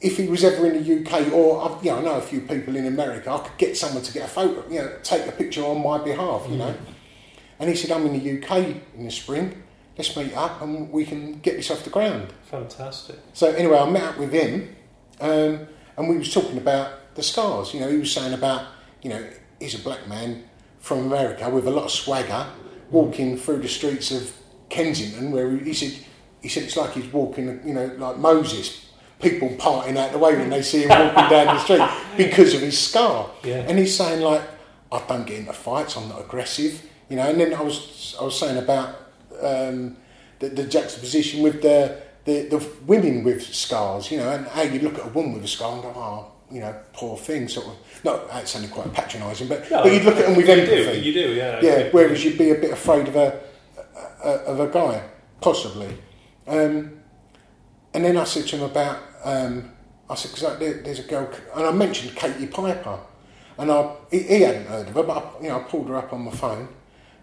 if 0.00 0.16
he 0.16 0.28
was 0.28 0.44
ever 0.44 0.66
in 0.66 0.82
the 0.82 1.00
UK, 1.00 1.32
or 1.32 1.60
I- 1.62 1.82
you 1.82 1.90
know, 1.90 1.98
I 1.98 2.02
know 2.02 2.14
a 2.16 2.20
few 2.22 2.40
people 2.42 2.76
in 2.76 2.86
America, 2.86 3.30
I 3.32 3.38
could 3.38 3.58
get 3.58 3.76
someone 3.76 4.02
to 4.02 4.12
get 4.12 4.24
a 4.24 4.28
photo, 4.28 4.64
you 4.70 4.78
know, 4.80 4.92
take 5.02 5.26
a 5.26 5.32
picture 5.32 5.64
on 5.64 5.82
my 5.82 5.98
behalf, 5.98 6.46
you 6.48 6.56
know. 6.56 6.74
And 7.58 7.68
he 7.68 7.74
said, 7.76 7.90
I'm 7.90 8.06
in 8.06 8.12
the 8.12 8.38
UK 8.42 8.76
in 8.96 9.04
the 9.04 9.10
spring. 9.10 9.62
Let's 9.96 10.16
meet 10.16 10.32
up 10.36 10.62
and 10.62 10.92
we 10.92 11.04
can 11.04 11.40
get 11.40 11.56
this 11.56 11.72
off 11.72 11.82
the 11.82 11.90
ground. 11.90 12.32
Fantastic. 12.44 13.16
So 13.32 13.50
anyway, 13.50 13.78
I 13.78 13.90
met 13.90 14.04
up 14.04 14.18
with 14.18 14.32
him, 14.32 14.74
um, 15.20 15.66
and 15.96 16.08
we 16.08 16.16
was 16.16 16.32
talking 16.32 16.56
about 16.56 17.16
the 17.16 17.22
scars. 17.24 17.74
You 17.74 17.80
know, 17.80 17.90
he 17.90 17.96
was 17.98 18.12
saying 18.12 18.32
about, 18.32 18.66
you 19.02 19.10
know, 19.10 19.26
he's 19.58 19.74
a 19.74 19.80
black 19.82 20.06
man 20.06 20.44
from 20.78 21.00
America 21.00 21.50
with 21.50 21.66
a 21.66 21.70
lot 21.72 21.86
of 21.86 21.90
swagger, 21.90 22.46
walking 22.92 23.36
through 23.36 23.58
the 23.58 23.68
streets 23.68 24.12
of 24.12 24.32
Kensington, 24.68 25.32
where 25.32 25.50
he, 25.50 25.64
he 25.64 25.74
said, 25.74 26.04
he 26.42 26.48
said 26.48 26.62
it's 26.64 26.76
like 26.76 26.92
he's 26.92 27.12
walking, 27.12 27.60
you 27.64 27.74
know, 27.74 27.86
like 27.98 28.16
Moses. 28.18 28.84
People 29.20 29.48
parting 29.58 29.98
out 29.98 30.12
the 30.12 30.18
way 30.18 30.36
when 30.36 30.48
they 30.48 30.62
see 30.62 30.82
him 30.82 30.90
walking 30.90 31.28
down 31.28 31.46
the 31.46 31.58
street 31.58 31.82
because 32.16 32.54
of 32.54 32.60
his 32.60 32.78
scar. 32.78 33.28
Yeah. 33.42 33.64
And 33.66 33.76
he's 33.76 33.96
saying 33.96 34.20
like, 34.22 34.42
I 34.92 35.02
don't 35.08 35.26
get 35.26 35.40
into 35.40 35.52
fights. 35.52 35.96
I'm 35.96 36.08
not 36.08 36.20
aggressive. 36.20 36.80
You 37.08 37.16
know. 37.16 37.28
And 37.28 37.40
then 37.40 37.52
I 37.52 37.60
was 37.62 38.14
I 38.20 38.22
was 38.24 38.38
saying 38.38 38.58
about 38.58 38.90
um, 39.42 39.96
the, 40.38 40.50
the 40.50 40.64
juxtaposition 40.64 41.42
with 41.42 41.62
the, 41.62 42.00
the 42.26 42.42
the 42.42 42.68
women 42.86 43.24
with 43.24 43.42
scars. 43.42 44.12
You 44.12 44.18
know, 44.18 44.30
and 44.30 44.46
how 44.46 44.62
you 44.62 44.78
look 44.78 44.98
at 44.98 45.06
a 45.06 45.08
woman 45.08 45.32
with 45.34 45.42
a 45.42 45.48
scar 45.48 45.72
and 45.72 45.82
go, 45.82 45.92
oh, 45.96 46.30
you 46.52 46.60
know, 46.60 46.76
poor 46.92 47.16
thing. 47.18 47.48
Sort 47.48 47.66
of. 47.66 47.74
Not 48.04 48.30
that 48.30 48.46
sounded 48.46 48.70
quite 48.70 48.92
patronising, 48.92 49.48
but 49.48 49.68
No, 49.68 49.82
but 49.82 49.92
you'd 49.92 50.04
look 50.04 50.14
at 50.16 50.26
them 50.26 50.36
with 50.36 50.46
you 50.46 50.52
empathy. 50.52 51.00
Do, 51.00 51.06
you 51.08 51.12
do, 51.12 51.32
yeah. 51.34 51.58
Yeah, 51.60 51.70
Okay. 51.72 51.88
whereas 51.90 52.24
you'd 52.24 52.38
be 52.38 52.50
a 52.50 52.54
bit 52.54 52.70
afraid 52.70 53.08
of 53.08 53.16
a, 53.16 53.40
a 54.22 54.28
of 54.46 54.60
a 54.60 54.68
guy, 54.68 55.02
possibly. 55.40 55.88
Um, 56.48 57.00
and 57.94 58.04
then 58.04 58.16
I 58.16 58.24
said 58.24 58.46
to 58.48 58.56
him 58.56 58.62
about, 58.62 59.00
um, 59.24 59.72
I 60.08 60.14
said, 60.14 60.32
because 60.32 60.58
there, 60.58 60.82
there's 60.82 61.00
a 61.00 61.02
girl, 61.02 61.30
and 61.54 61.66
I 61.66 61.72
mentioned 61.72 62.16
Katie 62.16 62.46
Piper, 62.46 62.98
and 63.58 63.70
I 63.70 63.94
he, 64.10 64.22
he 64.22 64.40
hadn't 64.40 64.66
heard 64.66 64.88
of 64.88 64.94
her, 64.94 65.02
but 65.02 65.16
I, 65.16 65.42
you 65.42 65.48
know, 65.48 65.60
I 65.60 65.62
pulled 65.64 65.88
her 65.88 65.96
up 65.96 66.12
on 66.12 66.22
my 66.22 66.30
phone, 66.30 66.68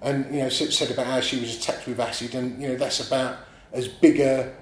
and 0.02 0.34
you 0.34 0.42
know, 0.42 0.50
said, 0.50 0.72
said 0.72 0.92
about 0.92 1.08
how 1.08 1.22
she 1.22 1.40
was 1.40 1.58
attacked 1.58 1.88
with 1.88 2.00
acid, 2.00 2.36
and 2.36 2.62
you 2.62 2.70
know, 2.70 2.76
that's 2.76 3.06
about 3.06 3.40
as 3.74 3.88
big 3.88 4.20
a, 4.20 4.54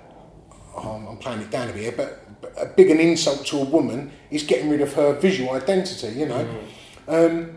oh, 0.76 1.04
I'm- 1.08 1.18
playing 1.18 1.42
it 1.42 1.52
down 1.52 1.70
a 1.70 1.74
bit, 1.74 1.82
here, 1.82 1.94
but, 1.96 2.42
but 2.42 2.54
a 2.58 2.66
big 2.66 2.90
an 2.90 3.00
insult 3.00 3.46
to 3.48 3.58
a 3.60 3.66
woman 3.66 4.12
is 4.32 4.44
getting 4.44 4.70
rid 4.70 4.82
of 4.82 4.94
her 4.94 5.14
visual 5.14 5.52
identity, 5.52 6.08
you 6.20 6.26
know. 6.26 6.48
Um, 7.08 7.56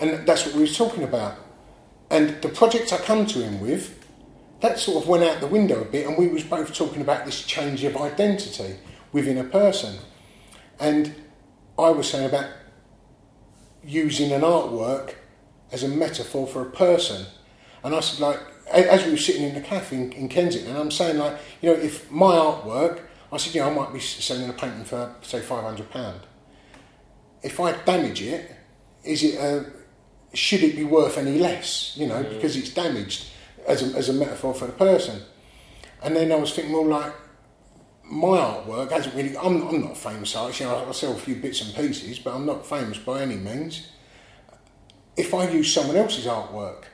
and 0.00 0.26
that's 0.26 0.46
what 0.46 0.54
we 0.54 0.62
were 0.62 0.66
talking 0.66 1.04
about. 1.04 1.36
And 2.10 2.40
the 2.42 2.48
project 2.48 2.92
I 2.92 2.96
come 2.98 3.26
to 3.26 3.40
him 3.42 3.60
with, 3.60 3.99
that 4.60 4.78
sort 4.78 5.02
of 5.02 5.08
went 5.08 5.24
out 5.24 5.40
the 5.40 5.46
window 5.46 5.80
a 5.80 5.84
bit, 5.84 6.06
and 6.06 6.18
we 6.18 6.28
was 6.28 6.44
both 6.44 6.74
talking 6.74 7.00
about 7.00 7.24
this 7.24 7.42
change 7.44 7.82
of 7.84 7.96
identity 7.96 8.76
within 9.12 9.38
a 9.38 9.44
person. 9.44 9.98
And 10.78 11.14
I 11.78 11.90
was 11.90 12.10
saying 12.10 12.26
about 12.26 12.50
using 13.82 14.32
an 14.32 14.42
artwork 14.42 15.14
as 15.72 15.82
a 15.82 15.88
metaphor 15.88 16.46
for 16.46 16.62
a 16.62 16.70
person. 16.70 17.26
And 17.82 17.94
I 17.94 18.00
said, 18.00 18.20
like, 18.20 18.38
as 18.70 19.04
we 19.04 19.12
were 19.12 19.16
sitting 19.16 19.42
in 19.42 19.54
the 19.54 19.60
cafe 19.62 19.96
in, 19.96 20.12
in 20.12 20.28
Kensington, 20.28 20.76
I'm 20.76 20.90
saying, 20.90 21.18
like, 21.18 21.38
you 21.62 21.70
know, 21.70 21.80
if 21.80 22.10
my 22.10 22.34
artwork, 22.34 23.00
I 23.32 23.38
said, 23.38 23.54
you 23.54 23.62
know, 23.62 23.70
I 23.70 23.74
might 23.74 23.92
be 23.92 24.00
selling 24.00 24.48
a 24.48 24.52
painting 24.52 24.84
for, 24.84 25.14
say, 25.22 25.40
£500. 25.40 26.14
If 27.42 27.58
I 27.58 27.72
damage 27.72 28.20
it, 28.20 28.54
is 29.04 29.22
it 29.22 29.36
a, 29.36 29.64
should 30.34 30.62
it 30.62 30.76
be 30.76 30.84
worth 30.84 31.16
any 31.16 31.38
less, 31.38 31.96
you 31.96 32.06
know, 32.06 32.22
mm. 32.22 32.28
because 32.28 32.56
it's 32.56 32.74
damaged 32.74 33.30
as 33.66 33.82
a, 33.82 33.96
as 33.96 34.08
a 34.08 34.12
metaphor 34.12 34.54
for 34.54 34.66
the 34.66 34.72
person. 34.72 35.22
And 36.02 36.16
then 36.16 36.32
I 36.32 36.36
was 36.36 36.52
thinking, 36.52 36.72
well, 36.72 36.86
like, 36.86 37.12
my 38.04 38.38
artwork 38.38 38.90
hasn't 38.90 39.14
really, 39.14 39.36
I'm, 39.36 39.68
I'm 39.68 39.80
not 39.82 39.92
a 39.92 39.94
famous 39.94 40.34
artist, 40.34 40.60
you 40.60 40.66
know, 40.66 40.84
I, 40.88 40.92
sell 40.92 41.12
a 41.12 41.18
few 41.18 41.36
bits 41.36 41.62
and 41.62 41.74
pieces, 41.74 42.18
but 42.18 42.34
I'm 42.34 42.44
not 42.44 42.66
famous 42.66 42.98
by 42.98 43.22
any 43.22 43.36
means. 43.36 43.88
If 45.16 45.32
I 45.32 45.48
use 45.48 45.72
someone 45.72 45.96
else's 45.96 46.26
artwork 46.26 46.84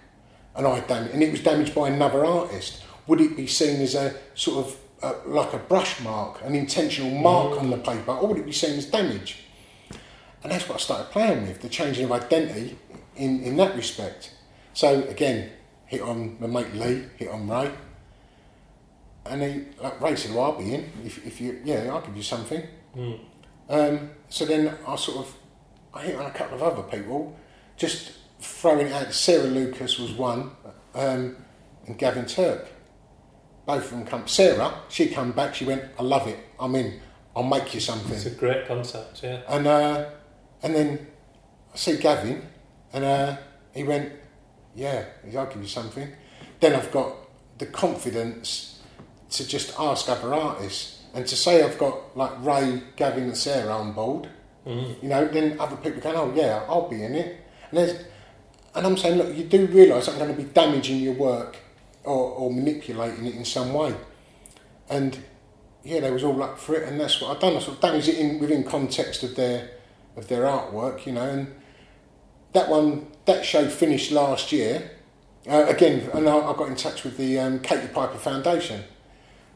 and 0.54 0.66
I 0.66 0.80
dam- 0.80 1.08
and 1.12 1.22
it 1.22 1.30
was 1.30 1.42
damaged 1.42 1.74
by 1.74 1.88
another 1.88 2.24
artist, 2.24 2.82
would 3.06 3.20
it 3.20 3.36
be 3.36 3.46
seen 3.46 3.80
as 3.80 3.94
a 3.94 4.14
sort 4.34 4.66
of 4.66 4.76
uh, 5.02 5.14
like 5.26 5.52
a 5.52 5.58
brush 5.58 6.00
mark, 6.00 6.42
an 6.42 6.54
intentional 6.54 7.10
mark 7.10 7.58
on 7.58 7.70
the 7.70 7.78
paper, 7.78 8.12
or 8.12 8.28
would 8.28 8.38
it 8.38 8.46
be 8.46 8.52
seen 8.52 8.76
as 8.76 8.86
damage? 8.86 9.44
And 10.42 10.52
that's 10.52 10.68
what 10.68 10.76
I 10.76 10.80
started 10.80 11.10
playing 11.12 11.46
with, 11.46 11.60
the 11.60 11.68
changing 11.68 12.04
of 12.04 12.12
identity 12.12 12.78
in, 13.16 13.42
in 13.42 13.56
that 13.56 13.74
respect. 13.74 14.32
So 14.74 15.02
again, 15.04 15.50
hit 15.86 16.02
on 16.02 16.36
my 16.40 16.46
mate 16.46 16.74
Lee, 16.74 17.04
hit 17.16 17.28
on 17.28 17.48
Ray. 17.48 17.70
And 19.24 19.42
he, 19.42 19.64
like 19.82 20.00
Ray 20.00 20.16
said, 20.16 20.34
well, 20.34 20.44
I'll 20.44 20.58
be 20.58 20.74
in. 20.74 20.90
If, 21.04 21.26
if 21.26 21.40
you, 21.40 21.60
yeah, 21.64 21.88
I'll 21.90 22.00
give 22.00 22.16
you 22.16 22.22
something. 22.22 22.62
Mm. 22.96 23.20
Um, 23.68 24.10
so 24.28 24.44
then 24.44 24.72
I 24.86 24.96
sort 24.96 25.18
of, 25.18 25.34
I 25.92 26.02
hit 26.02 26.16
on 26.16 26.26
a 26.26 26.30
couple 26.30 26.56
of 26.56 26.62
other 26.62 26.82
people, 26.82 27.36
just 27.76 28.12
throwing 28.40 28.86
it 28.86 28.92
out. 28.92 29.12
Sarah 29.12 29.48
Lucas 29.48 29.98
was 29.98 30.12
one, 30.12 30.50
um, 30.94 31.36
and 31.86 31.98
Gavin 31.98 32.26
Turk. 32.26 32.68
Both 33.66 33.86
of 33.86 33.90
them 33.90 34.06
come. 34.06 34.28
Sarah, 34.28 34.82
she 34.88 35.08
come 35.08 35.32
back. 35.32 35.56
She 35.56 35.64
went, 35.64 35.82
I 35.98 36.02
love 36.02 36.28
it. 36.28 36.38
I'm 36.60 36.74
in. 36.76 37.00
I'll 37.34 37.42
make 37.42 37.74
you 37.74 37.80
something. 37.80 38.14
It's 38.14 38.26
a 38.26 38.30
great 38.30 38.66
concept, 38.66 39.22
yeah. 39.22 39.42
And 39.48 39.66
uh, 39.66 40.10
and 40.62 40.74
then 40.74 41.06
I 41.74 41.76
see 41.76 41.96
Gavin, 41.96 42.46
and 42.92 43.04
uh, 43.04 43.36
he 43.74 43.82
went, 43.82 44.12
"Yeah, 44.76 45.04
I'll 45.36 45.46
give 45.46 45.62
you 45.62 45.68
something." 45.68 46.08
Then 46.60 46.74
I've 46.74 46.92
got 46.92 47.14
the 47.58 47.66
confidence 47.66 48.80
to 49.30 49.46
just 49.46 49.78
ask 49.78 50.08
other 50.08 50.32
artists, 50.32 51.02
and 51.14 51.26
to 51.26 51.36
say 51.36 51.62
I've 51.62 51.78
got 51.78 52.16
like 52.16 52.32
Ray, 52.44 52.82
Gavin, 52.96 53.24
and 53.24 53.36
Sarah 53.36 53.72
on 53.72 53.92
board. 53.92 54.28
Mm. 54.66 55.02
You 55.02 55.08
know, 55.08 55.26
then 55.26 55.58
other 55.58 55.76
people 55.76 56.00
go, 56.00 56.12
"Oh 56.14 56.32
yeah, 56.34 56.64
I'll 56.68 56.88
be 56.88 57.02
in 57.02 57.14
it." 57.14 57.44
And 57.70 57.78
there's, 57.78 58.04
and 58.74 58.86
I'm 58.86 58.96
saying, 58.96 59.18
look, 59.18 59.34
you 59.34 59.44
do 59.44 59.66
realise 59.66 60.08
I'm 60.08 60.18
going 60.18 60.34
to 60.34 60.40
be 60.40 60.48
damaging 60.48 60.98
your 60.98 61.14
work 61.14 61.56
or, 62.04 62.30
or 62.32 62.52
manipulating 62.52 63.26
it 63.26 63.34
in 63.34 63.44
some 63.44 63.72
way, 63.72 63.94
and 64.88 65.18
yeah, 65.82 66.00
they 66.00 66.10
was 66.10 66.24
all 66.24 66.42
up 66.42 66.58
for 66.58 66.74
it, 66.74 66.88
and 66.88 67.00
that's 67.00 67.20
what 67.20 67.30
I've 67.30 67.40
done. 67.40 67.56
I 67.56 67.60
sort 67.60 67.76
of 67.76 67.80
damaged 67.80 68.08
it 68.08 68.18
in 68.18 68.38
within 68.38 68.64
context 68.64 69.22
of 69.22 69.36
their 69.36 69.70
of 70.16 70.28
their 70.28 70.42
artwork, 70.42 71.06
you 71.06 71.12
know, 71.12 71.28
and 71.28 71.54
that 72.52 72.68
one 72.68 73.06
that 73.26 73.44
show 73.44 73.68
finished 73.68 74.10
last 74.12 74.52
year. 74.52 74.90
Uh, 75.48 75.66
again, 75.68 76.10
and 76.12 76.28
I, 76.28 76.38
I 76.38 76.56
got 76.56 76.68
in 76.68 76.74
touch 76.74 77.04
with 77.04 77.16
the 77.18 77.38
um, 77.38 77.60
Katie 77.60 77.86
Piper 77.86 78.18
Foundation, 78.18 78.82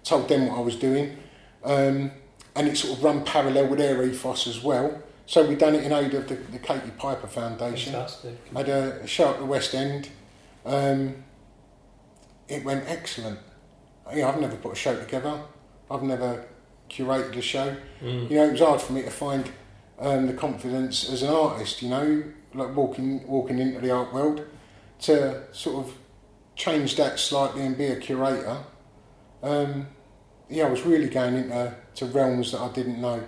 told 0.05 0.29
them 0.29 0.47
what 0.47 0.59
I 0.59 0.61
was 0.61 0.77
doing, 0.77 1.17
um, 1.65 2.13
and 2.55 2.69
it 2.69 2.77
sort 2.77 2.97
of 2.97 3.03
run 3.03 3.25
parallel 3.25 3.67
with 3.67 3.81
their 3.81 4.01
ethos 4.05 4.47
as 4.47 4.63
well. 4.63 5.03
So 5.27 5.47
we 5.47 5.55
done 5.57 5.75
it 5.75 5.85
in 5.85 5.93
aid 5.93 6.15
of 6.15 6.29
the, 6.29 6.35
the 6.35 6.59
Katie 6.59 6.93
Piper 6.97 7.27
Foundation. 7.27 7.93
Fantastic. 7.93 8.37
I 8.55 8.59
had 8.59 8.69
a 8.69 9.07
show 9.07 9.31
at 9.31 9.39
the 9.39 9.45
West 9.45 9.75
End. 9.75 10.09
Um, 10.65 11.25
it 12.49 12.65
went 12.65 12.85
excellent. 12.89 13.39
You 14.13 14.23
know, 14.23 14.29
I've 14.29 14.41
never 14.41 14.57
put 14.57 14.73
a 14.73 14.77
show 14.77 14.99
together. 14.99 15.41
I've 15.91 16.03
never 16.03 16.45
curated 16.89 17.37
a 17.37 17.43
show. 17.43 17.77
Mm. 18.03 18.31
You 18.31 18.37
know, 18.37 18.47
it 18.47 18.53
was 18.53 18.61
hard 18.61 18.81
for 18.81 18.93
me 18.93 19.03
to 19.03 19.11
find 19.11 19.51
um, 19.99 20.27
the 20.27 20.35
confidence 20.35 21.09
as 21.09 21.23
an 21.23 21.31
artist. 21.31 21.83
You 21.83 21.91
know, 21.91 22.25
like 22.55 22.75
walking 22.75 23.27
walking 23.27 23.59
into 23.59 23.81
the 23.81 23.91
art 23.91 24.13
world 24.13 24.47
to 25.01 25.43
sort 25.53 25.87
of 25.87 25.95
change 26.57 26.97
that 26.97 27.19
slightly 27.19 27.63
and 27.63 27.77
be 27.77 27.87
a 27.87 27.97
curator. 27.97 28.59
Um, 29.43 29.87
yeah, 30.49 30.67
I 30.67 30.71
was 30.71 30.83
really 30.83 31.09
going 31.09 31.35
into 31.35 31.75
to 31.97 32.07
realms 32.07 32.53
that 32.53 32.61
I 32.61 32.69
didn't 32.73 33.01
know, 33.01 33.23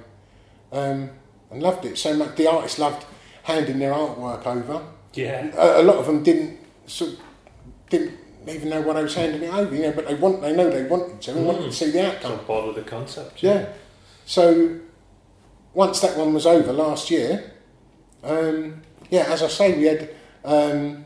um, 0.72 1.10
and 1.50 1.62
loved 1.62 1.84
it 1.84 1.96
so 1.98 2.14
much. 2.14 2.36
The 2.36 2.50
artists 2.50 2.78
loved 2.78 3.06
handing 3.44 3.78
their 3.78 3.92
artwork 3.92 4.46
over. 4.46 4.84
Yeah. 5.14 5.50
A, 5.56 5.82
a 5.82 5.84
lot 5.84 5.96
of 5.96 6.06
them 6.06 6.22
didn't 6.22 6.58
sort 6.86 7.12
of, 7.12 7.18
didn't 7.90 8.18
even 8.48 8.70
know 8.70 8.80
what 8.80 8.96
I 8.96 9.02
was 9.02 9.14
handing 9.14 9.42
it 9.42 9.52
over. 9.52 9.74
You 9.74 9.82
know, 9.82 9.92
but 9.92 10.06
they 10.06 10.14
want 10.14 10.42
they 10.42 10.54
know 10.54 10.70
they 10.70 10.84
wanted 10.84 11.20
to 11.22 11.32
and 11.32 11.46
wanted 11.46 11.64
to 11.64 11.72
see 11.72 11.90
the 11.90 12.06
outcome. 12.06 12.32
on 12.32 12.44
board 12.44 12.74
with 12.74 12.84
the 12.84 12.90
concept. 12.90 13.42
Yeah. 13.42 13.68
So 14.26 14.80
once 15.74 16.00
that 16.00 16.16
one 16.16 16.34
was 16.34 16.46
over 16.46 16.72
last 16.72 17.10
year, 17.10 17.52
um, 18.22 18.82
yeah, 19.12 19.24
as 19.24 19.42
I 19.42 19.48
say, 19.48 19.76
we 19.76 19.84
had 19.84 20.08
um, 20.42 21.04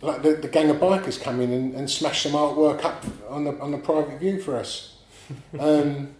like 0.00 0.22
the, 0.22 0.34
the 0.34 0.46
gang 0.46 0.70
of 0.70 0.76
bikers 0.76 1.20
come 1.20 1.40
in 1.40 1.52
and, 1.52 1.74
and 1.74 1.90
smash 1.90 2.22
some 2.22 2.32
artwork 2.32 2.84
up 2.84 3.04
on 3.28 3.42
the 3.42 3.58
on 3.58 3.72
the 3.72 3.78
private 3.78 4.20
view 4.20 4.40
for 4.40 4.54
us. 4.54 4.98
um, 5.58 6.14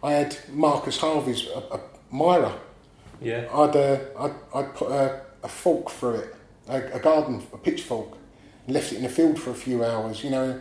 I 0.00 0.12
had 0.12 0.38
Marcus 0.52 0.98
Harvey's 0.98 1.48
a, 1.48 1.58
a 1.58 1.80
Myra. 2.12 2.56
Yeah. 3.20 3.48
I'd 3.52 3.74
uh, 3.74 3.98
I'd, 4.16 4.34
I'd 4.54 4.74
put 4.76 4.92
a, 4.92 5.22
a 5.42 5.48
fork 5.48 5.90
through 5.90 6.14
it, 6.20 6.36
a, 6.68 6.76
a 6.92 7.00
garden, 7.00 7.42
a 7.52 7.58
pitchfork, 7.58 8.16
and 8.66 8.74
left 8.76 8.92
it 8.92 8.98
in 8.98 9.02
the 9.02 9.08
field 9.08 9.40
for 9.40 9.50
a 9.50 9.54
few 9.54 9.84
hours. 9.84 10.22
You 10.22 10.30
know, 10.30 10.60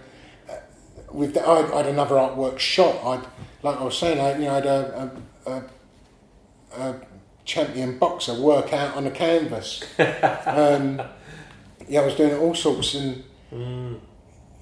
uh, 0.49 0.56
with 1.11 1.36
the, 1.36 1.48
I'd, 1.48 1.72
I'd 1.72 1.86
another 1.86 2.15
artwork 2.15 2.57
shot. 2.57 2.95
I'd 3.06 3.28
like 3.61 3.80
I 3.80 3.84
was 3.84 3.95
saying, 3.95 4.20
I 4.20 4.34
you 4.40 4.45
know, 4.45 4.53
I 4.53 4.56
had 4.56 4.65
a, 4.65 5.11
a, 5.45 5.52
a, 5.52 6.90
a 6.90 6.95
champion 7.45 7.98
boxer 7.98 8.34
work 8.40 8.74
out 8.74 8.95
on 8.95 9.06
a 9.07 9.11
canvas. 9.11 9.84
um, 10.45 11.02
yeah, 11.88 12.02
I 12.02 12.06
was 12.06 12.15
doing 12.15 12.34
all 12.36 12.56
sorts, 12.56 12.95
and 12.95 13.24
Mm. 13.53 13.99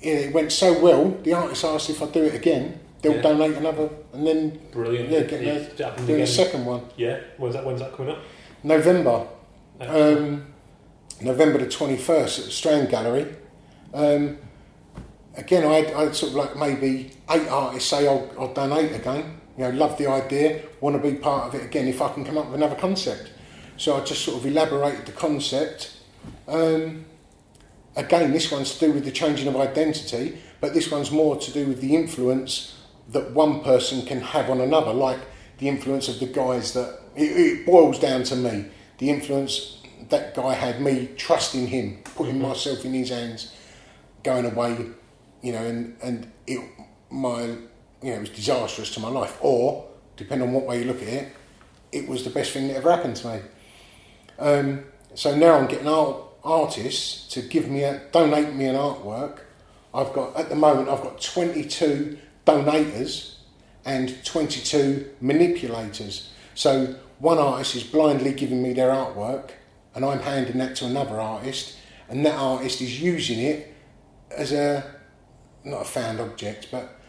yeah, 0.01 0.13
it 0.13 0.33
went 0.33 0.51
so 0.51 0.77
well. 0.81 1.11
The 1.23 1.31
artist 1.33 1.63
asked 1.63 1.89
if 1.89 2.01
I 2.01 2.07
do 2.07 2.23
it 2.23 2.35
again, 2.35 2.79
they'll 3.01 3.15
Yeah. 3.15 3.21
donate 3.21 3.55
another, 3.55 3.89
and 4.13 4.27
then 4.27 4.59
Brilliant. 4.73 5.09
yeah, 5.09 5.21
get 5.23 5.41
It 5.41 5.77
the, 5.77 5.85
happened 5.85 6.07
do 6.07 6.17
the 6.17 6.27
second 6.27 6.65
one. 6.65 6.81
Yeah. 6.97 7.19
When's 7.37 7.55
that? 7.55 7.65
When's 7.65 7.79
that 7.79 7.95
coming 7.95 8.11
up? 8.13 8.19
November. 8.63 9.27
Um, 9.79 10.47
November 11.21 11.59
the 11.59 11.67
21st 11.67 12.39
at 12.39 12.45
the 12.45 12.51
Strand 12.51 12.89
Gallery. 12.89 13.27
Um, 13.93 14.37
again, 15.37 15.65
I 15.65 15.75
had, 15.75 15.93
I 15.93 16.03
had 16.05 16.15
sort 16.15 16.31
of 16.31 16.35
like 16.35 16.55
maybe 16.57 17.11
eight 17.29 17.47
artists 17.47 17.89
say 17.89 18.07
I'll, 18.07 18.29
I'll 18.39 18.53
donate 18.53 18.91
again. 18.93 19.40
You 19.57 19.65
know, 19.65 19.69
love 19.71 19.97
the 19.97 20.07
idea, 20.07 20.61
want 20.79 21.01
to 21.01 21.11
be 21.11 21.17
part 21.17 21.47
of 21.47 21.55
it 21.55 21.65
again 21.65 21.87
if 21.87 22.01
I 22.01 22.11
can 22.13 22.23
come 22.23 22.37
up 22.37 22.45
with 22.45 22.55
another 22.55 22.75
concept. 22.75 23.31
So 23.77 23.97
I 23.97 24.03
just 24.03 24.23
sort 24.23 24.37
of 24.37 24.45
elaborated 24.45 25.05
the 25.05 25.11
concept. 25.11 25.97
Um, 26.47 27.05
again, 27.95 28.31
this 28.31 28.51
one's 28.51 28.73
to 28.77 28.87
do 28.87 28.93
with 28.93 29.05
the 29.05 29.11
changing 29.11 29.47
of 29.47 29.55
identity, 29.57 30.37
but 30.61 30.73
this 30.73 30.89
one's 30.91 31.11
more 31.11 31.35
to 31.37 31.51
do 31.51 31.67
with 31.67 31.81
the 31.81 31.95
influence 31.95 32.77
that 33.09 33.31
one 33.31 33.61
person 33.61 34.05
can 34.05 34.21
have 34.21 34.49
on 34.49 34.61
another, 34.61 34.93
like 34.93 35.19
the 35.57 35.67
influence 35.67 36.07
of 36.07 36.19
the 36.19 36.27
guys 36.27 36.73
that 36.73 36.99
it, 37.15 37.23
it 37.23 37.65
boils 37.65 37.99
down 37.99 38.23
to 38.23 38.35
me. 38.35 38.65
The 38.99 39.09
influence 39.09 39.81
that 40.09 40.33
guy 40.35 40.53
had 40.53 40.81
me 40.81 41.09
trusting 41.17 41.67
him, 41.67 41.99
putting 42.15 42.35
Mhm. 42.35 42.49
myself 42.49 42.85
in 42.85 42.93
his 42.93 43.09
hands, 43.09 43.51
going 44.23 44.45
away, 44.45 44.77
you 45.41 45.51
know, 45.51 45.65
and 45.65 45.97
and 46.01 46.31
it 46.47 46.59
my 47.09 47.57
you 48.01 48.09
know 48.11 48.17
it 48.17 48.21
was 48.21 48.29
disastrous 48.29 48.93
to 48.95 48.99
my 48.99 49.09
life, 49.09 49.37
or 49.41 49.87
depending 50.17 50.47
on 50.47 50.53
what 50.53 50.65
way 50.65 50.79
you 50.79 50.85
look 50.85 51.01
at 51.01 51.07
it, 51.07 51.33
it 51.91 52.07
was 52.07 52.23
the 52.23 52.29
best 52.29 52.51
thing 52.51 52.67
that 52.67 52.77
ever 52.77 52.91
happened 52.91 53.15
to 53.17 53.27
me. 53.27 53.39
Um, 54.39 54.83
so 55.13 55.35
now 55.35 55.57
I'm 55.57 55.67
getting 55.67 55.87
art, 55.87 56.17
artists 56.43 57.27
to 57.33 57.41
give 57.41 57.69
me 57.69 57.83
a 57.83 58.01
donate 58.11 58.53
me 58.53 58.65
an 58.65 58.75
artwork. 58.75 59.39
I've 59.93 60.13
got 60.13 60.35
at 60.35 60.49
the 60.49 60.55
moment 60.55 60.89
I've 60.89 61.01
got 61.01 61.21
22 61.21 62.17
donators 62.45 63.35
and 63.85 64.23
22 64.23 65.09
manipulators. 65.21 66.31
So 66.55 66.95
one 67.19 67.37
artist 67.37 67.75
is 67.75 67.83
blindly 67.83 68.33
giving 68.33 68.63
me 68.63 68.73
their 68.73 68.89
artwork, 68.89 69.51
and 69.93 70.03
I'm 70.03 70.19
handing 70.19 70.57
that 70.57 70.75
to 70.77 70.85
another 70.85 71.19
artist, 71.19 71.75
and 72.09 72.25
that 72.25 72.35
artist 72.35 72.81
is 72.81 73.01
using 73.01 73.39
it 73.39 73.73
as 74.35 74.51
a 74.51 74.83
not 75.63 75.81
a 75.81 75.85
found 75.85 76.19
object, 76.19 76.69
but 76.71 76.99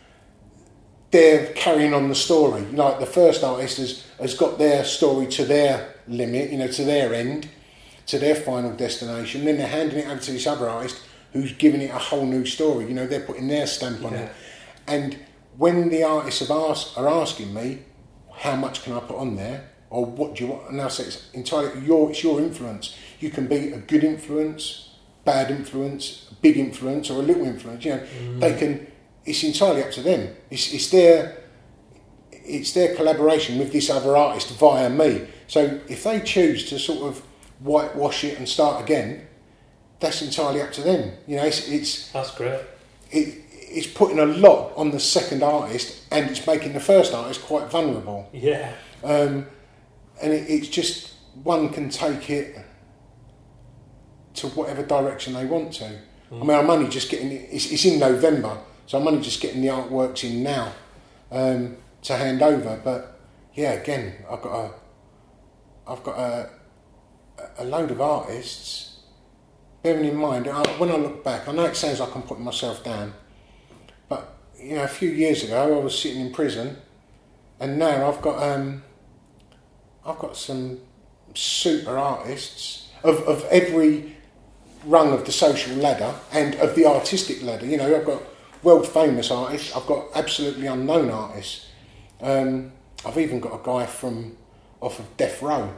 they're 1.13 1.53
carrying 1.53 1.95
on 1.95 2.09
the 2.09 2.15
story. 2.15 2.63
Like 2.63 2.99
the 2.99 3.07
first 3.07 3.45
artist 3.45 3.77
has, 3.79 4.07
has 4.19 4.35
got 4.35 4.59
their 4.59 4.83
story 4.85 5.27
to 5.29 5.45
their 5.45 5.95
limit, 6.09 6.51
you 6.51 6.59
know, 6.59 6.69
to 6.69 6.85
their 6.85 7.15
end, 7.15 7.49
to 8.07 8.19
their 8.19 8.35
final 8.35 8.73
destination. 8.73 9.45
Then 9.45 9.59
they're 9.59 9.69
handing 9.69 9.99
it 9.99 10.07
over 10.07 10.21
to 10.21 10.33
this 10.33 10.47
other 10.47 10.69
artist 10.69 11.01
who's 11.33 11.53
giving 11.53 11.83
it 11.83 11.91
a 11.91 11.99
whole 11.99 12.27
new 12.27 12.45
story. 12.45 12.87
You 12.87 12.95
know, 12.95 13.07
they're 13.07 13.21
putting 13.21 13.47
their 13.49 13.67
stamp 13.67 14.05
on 14.05 14.13
Yeah. 14.13 14.21
it. 14.21 14.33
And 14.89 15.19
when 15.57 15.91
the 15.91 16.03
artists 16.03 16.41
have 16.41 16.51
asked, 16.51 16.97
are 16.97 17.09
asking 17.09 17.53
me, 17.55 17.81
how 18.35 18.57
much 18.57 18.83
can 18.83 18.95
I 18.95 19.01
put 19.01 19.17
on 19.17 19.37
there? 19.37 19.69
Or 19.91 20.07
what 20.07 20.35
do 20.35 20.45
you 20.45 20.51
want? 20.53 20.71
And 20.71 20.81
I 20.81 20.89
say 20.89 21.05
it's 21.05 21.31
entirely 21.35 21.85
your, 21.85 22.11
it's 22.11 22.23
your 22.25 22.41
influence. 22.41 22.97
You 23.21 23.29
can 23.29 23.47
be 23.47 23.73
a 23.73 23.79
good 23.79 24.03
influence, 24.03 24.95
bad 25.27 25.51
influence, 25.51 26.27
big 26.41 26.57
influence, 26.57 27.11
or 27.11 27.21
a 27.21 27.23
little 27.23 27.45
influence. 27.45 27.85
You 27.85 27.93
know, 27.93 27.99
mm. 28.01 28.41
they 28.41 28.55
can. 28.59 28.87
It's 29.25 29.45
entirely 29.45 29.83
up 29.85 29.91
to 29.93 30.03
them. 30.03 30.35
It's, 30.51 30.73
it's 30.73 30.91
their 30.91 31.39
it's 32.33 32.73
their 32.73 32.95
collaboration 32.97 33.59
with 33.59 33.73
this 33.73 33.89
other 33.89 34.17
artist 34.17 34.51
via 34.59 34.91
me. 34.91 35.29
So 35.47 35.81
if 35.89 36.03
they 36.03 36.21
choose 36.21 36.69
to 36.71 36.79
sort 36.79 37.03
of 37.09 37.23
whitewash 37.61 38.25
it 38.25 38.37
and 38.39 38.49
start 38.49 38.83
again, 38.83 39.27
that's 40.01 40.23
entirely 40.23 40.61
up 40.61 40.73
to 40.73 40.83
them. 40.83 41.13
You 41.29 41.37
know, 41.37 41.45
it's 41.45 41.69
it's 41.69 42.11
That's 42.11 42.33
great. 42.35 42.61
it, 43.11 43.39
it's 43.75 43.87
putting 43.87 44.19
a 44.19 44.27
lot 44.27 44.73
on 44.77 44.91
the 44.91 44.99
second 45.01 45.43
artist, 45.43 46.03
and 46.11 46.29
it's 46.31 46.47
making 46.47 46.73
the 46.73 46.81
first 46.81 47.15
artist 47.15 47.43
quite 47.43 47.71
vulnerable. 47.71 48.29
Yeah. 48.33 48.73
Um, 49.05 49.47
and 50.21 50.33
it, 50.33 50.51
it's 50.51 50.69
just 50.69 51.15
one 51.45 51.69
can 51.71 51.89
take 51.89 52.29
it 52.29 52.57
to 54.35 54.49
whatever 54.49 54.83
direction 54.83 55.33
they 55.35 55.47
want 55.47 55.73
to. 55.75 55.99
I 56.31 56.35
mean, 56.35 56.51
I'm 56.51 56.71
only 56.71 56.89
just 56.89 57.11
getting 57.11 57.31
it's, 57.31 57.71
it's 57.71 57.85
in 57.85 57.99
November, 58.01 58.59
so 58.87 58.99
I'm 58.99 59.07
only 59.07 59.23
just 59.23 59.41
getting 59.41 59.63
the 59.63 59.69
artworks 59.69 60.29
in 60.29 60.43
now 60.43 60.73
um, 61.31 61.77
to 62.03 62.17
hand 62.17 62.43
over. 62.43 62.81
But 62.83 63.19
yeah, 63.55 63.73
again, 63.73 64.25
I've 64.31 64.43
got 64.43 64.53
a, 64.53 64.71
I've 65.87 66.03
got 66.03 66.19
a, 66.19 66.51
a 67.59 67.65
load 67.65 67.91
of 67.91 68.01
artists. 68.01 68.89
Bearing 69.83 70.05
in 70.05 70.17
mind, 70.17 70.47
I, 70.47 70.63
when 70.79 70.91
I 70.91 70.97
look 70.97 71.25
back, 71.25 71.49
I 71.49 71.53
know 71.53 71.65
it 71.65 71.75
sounds 71.75 71.99
like 71.99 72.15
I'm 72.15 72.23
putting 72.23 72.45
myself 72.45 72.85
down, 72.85 73.15
but 74.09 74.37
you 74.57 74.77
know, 74.77 74.85
a 74.85 74.89
few 74.89 75.11
years 75.11 75.43
ago, 75.43 75.81
I 75.81 75.83
was 75.83 75.99
sitting 75.99 76.21
in 76.21 76.33
prison, 76.33 76.77
and 77.59 77.81
now 77.81 78.09
I've 78.09 78.23
got 78.23 78.41
um, 78.41 78.85
I've 80.07 80.21
got 80.21 80.37
some 80.37 80.79
super 81.35 81.99
artists 81.99 82.91
of, 83.03 83.21
of 83.23 83.45
every 83.51 84.17
rung 84.85 85.13
of 85.13 85.25
the 85.25 85.33
social 85.33 85.75
ladder 85.77 86.15
and 86.33 86.55
of 86.57 86.75
the 86.75 86.87
artistic 86.87 87.43
ladder. 87.43 87.67
You 87.67 87.77
know, 87.77 87.97
I've 87.97 88.07
got 88.07 88.23
world 88.63 88.87
famous 88.87 89.31
artists, 89.31 89.75
I've 89.77 89.87
got 89.87 90.07
absolutely 90.15 90.67
unknown 90.67 91.11
artists. 91.11 91.69
Um, 92.21 92.73
I've 93.05 93.19
even 93.19 93.41
got 93.41 93.53
a 93.55 93.65
guy 93.65 93.87
from 93.87 94.37
off 94.81 94.99
of 94.99 95.17
Death 95.17 95.43
Row 95.43 95.75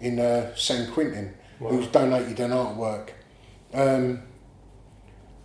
in 0.00 0.18
uh, 0.18 0.54
San 0.54 0.90
Quentin 0.92 1.34
Wow. 1.62 1.70
who's 1.70 1.86
donated 1.86 2.40
an 2.40 2.50
artwork. 2.50 3.10
Um, 3.72 4.22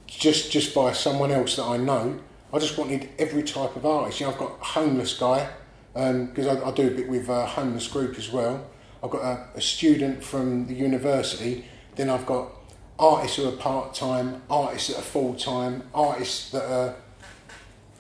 just 0.08 0.52
just 0.52 0.74
by 0.74 0.94
someone 0.94 1.32
else 1.32 1.58
that 1.58 1.64
I 1.66 1.78
know. 1.78 2.20
I 2.52 2.60
just 2.60 2.78
wanted 2.78 3.10
every 3.20 3.44
type 3.44 3.76
of 3.76 3.86
artist. 3.86 4.20
You 4.20 4.26
know, 4.26 4.32
I've 4.32 4.40
got 4.40 4.60
a 4.60 4.64
homeless 4.64 5.18
guy 5.18 5.48
because 5.94 6.48
I, 6.48 6.66
I 6.66 6.72
do 6.72 6.88
a 6.88 6.92
bit 6.92 7.08
with 7.08 7.30
a 7.30 7.46
homeless 7.46 7.88
group 7.88 8.18
as 8.18 8.32
well. 8.32 8.66
I've 9.04 9.12
got 9.12 9.22
a, 9.22 9.48
a 9.56 9.62
student 9.62 10.24
from 10.24 10.66
the 10.68 10.74
university. 10.74 11.66
Then 11.96 12.10
I've 12.10 12.26
got 12.26 12.52
artists 13.00 13.38
who 13.38 13.48
are 13.48 13.52
part 13.54 13.94
time, 13.94 14.42
artists 14.50 14.90
that 14.90 15.00
are 15.00 15.02
full 15.04 15.34
time, 15.36 15.84
artists 15.94 16.52
that 16.52 16.64
are 16.72 16.96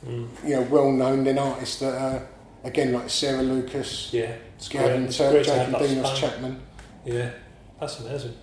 Mm. 0.06 0.28
you 0.44 0.56
know 0.56 0.61
well 0.69 0.91
known. 0.91 1.24
Then 1.24 1.40
artists 1.40 1.80
that 1.80 1.94
are 1.99 2.28
again 2.64 2.94
like 2.94 3.10
Sarah 3.10 3.41
Lucas, 3.41 4.10
Yeah, 4.14 4.36
it's 4.56 4.69
Gavin 4.69 5.06
It's 5.06 5.18
Turk, 5.18 5.32
great 5.32 5.45
Jacob 5.45 5.74
Dinos. 5.82 6.15
Chapman. 6.15 6.61
Yeah, 7.03 7.32
that's 7.80 7.99
amazing. 8.02 8.36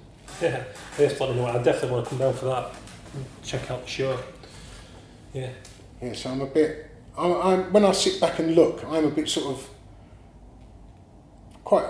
Yeah, 0.43 0.65
me 1.31 1.37
know. 1.37 1.47
I 1.47 1.63
definitely 1.63 1.91
want 1.93 2.05
to 2.07 2.11
come 2.11 2.19
down 2.19 2.35
for 2.35 2.47
that. 2.47 2.71
Check 3.45 3.71
out 3.71 3.85
the 3.85 3.89
show. 3.89 4.19
Yeah, 5.33 5.51
Yeah, 6.03 6.13
so 6.13 6.31
I'm 6.31 6.41
a 6.41 6.47
bit. 6.47 6.91
I'm, 7.17 7.33
I'm, 7.41 7.73
when 7.73 7.85
I 7.85 7.93
sit 7.93 8.21
back 8.21 8.41
and 8.41 8.57
look, 8.57 8.85
I'm 8.85 9.05
a 9.05 9.11
bit 9.11 9.29
sort 9.29 9.47
of 9.57 9.69
quite. 11.65 11.85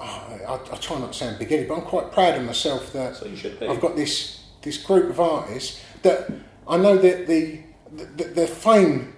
I, 0.00 0.54
I 0.54 0.76
try 0.76 0.98
not 0.98 1.12
to 1.12 1.18
sound 1.18 1.38
big-headed, 1.38 1.68
but 1.68 1.74
I'm 1.74 1.82
quite 1.82 2.12
proud 2.12 2.38
of 2.38 2.44
myself 2.44 2.92
that 2.92 3.16
so 3.16 3.26
you 3.26 3.36
should 3.36 3.60
be. 3.60 3.66
I've 3.66 3.80
got 3.80 3.96
this 3.96 4.40
this 4.62 4.76
group 4.78 5.10
of 5.10 5.20
artists 5.20 5.82
that 6.02 6.30
I 6.66 6.76
know 6.76 6.96
that 6.96 7.26
the 7.26 7.60
the, 7.92 8.24
the 8.24 8.46
fame 8.46 9.14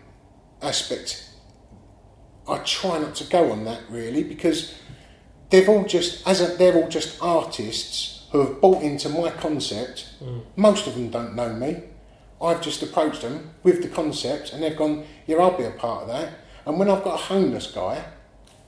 aspect. 0.60 1.28
I 2.48 2.59
try 2.59 2.98
not 2.98 3.14
to 3.16 3.24
go 3.24 3.52
on 3.52 3.64
that 3.64 3.82
really 3.88 4.24
because 4.24 4.74
they've 5.50 5.68
all 5.68 5.84
just 5.84 6.26
as 6.26 6.40
a, 6.40 6.56
they're 6.56 6.74
all 6.74 6.88
just 6.88 7.22
artists 7.22 8.26
who 8.32 8.40
have 8.40 8.60
bought 8.60 8.82
into 8.82 9.09
my 9.09 9.30
concept. 9.30 10.14
Mm. 10.20 10.42
Most 10.56 10.88
of 10.88 10.94
them 10.94 11.10
don't 11.10 11.36
know 11.36 11.52
me. 11.52 11.82
I've 12.40 12.60
just 12.60 12.82
approached 12.82 13.22
them 13.22 13.50
with 13.62 13.82
the 13.82 13.88
concept 13.88 14.52
and 14.52 14.62
they've 14.62 14.76
gone, 14.76 15.04
yeah, 15.26 15.36
I'll 15.36 15.56
be 15.56 15.64
a 15.64 15.70
part 15.70 16.02
of 16.02 16.09
that. 16.09 16.32
And 16.66 16.78
when 16.78 16.90
I've 16.90 17.04
got 17.04 17.14
a 17.14 17.22
homeless 17.22 17.68
guy 17.68 18.04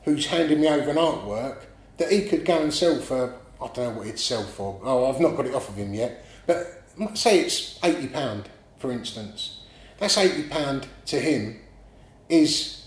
who's 0.04 0.26
handing 0.26 0.60
me 0.60 0.68
over 0.68 0.90
an 0.90 0.96
artwork 0.96 1.62
that 1.98 2.10
he 2.10 2.22
could 2.28 2.44
go 2.44 2.60
and 2.62 2.72
sell 2.72 3.00
for, 3.00 3.34
I 3.60 3.66
don't 3.68 3.78
know 3.78 3.90
what 3.90 4.06
he'd 4.06 4.18
sell 4.18 4.42
for. 4.42 4.80
Oh, 4.82 5.06
I've 5.10 5.20
not 5.20 5.36
got 5.36 5.46
it 5.46 5.54
off 5.54 5.68
of 5.68 5.76
him 5.76 5.94
yet. 5.94 6.24
But 6.46 6.66
say 7.14 7.40
it's 7.40 7.78
£80, 7.80 8.44
for 8.78 8.92
instance. 8.92 9.60
That's 9.98 10.16
£80 10.16 10.86
to 11.06 11.20
him 11.20 11.60
is, 12.28 12.86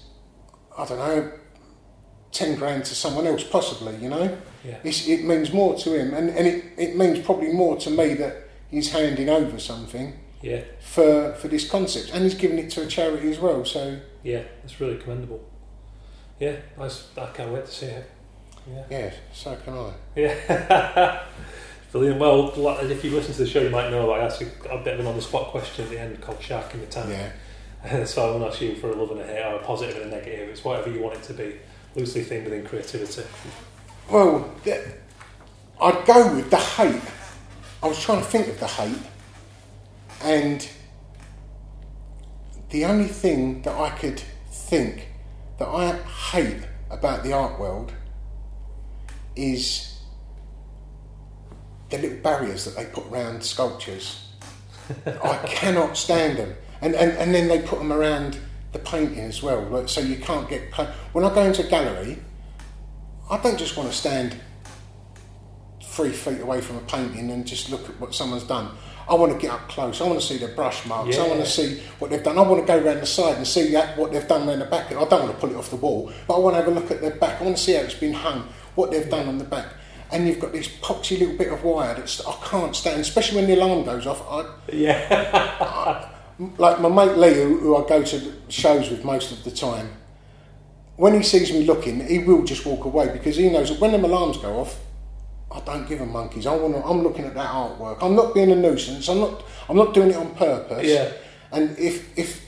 I 0.77 0.85
don't 0.85 0.97
know, 0.99 1.31
10 2.31 2.55
grand 2.55 2.85
to 2.85 2.95
someone 2.95 3.25
else, 3.25 3.43
possibly, 3.43 3.95
you 3.97 4.09
know? 4.09 4.37
Yeah, 4.63 4.77
It's, 4.83 5.07
it 5.07 5.23
means 5.23 5.53
more 5.53 5.75
to 5.75 5.97
him, 5.97 6.13
and, 6.13 6.29
and 6.29 6.45
it, 6.45 6.65
it 6.77 6.97
means 6.97 7.19
probably 7.25 7.53
more 7.53 7.77
to 7.77 7.89
me 7.89 8.13
that 8.15 8.49
he's 8.69 8.91
handing 8.91 9.29
over 9.29 9.57
something 9.59 10.13
yeah, 10.41 10.61
for, 10.81 11.33
for 11.35 11.47
this 11.47 11.69
concept, 11.69 12.11
and 12.13 12.23
he's 12.23 12.35
giving 12.35 12.59
it 12.59 12.69
to 12.71 12.83
a 12.83 12.87
charity 12.87 13.29
as 13.31 13.39
well. 13.39 13.63
So 13.63 13.99
yeah. 14.23 14.43
It's 14.63 14.79
really 14.81 14.97
commendable. 14.97 15.43
Yeah, 16.39 16.57
I, 16.77 16.89
I 17.17 17.25
can't 17.33 17.51
wait 17.51 17.65
to 17.65 17.71
see 17.71 17.85
it. 17.85 18.09
Yeah. 18.69 18.83
yeah, 18.89 19.13
so 19.33 19.55
can 19.55 19.73
I. 19.73 19.93
Yeah. 20.15 21.23
Brilliant. 21.91 22.19
Well, 22.19 22.51
if 22.81 23.03
you 23.03 23.11
listen 23.11 23.33
to 23.33 23.43
the 23.43 23.47
show, 23.47 23.61
you 23.61 23.69
might 23.69 23.89
know 23.89 24.07
that 24.07 24.21
I 24.21 24.25
asked 24.25 24.41
a, 24.41 24.77
bit 24.77 24.95
of 24.95 24.99
an 24.99 25.07
on 25.07 25.15
the 25.15 25.21
spot 25.21 25.47
question 25.47 25.85
at 25.85 25.91
the 25.91 25.99
end 25.99 26.19
called 26.21 26.41
Shark 26.41 26.73
in 26.73 26.81
the 26.81 26.85
Tank. 26.87 27.09
Yeah, 27.09 28.03
so 28.05 28.27
I 28.27 28.31
won't 28.31 28.51
ask 28.51 28.61
you 28.61 28.75
for 28.75 28.89
a 28.89 28.95
love 28.95 29.11
and 29.11 29.21
a 29.21 29.25
hate 29.25 29.45
or 29.45 29.55
a 29.55 29.63
positive 29.63 30.01
and 30.01 30.11
a 30.11 30.15
negative. 30.17 30.49
It's 30.49 30.63
whatever 30.63 30.91
you 30.91 31.01
want 31.01 31.15
it 31.15 31.23
to 31.23 31.33
be, 31.33 31.55
loosely 31.95 32.23
themed 32.23 32.43
within 32.43 32.65
creativity. 32.65 33.23
well, 34.11 34.53
I'd 35.81 36.05
go 36.05 36.35
with 36.35 36.49
the 36.49 36.57
hate. 36.57 37.01
I 37.81 37.87
was 37.87 38.01
trying 38.01 38.19
to 38.19 38.27
think 38.27 38.49
of 38.49 38.59
the 38.59 38.67
hate, 38.67 38.97
and 40.23 40.69
the 42.69 42.83
only 42.83 43.07
thing 43.07 43.61
that 43.61 43.79
I 43.79 43.91
could 43.91 44.21
think 44.49 45.07
that 45.57 45.69
I 45.69 45.93
hate 45.93 46.63
about 46.89 47.23
the 47.23 47.31
art 47.31 47.59
world 47.59 47.93
is 49.37 49.99
the 51.89 51.97
little 51.97 52.17
barriers 52.17 52.65
that 52.65 52.75
they 52.75 52.85
put 52.85 53.05
around 53.11 53.43
sculptures. 53.43 54.31
I 55.05 55.37
cannot 55.47 55.97
stand 55.97 56.37
them. 56.37 56.55
And, 56.81 56.95
and, 56.95 57.11
and 57.13 57.33
then 57.33 57.47
they 57.47 57.61
put 57.61 57.79
them 57.79 57.91
around 57.91 58.37
the 58.73 58.79
painting 58.79 59.19
as 59.19 59.41
well, 59.41 59.61
like, 59.61 59.89
so 59.89 60.01
you 60.01 60.17
can't 60.17 60.49
get. 60.49 60.73
When 61.13 61.23
I 61.23 61.33
go 61.33 61.43
into 61.43 61.65
a 61.65 61.69
gallery, 61.69 62.19
I 63.29 63.37
don't 63.37 63.57
just 63.57 63.77
want 63.77 63.89
to 63.89 63.95
stand 63.95 64.35
three 65.81 66.11
feet 66.11 66.41
away 66.41 66.61
from 66.61 66.77
a 66.77 66.81
painting 66.81 67.31
and 67.31 67.45
just 67.45 67.71
look 67.71 67.89
at 67.89 67.99
what 67.99 68.13
someone's 68.13 68.43
done. 68.43 68.69
I 69.09 69.15
want 69.15 69.31
to 69.31 69.39
get 69.39 69.51
up 69.51 69.69
close. 69.69 70.01
I 70.01 70.05
want 70.05 70.19
to 70.19 70.25
see 70.25 70.37
the 70.37 70.49
brush 70.49 70.85
marks. 70.85 71.17
I 71.17 71.25
want 71.27 71.39
to 71.39 71.49
see 71.49 71.81
what 71.97 72.11
they've 72.11 72.21
done. 72.21 72.37
I 72.37 72.41
want 72.41 72.65
to 72.65 72.67
go 72.67 72.77
around 72.77 72.99
the 72.99 73.05
side 73.05 73.37
and 73.37 73.47
see 73.47 73.71
that, 73.71 73.97
what 73.97 74.11
they've 74.11 74.27
done 74.27 74.47
around 74.47 74.59
the 74.59 74.65
back. 74.65 74.87
I 74.91 74.93
don't 74.93 75.11
want 75.11 75.31
to 75.31 75.37
pull 75.37 75.49
it 75.49 75.55
off 75.55 75.69
the 75.69 75.77
wall, 75.77 76.11
but 76.27 76.35
I 76.35 76.39
want 76.39 76.55
to 76.55 76.61
have 76.61 76.67
a 76.67 76.79
look 76.79 76.91
at 76.91 77.01
the 77.01 77.11
back. 77.11 77.39
I 77.39 77.45
want 77.45 77.57
to 77.57 77.63
see 77.63 77.73
how 77.73 77.81
it's 77.81 77.93
been 77.93 78.13
hung, 78.13 78.49
what 78.77 78.91
they've 78.91 79.09
done 79.09 79.27
on 79.27 79.37
the 79.37 79.43
back. 79.43 79.65
And 80.11 80.25
you've 80.25 80.39
got 80.39 80.53
this 80.53 80.69
poxy 80.69 81.19
little 81.19 81.35
bit 81.35 81.51
of 81.51 81.63
wire 81.65 81.93
that 81.95 82.21
I 82.25 82.33
can't 82.47 82.73
stand, 82.73 83.01
especially 83.01 83.37
when 83.39 83.47
the 83.47 83.55
alarm 83.55 83.83
goes 83.83 84.07
off. 84.07 84.21
I, 84.29 84.45
Yeah. 84.71 86.09
like 86.57 86.79
my 86.79 86.87
mate 86.87 87.17
Lee, 87.17 87.33
who, 87.33 87.57
who 87.59 87.75
I 87.75 87.87
go 87.89 88.03
to 88.03 88.33
shows 88.47 88.89
with 88.89 89.03
most 89.03 89.31
of 89.33 89.43
the 89.43 89.51
time, 89.51 89.89
when 90.95 91.13
he 91.13 91.23
sees 91.23 91.51
me 91.51 91.65
looking, 91.65 92.07
he 92.07 92.19
will 92.19 92.43
just 92.43 92.65
walk 92.65 92.85
away 92.85 93.09
because 93.11 93.35
he 93.35 93.49
knows 93.49 93.69
that 93.69 93.79
when 93.81 93.91
the 93.91 93.97
alarms 94.07 94.37
go 94.37 94.59
off, 94.59 94.79
I 95.51 95.59
don't 95.61 95.87
give 95.87 96.01
a 96.01 96.05
monkeys. 96.05 96.45
I 96.47 96.55
want 96.55 96.75
to, 96.75 96.83
I'm 96.85 97.01
looking 97.03 97.25
at 97.25 97.33
that 97.35 97.49
artwork. 97.49 97.97
I'm 98.01 98.15
not 98.15 98.33
being 98.33 98.51
a 98.51 98.55
nuisance. 98.55 99.07
I'm 99.09 99.19
not. 99.19 99.43
I'm 99.69 99.77
not 99.77 99.93
doing 99.93 100.09
it 100.09 100.15
on 100.15 100.33
purpose. 100.35 100.85
Yeah. 100.87 101.11
And 101.51 101.77
if 101.77 102.17
if 102.17 102.43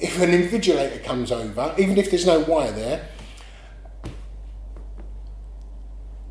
if 0.00 0.20
an 0.20 0.30
invigilator 0.30 1.02
comes 1.04 1.30
over, 1.30 1.74
even 1.78 1.96
if 1.98 2.10
there's 2.10 2.26
no 2.26 2.40
wire 2.40 2.72
there, 2.72 3.08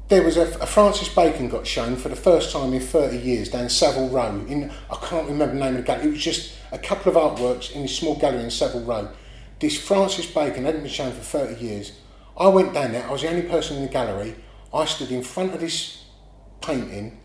there 0.08 0.22
was 0.22 0.38
a, 0.38 0.44
a 0.60 0.68
Francis 0.68 1.10
Bacon 1.10 1.50
got 1.50 1.66
shown 1.66 1.96
for 1.96 2.10
the 2.10 2.16
first 2.16 2.52
time 2.52 2.74
in 2.74 2.80
30 2.80 3.18
years 3.18 3.50
down 3.50 3.70
Savile 3.70 4.10
Row. 4.10 4.46
In 4.48 4.72
I 4.92 4.96
can't 4.98 5.28
remember 5.28 5.56
the 5.56 5.60
name 5.60 5.76
of 5.76 5.78
the 5.78 5.84
gallery. 5.84 6.08
It 6.08 6.12
was 6.12 6.24
just 6.24 6.54
a 6.72 6.78
couple 6.78 7.16
of 7.16 7.18
artworks 7.18 7.72
in 7.72 7.82
this 7.82 7.98
small 7.98 8.16
gallery 8.16 8.44
in 8.44 8.52
Savile 8.52 8.84
Row. 8.84 9.10
This 9.60 9.82
Francis 9.82 10.28
Bacon 10.28 10.66
hadn't 10.66 10.82
been 10.82 10.92
shown 10.92 11.12
for 11.12 11.22
30 11.22 11.64
years. 11.64 11.94
I 12.38 12.50
went 12.50 12.74
down 12.74 12.92
there. 12.92 13.08
I 13.08 13.12
was 13.12 13.22
the 13.24 13.30
only 13.30 13.44
person 13.44 13.78
in 13.78 13.84
the 13.84 13.90
gallery. 13.90 14.36
I 14.74 14.86
stood 14.86 15.12
in 15.12 15.24
front 15.24 15.54
of 15.54 15.62
this 15.62 16.04
painting, 16.62 17.18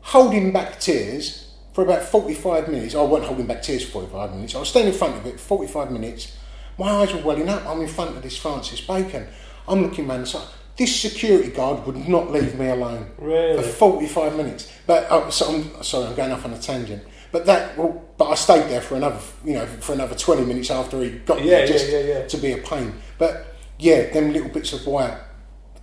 holding 0.00 0.52
back 0.52 0.80
tears 0.80 1.52
for 1.74 1.84
about 1.84 2.02
45 2.02 2.68
minutes. 2.68 2.94
I 2.94 3.02
wasn't 3.02 3.28
holding 3.28 3.46
back 3.46 3.62
tears 3.62 3.84
for 3.84 4.02
45 4.08 4.34
minutes. 4.34 4.54
I 4.56 4.58
was 4.58 4.70
standing 4.70 4.92
in 4.92 4.98
front 4.98 5.16
of 5.16 5.26
it 5.26 5.38
for 5.38 5.58
45 5.58 5.92
minutes. 5.92 6.36
My 6.76 6.90
eyes 6.90 7.12
were 7.12 7.20
welling 7.20 7.48
up. 7.48 7.64
I'm 7.66 7.80
in 7.82 7.88
front 7.88 8.16
of 8.16 8.22
this 8.22 8.36
Francis 8.36 8.80
Bacon. 8.80 9.28
I'm 9.68 9.82
looking 9.82 10.08
round 10.08 10.26
the. 10.26 10.59
This 10.80 10.98
security 10.98 11.50
guard 11.50 11.84
would 11.84 12.08
not 12.08 12.30
leave 12.32 12.58
me 12.58 12.66
alone 12.68 13.10
Really? 13.18 13.62
for 13.62 13.68
45 13.68 14.34
minutes. 14.34 14.72
But 14.86 15.06
oh, 15.10 15.28
so 15.28 15.52
I'm 15.54 15.82
sorry, 15.82 16.06
I'm 16.06 16.14
going 16.14 16.32
off 16.32 16.46
on 16.46 16.54
a 16.54 16.58
tangent. 16.58 17.02
But 17.30 17.44
that, 17.44 17.76
well, 17.76 18.02
but 18.16 18.30
I 18.30 18.34
stayed 18.34 18.70
there 18.70 18.80
for 18.80 18.94
another, 18.96 19.18
you 19.44 19.52
know, 19.52 19.66
for 19.66 19.92
another 19.92 20.14
20 20.14 20.46
minutes 20.46 20.70
after 20.70 21.02
he 21.02 21.10
got 21.10 21.44
Yeah, 21.44 21.58
there, 21.58 21.66
just 21.66 21.90
yeah, 21.90 21.98
yeah, 21.98 22.18
yeah. 22.20 22.26
to 22.28 22.36
be 22.38 22.52
a 22.52 22.56
pain. 22.56 22.94
But 23.18 23.54
yeah, 23.78 24.08
them 24.10 24.32
little 24.32 24.48
bits 24.48 24.72
of 24.72 24.86
wire 24.86 25.22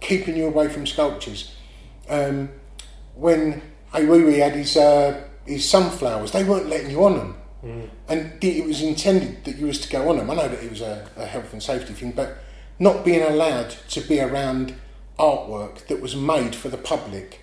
keeping 0.02 0.36
you 0.36 0.48
away 0.48 0.68
from 0.68 0.88
sculptures. 0.88 1.53
Um, 2.10 2.49
when 3.14 3.61
Ai 3.94 4.02
Weiwei 4.02 4.40
had 4.40 4.53
his 4.53 4.76
uh, 4.78 5.24
his 5.45 5.69
sunflowers, 5.69 6.32
they 6.32 6.44
weren't 6.44 6.69
letting 6.69 6.90
you 6.90 7.03
on 7.06 7.18
them, 7.19 7.36
Mm. 7.64 7.90
and 8.10 8.44
it 8.44 8.65
was 8.65 8.82
intended 8.82 9.44
that 9.45 9.57
you 9.57 9.68
was 9.68 9.80
to 9.82 9.90
go 9.90 10.10
on 10.10 10.18
them. 10.18 10.32
I 10.32 10.34
know 10.34 10.48
that 10.48 10.64
it 10.64 10.72
was 10.72 10.82
a, 10.82 11.07
a 11.18 11.26
health 11.28 11.53
and 11.53 11.61
safety 11.61 11.94
thing, 11.94 12.14
but 12.14 12.38
not 12.80 13.06
being 13.06 13.22
allowed 13.22 13.69
to 13.90 14.02
be 14.02 14.19
around 14.19 14.74
artwork 15.19 15.88
that 15.88 16.02
was 16.02 16.15
made 16.15 16.56
for 16.56 16.69
the 16.69 16.77
public 16.77 17.41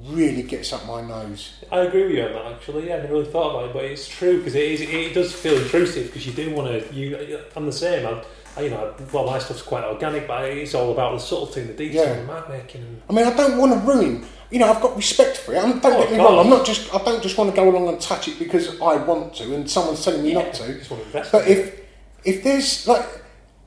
really 0.00 0.42
gets 0.42 0.72
up 0.72 0.84
my 0.86 1.00
nose. 1.00 1.54
I 1.72 1.78
agree 1.80 2.02
with 2.04 2.12
you 2.12 2.22
on 2.24 2.32
that. 2.32 2.52
Actually, 2.52 2.88
yeah, 2.88 2.96
I 2.96 3.00
never 3.00 3.14
really 3.14 3.30
thought 3.30 3.50
about 3.50 3.70
it, 3.70 3.72
but 3.72 3.84
it's 3.84 4.06
true 4.08 4.38
because 4.38 4.54
it 4.54 4.62
is. 4.64 4.80
It 4.82 5.14
does 5.14 5.32
feel 5.32 5.56
intrusive 5.56 6.06
because 6.08 6.26
you 6.26 6.32
do 6.32 6.54
want 6.54 6.68
to. 6.68 6.94
You, 6.94 7.40
I'm 7.54 7.64
the 7.66 7.72
same. 7.72 8.06
I, 8.06 8.22
I, 8.58 8.62
you 8.62 8.70
know, 8.70 8.94
well, 9.12 9.24
my 9.26 9.38
stuff's 9.38 9.62
quite 9.62 9.84
organic, 9.84 10.26
but 10.28 10.44
it's 10.50 10.74
all 10.74 10.92
about 10.92 11.12
the 11.12 11.18
subtlety 11.18 11.60
and 11.62 11.70
the 11.70 11.74
detail 11.74 12.04
Yeah. 12.04 12.12
and 12.12 12.28
the 12.28 12.32
map 12.34 12.48
making. 12.50 13.02
I 13.08 13.12
mean, 13.12 13.26
I 13.26 13.34
don't 13.34 13.56
want 13.58 13.72
to 13.72 13.78
ruin. 13.90 14.26
You 14.50 14.58
know, 14.60 14.70
I've 14.72 14.80
got 14.82 14.94
respect 14.96 15.38
for 15.38 15.54
it. 15.54 15.58
I'm, 15.58 15.78
don't 15.80 15.92
Oh, 15.94 16.00
get 16.02 16.12
me 16.12 16.18
wrong. 16.18 16.38
I'm 16.40 16.50
not 16.50 16.66
just. 16.66 16.94
I 16.94 17.02
don't 17.02 17.22
just 17.22 17.36
want 17.38 17.50
to 17.50 17.56
go 17.56 17.68
along 17.68 17.88
and 17.88 18.00
touch 18.00 18.28
it 18.28 18.38
because 18.38 18.78
I 18.80 18.96
want 18.96 19.34
to, 19.36 19.54
and 19.54 19.68
someone's 19.70 20.04
telling 20.04 20.22
me 20.22 20.32
yeah, 20.34 20.42
not 20.42 20.54
to. 20.54 20.84
To. 20.84 20.96
But 21.32 21.48
if 21.48 21.80
if 22.24 22.44
there's 22.44 22.86
like, 22.86 23.06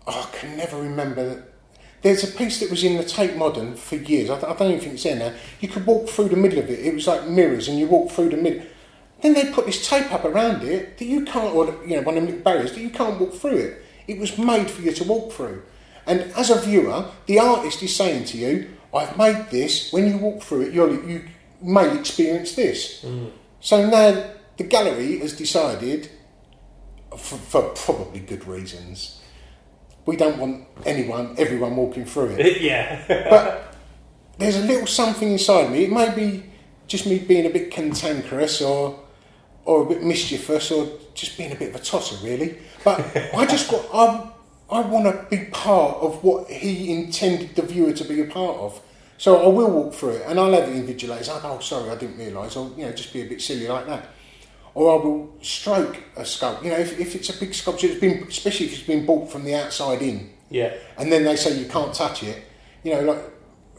oh, 0.06 0.30
I 0.32 0.38
can 0.38 0.58
never 0.58 0.80
remember. 0.80 1.46
There's 2.02 2.24
a 2.24 2.28
piece 2.38 2.60
that 2.62 2.70
was 2.70 2.84
in 2.84 2.98
the 2.98 3.04
Tate 3.04 3.36
Modern 3.36 3.76
for 3.76 3.96
years. 3.96 4.30
I, 4.30 4.40
don't- 4.40 4.50
I 4.52 4.56
don't 4.56 4.70
even 4.70 4.80
think 4.80 4.94
it's 4.94 5.04
there 5.04 5.16
now. 5.18 5.34
You 5.60 5.68
could 5.68 5.86
walk 5.86 6.10
through 6.10 6.30
the 6.30 6.38
middle 6.38 6.60
of 6.60 6.70
it. 6.70 6.80
It 6.80 6.94
was 6.94 7.08
like 7.08 7.28
mirrors, 7.28 7.68
and 7.68 7.78
you 7.78 7.88
walk 7.88 8.12
through 8.12 8.30
the 8.30 8.38
middle. 8.38 8.64
Then 9.22 9.34
they 9.34 9.52
put 9.52 9.66
this 9.66 9.88
tape 9.88 10.12
up 10.14 10.24
around 10.24 10.64
it 10.64 10.98
that 10.98 11.06
you 11.06 11.26
can't, 11.26 11.54
or 11.54 11.66
you 11.86 11.98
know, 11.98 12.02
one 12.04 12.18
of 12.18 12.26
the 12.26 12.34
barriers 12.34 12.72
that 12.74 12.80
you 12.80 12.90
can't 12.90 13.20
walk 13.20 13.34
through 13.34 13.58
it. 13.58 13.84
It 14.08 14.18
was 14.18 14.38
made 14.38 14.72
for 14.72 14.82
you 14.82 14.92
to 14.94 15.04
walk 15.04 15.34
through, 15.34 15.62
And 16.08 16.22
as 16.38 16.50
a 16.50 16.60
viewer, 16.60 17.06
the 17.28 17.38
artist 17.40 17.84
is 17.84 17.96
saying 17.96 18.26
to 18.26 18.38
you, 18.38 18.70
I've 18.94 19.18
made 19.18 19.48
this, 19.52 19.92
when 19.92 20.08
you 20.08 20.18
walk 20.18 20.42
through 20.42 20.62
it, 20.62 20.74
you're, 20.74 20.90
you 21.08 21.26
may 21.62 22.00
experience 22.00 22.56
this. 22.56 23.04
Mm. 23.04 23.30
So 23.60 23.88
now 23.88 24.24
the 24.58 24.64
gallery 24.64 25.20
has 25.20 25.34
decided, 25.34 26.10
for, 27.12 27.38
for 27.38 27.62
probably 27.76 28.22
good 28.22 28.48
reasons, 28.48 29.19
we 30.10 30.16
don't 30.16 30.40
want 30.40 30.66
anyone, 30.86 31.36
everyone 31.38 31.76
walking 31.76 32.04
through 32.04 32.30
it. 32.32 32.62
yeah. 32.70 33.06
but 33.30 33.76
there's 34.40 34.58
a 34.58 34.64
little 34.64 34.88
something 34.88 35.32
inside 35.32 35.72
me. 35.72 35.84
It 35.84 35.92
may 35.92 36.14
be 36.14 36.44
just 36.88 37.06
me 37.06 37.20
being 37.20 37.46
a 37.46 37.50
bit 37.52 37.70
cantankerous 37.70 38.62
or 38.62 39.00
or 39.66 39.84
a 39.84 39.86
bit 39.86 40.02
mischievous 40.02 40.72
or 40.72 40.90
just 41.14 41.38
being 41.38 41.52
a 41.52 41.56
bit 41.56 41.70
of 41.70 41.76
a 41.76 41.84
tosser, 41.84 42.16
really. 42.26 42.58
But 42.84 43.00
I 43.36 43.46
just 43.46 43.70
got 43.70 43.86
I 43.94 44.32
I 44.72 44.82
want 44.82 45.06
to 45.06 45.28
be 45.30 45.46
part 45.52 45.98
of 45.98 46.24
what 46.24 46.50
he 46.50 46.92
intended 46.92 47.56
the 47.56 47.62
viewer 47.62 47.94
to 47.94 48.04
be 48.04 48.22
a 48.22 48.26
part 48.26 48.58
of. 48.58 48.82
So 49.20 49.44
I 49.44 49.48
will 49.48 49.70
walk 49.70 49.94
through 49.94 50.12
it 50.12 50.24
and 50.26 50.40
I'll 50.40 50.54
have 50.54 50.74
the 50.74 50.82
invigilators. 50.82 51.30
I'll 51.30 51.58
oh, 51.58 51.60
sorry, 51.60 51.92
I 51.92 51.96
didn't 51.96 52.18
realise. 52.18 52.56
Or 52.56 52.72
you 52.76 52.86
know, 52.86 52.92
just 52.94 53.14
be 53.14 53.22
a 53.22 53.30
bit 53.30 53.42
silly 53.42 53.68
like 53.68 53.86
that. 53.86 54.10
Or 54.74 55.00
I 55.00 55.04
will 55.04 55.36
stroke 55.42 55.98
a 56.16 56.26
sculpture. 56.26 56.66
You 56.66 56.72
know, 56.72 56.80
if, 56.80 57.00
if 57.00 57.16
it's 57.16 57.30
a 57.30 57.40
big 57.40 57.54
sculpture, 57.54 57.88
it's 57.88 58.00
been 58.00 58.24
especially 58.28 58.68
if 58.68 58.74
it's 58.74 58.84
been 58.84 59.06
bought 59.06 59.32
from 59.32 59.44
the 59.44 59.56
outside 59.56 60.02
in 60.02 60.30
yeah. 60.50 60.74
and 60.98 61.12
then 61.12 61.24
they 61.24 61.36
say 61.36 61.58
you 61.58 61.66
can't 61.66 61.94
touch 61.94 62.24
it. 62.24 62.44
You 62.84 62.94
know, 62.94 63.02
like 63.02 63.24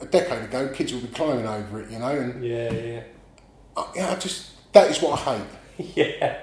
a 0.00 0.06
decade 0.06 0.44
ago, 0.44 0.68
kids 0.68 0.92
would 0.92 1.02
be 1.02 1.08
climbing 1.08 1.46
over 1.46 1.80
it. 1.80 1.90
You 1.90 1.98
know, 1.98 2.08
and 2.08 2.44
Yeah, 2.44 2.72
yeah. 2.72 3.02
I, 3.76 3.92
you 3.94 4.00
know, 4.02 4.08
I 4.08 4.16
just 4.16 4.72
that 4.72 4.90
is 4.90 5.02
what 5.02 5.26
I 5.26 5.36
hate. 5.36 5.46
Yeah. 5.96 6.38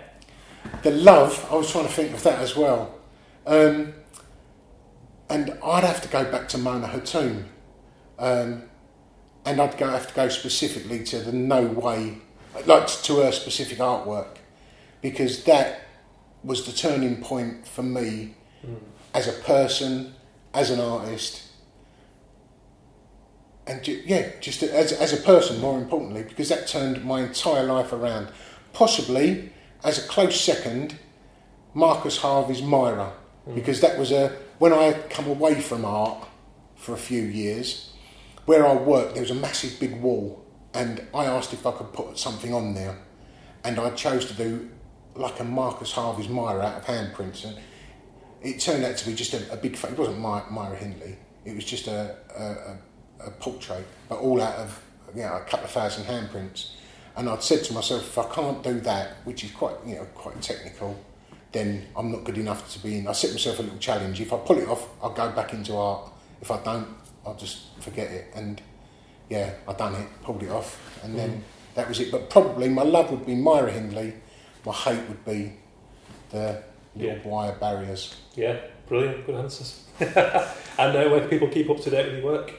The 0.83 0.91
love, 0.91 1.47
I 1.49 1.55
was 1.55 1.71
trying 1.71 1.85
to 1.85 1.93
think 1.93 2.13
of 2.13 2.23
that 2.23 2.39
as 2.39 2.55
well, 2.55 2.95
um, 3.45 3.93
and 5.29 5.57
I'd 5.63 5.83
have 5.83 6.01
to 6.01 6.09
go 6.09 6.29
back 6.29 6.49
to 6.49 6.57
Mona 6.57 6.87
Hatoum, 6.87 7.45
um, 8.19 8.63
and 9.45 9.61
I'd 9.61 9.77
go 9.77 9.87
have 9.87 10.07
to 10.07 10.13
go 10.13 10.27
specifically 10.27 11.03
to 11.05 11.19
the 11.19 11.31
No 11.31 11.67
Way, 11.67 12.17
like 12.65 12.87
to 12.87 13.21
a 13.21 13.31
specific 13.31 13.77
artwork, 13.77 14.37
because 15.01 15.43
that 15.43 15.81
was 16.43 16.65
the 16.65 16.71
turning 16.71 17.21
point 17.21 17.67
for 17.67 17.83
me 17.83 18.35
as 19.13 19.27
a 19.27 19.33
person, 19.43 20.13
as 20.53 20.69
an 20.69 20.79
artist, 20.79 21.43
and 23.67 23.83
ju- 23.83 24.01
yeah, 24.05 24.31
just 24.39 24.63
as, 24.63 24.93
as 24.93 25.13
a 25.13 25.17
person, 25.17 25.59
more 25.59 25.77
importantly, 25.77 26.23
because 26.23 26.49
that 26.49 26.67
turned 26.67 27.03
my 27.03 27.21
entire 27.21 27.63
life 27.63 27.91
around. 27.91 28.29
Possibly 28.73 29.51
as 29.83 30.03
a 30.03 30.07
close 30.07 30.39
second, 30.39 30.97
Marcus 31.73 32.17
Harvey's 32.17 32.61
Myra, 32.61 33.11
mm. 33.47 33.55
because 33.55 33.81
that 33.81 33.97
was 33.99 34.11
a 34.11 34.37
when 34.57 34.73
I 34.73 34.83
had 34.83 35.09
come 35.09 35.27
away 35.27 35.59
from 35.61 35.85
art 35.85 36.27
for 36.75 36.93
a 36.93 36.97
few 36.97 37.21
years. 37.21 37.91
Where 38.45 38.65
I 38.65 38.75
worked, 38.75 39.15
there 39.15 39.21
was 39.21 39.31
a 39.31 39.35
massive 39.35 39.77
big 39.77 39.99
wall, 39.99 40.45
and 40.77 41.01
I 41.13 41.25
asked 41.25 41.53
if 41.53 41.65
I 41.65 41.71
could 41.71 41.91
put 41.91 42.19
something 42.19 42.53
on 42.53 42.75
there, 42.75 42.95
and 43.63 43.79
I 43.79 43.89
chose 43.91 44.25
to 44.27 44.33
do 44.33 44.69
like 45.15 45.39
a 45.39 45.43
Marcus 45.43 45.91
Harvey's 45.91 46.29
Myra 46.29 46.61
out 46.61 46.77
of 46.77 46.85
handprints, 46.85 47.45
and 47.45 47.57
it 48.43 48.59
turned 48.59 48.85
out 48.85 48.95
to 48.97 49.05
be 49.07 49.15
just 49.15 49.33
a, 49.33 49.51
a 49.51 49.57
big. 49.57 49.73
It 49.73 49.97
wasn't 49.97 50.19
My, 50.19 50.43
Myra 50.51 50.75
Hindley. 50.75 51.17
It 51.45 51.55
was 51.55 51.65
just 51.65 51.87
a, 51.87 52.15
a, 52.37 53.25
a, 53.25 53.31
portrait, 53.31 53.87
but 54.07 54.19
all 54.19 54.39
out 54.39 54.55
of 54.55 54.83
you 55.15 55.23
know, 55.23 55.33
a 55.35 55.39
couple 55.41 55.65
of 55.65 55.71
thousand 55.71 56.05
handprints. 56.05 56.73
And 57.15 57.27
I'd 57.27 57.41
said 57.41 57.63
to 57.65 57.73
myself, 57.73 58.03
if 58.03 58.17
I 58.17 58.31
can't 58.31 58.61
do 58.61 58.79
that, 58.81 59.15
which 59.23 59.43
is 59.43 59.51
quite 59.51 59.75
you 59.83 59.95
know 59.95 60.05
quite 60.13 60.39
technical, 60.43 60.95
then 61.51 61.87
I'm 61.95 62.11
not 62.11 62.23
good 62.23 62.37
enough 62.37 62.71
to 62.73 62.79
be 62.79 62.99
in. 62.99 63.07
I 63.07 63.13
set 63.13 63.31
myself 63.31 63.57
a 63.57 63.63
little 63.63 63.79
challenge. 63.79 64.21
If 64.21 64.31
I 64.31 64.37
pull 64.37 64.59
it 64.59 64.67
off, 64.67 64.87
I'll 65.01 65.09
go 65.09 65.31
back 65.31 65.53
into 65.53 65.75
art. 65.75 66.11
If 66.39 66.51
I 66.51 66.61
don't, 66.61 66.87
I'll 67.25 67.35
just 67.35 67.79
forget 67.79 68.11
it. 68.11 68.27
And 68.35 68.61
yeah, 69.29 69.53
I 69.67 69.73
done 69.73 69.95
it, 69.95 70.07
pulled 70.23 70.43
it 70.43 70.49
off, 70.49 70.79
and 71.03 71.17
then 71.17 71.43
that 71.75 71.87
was 71.87 71.99
it. 71.99 72.11
But 72.11 72.29
probably 72.29 72.69
my 72.69 72.83
love 72.83 73.11
would 73.11 73.25
be 73.25 73.35
Myra 73.35 73.71
Hindley. 73.71 74.13
My 74.65 74.73
hate 74.73 75.07
would 75.07 75.23
be 75.25 75.53
the 76.29 76.63
little 76.95 77.17
Yeah. 77.17 77.27
wire 77.27 77.55
barriers. 77.59 78.15
Yeah. 78.35 78.57
Brilliant. 78.87 79.25
Good 79.25 79.35
answers. 79.35 79.83
and 79.99 80.15
uh, 80.15 81.09
where 81.09 81.27
people 81.27 81.47
keep 81.49 81.69
up 81.69 81.79
to 81.81 81.89
date 81.89 82.05
with 82.05 82.23
your 82.23 82.31
work? 82.31 82.53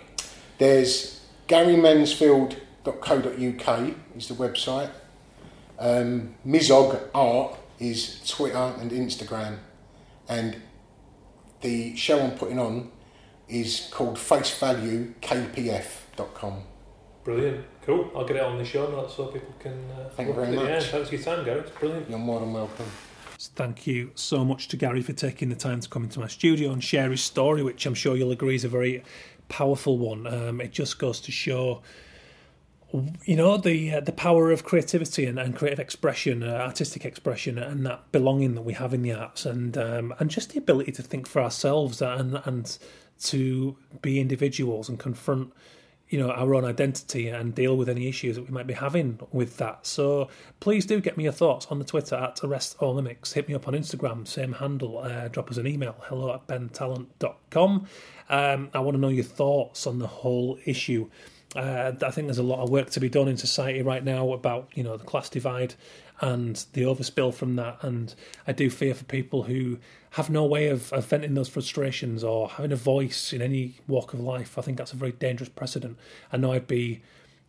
There's 0.58 1.20
garymansfield.co.uk 1.48 3.94
is 4.16 4.28
the 4.28 4.34
website. 4.34 4.90
Um, 5.78 6.34
Mizog 6.46 7.00
Art 7.14 7.56
is 7.78 8.20
Twitter 8.28 8.74
and 8.80 8.90
Instagram. 8.90 9.58
And 10.28 10.56
the 11.60 11.94
show 11.96 12.20
I'm 12.20 12.32
putting 12.32 12.58
on 12.58 12.90
is 13.48 13.88
called 13.92 14.18
facevaluekpf.com. 16.18 16.62
Brilliant. 17.24 17.64
Cool. 17.82 18.10
I'll 18.14 18.24
get 18.24 18.36
it 18.36 18.42
on 18.42 18.58
the 18.58 18.64
show 18.64 18.90
notes 18.90 19.14
so 19.14 19.26
people 19.26 19.54
can. 19.58 19.90
Uh, 19.90 20.08
Thank 20.10 20.28
you 20.28 20.34
very 20.34 20.46
at 20.48 20.54
it. 20.54 20.56
Yeah, 20.56 20.74
much. 20.76 20.84
thanks 20.86 21.08
for 21.08 21.14
your 21.14 21.24
time, 21.24 21.44
Gary. 21.44 21.60
It's 21.60 21.70
brilliant. 21.70 22.08
You're 22.08 22.18
more 22.18 22.40
than 22.40 22.52
welcome. 22.52 22.86
Thank 23.38 23.86
you 23.86 24.10
so 24.14 24.44
much 24.44 24.68
to 24.68 24.76
Gary 24.76 25.02
for 25.02 25.12
taking 25.12 25.48
the 25.48 25.54
time 25.54 25.80
to 25.80 25.88
come 25.88 26.04
into 26.04 26.18
my 26.20 26.26
studio 26.26 26.72
and 26.72 26.82
share 26.82 27.10
his 27.10 27.22
story, 27.22 27.62
which 27.62 27.86
I'm 27.86 27.94
sure 27.94 28.16
you'll 28.16 28.32
agree 28.32 28.54
is 28.56 28.64
a 28.64 28.68
very 28.68 29.02
powerful 29.48 29.98
one. 29.98 30.26
Um, 30.26 30.60
it 30.60 30.72
just 30.72 30.98
goes 30.98 31.20
to 31.20 31.30
show, 31.30 31.82
you 32.92 33.36
know, 33.36 33.56
the 33.56 33.94
uh, 33.94 34.00
the 34.00 34.12
power 34.12 34.50
of 34.50 34.64
creativity 34.64 35.26
and, 35.26 35.38
and 35.38 35.54
creative 35.54 35.78
expression, 35.78 36.42
uh, 36.42 36.46
artistic 36.46 37.04
expression, 37.04 37.58
and 37.58 37.84
that 37.86 38.10
belonging 38.10 38.54
that 38.54 38.62
we 38.62 38.72
have 38.72 38.92
in 38.94 39.02
the 39.02 39.12
arts, 39.12 39.44
and 39.44 39.76
um, 39.76 40.14
and 40.18 40.30
just 40.30 40.50
the 40.50 40.58
ability 40.58 40.92
to 40.92 41.02
think 41.02 41.28
for 41.28 41.42
ourselves 41.42 42.00
and 42.02 42.40
and 42.44 42.78
to 43.20 43.76
be 44.00 44.20
individuals 44.20 44.88
and 44.88 44.98
confront 44.98 45.52
you 46.08 46.18
know 46.18 46.30
our 46.30 46.54
own 46.54 46.64
identity 46.64 47.28
and 47.28 47.54
deal 47.54 47.76
with 47.76 47.88
any 47.88 48.08
issues 48.08 48.36
that 48.36 48.42
we 48.42 48.50
might 48.50 48.66
be 48.66 48.74
having 48.74 49.18
with 49.32 49.56
that. 49.58 49.86
So 49.86 50.28
please 50.60 50.86
do 50.86 51.00
get 51.00 51.16
me 51.16 51.24
your 51.24 51.32
thoughts 51.32 51.66
on 51.66 51.78
the 51.78 51.84
Twitter 51.84 52.16
at 52.16 52.42
arrest 52.42 52.76
all 52.80 52.94
mimics. 52.94 53.32
Hit 53.32 53.48
me 53.48 53.54
up 53.54 53.68
on 53.68 53.74
Instagram, 53.74 54.26
same 54.26 54.52
handle. 54.52 54.98
Uh, 54.98 55.28
drop 55.28 55.50
us 55.50 55.56
an 55.56 55.66
email, 55.66 55.96
hello 56.02 56.34
at 56.34 56.46
bentallon.com. 56.46 57.86
Um, 58.30 58.70
I 58.74 58.78
want 58.80 58.94
to 58.94 59.00
know 59.00 59.08
your 59.08 59.24
thoughts 59.24 59.86
on 59.86 59.98
the 59.98 60.06
whole 60.06 60.58
issue. 60.64 61.08
Uh, 61.56 61.92
I 62.02 62.10
think 62.10 62.26
there's 62.26 62.38
a 62.38 62.42
lot 62.42 62.62
of 62.62 62.68
work 62.68 62.90
to 62.90 63.00
be 63.00 63.08
done 63.08 63.26
in 63.26 63.38
society 63.38 63.80
right 63.82 64.04
now 64.04 64.32
about 64.32 64.68
you 64.74 64.82
know 64.82 64.96
the 64.96 65.04
class 65.04 65.28
divide 65.28 65.74
and 66.20 66.64
the 66.72 66.82
overspill 66.82 67.32
from 67.32 67.56
that. 67.56 67.78
And 67.82 68.14
I 68.46 68.52
do 68.52 68.70
fear 68.70 68.94
for 68.94 69.04
people 69.04 69.44
who 69.44 69.78
have 70.10 70.30
no 70.30 70.44
way 70.44 70.68
of, 70.68 70.92
of 70.92 71.06
venting 71.06 71.34
those 71.34 71.48
frustrations 71.48 72.24
or 72.24 72.48
having 72.48 72.72
a 72.72 72.76
voice 72.76 73.32
in 73.32 73.42
any 73.42 73.74
walk 73.86 74.14
of 74.14 74.20
life. 74.20 74.58
I 74.58 74.62
think 74.62 74.78
that's 74.78 74.92
a 74.92 74.96
very 74.96 75.12
dangerous 75.12 75.48
precedent. 75.48 75.98
I 76.32 76.36
know 76.36 76.52
I'd 76.52 76.66
be 76.66 77.02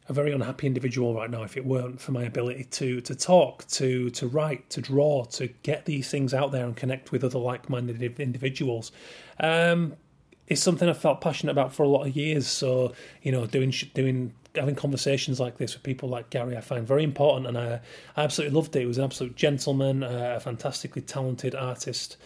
a 0.09 0.13
very 0.13 0.31
unhappy 0.31 0.65
individual 0.65 1.13
right 1.13 1.29
now 1.29 1.43
if 1.43 1.55
it 1.55 1.65
weren't 1.65 2.01
for 2.01 2.11
my 2.11 2.23
ability 2.23 2.63
to 2.63 2.99
to 3.01 3.15
talk, 3.15 3.65
to 3.67 4.09
to 4.09 4.27
write, 4.27 4.69
to 4.71 4.81
draw, 4.81 5.23
to 5.25 5.47
get 5.61 5.85
these 5.85 6.09
things 6.09 6.33
out 6.33 6.51
there 6.51 6.65
and 6.65 6.75
connect 6.75 7.11
with 7.11 7.23
other 7.23 7.37
like-minded 7.37 8.19
individuals. 8.19 8.91
Um, 9.39 9.95
it's 10.47 10.61
something 10.61 10.89
I've 10.89 10.97
felt 10.97 11.21
passionate 11.21 11.51
about 11.51 11.73
for 11.73 11.83
a 11.83 11.87
lot 11.87 12.07
of 12.07 12.15
years. 12.15 12.47
So 12.47 12.93
you 13.21 13.31
know, 13.31 13.45
doing 13.45 13.71
doing 13.93 14.33
having 14.59 14.75
conversations 14.75 15.39
like 15.39 15.57
this 15.57 15.73
with 15.73 15.83
people 15.83 16.09
like 16.09 16.29
Gary, 16.29 16.57
I 16.57 16.61
find 16.61 16.85
very 16.85 17.03
important, 17.03 17.47
and 17.47 17.57
I, 17.57 17.79
I 18.15 18.23
absolutely 18.23 18.55
loved 18.55 18.75
it. 18.75 18.79
He 18.79 18.85
was 18.85 18.97
an 18.97 19.03
absolute 19.03 19.35
gentleman, 19.35 20.03
uh, 20.03 20.33
a 20.37 20.39
fantastically 20.39 21.01
talented 21.01 21.55
artist 21.55 22.17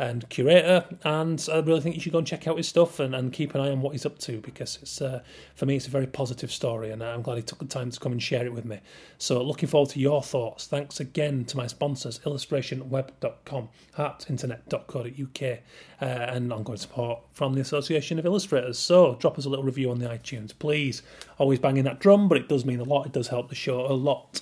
and 0.00 0.26
curator, 0.30 0.86
and 1.04 1.46
I 1.52 1.58
really 1.58 1.82
think 1.82 1.94
you 1.94 2.00
should 2.00 2.12
go 2.12 2.18
and 2.18 2.26
check 2.26 2.48
out 2.48 2.56
his 2.56 2.66
stuff 2.66 2.98
and, 3.00 3.14
and 3.14 3.34
keep 3.34 3.54
an 3.54 3.60
eye 3.60 3.70
on 3.70 3.82
what 3.82 3.92
he's 3.92 4.06
up 4.06 4.18
to 4.20 4.40
because 4.40 4.78
it's 4.80 5.02
uh, 5.02 5.22
for 5.54 5.66
me 5.66 5.76
it's 5.76 5.86
a 5.86 5.90
very 5.90 6.06
positive 6.06 6.50
story, 6.50 6.90
and 6.90 7.04
I'm 7.04 7.20
glad 7.20 7.36
he 7.36 7.42
took 7.42 7.58
the 7.58 7.66
time 7.66 7.90
to 7.90 8.00
come 8.00 8.12
and 8.12 8.22
share 8.22 8.46
it 8.46 8.52
with 8.54 8.64
me. 8.64 8.80
So 9.18 9.42
looking 9.42 9.68
forward 9.68 9.90
to 9.90 10.00
your 10.00 10.22
thoughts. 10.22 10.66
Thanks 10.66 11.00
again 11.00 11.44
to 11.44 11.56
my 11.58 11.66
sponsors, 11.66 12.18
illustrationweb.com, 12.20 13.68
heartinternet.co.uk, 13.98 15.58
uh, 16.00 16.04
and 16.04 16.50
ongoing 16.50 16.78
support 16.78 17.20
from 17.34 17.52
the 17.52 17.60
Association 17.60 18.18
of 18.18 18.24
Illustrators. 18.24 18.78
So 18.78 19.16
drop 19.20 19.38
us 19.38 19.44
a 19.44 19.50
little 19.50 19.66
review 19.66 19.90
on 19.90 19.98
the 19.98 20.06
iTunes, 20.06 20.58
please. 20.58 21.02
Always 21.36 21.58
banging 21.58 21.84
that 21.84 22.00
drum, 22.00 22.26
but 22.26 22.38
it 22.38 22.48
does 22.48 22.64
mean 22.64 22.80
a 22.80 22.84
lot. 22.84 23.04
It 23.04 23.12
does 23.12 23.28
help 23.28 23.50
the 23.50 23.54
show 23.54 23.84
a 23.84 23.92
lot. 23.92 24.40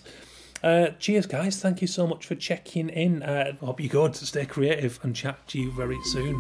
Uh, 0.63 0.89
cheers, 0.99 1.27
guys. 1.27 1.61
Thank 1.61 1.81
you 1.81 1.87
so 1.87 2.07
much 2.07 2.27
for 2.27 2.35
checking 2.35 2.89
in. 2.89 3.23
Uh, 3.23 3.53
hope 3.61 3.81
you're 3.81 3.89
good. 3.89 4.17
Stay 4.17 4.45
creative 4.45 4.99
and 5.03 5.15
chat 5.15 5.47
to 5.49 5.59
you 5.61 5.71
very 5.71 5.99
soon. 6.05 6.35